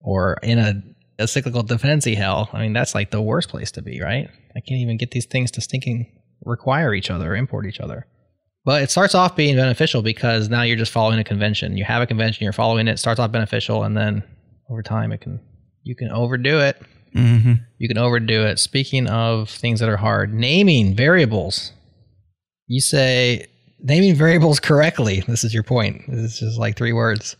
or 0.00 0.36
in 0.42 0.58
a, 0.58 0.74
a 1.18 1.26
cyclical 1.26 1.62
dependency 1.62 2.14
hell. 2.14 2.48
I 2.52 2.60
mean, 2.60 2.72
that's 2.72 2.94
like 2.94 3.10
the 3.10 3.22
worst 3.22 3.48
place 3.48 3.72
to 3.72 3.82
be, 3.82 4.00
right? 4.00 4.28
I 4.54 4.60
can't 4.60 4.80
even 4.80 4.98
get 4.98 5.10
these 5.10 5.26
things 5.26 5.50
to 5.52 5.60
stinking 5.60 6.12
require 6.44 6.94
each 6.94 7.10
other 7.10 7.32
or 7.32 7.36
import 7.36 7.66
each 7.66 7.80
other. 7.80 8.06
But 8.64 8.82
it 8.82 8.90
starts 8.90 9.14
off 9.14 9.36
being 9.36 9.56
beneficial 9.56 10.02
because 10.02 10.48
now 10.48 10.62
you're 10.62 10.76
just 10.76 10.92
following 10.92 11.18
a 11.18 11.24
convention. 11.24 11.76
You 11.76 11.84
have 11.84 12.02
a 12.02 12.06
convention, 12.06 12.44
you're 12.44 12.52
following 12.52 12.88
it, 12.88 12.98
starts 12.98 13.20
off 13.20 13.32
beneficial, 13.32 13.84
and 13.84 13.96
then 13.96 14.22
over 14.68 14.82
time 14.82 15.12
it 15.12 15.20
can 15.20 15.40
you 15.82 15.94
can 15.94 16.10
overdo 16.10 16.60
it. 16.60 16.80
Mm-hmm. 17.16 17.52
You 17.78 17.88
can 17.88 17.98
overdo 17.98 18.44
it. 18.46 18.58
Speaking 18.58 19.06
of 19.06 19.48
things 19.50 19.80
that 19.80 19.88
are 19.88 19.96
hard, 19.96 20.32
naming 20.32 20.94
variables. 20.94 21.72
You 22.66 22.80
say 22.80 23.46
naming 23.80 24.14
variables 24.14 24.60
correctly. 24.60 25.22
This 25.26 25.44
is 25.44 25.54
your 25.54 25.62
point. 25.62 26.02
This 26.08 26.42
is 26.42 26.58
like 26.58 26.76
three 26.76 26.92
words. 26.92 27.36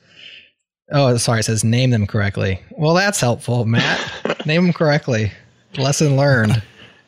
Oh, 0.92 1.16
sorry. 1.16 1.40
It 1.40 1.44
says 1.44 1.64
name 1.64 1.90
them 1.90 2.06
correctly. 2.06 2.60
Well, 2.70 2.94
that's 2.94 3.20
helpful, 3.20 3.64
Matt. 3.64 4.46
name 4.46 4.66
them 4.66 4.72
correctly. 4.72 5.32
Lesson 5.76 6.16
learned. 6.16 6.62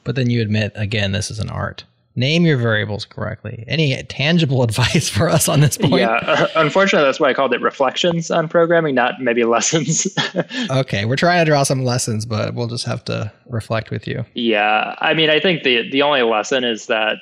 But 0.04 0.16
then 0.16 0.30
you 0.30 0.40
admit 0.40 0.72
again, 0.74 1.12
this 1.12 1.30
is 1.30 1.38
an 1.38 1.50
art. 1.50 1.84
Name 2.18 2.44
your 2.44 2.56
variables 2.56 3.04
correctly. 3.04 3.64
Any 3.68 4.02
tangible 4.02 4.62
advice 4.64 5.08
for 5.08 5.28
us 5.28 5.48
on 5.48 5.60
this 5.60 5.78
point? 5.78 6.00
Yeah, 6.00 6.16
uh, 6.16 6.48
unfortunately, 6.56 7.06
that's 7.06 7.20
why 7.20 7.30
I 7.30 7.34
called 7.34 7.54
it 7.54 7.60
reflections 7.60 8.28
on 8.28 8.48
programming, 8.48 8.96
not 8.96 9.20
maybe 9.20 9.44
lessons. 9.44 10.08
okay, 10.70 11.04
we're 11.04 11.14
trying 11.14 11.44
to 11.44 11.48
draw 11.48 11.62
some 11.62 11.84
lessons, 11.84 12.26
but 12.26 12.54
we'll 12.54 12.66
just 12.66 12.84
have 12.86 13.04
to 13.04 13.32
reflect 13.46 13.92
with 13.92 14.08
you. 14.08 14.24
Yeah, 14.34 14.96
I 14.98 15.14
mean, 15.14 15.30
I 15.30 15.38
think 15.38 15.62
the 15.62 15.88
the 15.88 16.02
only 16.02 16.22
lesson 16.22 16.64
is 16.64 16.86
that 16.86 17.18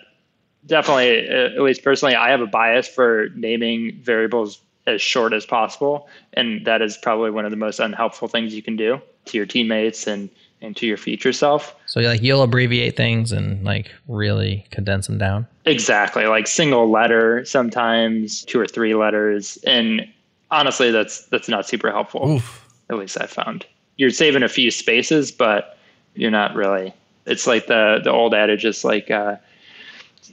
definitely, 0.65 1.29
uh, 1.29 1.57
at 1.57 1.61
least 1.61 1.85
personally, 1.85 2.15
I 2.15 2.31
have 2.31 2.41
a 2.41 2.47
bias 2.47 2.89
for 2.89 3.29
naming 3.35 4.01
variables 4.01 4.63
as 4.87 5.03
short 5.03 5.35
as 5.35 5.45
possible, 5.45 6.09
and 6.33 6.65
that 6.65 6.81
is 6.81 6.97
probably 6.97 7.31
one 7.31 7.45
of 7.45 7.51
the 7.51 7.59
most 7.59 7.81
unhelpful 7.81 8.29
things 8.29 8.55
you 8.55 8.63
can 8.63 8.77
do 8.77 9.03
to 9.27 9.37
your 9.37 9.45
teammates 9.45 10.07
and 10.07 10.31
into 10.67 10.87
your 10.87 10.97
future 10.97 11.33
self. 11.33 11.75
So 11.87 12.01
like 12.01 12.23
you'll 12.23 12.43
abbreviate 12.43 12.97
things 12.97 13.33
and 13.33 13.65
like 13.65 13.91
really 14.09 14.67
condense 14.71 15.07
them 15.07 15.19
down. 15.19 15.47
Exactly, 15.65 16.27
like 16.27 16.47
single 16.47 16.91
letter, 16.91 17.45
sometimes 17.45 18.45
two 18.45 18.61
or 18.61 18.67
three 18.67 18.95
letters, 18.95 19.59
and 19.67 20.07
honestly, 20.51 20.91
that's 20.91 21.27
that's 21.27 21.49
not 21.49 21.67
super 21.67 21.91
helpful. 21.91 22.29
Oof. 22.29 22.63
At 22.91 22.99
least 22.99 23.21
I 23.21 23.27
found 23.27 23.67
you're 23.97 24.11
saving 24.11 24.43
a 24.43 24.49
few 24.49 24.71
spaces, 24.71 25.33
but 25.33 25.79
you're 26.15 26.31
not 26.31 26.55
really. 26.55 26.93
It's 27.25 27.47
like 27.47 27.67
the 27.67 28.01
the 28.03 28.11
old 28.11 28.35
adage 28.35 28.65
is 28.65 28.85
like. 28.85 29.11
Uh, 29.11 29.37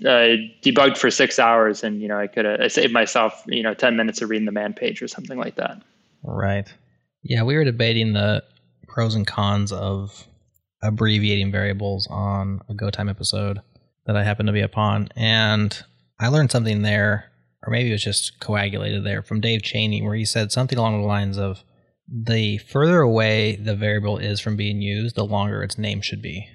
uh, 0.01 0.41
debugged 0.63 0.97
for 0.97 1.11
six 1.11 1.37
hours, 1.37 1.83
and 1.83 2.01
you 2.01 2.07
know 2.07 2.17
I 2.17 2.25
could 2.25 2.45
have 2.45 2.71
saved 2.71 2.91
myself 2.91 3.43
you 3.45 3.61
know 3.61 3.75
ten 3.75 3.95
minutes 3.95 4.23
of 4.23 4.29
reading 4.31 4.47
the 4.47 4.51
man 4.51 4.73
page 4.73 5.03
or 5.03 5.07
something 5.07 5.37
like 5.37 5.53
that. 5.55 5.83
Right. 6.23 6.67
Yeah, 7.21 7.43
we 7.43 7.55
were 7.55 7.63
debating 7.63 8.13
the 8.13 8.43
pros 8.93 9.15
and 9.15 9.25
cons 9.25 9.71
of 9.71 10.27
abbreviating 10.83 11.51
variables 11.51 12.07
on 12.11 12.61
a 12.69 12.75
Go 12.75 12.91
Time 12.91 13.09
episode 13.09 13.59
that 14.05 14.15
I 14.15 14.23
happened 14.23 14.47
to 14.47 14.53
be 14.53 14.61
upon, 14.61 15.09
and 15.15 15.83
I 16.19 16.27
learned 16.27 16.51
something 16.51 16.83
there, 16.83 17.31
or 17.65 17.71
maybe 17.71 17.89
it 17.89 17.93
was 17.93 18.03
just 18.03 18.39
coagulated 18.39 19.03
there 19.03 19.23
from 19.23 19.41
Dave 19.41 19.63
Cheney, 19.63 20.03
where 20.03 20.13
he 20.13 20.25
said 20.25 20.51
something 20.51 20.77
along 20.77 21.01
the 21.01 21.07
lines 21.07 21.39
of 21.39 21.63
the 22.07 22.59
further 22.59 22.99
away 22.99 23.55
the 23.55 23.75
variable 23.75 24.19
is 24.19 24.39
from 24.39 24.55
being 24.55 24.79
used, 24.79 25.15
the 25.15 25.25
longer 25.25 25.63
its 25.63 25.79
name 25.79 26.01
should 26.01 26.21
be. 26.21 26.47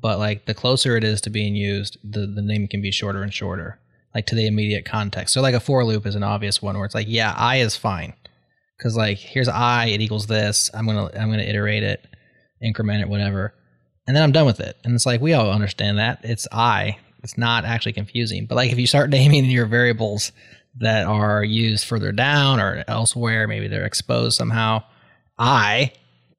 But 0.00 0.18
like 0.18 0.46
the 0.46 0.54
closer 0.54 0.96
it 0.96 1.04
is 1.04 1.20
to 1.22 1.30
being 1.30 1.54
used, 1.54 1.96
the, 2.02 2.26
the 2.26 2.42
name 2.42 2.66
can 2.66 2.82
be 2.82 2.90
shorter 2.90 3.22
and 3.22 3.32
shorter, 3.32 3.78
like 4.14 4.26
to 4.26 4.34
the 4.34 4.48
immediate 4.48 4.84
context. 4.84 5.32
So 5.32 5.40
like 5.40 5.54
a 5.54 5.60
for 5.60 5.84
loop 5.84 6.06
is 6.06 6.16
an 6.16 6.24
obvious 6.24 6.60
one 6.60 6.76
where 6.76 6.86
it's 6.86 6.94
like, 6.94 7.06
yeah, 7.08 7.34
I 7.36 7.58
is 7.58 7.76
fine 7.76 8.14
because 8.76 8.96
like 8.96 9.18
here's 9.18 9.48
i 9.48 9.86
it 9.86 10.00
equals 10.00 10.26
this 10.26 10.70
i'm 10.74 10.86
gonna 10.86 11.10
i'm 11.18 11.30
gonna 11.30 11.42
iterate 11.42 11.82
it 11.82 12.06
increment 12.64 13.02
it 13.02 13.08
whatever. 13.08 13.54
And 14.06 14.16
then 14.16 14.22
i'm 14.22 14.32
done 14.32 14.46
with 14.46 14.60
it. 14.60 14.76
And 14.84 14.94
it's 14.94 15.06
like 15.06 15.20
we 15.20 15.32
all 15.32 15.50
understand 15.50 15.98
that. 15.98 16.20
It's 16.22 16.48
i. 16.52 16.98
It's 17.22 17.38
not 17.38 17.64
actually 17.64 17.94
confusing. 17.94 18.46
But 18.46 18.56
like 18.56 18.72
if 18.72 18.78
you 18.78 18.86
start 18.86 19.10
naming 19.10 19.46
your 19.46 19.66
variables 19.66 20.32
that 20.78 21.06
are 21.06 21.44
used 21.44 21.86
further 21.86 22.12
down 22.12 22.60
or 22.60 22.84
elsewhere 22.88 23.46
maybe 23.46 23.68
they're 23.68 23.84
exposed 23.84 24.36
somehow 24.36 24.82
i 25.38 25.92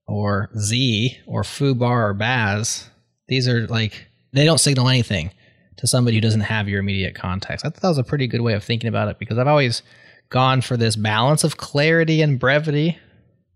or 0.08 0.50
z 0.58 1.18
or 1.26 1.42
foobar 1.42 2.10
or 2.10 2.14
baz 2.14 2.90
these 3.30 3.48
are 3.48 3.66
like 3.68 4.08
they 4.34 4.44
don't 4.44 4.60
signal 4.60 4.90
anything 4.90 5.32
to 5.78 5.88
somebody 5.88 6.18
who 6.18 6.22
doesn't 6.22 6.42
have 6.42 6.68
your 6.68 6.80
immediate 6.80 7.16
context. 7.16 7.66
I 7.66 7.70
thought 7.70 7.82
that 7.82 7.88
was 7.88 7.98
a 7.98 8.04
pretty 8.04 8.28
good 8.28 8.42
way 8.42 8.54
of 8.54 8.64
thinking 8.64 8.90
about 8.90 9.08
it 9.08 9.20
because 9.20 9.38
i've 9.38 9.48
always 9.48 9.82
gone 10.30 10.62
for 10.62 10.78
this 10.78 10.96
balance 10.96 11.44
of 11.44 11.58
clarity 11.58 12.22
and 12.22 12.40
brevity, 12.40 12.98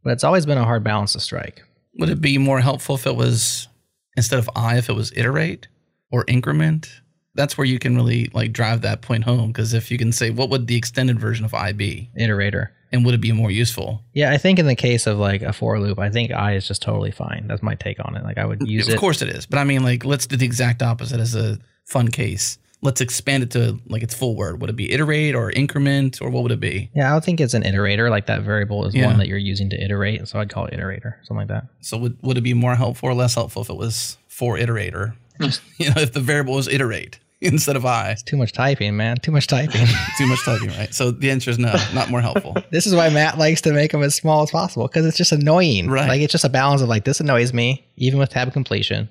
but 0.04 0.12
it's 0.12 0.24
always 0.24 0.46
been 0.46 0.58
a 0.58 0.64
hard 0.64 0.84
balance 0.84 1.14
to 1.14 1.20
strike. 1.20 1.64
Would 1.96 2.10
it 2.10 2.22
be 2.22 2.38
more 2.38 2.60
helpful 2.60 2.96
if 2.96 3.06
it 3.06 3.16
was 3.16 3.68
instead 4.16 4.40
of 4.40 4.50
I, 4.56 4.78
if 4.78 4.90
it 4.90 4.94
was 4.94 5.12
iterate 5.16 5.68
or 6.12 6.24
increment? 6.28 6.90
That's 7.36 7.58
where 7.58 7.66
you 7.66 7.80
can 7.80 7.96
really 7.96 8.30
like 8.34 8.52
drive 8.52 8.82
that 8.82 9.02
point 9.02 9.24
home 9.24 9.52
because 9.52 9.74
if 9.74 9.92
you 9.92 9.98
can 9.98 10.12
say 10.12 10.30
what 10.30 10.50
would 10.50 10.68
the 10.68 10.76
extended 10.76 11.20
version 11.20 11.46
of 11.46 11.54
I 11.54 11.72
be? 11.74 12.10
Iterator. 12.20 12.70
And 12.92 13.06
would 13.06 13.14
it 13.14 13.22
be 13.22 13.32
more 13.32 13.52
useful? 13.52 14.04
Yeah, 14.14 14.32
I 14.32 14.38
think 14.40 14.58
in 14.58 14.66
the 14.66 14.76
case 14.76 15.06
of 15.06 15.20
like 15.20 15.44
a 15.44 15.54
for 15.54 15.80
loop, 15.80 16.00
I 16.00 16.10
think 16.10 16.32
I 16.32 16.56
is 16.56 16.68
just 16.68 16.82
totally 16.82 17.12
fine. 17.12 17.46
That's 17.48 17.62
my 17.62 17.76
take 17.76 18.04
on 18.04 18.16
it. 18.16 18.24
Like 18.24 18.40
I 18.40 18.46
would 18.46 18.62
mm, 18.62 18.68
use 18.68 18.88
of 18.88 18.94
it. 18.94 18.96
Of 18.96 19.00
course 19.00 19.22
it 19.22 19.30
is. 19.30 19.46
But 19.46 19.60
I 19.60 19.64
mean 19.64 19.84
like 19.84 20.06
let's 20.06 20.26
do 20.26 20.38
the 20.38 20.46
exact 20.46 20.82
opposite 20.82 21.20
as 21.20 21.36
a 21.36 21.60
fun 21.86 22.08
case 22.10 22.58
let's 22.82 23.02
expand 23.02 23.44
it 23.44 23.52
to 23.52 23.80
like 23.88 24.04
its 24.04 24.14
full 24.14 24.36
word. 24.36 24.62
Would 24.62 24.70
it 24.70 24.76
be 24.76 24.92
iterate 24.92 25.36
or 25.36 25.52
increment 25.52 26.22
or 26.22 26.30
what 26.30 26.44
would 26.44 26.52
it 26.52 26.60
be? 26.60 26.90
Yeah, 26.94 27.12
I 27.12 27.16
would 27.16 27.24
think 27.24 27.40
it's 27.42 27.54
an 27.54 27.64
iterator. 27.64 28.10
Like 28.10 28.28
that 28.28 28.42
variable 28.42 28.86
is 28.86 28.96
yeah. 28.96 29.08
one 29.08 29.18
that 29.18 29.28
you're 29.28 29.38
using 29.38 29.70
to 29.72 29.84
iterate. 29.84 30.28
So 30.28 30.40
I'd 30.40 30.50
call 30.50 30.66
it 30.66 30.74
iterator, 30.74 31.16
something 31.24 31.38
like 31.38 31.48
that. 31.48 31.66
So 31.82 31.98
would, 31.98 32.18
would 32.22 32.38
it 32.38 32.42
be 32.42 32.54
more 32.54 32.76
helpful 32.76 33.10
or 33.10 33.14
less 33.14 33.36
helpful 33.36 33.62
if 33.62 33.70
it 33.70 33.78
was 33.78 34.18
for 34.28 34.58
iterator? 34.58 35.16
Just, 35.42 35.62
you 35.78 35.88
know, 35.88 36.02
if 36.02 36.14
the 36.14 36.22
variable 36.22 36.56
was 36.56 36.68
iterate 36.68 37.20
instead 37.42 37.76
of 37.76 37.86
I. 37.86 38.12
It's 38.12 38.24
too 38.24 38.38
much 38.38 38.52
typing, 38.52 38.96
man. 38.98 39.18
Too 39.18 39.32
much 39.32 39.48
typing. 39.48 39.88
too 40.18 40.28
much 40.28 40.44
typing, 40.44 40.70
right? 40.70 40.94
So 40.94 41.12
the 41.12 41.32
answer 41.32 41.50
is 41.50 41.58
no, 41.58 41.74
not 41.94 42.10
more 42.10 42.22
helpful. 42.22 42.56
this 42.72 42.86
is 42.86 42.94
why 42.94 43.10
Matt 43.10 43.38
likes 43.38 43.62
to 43.62 43.74
make 43.74 43.92
them 43.92 44.04
as 44.04 44.16
small 44.16 44.44
as 44.44 44.52
possible 44.52 44.88
because 44.88 45.06
it's 45.06 45.18
just 45.18 45.32
annoying. 45.32 45.90
Right. 45.90 46.08
Like 46.08 46.22
it's 46.22 46.32
just 46.32 46.46
a 46.46 46.50
balance 46.50 46.82
of 46.82 46.90
like 46.90 47.06
this 47.06 47.20
annoys 47.20 47.54
me, 47.54 47.86
even 47.98 48.20
with 48.20 48.30
tab 48.30 48.52
completion, 48.52 49.10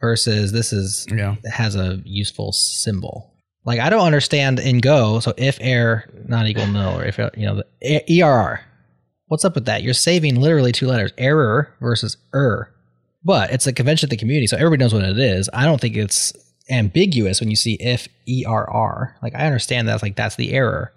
versus 0.00 0.52
this 0.52 0.72
is 0.72 1.06
yeah. 1.10 1.36
has 1.50 1.76
a 1.76 2.00
useful 2.04 2.52
symbol. 2.52 3.32
Like 3.64 3.80
I 3.80 3.90
don't 3.90 4.06
understand 4.06 4.60
in 4.60 4.78
Go. 4.78 5.20
So 5.20 5.34
if 5.36 5.58
error 5.60 6.04
not 6.26 6.46
equal 6.46 6.66
nil, 6.66 6.98
or 6.98 7.04
if 7.04 7.18
you 7.18 7.46
know 7.46 7.62
the 7.80 8.22
err, 8.22 8.64
what's 9.26 9.44
up 9.44 9.54
with 9.54 9.66
that? 9.66 9.82
You're 9.82 9.94
saving 9.94 10.40
literally 10.40 10.72
two 10.72 10.86
letters, 10.86 11.12
error 11.18 11.72
versus 11.80 12.16
er. 12.34 12.72
But 13.24 13.50
it's 13.50 13.66
a 13.66 13.72
convention 13.72 14.06
of 14.06 14.10
the 14.10 14.16
community, 14.16 14.46
so 14.46 14.56
everybody 14.56 14.84
knows 14.84 14.94
what 14.94 15.02
it 15.02 15.18
is. 15.18 15.50
I 15.52 15.64
don't 15.64 15.80
think 15.80 15.96
it's 15.96 16.32
ambiguous 16.70 17.40
when 17.40 17.50
you 17.50 17.56
see 17.56 17.74
if 17.74 18.06
err. 18.28 19.16
Like 19.20 19.34
I 19.34 19.46
understand 19.46 19.88
that's 19.88 20.02
like 20.02 20.16
that's 20.16 20.36
the 20.36 20.52
error, 20.52 20.92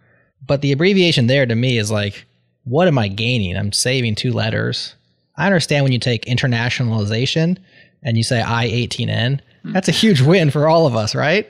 but 0.46 0.62
the 0.62 0.72
abbreviation 0.72 1.28
there 1.28 1.46
to 1.46 1.56
me 1.56 1.78
is 1.78 1.90
like, 1.90 2.26
what 2.66 2.88
am 2.88 3.00
I 3.00 3.08
gaining? 3.08 3.58
I'm 3.58 3.72
saving 3.72 4.14
two 4.14 4.32
letters. 4.32 4.96
I 5.38 5.46
understand 5.46 5.84
when 5.84 5.94
you 5.94 6.00
take 6.00 6.26
internationalization 6.26 7.58
and 8.04 8.18
you 8.18 8.24
say 8.24 8.42
I18N, 8.42 9.40
that's 9.66 9.88
a 9.88 9.94
huge 9.94 10.22
win 10.22 10.52
for 10.52 10.68
all 10.68 10.88
of 10.88 10.96
us, 10.96 11.16
right? 11.16 11.50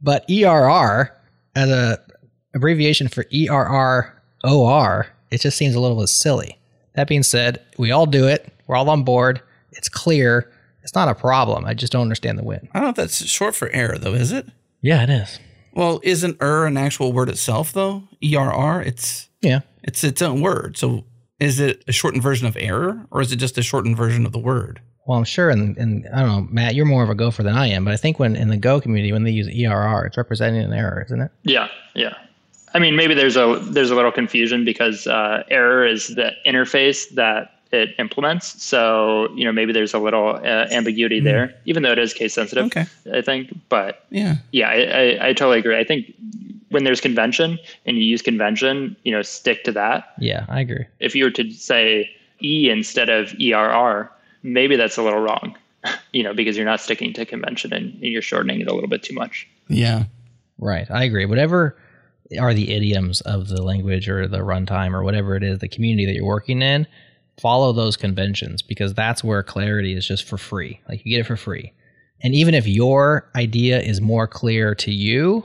But 0.00 0.28
ERR 0.30 1.10
as 1.54 1.70
a 1.70 1.98
abbreviation 2.54 3.08
for 3.08 3.24
ERROR, 3.32 5.06
it 5.30 5.40
just 5.40 5.56
seems 5.56 5.74
a 5.74 5.80
little 5.80 5.98
bit 5.98 6.08
silly. 6.08 6.58
That 6.94 7.08
being 7.08 7.22
said, 7.22 7.62
we 7.76 7.90
all 7.90 8.06
do 8.06 8.28
it. 8.28 8.52
We're 8.66 8.76
all 8.76 8.88
on 8.90 9.02
board. 9.02 9.42
It's 9.72 9.88
clear. 9.88 10.50
It's 10.82 10.94
not 10.94 11.08
a 11.08 11.14
problem. 11.14 11.64
I 11.64 11.74
just 11.74 11.92
don't 11.92 12.02
understand 12.02 12.38
the 12.38 12.44
win. 12.44 12.68
I 12.72 12.78
don't 12.78 12.84
know 12.84 12.90
if 12.90 12.96
that's 12.96 13.24
short 13.26 13.54
for 13.54 13.68
error, 13.70 13.98
though, 13.98 14.14
is 14.14 14.32
it? 14.32 14.46
Yeah, 14.80 15.02
it 15.02 15.10
is. 15.10 15.40
Well, 15.72 16.00
isn't 16.04 16.36
er 16.40 16.66
an 16.66 16.76
actual 16.76 17.12
word 17.12 17.28
itself, 17.28 17.72
though? 17.72 18.04
ERR? 18.22 18.82
It's 18.82 19.28
yeah, 19.40 19.60
it's 19.82 20.04
its 20.04 20.22
own 20.22 20.40
word. 20.40 20.76
So 20.76 21.04
is 21.40 21.58
it 21.58 21.82
a 21.88 21.92
shortened 21.92 22.22
version 22.22 22.46
of 22.46 22.56
error, 22.56 23.06
or 23.10 23.20
is 23.20 23.32
it 23.32 23.36
just 23.36 23.58
a 23.58 23.62
shortened 23.62 23.96
version 23.96 24.24
of 24.24 24.32
the 24.32 24.38
word? 24.38 24.80
Well, 25.06 25.18
I'm 25.18 25.24
sure, 25.24 25.50
and, 25.50 25.76
and 25.76 26.08
I 26.14 26.20
don't 26.20 26.28
know, 26.28 26.48
Matt, 26.50 26.74
you're 26.74 26.86
more 26.86 27.02
of 27.02 27.10
a 27.10 27.14
gopher 27.14 27.42
than 27.42 27.54
I 27.54 27.66
am, 27.66 27.84
but 27.84 27.92
I 27.92 27.96
think 27.96 28.18
when 28.18 28.36
in 28.36 28.48
the 28.48 28.56
Go 28.56 28.80
community, 28.80 29.12
when 29.12 29.24
they 29.24 29.30
use 29.30 29.46
ERR, 29.48 30.06
it's 30.06 30.16
representing 30.16 30.62
an 30.62 30.72
error, 30.72 31.02
isn't 31.06 31.20
it? 31.20 31.30
Yeah, 31.42 31.68
yeah. 31.94 32.14
I 32.72 32.78
mean, 32.78 32.96
maybe 32.96 33.14
there's 33.14 33.36
a 33.36 33.60
there's 33.62 33.90
a 33.90 33.94
little 33.94 34.10
confusion 34.10 34.64
because 34.64 35.06
uh, 35.06 35.44
error 35.48 35.86
is 35.86 36.08
the 36.08 36.32
interface 36.44 37.08
that 37.10 37.52
it 37.70 37.90
implements. 37.98 38.62
So 38.62 39.32
you 39.34 39.44
know, 39.44 39.52
maybe 39.52 39.72
there's 39.72 39.94
a 39.94 39.98
little 39.98 40.36
uh, 40.36 40.66
ambiguity 40.70 41.20
mm. 41.20 41.24
there, 41.24 41.54
even 41.66 41.82
though 41.82 41.92
it 41.92 41.98
is 41.98 42.12
case 42.12 42.34
sensitive. 42.34 42.66
Okay. 42.66 42.86
I 43.12 43.20
think, 43.20 43.56
but 43.68 44.04
yeah, 44.10 44.36
yeah, 44.50 44.68
I, 44.68 44.74
I, 44.74 45.28
I 45.28 45.32
totally 45.34 45.58
agree. 45.58 45.78
I 45.78 45.84
think 45.84 46.12
when 46.70 46.82
there's 46.82 47.00
convention 47.00 47.58
and 47.86 47.96
you 47.96 48.02
use 48.02 48.22
convention, 48.22 48.96
you 49.04 49.12
know, 49.12 49.22
stick 49.22 49.62
to 49.64 49.72
that. 49.72 50.12
Yeah, 50.18 50.44
I 50.48 50.60
agree. 50.60 50.86
If 50.98 51.14
you 51.14 51.24
were 51.24 51.30
to 51.30 51.52
say 51.52 52.10
E 52.42 52.70
instead 52.70 53.08
of 53.08 53.34
ERR, 53.40 54.10
maybe 54.44 54.76
that's 54.76 54.96
a 54.98 55.02
little 55.02 55.20
wrong, 55.20 55.56
you 56.12 56.22
know, 56.22 56.34
because 56.34 56.56
you're 56.56 56.66
not 56.66 56.80
sticking 56.80 57.12
to 57.14 57.26
convention 57.26 57.72
and 57.72 57.94
you're 58.00 58.22
shortening 58.22 58.60
it 58.60 58.68
a 58.68 58.74
little 58.74 58.88
bit 58.88 59.02
too 59.02 59.14
much. 59.14 59.48
Yeah. 59.68 60.04
Right. 60.58 60.88
I 60.88 61.02
agree. 61.04 61.24
Whatever 61.24 61.76
are 62.38 62.54
the 62.54 62.72
idioms 62.72 63.20
of 63.22 63.48
the 63.48 63.62
language 63.62 64.08
or 64.08 64.28
the 64.28 64.38
runtime 64.38 64.92
or 64.92 65.02
whatever 65.02 65.34
it 65.34 65.42
is, 65.42 65.58
the 65.58 65.68
community 65.68 66.06
that 66.06 66.14
you're 66.14 66.24
working 66.24 66.62
in, 66.62 66.86
follow 67.40 67.72
those 67.72 67.96
conventions 67.96 68.62
because 68.62 68.94
that's 68.94 69.24
where 69.24 69.42
clarity 69.42 69.94
is 69.94 70.06
just 70.06 70.24
for 70.24 70.38
free. 70.38 70.80
Like 70.88 71.04
you 71.04 71.10
get 71.10 71.20
it 71.20 71.26
for 71.26 71.36
free. 71.36 71.72
And 72.22 72.34
even 72.34 72.54
if 72.54 72.66
your 72.66 73.28
idea 73.34 73.80
is 73.80 74.00
more 74.00 74.26
clear 74.26 74.74
to 74.76 74.92
you, 74.92 75.44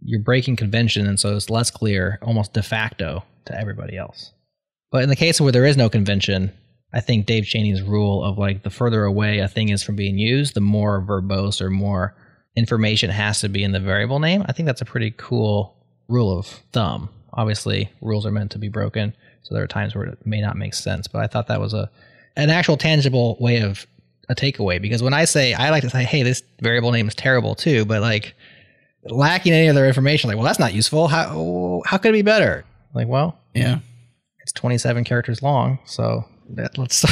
you're 0.00 0.20
breaking 0.20 0.56
convention 0.56 1.06
and 1.06 1.20
so 1.20 1.36
it's 1.36 1.50
less 1.50 1.70
clear 1.70 2.18
almost 2.22 2.54
de 2.54 2.62
facto 2.62 3.24
to 3.44 3.58
everybody 3.58 3.96
else. 3.96 4.32
But 4.90 5.02
in 5.02 5.08
the 5.08 5.16
case 5.16 5.40
where 5.40 5.52
there 5.52 5.66
is 5.66 5.76
no 5.76 5.88
convention, 5.88 6.52
I 6.92 7.00
think 7.00 7.26
Dave 7.26 7.44
Cheney's 7.44 7.82
rule 7.82 8.22
of 8.22 8.38
like 8.38 8.62
the 8.62 8.70
further 8.70 9.04
away 9.04 9.38
a 9.38 9.48
thing 9.48 9.70
is 9.70 9.82
from 9.82 9.96
being 9.96 10.18
used, 10.18 10.54
the 10.54 10.60
more 10.60 11.00
verbose 11.00 11.60
or 11.60 11.70
more 11.70 12.14
information 12.54 13.10
has 13.10 13.40
to 13.40 13.48
be 13.48 13.64
in 13.64 13.72
the 13.72 13.80
variable 13.80 14.18
name. 14.18 14.44
I 14.46 14.52
think 14.52 14.66
that's 14.66 14.82
a 14.82 14.86
pretty 14.86 15.12
cool 15.16 15.74
rule 16.08 16.36
of 16.36 16.46
thumb. 16.72 17.08
Obviously, 17.32 17.90
rules 18.02 18.26
are 18.26 18.30
meant 18.30 18.50
to 18.52 18.58
be 18.58 18.68
broken, 18.68 19.14
so 19.42 19.54
there 19.54 19.64
are 19.64 19.68
times 19.68 19.94
where 19.94 20.04
it 20.04 20.26
may 20.26 20.40
not 20.40 20.56
make 20.56 20.74
sense. 20.74 21.08
But 21.08 21.22
I 21.22 21.26
thought 21.26 21.46
that 21.46 21.60
was 21.60 21.72
a 21.72 21.90
an 22.36 22.50
actual 22.50 22.76
tangible 22.76 23.36
way 23.40 23.60
of 23.62 23.86
a 24.28 24.34
takeaway 24.34 24.80
because 24.80 25.02
when 25.02 25.14
I 25.14 25.24
say 25.24 25.54
I 25.54 25.70
like 25.70 25.82
to 25.82 25.90
say, 25.90 26.04
hey, 26.04 26.22
this 26.22 26.42
variable 26.60 26.92
name 26.92 27.08
is 27.08 27.14
terrible 27.14 27.54
too, 27.54 27.84
but 27.86 28.02
like 28.02 28.34
lacking 29.04 29.52
any 29.52 29.68
other 29.68 29.86
information, 29.86 30.28
like, 30.28 30.36
well, 30.36 30.46
that's 30.46 30.58
not 30.58 30.74
useful. 30.74 31.08
How 31.08 31.82
how 31.86 31.96
could 31.96 32.10
it 32.10 32.18
be 32.18 32.22
better? 32.22 32.66
Like, 32.94 33.08
well, 33.08 33.38
yeah, 33.54 33.78
it's 34.40 34.52
27 34.52 35.04
characters 35.04 35.42
long, 35.42 35.78
so 35.86 36.26
that 36.56 36.78
let's 36.78 37.04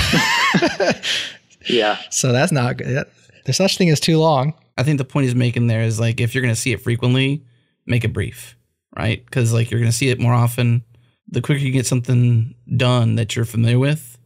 yeah. 1.68 1.98
So 2.10 2.32
that's 2.32 2.52
not 2.52 2.76
good. 2.76 3.06
There's 3.44 3.56
such 3.56 3.78
thing 3.78 3.90
as 3.90 4.00
too 4.00 4.18
long. 4.18 4.54
I 4.76 4.82
think 4.82 4.98
the 4.98 5.04
point 5.04 5.24
he's 5.24 5.34
making 5.34 5.66
there 5.66 5.82
is 5.82 6.00
like 6.00 6.20
if 6.20 6.34
you're 6.34 6.42
going 6.42 6.54
to 6.54 6.60
see 6.60 6.72
it 6.72 6.80
frequently 6.80 7.44
make 7.86 8.04
it 8.04 8.12
brief 8.12 8.56
right? 8.96 9.24
Because 9.24 9.52
like 9.52 9.70
you're 9.70 9.80
going 9.80 9.90
to 9.90 9.96
see 9.96 10.08
it 10.08 10.20
more 10.20 10.34
often. 10.34 10.82
The 11.28 11.40
quicker 11.40 11.60
you 11.60 11.72
get 11.72 11.86
something 11.86 12.54
done 12.76 13.14
that 13.16 13.36
you're 13.36 13.44
familiar 13.44 13.78
with 13.78 14.18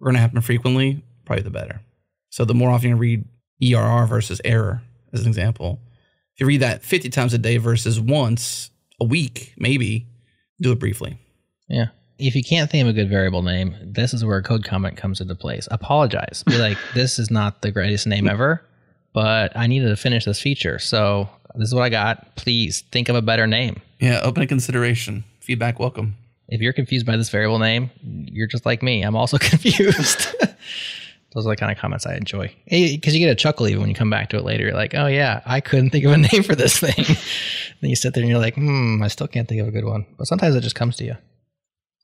we're 0.00 0.06
going 0.06 0.16
to 0.16 0.20
happen 0.20 0.40
frequently 0.40 1.04
probably 1.24 1.42
the 1.42 1.50
better. 1.50 1.80
So 2.30 2.44
the 2.44 2.54
more 2.54 2.70
often 2.70 2.90
you 2.90 2.96
read 2.96 3.24
ERR 3.62 4.06
versus 4.06 4.40
error, 4.44 4.82
as 5.12 5.20
an 5.20 5.28
example, 5.28 5.80
if 6.34 6.40
you 6.40 6.46
read 6.46 6.62
that 6.62 6.82
50 6.82 7.10
times 7.10 7.34
a 7.34 7.38
day 7.38 7.58
versus 7.58 8.00
once 8.00 8.70
a 9.00 9.04
week, 9.04 9.52
maybe 9.58 10.06
do 10.60 10.72
it 10.72 10.78
briefly. 10.78 11.18
Yeah. 11.68 11.88
If 12.20 12.36
you 12.36 12.44
can't 12.44 12.70
think 12.70 12.82
of 12.82 12.88
a 12.88 12.92
good 12.92 13.08
variable 13.08 13.42
name, 13.42 13.74
this 13.82 14.12
is 14.12 14.24
where 14.24 14.36
a 14.36 14.42
code 14.42 14.64
comment 14.64 14.98
comes 14.98 15.22
into 15.22 15.34
place. 15.34 15.66
Apologize. 15.70 16.44
Be 16.46 16.58
like, 16.58 16.76
this 16.94 17.18
is 17.18 17.30
not 17.30 17.62
the 17.62 17.70
greatest 17.70 18.06
name 18.06 18.28
ever, 18.28 18.62
but 19.14 19.56
I 19.56 19.66
needed 19.66 19.88
to 19.88 19.96
finish 19.96 20.26
this 20.26 20.40
feature. 20.40 20.78
So 20.78 21.30
this 21.54 21.68
is 21.68 21.74
what 21.74 21.82
I 21.82 21.88
got. 21.88 22.36
Please 22.36 22.82
think 22.92 23.08
of 23.08 23.16
a 23.16 23.22
better 23.22 23.46
name. 23.46 23.80
Yeah, 24.00 24.20
open 24.22 24.42
a 24.42 24.46
consideration. 24.46 25.24
Feedback 25.40 25.78
welcome. 25.80 26.16
If 26.48 26.60
you're 26.60 26.74
confused 26.74 27.06
by 27.06 27.16
this 27.16 27.30
variable 27.30 27.58
name, 27.58 27.90
you're 28.02 28.46
just 28.46 28.66
like 28.66 28.82
me. 28.82 29.02
I'm 29.02 29.16
also 29.16 29.38
confused. 29.40 30.26
Those 31.32 31.46
are 31.46 31.50
the 31.50 31.56
kind 31.56 31.72
of 31.72 31.78
comments 31.78 32.06
I 32.06 32.16
enjoy. 32.16 32.52
Because 32.68 33.14
you 33.14 33.20
get 33.20 33.30
a 33.30 33.36
chuckle 33.36 33.68
even 33.68 33.80
when 33.80 33.88
you 33.88 33.94
come 33.94 34.10
back 34.10 34.30
to 34.30 34.36
it 34.36 34.44
later. 34.44 34.64
You're 34.64 34.74
like, 34.74 34.94
oh, 34.94 35.06
yeah, 35.06 35.40
I 35.46 35.60
couldn't 35.60 35.90
think 35.90 36.04
of 36.04 36.12
a 36.12 36.16
name 36.16 36.42
for 36.42 36.56
this 36.56 36.78
thing. 36.78 37.04
then 37.80 37.88
you 37.88 37.96
sit 37.96 38.14
there 38.14 38.22
and 38.22 38.28
you're 38.28 38.40
like, 38.40 38.56
hmm, 38.56 39.00
I 39.00 39.08
still 39.08 39.28
can't 39.28 39.48
think 39.48 39.60
of 39.60 39.68
a 39.68 39.70
good 39.70 39.84
one. 39.84 40.06
But 40.18 40.26
sometimes 40.26 40.56
it 40.56 40.62
just 40.62 40.74
comes 40.74 40.96
to 40.96 41.04
you. 41.04 41.16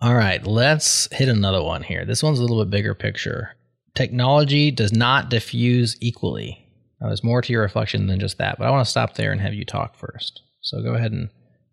All 0.00 0.14
right, 0.14 0.46
let's 0.46 1.08
hit 1.10 1.28
another 1.28 1.62
one 1.62 1.82
here. 1.82 2.04
This 2.04 2.22
one's 2.22 2.38
a 2.38 2.42
little 2.42 2.62
bit 2.64 2.70
bigger 2.70 2.94
picture. 2.94 3.56
Technology 3.94 4.70
does 4.70 4.92
not 4.92 5.30
diffuse 5.30 5.96
equally. 6.02 6.66
Now, 7.00 7.08
there's 7.08 7.24
more 7.24 7.40
to 7.40 7.52
your 7.52 7.62
reflection 7.62 8.06
than 8.06 8.20
just 8.20 8.36
that, 8.38 8.58
but 8.58 8.66
I 8.66 8.70
want 8.70 8.84
to 8.84 8.90
stop 8.90 9.14
there 9.14 9.32
and 9.32 9.40
have 9.40 9.54
you 9.54 9.64
talk 9.64 9.96
first. 9.96 10.42
So 10.60 10.82
go 10.82 10.94
ahead 10.94 11.12
and 11.12 11.30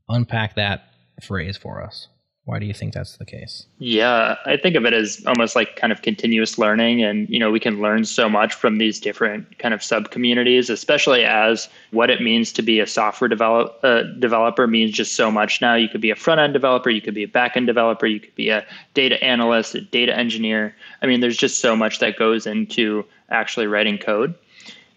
unpack 0.07 0.55
that 0.55 0.93
phrase 1.21 1.57
for 1.57 1.83
us. 1.83 2.07
Why 2.45 2.59
do 2.59 2.65
you 2.65 2.73
think 2.73 2.93
that's 2.93 3.15
the 3.15 3.25
case? 3.25 3.67
Yeah, 3.79 4.35
I 4.45 4.57
think 4.57 4.75
of 4.75 4.85
it 4.85 4.91
as 4.91 5.23
almost 5.25 5.55
like 5.55 5.77
kind 5.77 5.93
of 5.93 6.01
continuous 6.01 6.57
learning. 6.57 7.01
And, 7.01 7.29
you 7.29 7.39
know, 7.39 7.49
we 7.51 7.59
can 7.59 7.81
learn 7.81 8.03
so 8.03 8.27
much 8.27 8.53
from 8.53 8.79
these 8.79 8.99
different 8.99 9.57
kind 9.59 9.73
of 9.73 9.81
sub 9.81 10.11
communities, 10.11 10.69
especially 10.69 11.23
as 11.23 11.69
what 11.91 12.09
it 12.09 12.21
means 12.21 12.51
to 12.53 12.61
be 12.61 12.81
a 12.81 12.87
software 12.87 13.29
develop, 13.29 13.79
uh, 13.83 14.03
developer 14.19 14.67
means 14.67 14.91
just 14.91 15.15
so 15.15 15.31
much 15.31 15.61
now. 15.61 15.73
You 15.73 15.87
could 15.87 16.01
be 16.01 16.09
a 16.09 16.17
front 16.17 16.41
end 16.41 16.51
developer, 16.51 16.89
you 16.89 16.99
could 16.99 17.13
be 17.13 17.23
a 17.23 17.29
back 17.29 17.55
end 17.55 17.67
developer, 17.67 18.07
you 18.07 18.19
could 18.19 18.35
be 18.35 18.49
a 18.49 18.65
data 18.93 19.23
analyst, 19.23 19.73
a 19.75 19.81
data 19.81 20.13
engineer. 20.13 20.75
I 21.01 21.05
mean, 21.05 21.21
there's 21.21 21.37
just 21.37 21.59
so 21.59 21.77
much 21.77 21.99
that 21.99 22.17
goes 22.17 22.45
into 22.45 23.05
actually 23.29 23.67
writing 23.67 23.97
code. 23.97 24.35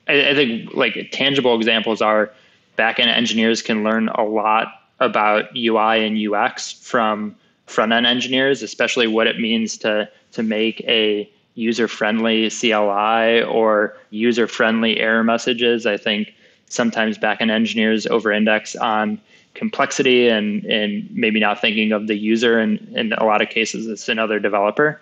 I, 0.09 0.31
I 0.31 0.35
think 0.35 0.75
like 0.75 1.11
tangible 1.13 1.55
examples 1.55 2.03
are 2.03 2.33
back 2.75 2.99
end 2.99 3.11
engineers 3.11 3.63
can 3.63 3.85
learn 3.85 4.09
a 4.09 4.25
lot 4.25 4.67
about 5.01 5.45
UI 5.57 6.07
and 6.07 6.35
UX 6.35 6.73
from 6.73 7.37
front 7.67 7.93
end 7.93 8.07
engineers, 8.07 8.63
especially 8.63 9.07
what 9.07 9.27
it 9.27 9.39
means 9.39 9.77
to 9.79 10.09
to 10.33 10.43
make 10.43 10.81
a 10.83 11.31
user 11.55 11.89
friendly 11.89 12.51
CLI 12.51 13.43
or 13.43 13.97
user 14.11 14.47
friendly 14.47 14.99
error 14.99 15.25
messages. 15.25 15.87
I 15.87 15.97
think 15.97 16.33
sometimes 16.67 17.19
backend 17.19 17.51
engineers 17.51 18.07
over 18.07 18.31
index 18.33 18.77
on 18.77 19.21
complexity 19.55 20.29
and 20.29 20.65
and 20.67 21.09
maybe 21.11 21.41
not 21.41 21.61
thinking 21.61 21.93
of 21.93 22.07
the 22.07 22.17
user 22.17 22.59
and 22.59 22.79
in 22.95 23.13
a 23.15 23.25
lot 23.25 23.41
of 23.41 23.49
cases 23.49 23.87
it's 23.87 24.09
another 24.09 24.39
developer. 24.39 25.01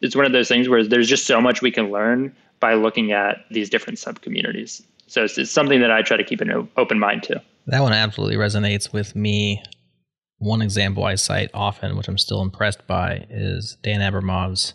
It's 0.00 0.14
one 0.14 0.26
of 0.26 0.32
those 0.32 0.48
things 0.48 0.68
where 0.68 0.84
there's 0.84 1.08
just 1.08 1.26
so 1.26 1.40
much 1.40 1.62
we 1.62 1.70
can 1.70 1.90
learn 1.90 2.34
by 2.60 2.74
looking 2.74 3.12
at 3.12 3.44
these 3.50 3.68
different 3.68 3.98
sub 3.98 4.20
communities. 4.20 4.82
So 5.06 5.24
it's, 5.24 5.38
it's 5.38 5.50
something 5.50 5.80
that 5.80 5.90
I 5.90 6.02
try 6.02 6.16
to 6.16 6.24
keep 6.24 6.40
an 6.40 6.68
open 6.76 6.98
mind 6.98 7.22
to. 7.24 7.42
That 7.66 7.82
one 7.82 7.92
absolutely 7.92 8.36
resonates 8.36 8.92
with 8.92 9.16
me. 9.16 9.62
One 10.38 10.62
example 10.62 11.04
I 11.04 11.14
cite 11.14 11.50
often, 11.54 11.96
which 11.96 12.08
I'm 12.08 12.18
still 12.18 12.42
impressed 12.42 12.86
by, 12.86 13.26
is 13.30 13.78
Dan 13.82 14.02
Abramov's 14.02 14.74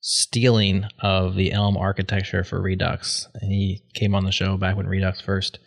stealing 0.00 0.84
of 1.00 1.34
the 1.36 1.52
Elm 1.52 1.76
architecture 1.76 2.44
for 2.44 2.60
Redux. 2.60 3.28
And 3.34 3.52
he 3.52 3.82
came 3.94 4.14
on 4.14 4.24
the 4.24 4.32
show 4.32 4.56
back 4.56 4.76
when 4.76 4.86
Redux 4.86 5.20
first 5.20 5.58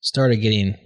started 0.00 0.36
getting 0.36 0.76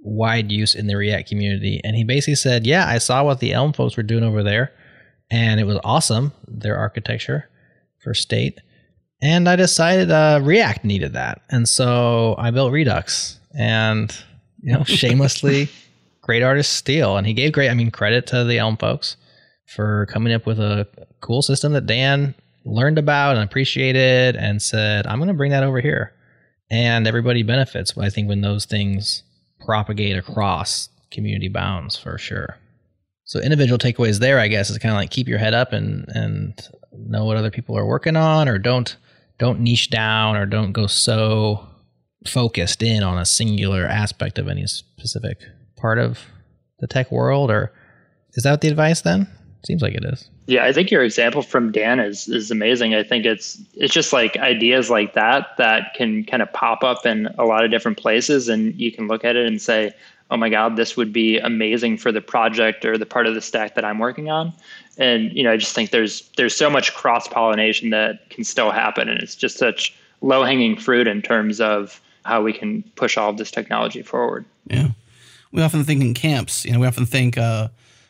wide 0.00 0.50
use 0.50 0.74
in 0.74 0.86
the 0.86 0.96
React 0.96 1.28
community. 1.28 1.80
And 1.84 1.96
he 1.96 2.04
basically 2.04 2.36
said, 2.36 2.66
Yeah, 2.66 2.86
I 2.86 2.98
saw 2.98 3.24
what 3.24 3.40
the 3.40 3.52
Elm 3.52 3.72
folks 3.72 3.96
were 3.96 4.02
doing 4.02 4.24
over 4.24 4.42
there, 4.42 4.72
and 5.30 5.60
it 5.60 5.64
was 5.64 5.78
awesome, 5.84 6.32
their 6.46 6.76
architecture 6.76 7.48
for 8.02 8.14
state. 8.14 8.60
And 9.22 9.48
I 9.48 9.56
decided 9.56 10.10
uh, 10.10 10.40
React 10.42 10.84
needed 10.84 11.14
that. 11.14 11.42
And 11.50 11.68
so 11.68 12.34
I 12.38 12.50
built 12.50 12.72
Redux. 12.72 13.40
And 13.58 14.14
you 14.62 14.72
know, 14.72 14.84
shamelessly 14.84 15.68
great 16.20 16.42
artist 16.42 16.72
steal. 16.72 17.16
And 17.16 17.26
he 17.26 17.32
gave 17.32 17.52
great, 17.52 17.70
I 17.70 17.74
mean, 17.74 17.90
credit 17.90 18.26
to 18.28 18.44
the 18.44 18.58
Elm 18.58 18.76
folks 18.76 19.16
for 19.66 20.06
coming 20.06 20.32
up 20.32 20.46
with 20.46 20.58
a 20.58 20.86
cool 21.20 21.42
system 21.42 21.72
that 21.72 21.86
Dan 21.86 22.34
learned 22.64 22.98
about 22.98 23.36
and 23.36 23.44
appreciated 23.44 24.36
and 24.36 24.60
said, 24.60 25.06
I'm 25.06 25.18
going 25.18 25.28
to 25.28 25.34
bring 25.34 25.52
that 25.52 25.62
over 25.62 25.80
here. 25.80 26.12
And 26.70 27.06
everybody 27.06 27.44
benefits, 27.44 27.92
but 27.92 28.04
I 28.04 28.10
think, 28.10 28.28
when 28.28 28.40
those 28.40 28.64
things 28.64 29.22
propagate 29.64 30.16
across 30.16 30.88
community 31.12 31.48
bounds 31.48 31.96
for 31.96 32.18
sure. 32.18 32.58
So 33.24 33.40
individual 33.40 33.78
takeaways 33.78 34.18
there, 34.18 34.38
I 34.38 34.48
guess, 34.48 34.70
is 34.70 34.78
kind 34.78 34.92
of 34.92 34.98
like 34.98 35.10
keep 35.10 35.28
your 35.28 35.38
head 35.38 35.54
up 35.54 35.72
and 35.72 36.06
and 36.08 36.68
know 36.92 37.24
what 37.24 37.36
other 37.36 37.50
people 37.50 37.76
are 37.76 37.86
working 37.86 38.16
on, 38.16 38.48
or 38.48 38.58
don't 38.58 38.96
don't 39.38 39.60
niche 39.60 39.90
down, 39.90 40.36
or 40.36 40.46
don't 40.46 40.72
go 40.72 40.86
so 40.86 41.66
focused 42.28 42.82
in 42.82 43.02
on 43.02 43.18
a 43.18 43.24
singular 43.24 43.84
aspect 43.84 44.38
of 44.38 44.48
any 44.48 44.66
specific 44.66 45.40
part 45.76 45.98
of 45.98 46.20
the 46.80 46.86
tech 46.86 47.10
world 47.10 47.50
or 47.50 47.72
is 48.34 48.42
that 48.42 48.60
the 48.60 48.68
advice 48.68 49.00
then? 49.00 49.28
Seems 49.64 49.82
like 49.82 49.94
it 49.94 50.04
is. 50.04 50.28
Yeah 50.46 50.64
i 50.64 50.72
think 50.72 50.92
your 50.92 51.02
example 51.02 51.42
from 51.42 51.72
dan 51.72 51.98
is 51.98 52.28
is 52.28 52.50
amazing. 52.50 52.94
I 52.94 53.02
think 53.02 53.26
it's 53.26 53.60
it's 53.74 53.92
just 53.92 54.12
like 54.12 54.36
ideas 54.36 54.90
like 54.90 55.14
that 55.14 55.48
that 55.58 55.94
can 55.94 56.24
kind 56.24 56.42
of 56.42 56.52
pop 56.52 56.84
up 56.84 57.04
in 57.04 57.26
a 57.38 57.44
lot 57.44 57.64
of 57.64 57.70
different 57.70 57.98
places 57.98 58.48
and 58.48 58.74
you 58.76 58.92
can 58.92 59.08
look 59.08 59.24
at 59.24 59.34
it 59.34 59.46
and 59.46 59.60
say 59.60 59.92
oh 60.30 60.36
my 60.36 60.48
god 60.48 60.76
this 60.76 60.96
would 60.96 61.12
be 61.12 61.38
amazing 61.38 61.96
for 61.96 62.12
the 62.12 62.20
project 62.20 62.84
or 62.84 62.96
the 62.96 63.06
part 63.06 63.26
of 63.26 63.34
the 63.34 63.40
stack 63.40 63.74
that 63.74 63.84
i'm 63.84 63.98
working 63.98 64.30
on. 64.30 64.52
And 64.98 65.32
you 65.32 65.42
know 65.42 65.52
i 65.52 65.56
just 65.56 65.74
think 65.74 65.90
there's 65.90 66.30
there's 66.36 66.56
so 66.56 66.70
much 66.70 66.94
cross 66.94 67.26
pollination 67.26 67.90
that 67.90 68.30
can 68.30 68.44
still 68.44 68.70
happen 68.70 69.08
and 69.08 69.20
it's 69.20 69.34
just 69.34 69.58
such 69.58 69.96
low 70.20 70.44
hanging 70.44 70.76
fruit 70.76 71.08
in 71.08 71.22
terms 71.22 71.60
of 71.60 72.00
how 72.26 72.42
we 72.42 72.52
can 72.52 72.82
push 72.96 73.16
all 73.16 73.30
of 73.30 73.36
this 73.36 73.50
technology 73.50 74.02
forward. 74.02 74.44
Yeah. 74.66 74.88
We 75.52 75.62
often 75.62 75.84
think 75.84 76.02
in 76.02 76.12
camps, 76.12 76.64
you 76.64 76.72
know, 76.72 76.80
we 76.80 76.86
often 76.86 77.06
think, 77.06 77.38
uh, 77.38 77.68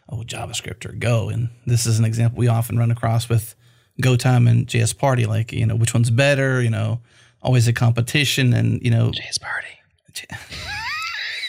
oh, 0.08 0.22
JavaScript 0.26 0.86
or 0.86 0.92
Go. 0.92 1.28
And 1.28 1.50
this 1.66 1.86
is 1.86 1.98
an 1.98 2.04
example 2.04 2.38
we 2.38 2.48
often 2.48 2.78
run 2.78 2.90
across 2.90 3.28
with 3.28 3.54
Go 4.00 4.16
time 4.16 4.48
and 4.48 4.66
JS 4.66 4.96
Party, 4.96 5.26
like, 5.26 5.52
you 5.52 5.66
know, 5.66 5.76
which 5.76 5.92
one's 5.94 6.10
better, 6.10 6.62
you 6.62 6.70
know, 6.70 7.00
always 7.42 7.68
a 7.68 7.72
competition 7.72 8.54
and, 8.54 8.82
you 8.82 8.90
know, 8.90 9.10
JS 9.10 9.40
Party. 9.40 9.68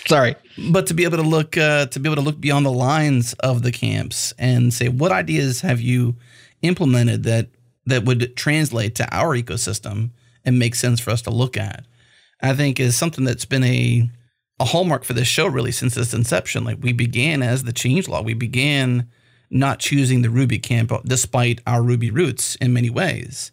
Sorry. 0.08 0.36
But 0.70 0.88
to 0.88 0.94
be 0.94 1.04
able 1.06 1.18
to 1.18 1.24
look, 1.24 1.58
uh, 1.58 1.88
to 1.88 2.00
be 2.00 2.08
able 2.08 2.16
to 2.16 2.22
look 2.22 2.40
beyond 2.40 2.66
the 2.66 2.72
lines 2.72 3.34
of 3.36 3.64
the 3.64 3.72
camps 3.72 4.34
and 4.38 4.74
say, 4.74 4.90
what 4.90 5.12
ideas 5.12 5.62
have 5.62 5.80
you 5.80 6.16
implemented 6.62 7.24
that, 7.24 7.48
that 7.86 8.04
would 8.04 8.36
translate 8.36 8.96
to 8.96 9.16
our 9.16 9.36
ecosystem 9.38 10.12
and 10.44 10.60
make 10.60 10.76
sense 10.76 11.00
for 11.00 11.12
us 11.12 11.22
to 11.24 11.30
look 11.30 11.56
at? 11.58 11.86
I 12.42 12.54
think 12.54 12.80
is 12.80 12.96
something 12.96 13.24
that's 13.24 13.46
been 13.46 13.64
a 13.64 14.10
a 14.60 14.66
hallmark 14.66 15.04
for 15.04 15.14
this 15.14 15.28
show 15.28 15.48
really 15.48 15.72
since 15.72 15.96
its 15.98 16.14
inception. 16.14 16.64
Like 16.64 16.80
we 16.82 16.94
began 16.94 17.44
as 17.44 17.64
the 17.64 17.74
Changelog. 17.74 18.26
We 18.26 18.34
began 18.34 19.10
not 19.50 19.80
choosing 19.80 20.22
the 20.22 20.30
Ruby 20.30 20.60
camp 20.60 20.92
uh, 20.92 21.00
despite 21.06 21.62
our 21.68 21.82
Ruby 21.82 22.12
roots 22.12 22.56
in 22.56 22.74
many 22.74 22.90
ways. 22.90 23.52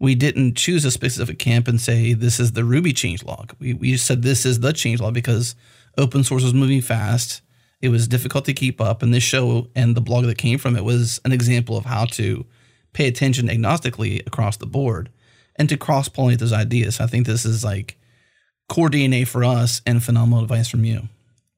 We 0.00 0.14
didn't 0.14 0.56
choose 0.56 0.84
a 0.84 0.90
specific 0.90 1.38
camp 1.38 1.68
and 1.68 1.80
say 1.80 2.12
this 2.12 2.40
is 2.40 2.52
the 2.52 2.64
Ruby 2.64 2.92
Changelog. 2.92 3.52
We 3.58 3.74
we 3.74 3.96
said 3.96 4.22
this 4.22 4.46
is 4.46 4.60
the 4.60 4.72
Changelog 4.72 5.12
because 5.12 5.54
open 5.96 6.24
source 6.24 6.44
was 6.44 6.54
moving 6.54 6.80
fast. 6.80 7.42
It 7.80 7.90
was 7.90 8.08
difficult 8.08 8.44
to 8.46 8.54
keep 8.54 8.80
up, 8.80 9.02
and 9.02 9.14
this 9.14 9.22
show 9.22 9.68
and 9.76 9.96
the 9.96 10.00
blog 10.00 10.24
that 10.26 10.38
came 10.38 10.58
from 10.58 10.76
it 10.76 10.84
was 10.84 11.20
an 11.24 11.32
example 11.32 11.76
of 11.76 11.84
how 11.84 12.06
to 12.06 12.44
pay 12.92 13.06
attention 13.06 13.48
agnostically 13.48 14.26
across 14.26 14.56
the 14.56 14.66
board 14.66 15.10
and 15.56 15.68
to 15.68 15.76
cross 15.76 16.08
pollinate 16.08 16.38
those 16.38 16.52
ideas. 16.52 17.00
I 17.00 17.06
think 17.06 17.26
this 17.26 17.44
is 17.44 17.62
like 17.64 17.98
core 18.68 18.88
DNA 18.88 19.26
for 19.26 19.44
us 19.44 19.80
and 19.86 20.02
phenomenal 20.02 20.42
advice 20.42 20.68
from 20.68 20.84
you. 20.84 21.08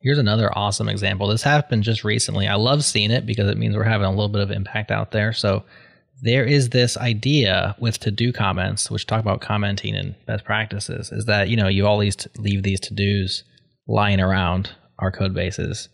Here's 0.01 0.19
another 0.19 0.51
awesome 0.57 0.89
example. 0.89 1.29
This 1.29 1.43
happened 1.43 1.83
just 1.83 2.05
recently. 2.05 2.49
I 2.49 2.55
love 2.55 2.85
seeing 2.85 3.11
it 3.11 3.27
because 3.27 3.51
it 3.51 3.59
means 3.59 3.77
we're 3.77 3.85
having 3.85 4.07
a 4.07 4.11
little 4.11 4.29
bit 4.29 4.41
of 4.41 4.51
impact 4.51 4.91
out 4.91 5.11
there. 5.11 5.33
So 5.33 5.63
there 6.23 6.45
is 6.45 6.71
this 6.71 6.97
idea 6.97 7.75
with 7.79 7.99
to 8.01 8.11
do 8.11 8.33
comments, 8.33 8.91
which 8.91 9.07
talk 9.07 9.21
about 9.21 9.41
commenting 9.41 9.95
and 9.95 10.15
best 10.27 10.45
practices, 10.45 11.13
is 11.13 11.27
that 11.27 11.49
you 11.49 11.57
know 11.57 11.69
you 11.69 11.87
always 11.87 12.17
leave 12.39 12.63
these 12.63 12.81
to 12.81 12.95
dos 12.95 13.43
lying 13.87 14.21
around 14.21 14.71
our 14.99 15.11
code 15.11 15.35
bases, 15.35 15.89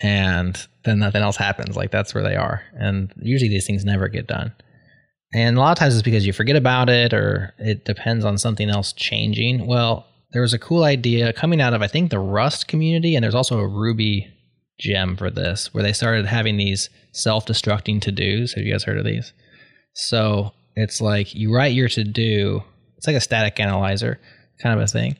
and 0.00 0.66
then 0.84 0.98
nothing 0.98 1.22
else 1.22 1.36
happens. 1.36 1.76
Like 1.76 1.90
that's 1.90 2.14
where 2.14 2.24
they 2.24 2.36
are, 2.36 2.62
and 2.74 3.12
usually 3.16 3.48
these 3.48 3.66
things 3.66 3.84
never 3.84 4.08
get 4.08 4.26
done. 4.26 4.52
And 5.32 5.56
a 5.56 5.60
lot 5.60 5.72
of 5.72 5.78
times 5.78 5.94
it's 5.94 6.02
because 6.02 6.26
you 6.26 6.32
forget 6.32 6.56
about 6.56 6.88
it, 6.88 7.12
or 7.12 7.54
it 7.58 7.84
depends 7.84 8.24
on 8.24 8.38
something 8.38 8.70
else 8.70 8.92
changing. 8.92 9.66
Well, 9.66 10.06
there 10.34 10.42
was 10.42 10.52
a 10.52 10.58
cool 10.58 10.82
idea 10.82 11.32
coming 11.32 11.60
out 11.60 11.72
of 11.72 11.80
I 11.80 11.86
think 11.86 12.10
the 12.10 12.18
Rust 12.18 12.68
community, 12.68 13.14
and 13.14 13.22
there's 13.22 13.36
also 13.36 13.60
a 13.60 13.68
Ruby 13.68 14.30
gem 14.78 15.16
for 15.16 15.30
this, 15.30 15.72
where 15.72 15.84
they 15.84 15.92
started 15.92 16.26
having 16.26 16.56
these 16.56 16.90
self-destructing 17.12 18.02
to-dos. 18.02 18.52
Have 18.52 18.64
you 18.64 18.72
guys 18.72 18.82
heard 18.82 18.98
of 18.98 19.04
these? 19.04 19.32
So 19.94 20.52
it's 20.74 21.00
like 21.00 21.34
you 21.36 21.54
write 21.54 21.72
your 21.72 21.88
to-do, 21.88 22.64
It's 22.98 23.06
like 23.06 23.16
a 23.16 23.20
static 23.20 23.60
analyzer 23.60 24.20
kind 24.60 24.78
of 24.78 24.84
a 24.84 24.88
thing. 24.88 25.16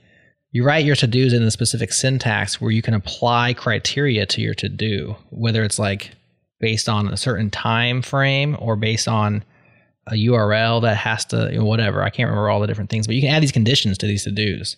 You 0.51 0.65
write 0.65 0.85
your 0.85 0.97
to 0.97 1.07
dos 1.07 1.33
in 1.33 1.43
a 1.43 1.51
specific 1.51 1.93
syntax 1.93 2.61
where 2.61 2.71
you 2.71 2.83
can 2.83 2.95
apply 2.95 3.55
criteria 3.55 4.27
to 4.27 4.41
your 4.41 4.55
to 4.55 4.69
do, 4.69 5.17
whether 5.31 5.63
it's 5.65 5.79
like 5.79 6.13
based 6.61 6.89
on 6.89 7.09
a 7.09 7.17
certain 7.17 7.51
time 7.51 8.03
frame 8.03 8.57
or 8.59 8.75
based 8.77 9.07
on 9.07 9.45
a 10.07 10.15
URL 10.15 10.83
that 10.83 10.97
has 10.97 11.25
to, 11.27 11.51
you 11.53 11.59
know, 11.59 11.65
whatever. 11.65 12.03
I 12.03 12.11
can't 12.11 12.29
remember 12.29 12.51
all 12.51 12.61
the 12.61 12.67
different 12.67 12.91
things, 12.91 13.07
but 13.07 13.17
you 13.17 13.23
can 13.23 13.31
add 13.31 13.43
these 13.43 13.53
conditions 13.53 13.99
to 13.99 14.07
these 14.07 14.25
to 14.25 14.31
dos. 14.31 14.77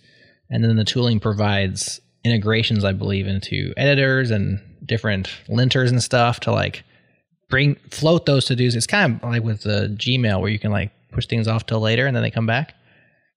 And 0.51 0.63
then 0.63 0.77
the 0.77 0.85
tooling 0.85 1.21
provides 1.21 2.01
integrations, 2.25 2.85
I 2.85 2.93
believe, 2.93 3.27
into 3.27 3.73
editors 3.77 4.31
and 4.31 4.61
different 4.85 5.29
linters 5.49 5.91
and 5.91 6.03
stuff 6.03 6.41
to 6.41 6.53
like 6.53 6.85
bring 7.49 7.77
float 7.91 8.27
those 8.27 8.45
to 8.47 8.57
dos. 8.57 8.75
It's 8.75 8.87
kind 8.87 9.21
of 9.23 9.29
like 9.29 9.43
with 9.43 9.63
the 9.63 9.95
Gmail 9.99 10.41
where 10.41 10.51
you 10.51 10.59
can 10.59 10.71
like 10.71 10.91
push 11.11 11.27
things 11.27 11.49
off 11.49 11.67
till 11.67 11.81
later 11.81 12.07
and 12.07 12.15
then 12.15 12.23
they 12.23 12.31
come 12.31 12.47
back 12.47 12.75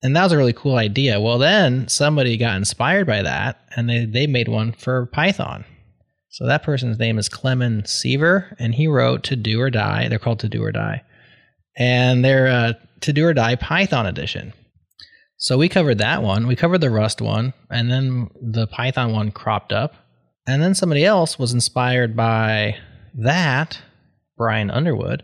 and 0.01 0.15
that 0.15 0.23
was 0.23 0.31
a 0.31 0.37
really 0.37 0.53
cool 0.53 0.75
idea. 0.75 1.19
Well, 1.19 1.37
then 1.37 1.87
somebody 1.87 2.37
got 2.37 2.55
inspired 2.55 3.05
by 3.05 3.21
that, 3.21 3.59
and 3.75 3.89
they 3.89 4.05
they 4.05 4.27
made 4.27 4.47
one 4.47 4.71
for 4.71 5.07
Python. 5.07 5.65
So 6.29 6.45
that 6.45 6.63
person's 6.63 6.99
name 6.99 7.17
is 7.17 7.27
Clement 7.27 7.87
Seaver, 7.89 8.55
and 8.59 8.75
he 8.75 8.87
wrote 8.87 9.23
To 9.23 9.35
Do 9.35 9.59
or 9.59 9.69
Die. 9.69 10.07
They're 10.07 10.19
called 10.19 10.39
To 10.39 10.49
Do 10.49 10.63
or 10.63 10.71
Die, 10.71 11.03
and 11.75 12.23
they're 12.23 12.47
uh, 12.47 12.73
To 13.01 13.13
Do 13.13 13.25
or 13.25 13.33
Die 13.33 13.55
Python 13.55 14.05
edition. 14.05 14.53
So 15.41 15.57
we 15.57 15.69
covered 15.69 15.99
that 15.99 16.21
one. 16.21 16.47
We 16.47 16.57
covered 16.57 16.81
the 16.81 16.89
Rust 16.89 17.21
one, 17.21 17.53
and 17.69 17.89
then 17.89 18.29
the 18.41 18.67
Python 18.67 19.13
one 19.13 19.31
cropped 19.31 19.71
up, 19.71 19.95
and 20.45 20.61
then 20.61 20.75
somebody 20.75 21.05
else 21.05 21.39
was 21.39 21.53
inspired 21.53 22.13
by 22.15 22.75
that, 23.15 23.79
Brian 24.37 24.69
Underwood, 24.69 25.23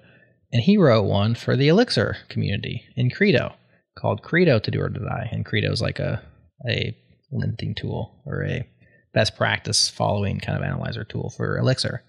and 0.53 0.63
he 0.63 0.77
wrote 0.77 1.03
one 1.03 1.35
for 1.35 1.57
the 1.57 1.67
Elixir 1.67 2.15
community 2.29 2.85
in 2.95 3.09
Credo 3.09 3.53
called 3.97 4.23
Credo 4.23 4.57
to 4.57 4.71
do 4.71 4.79
or 4.79 4.89
to 4.89 4.99
die, 4.99 5.27
and 5.33 5.45
Credo 5.45 5.69
is 5.71 5.81
like 5.81 5.99
a 5.99 6.23
a 6.69 6.97
linting 7.33 7.75
tool 7.75 8.21
or 8.25 8.45
a 8.45 8.65
best 9.13 9.35
practice 9.35 9.89
following 9.89 10.39
kind 10.39 10.57
of 10.57 10.63
analyzer 10.63 11.03
tool 11.03 11.29
for 11.29 11.57
Elixir. 11.57 12.01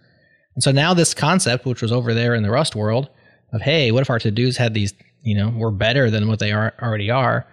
And 0.54 0.62
so 0.62 0.70
now 0.70 0.94
this 0.94 1.12
concept, 1.12 1.66
which 1.66 1.82
was 1.82 1.90
over 1.90 2.14
there 2.14 2.34
in 2.34 2.44
the 2.44 2.50
Rust 2.50 2.76
world, 2.76 3.10
of 3.52 3.62
hey, 3.62 3.90
what 3.90 4.02
if 4.02 4.10
our 4.10 4.20
to 4.20 4.30
dos 4.30 4.56
had 4.56 4.74
these, 4.74 4.94
you 5.22 5.36
know, 5.36 5.48
were 5.50 5.72
better 5.72 6.08
than 6.08 6.28
what 6.28 6.38
they 6.38 6.52
are 6.52 6.72
already 6.80 7.10
are? 7.10 7.46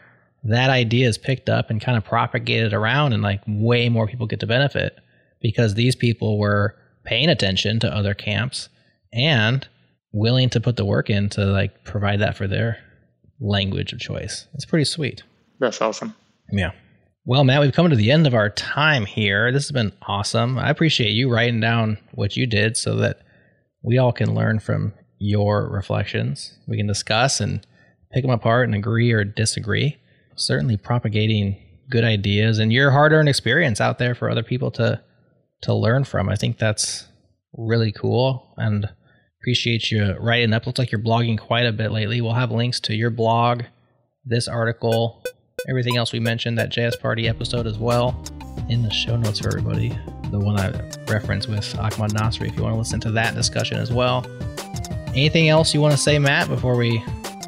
That 0.44 0.70
idea 0.70 1.08
is 1.08 1.18
picked 1.18 1.50
up 1.50 1.70
and 1.70 1.80
kind 1.82 1.98
of 1.98 2.04
propagated 2.04 2.74
around, 2.74 3.14
and 3.14 3.24
like 3.24 3.42
way 3.48 3.90
more 3.90 4.08
people 4.08 4.28
get 4.28 4.40
to 4.42 4.48
benefit 4.48 4.98
because 5.42 5.74
these 5.74 5.96
people 5.96 6.38
were 6.40 6.76
paying 7.06 7.30
attention 7.30 7.80
to 7.82 7.94
other 7.94 8.14
camps 8.14 8.70
and 9.14 9.68
willing 10.12 10.50
to 10.50 10.62
put 10.62 10.76
the 10.76 10.86
work 10.86 11.10
in 11.10 11.30
to 11.30 11.46
like 11.46 11.84
provide 11.84 12.20
that 12.20 12.38
for 12.38 12.48
their 12.48 12.78
language 13.40 13.94
of 13.94 14.00
choice. 14.00 14.48
It's 14.54 14.66
pretty 14.66 14.86
sweet. 14.86 15.24
That's 15.60 15.82
awesome. 15.82 16.16
Yeah. 16.52 16.72
Well, 17.26 17.46
Matt, 17.46 17.62
we've 17.62 17.74
come 17.74 17.90
to 17.90 17.96
the 17.96 18.12
end 18.12 18.28
of 18.28 18.34
our 18.34 18.50
time 18.50 19.06
here. 19.06 19.52
This 19.52 19.64
has 19.64 19.72
been 19.72 19.94
awesome. 20.08 20.58
I 20.58 20.70
appreciate 20.70 21.12
you 21.12 21.32
writing 21.32 21.62
down 21.62 21.98
what 22.14 22.36
you 22.36 22.46
did 22.46 22.76
so 22.76 22.96
that 22.98 23.22
we 23.82 23.98
all 23.98 24.12
can 24.12 24.36
learn 24.36 24.60
from 24.60 24.94
your 25.20 25.70
reflections. 25.70 26.58
We 26.68 26.78
can 26.78 26.88
discuss 26.88 27.40
and 27.40 27.66
pick 28.12 28.24
them 28.24 28.32
apart 28.32 28.68
and 28.68 28.76
agree 28.76 29.12
or 29.14 29.24
disagree. 29.24 29.98
Certainly 30.36 30.78
propagating 30.78 31.58
good 31.90 32.04
ideas 32.04 32.60
and 32.60 32.72
your 32.72 32.92
hard-earned 32.92 33.30
experience 33.30 33.80
out 33.82 34.00
there 34.00 34.16
for 34.16 34.30
other 34.30 34.44
people 34.44 34.72
to 34.72 35.02
to 35.64 35.74
learn 35.74 36.04
from. 36.04 36.28
I 36.28 36.36
think 36.36 36.58
that's 36.58 37.08
really 37.54 37.92
cool 37.92 38.54
and 38.58 38.90
Appreciate 39.44 39.92
you 39.92 40.16
writing 40.22 40.54
up. 40.54 40.66
Looks 40.66 40.80
like 40.80 40.90
you're 40.90 41.02
blogging 41.02 41.38
quite 41.38 41.66
a 41.66 41.74
bit 41.74 41.92
lately. 41.92 42.22
We'll 42.22 42.32
have 42.32 42.50
links 42.50 42.80
to 42.80 42.96
your 42.96 43.10
blog, 43.10 43.64
this 44.24 44.48
article, 44.48 45.22
everything 45.68 45.98
else 45.98 46.14
we 46.14 46.22
mentioned, 46.22 46.58
that 46.58 46.72
JS 46.72 46.98
Party 47.02 47.28
episode 47.28 47.68
as 47.68 47.78
well, 47.78 48.24
in 48.70 48.84
the 48.84 48.90
show 48.90 49.18
notes 49.18 49.42
for 49.42 49.50
everybody. 49.50 49.90
The 50.32 50.40
one 50.40 50.58
I 50.58 50.70
referenced 51.12 51.50
with 51.50 51.78
Ahmad 51.78 52.12
Nassri, 52.12 52.48
if 52.48 52.56
you 52.56 52.64
want 52.64 52.76
to 52.76 52.78
listen 52.78 53.02
to 53.02 53.12
that 53.12 53.36
discussion 53.36 53.80
as 53.80 53.92
well. 53.92 54.26
Anything 55.10 55.50
else 55.50 55.74
you 55.74 55.82
want 55.82 55.92
to 55.92 56.00
say, 56.00 56.18
Matt, 56.20 56.48
before 56.48 56.78
we 56.78 57.04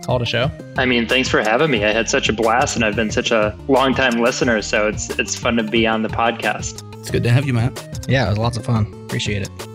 call 0.05 0.17
it 0.17 0.21
a 0.21 0.25
show? 0.25 0.51
I 0.77 0.85
mean, 0.85 1.07
thanks 1.07 1.29
for 1.29 1.41
having 1.41 1.71
me. 1.71 1.83
I 1.83 1.91
had 1.91 2.09
such 2.09 2.29
a 2.29 2.33
blast, 2.33 2.75
and 2.75 2.85
I've 2.85 2.95
been 2.95 3.11
such 3.11 3.31
a 3.31 3.57
long 3.67 3.93
time 3.93 4.21
listener, 4.21 4.61
so 4.61 4.87
it's 4.87 5.09
it's 5.19 5.35
fun 5.35 5.57
to 5.57 5.63
be 5.63 5.87
on 5.87 6.03
the 6.03 6.09
podcast. 6.09 6.83
It's 6.99 7.11
good 7.11 7.23
to 7.23 7.29
have 7.29 7.45
you, 7.45 7.53
Matt. 7.53 8.05
Yeah, 8.07 8.27
it 8.27 8.29
was 8.29 8.37
lots 8.37 8.57
of 8.57 8.65
fun. 8.65 8.85
Appreciate 9.05 9.41
it 9.41 9.74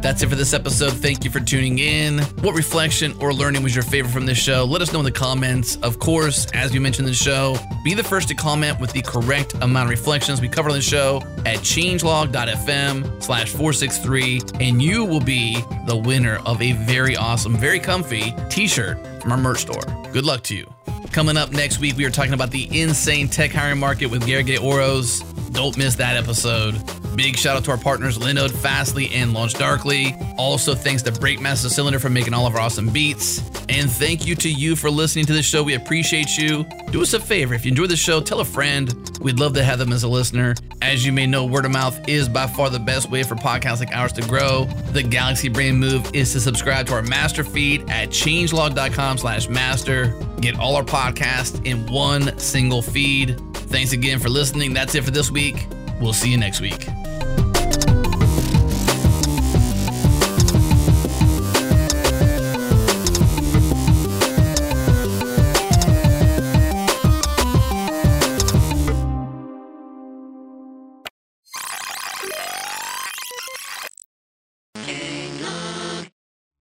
right, 0.00 0.02
that's 0.02 0.22
it 0.22 0.28
for 0.28 0.34
this 0.34 0.52
episode. 0.52 0.92
Thank 0.92 1.24
you 1.24 1.30
for 1.30 1.40
tuning 1.40 1.78
in. 1.78 2.18
What 2.42 2.54
reflection 2.54 3.14
or 3.20 3.32
learning 3.32 3.62
was 3.62 3.74
your 3.74 3.84
favorite 3.84 4.12
from 4.12 4.26
this 4.26 4.38
show? 4.38 4.64
Let 4.64 4.82
us 4.82 4.92
know 4.92 5.00
in 5.00 5.04
the 5.04 5.12
comments. 5.12 5.76
Of 5.76 5.98
course, 5.98 6.46
as 6.52 6.72
we 6.72 6.78
mentioned 6.78 7.06
in 7.06 7.12
the 7.12 7.16
show, 7.16 7.56
be 7.84 7.94
the 7.94 8.02
first 8.02 8.28
to 8.28 8.34
comment 8.34 8.80
with 8.80 8.92
the 8.92 9.02
correct 9.02 9.54
amount 9.60 9.84
of 9.84 9.90
reflections 9.90 10.40
we 10.40 10.48
cover 10.48 10.70
on 10.70 10.76
the 10.76 10.82
show 10.82 11.22
at 11.44 11.58
changelog.fm 11.58 13.22
slash 13.22 13.50
463, 13.50 14.40
and 14.60 14.82
you 14.82 15.04
will 15.04 15.20
be 15.20 15.60
the 15.86 15.96
winner 15.96 16.40
of 16.46 16.60
a 16.62 16.72
very 16.72 17.16
awesome, 17.16 17.56
very 17.56 17.80
comfy 17.80 18.34
t-shirt 18.48 18.98
from 19.20 19.32
our 19.32 19.38
merch 19.38 19.60
store. 19.60 19.82
Good 20.12 20.24
luck 20.24 20.42
to 20.44 20.56
you. 20.56 20.72
Coming 21.12 21.36
up 21.36 21.50
next 21.50 21.80
week, 21.80 21.96
we 21.96 22.04
are 22.04 22.10
talking 22.10 22.34
about 22.34 22.50
the 22.50 22.68
insane 22.80 23.28
tech 23.28 23.50
hiring 23.50 23.80
market 23.80 24.06
with 24.06 24.22
Gergely 24.22 24.58
Orosz. 24.58 25.39
Don't 25.52 25.76
miss 25.76 25.96
that 25.96 26.16
episode. 26.16 26.80
Big 27.16 27.36
shout 27.36 27.56
out 27.56 27.64
to 27.64 27.70
our 27.72 27.76
partners 27.76 28.18
Linode, 28.18 28.52
Fastly, 28.52 29.10
and 29.12 29.34
LaunchDarkly. 29.34 30.36
Also, 30.38 30.74
thanks 30.74 31.02
to 31.02 31.12
Breakmaster 31.12 31.68
Cylinder 31.68 31.98
for 31.98 32.08
making 32.08 32.34
all 32.34 32.46
of 32.46 32.54
our 32.54 32.60
awesome 32.60 32.88
beats. 32.88 33.40
And 33.68 33.90
thank 33.90 34.26
you 34.26 34.34
to 34.36 34.50
you 34.50 34.76
for 34.76 34.90
listening 34.90 35.26
to 35.26 35.32
the 35.32 35.42
show. 35.42 35.62
We 35.62 35.74
appreciate 35.74 36.38
you. 36.38 36.64
Do 36.90 37.02
us 37.02 37.12
a 37.12 37.20
favor 37.20 37.54
if 37.54 37.64
you 37.64 37.70
enjoy 37.70 37.86
the 37.86 37.96
show, 37.96 38.20
tell 38.20 38.40
a 38.40 38.44
friend. 38.44 39.18
We'd 39.20 39.38
love 39.38 39.54
to 39.54 39.64
have 39.64 39.78
them 39.78 39.92
as 39.92 40.02
a 40.02 40.08
listener. 40.08 40.54
As 40.82 41.04
you 41.04 41.12
may 41.12 41.26
know, 41.26 41.44
word 41.44 41.64
of 41.64 41.72
mouth 41.72 42.08
is 42.08 42.28
by 42.28 42.46
far 42.46 42.70
the 42.70 42.78
best 42.78 43.10
way 43.10 43.22
for 43.22 43.34
podcasts 43.34 43.80
like 43.80 43.94
ours 43.94 44.12
to 44.14 44.22
grow. 44.22 44.64
The 44.92 45.02
Galaxy 45.02 45.48
Brain 45.48 45.76
move 45.76 46.14
is 46.14 46.32
to 46.32 46.40
subscribe 46.40 46.86
to 46.86 46.94
our 46.94 47.02
master 47.02 47.44
feed 47.44 47.88
at 47.90 48.10
changelog.com 48.10 49.18
slash 49.18 49.48
master. 49.48 50.14
Get 50.40 50.58
all 50.58 50.76
our 50.76 50.84
podcasts 50.84 51.64
in 51.66 51.86
one 51.92 52.38
single 52.38 52.82
feed. 52.82 53.40
Thanks 53.70 53.92
again 53.92 54.18
for 54.18 54.28
listening. 54.28 54.74
That's 54.74 54.94
it 54.96 55.04
for 55.04 55.12
this 55.12 55.30
week. 55.30 55.68
We'll 56.00 56.12
see 56.12 56.28
you 56.28 56.36
next 56.36 56.60
week. 56.60 56.88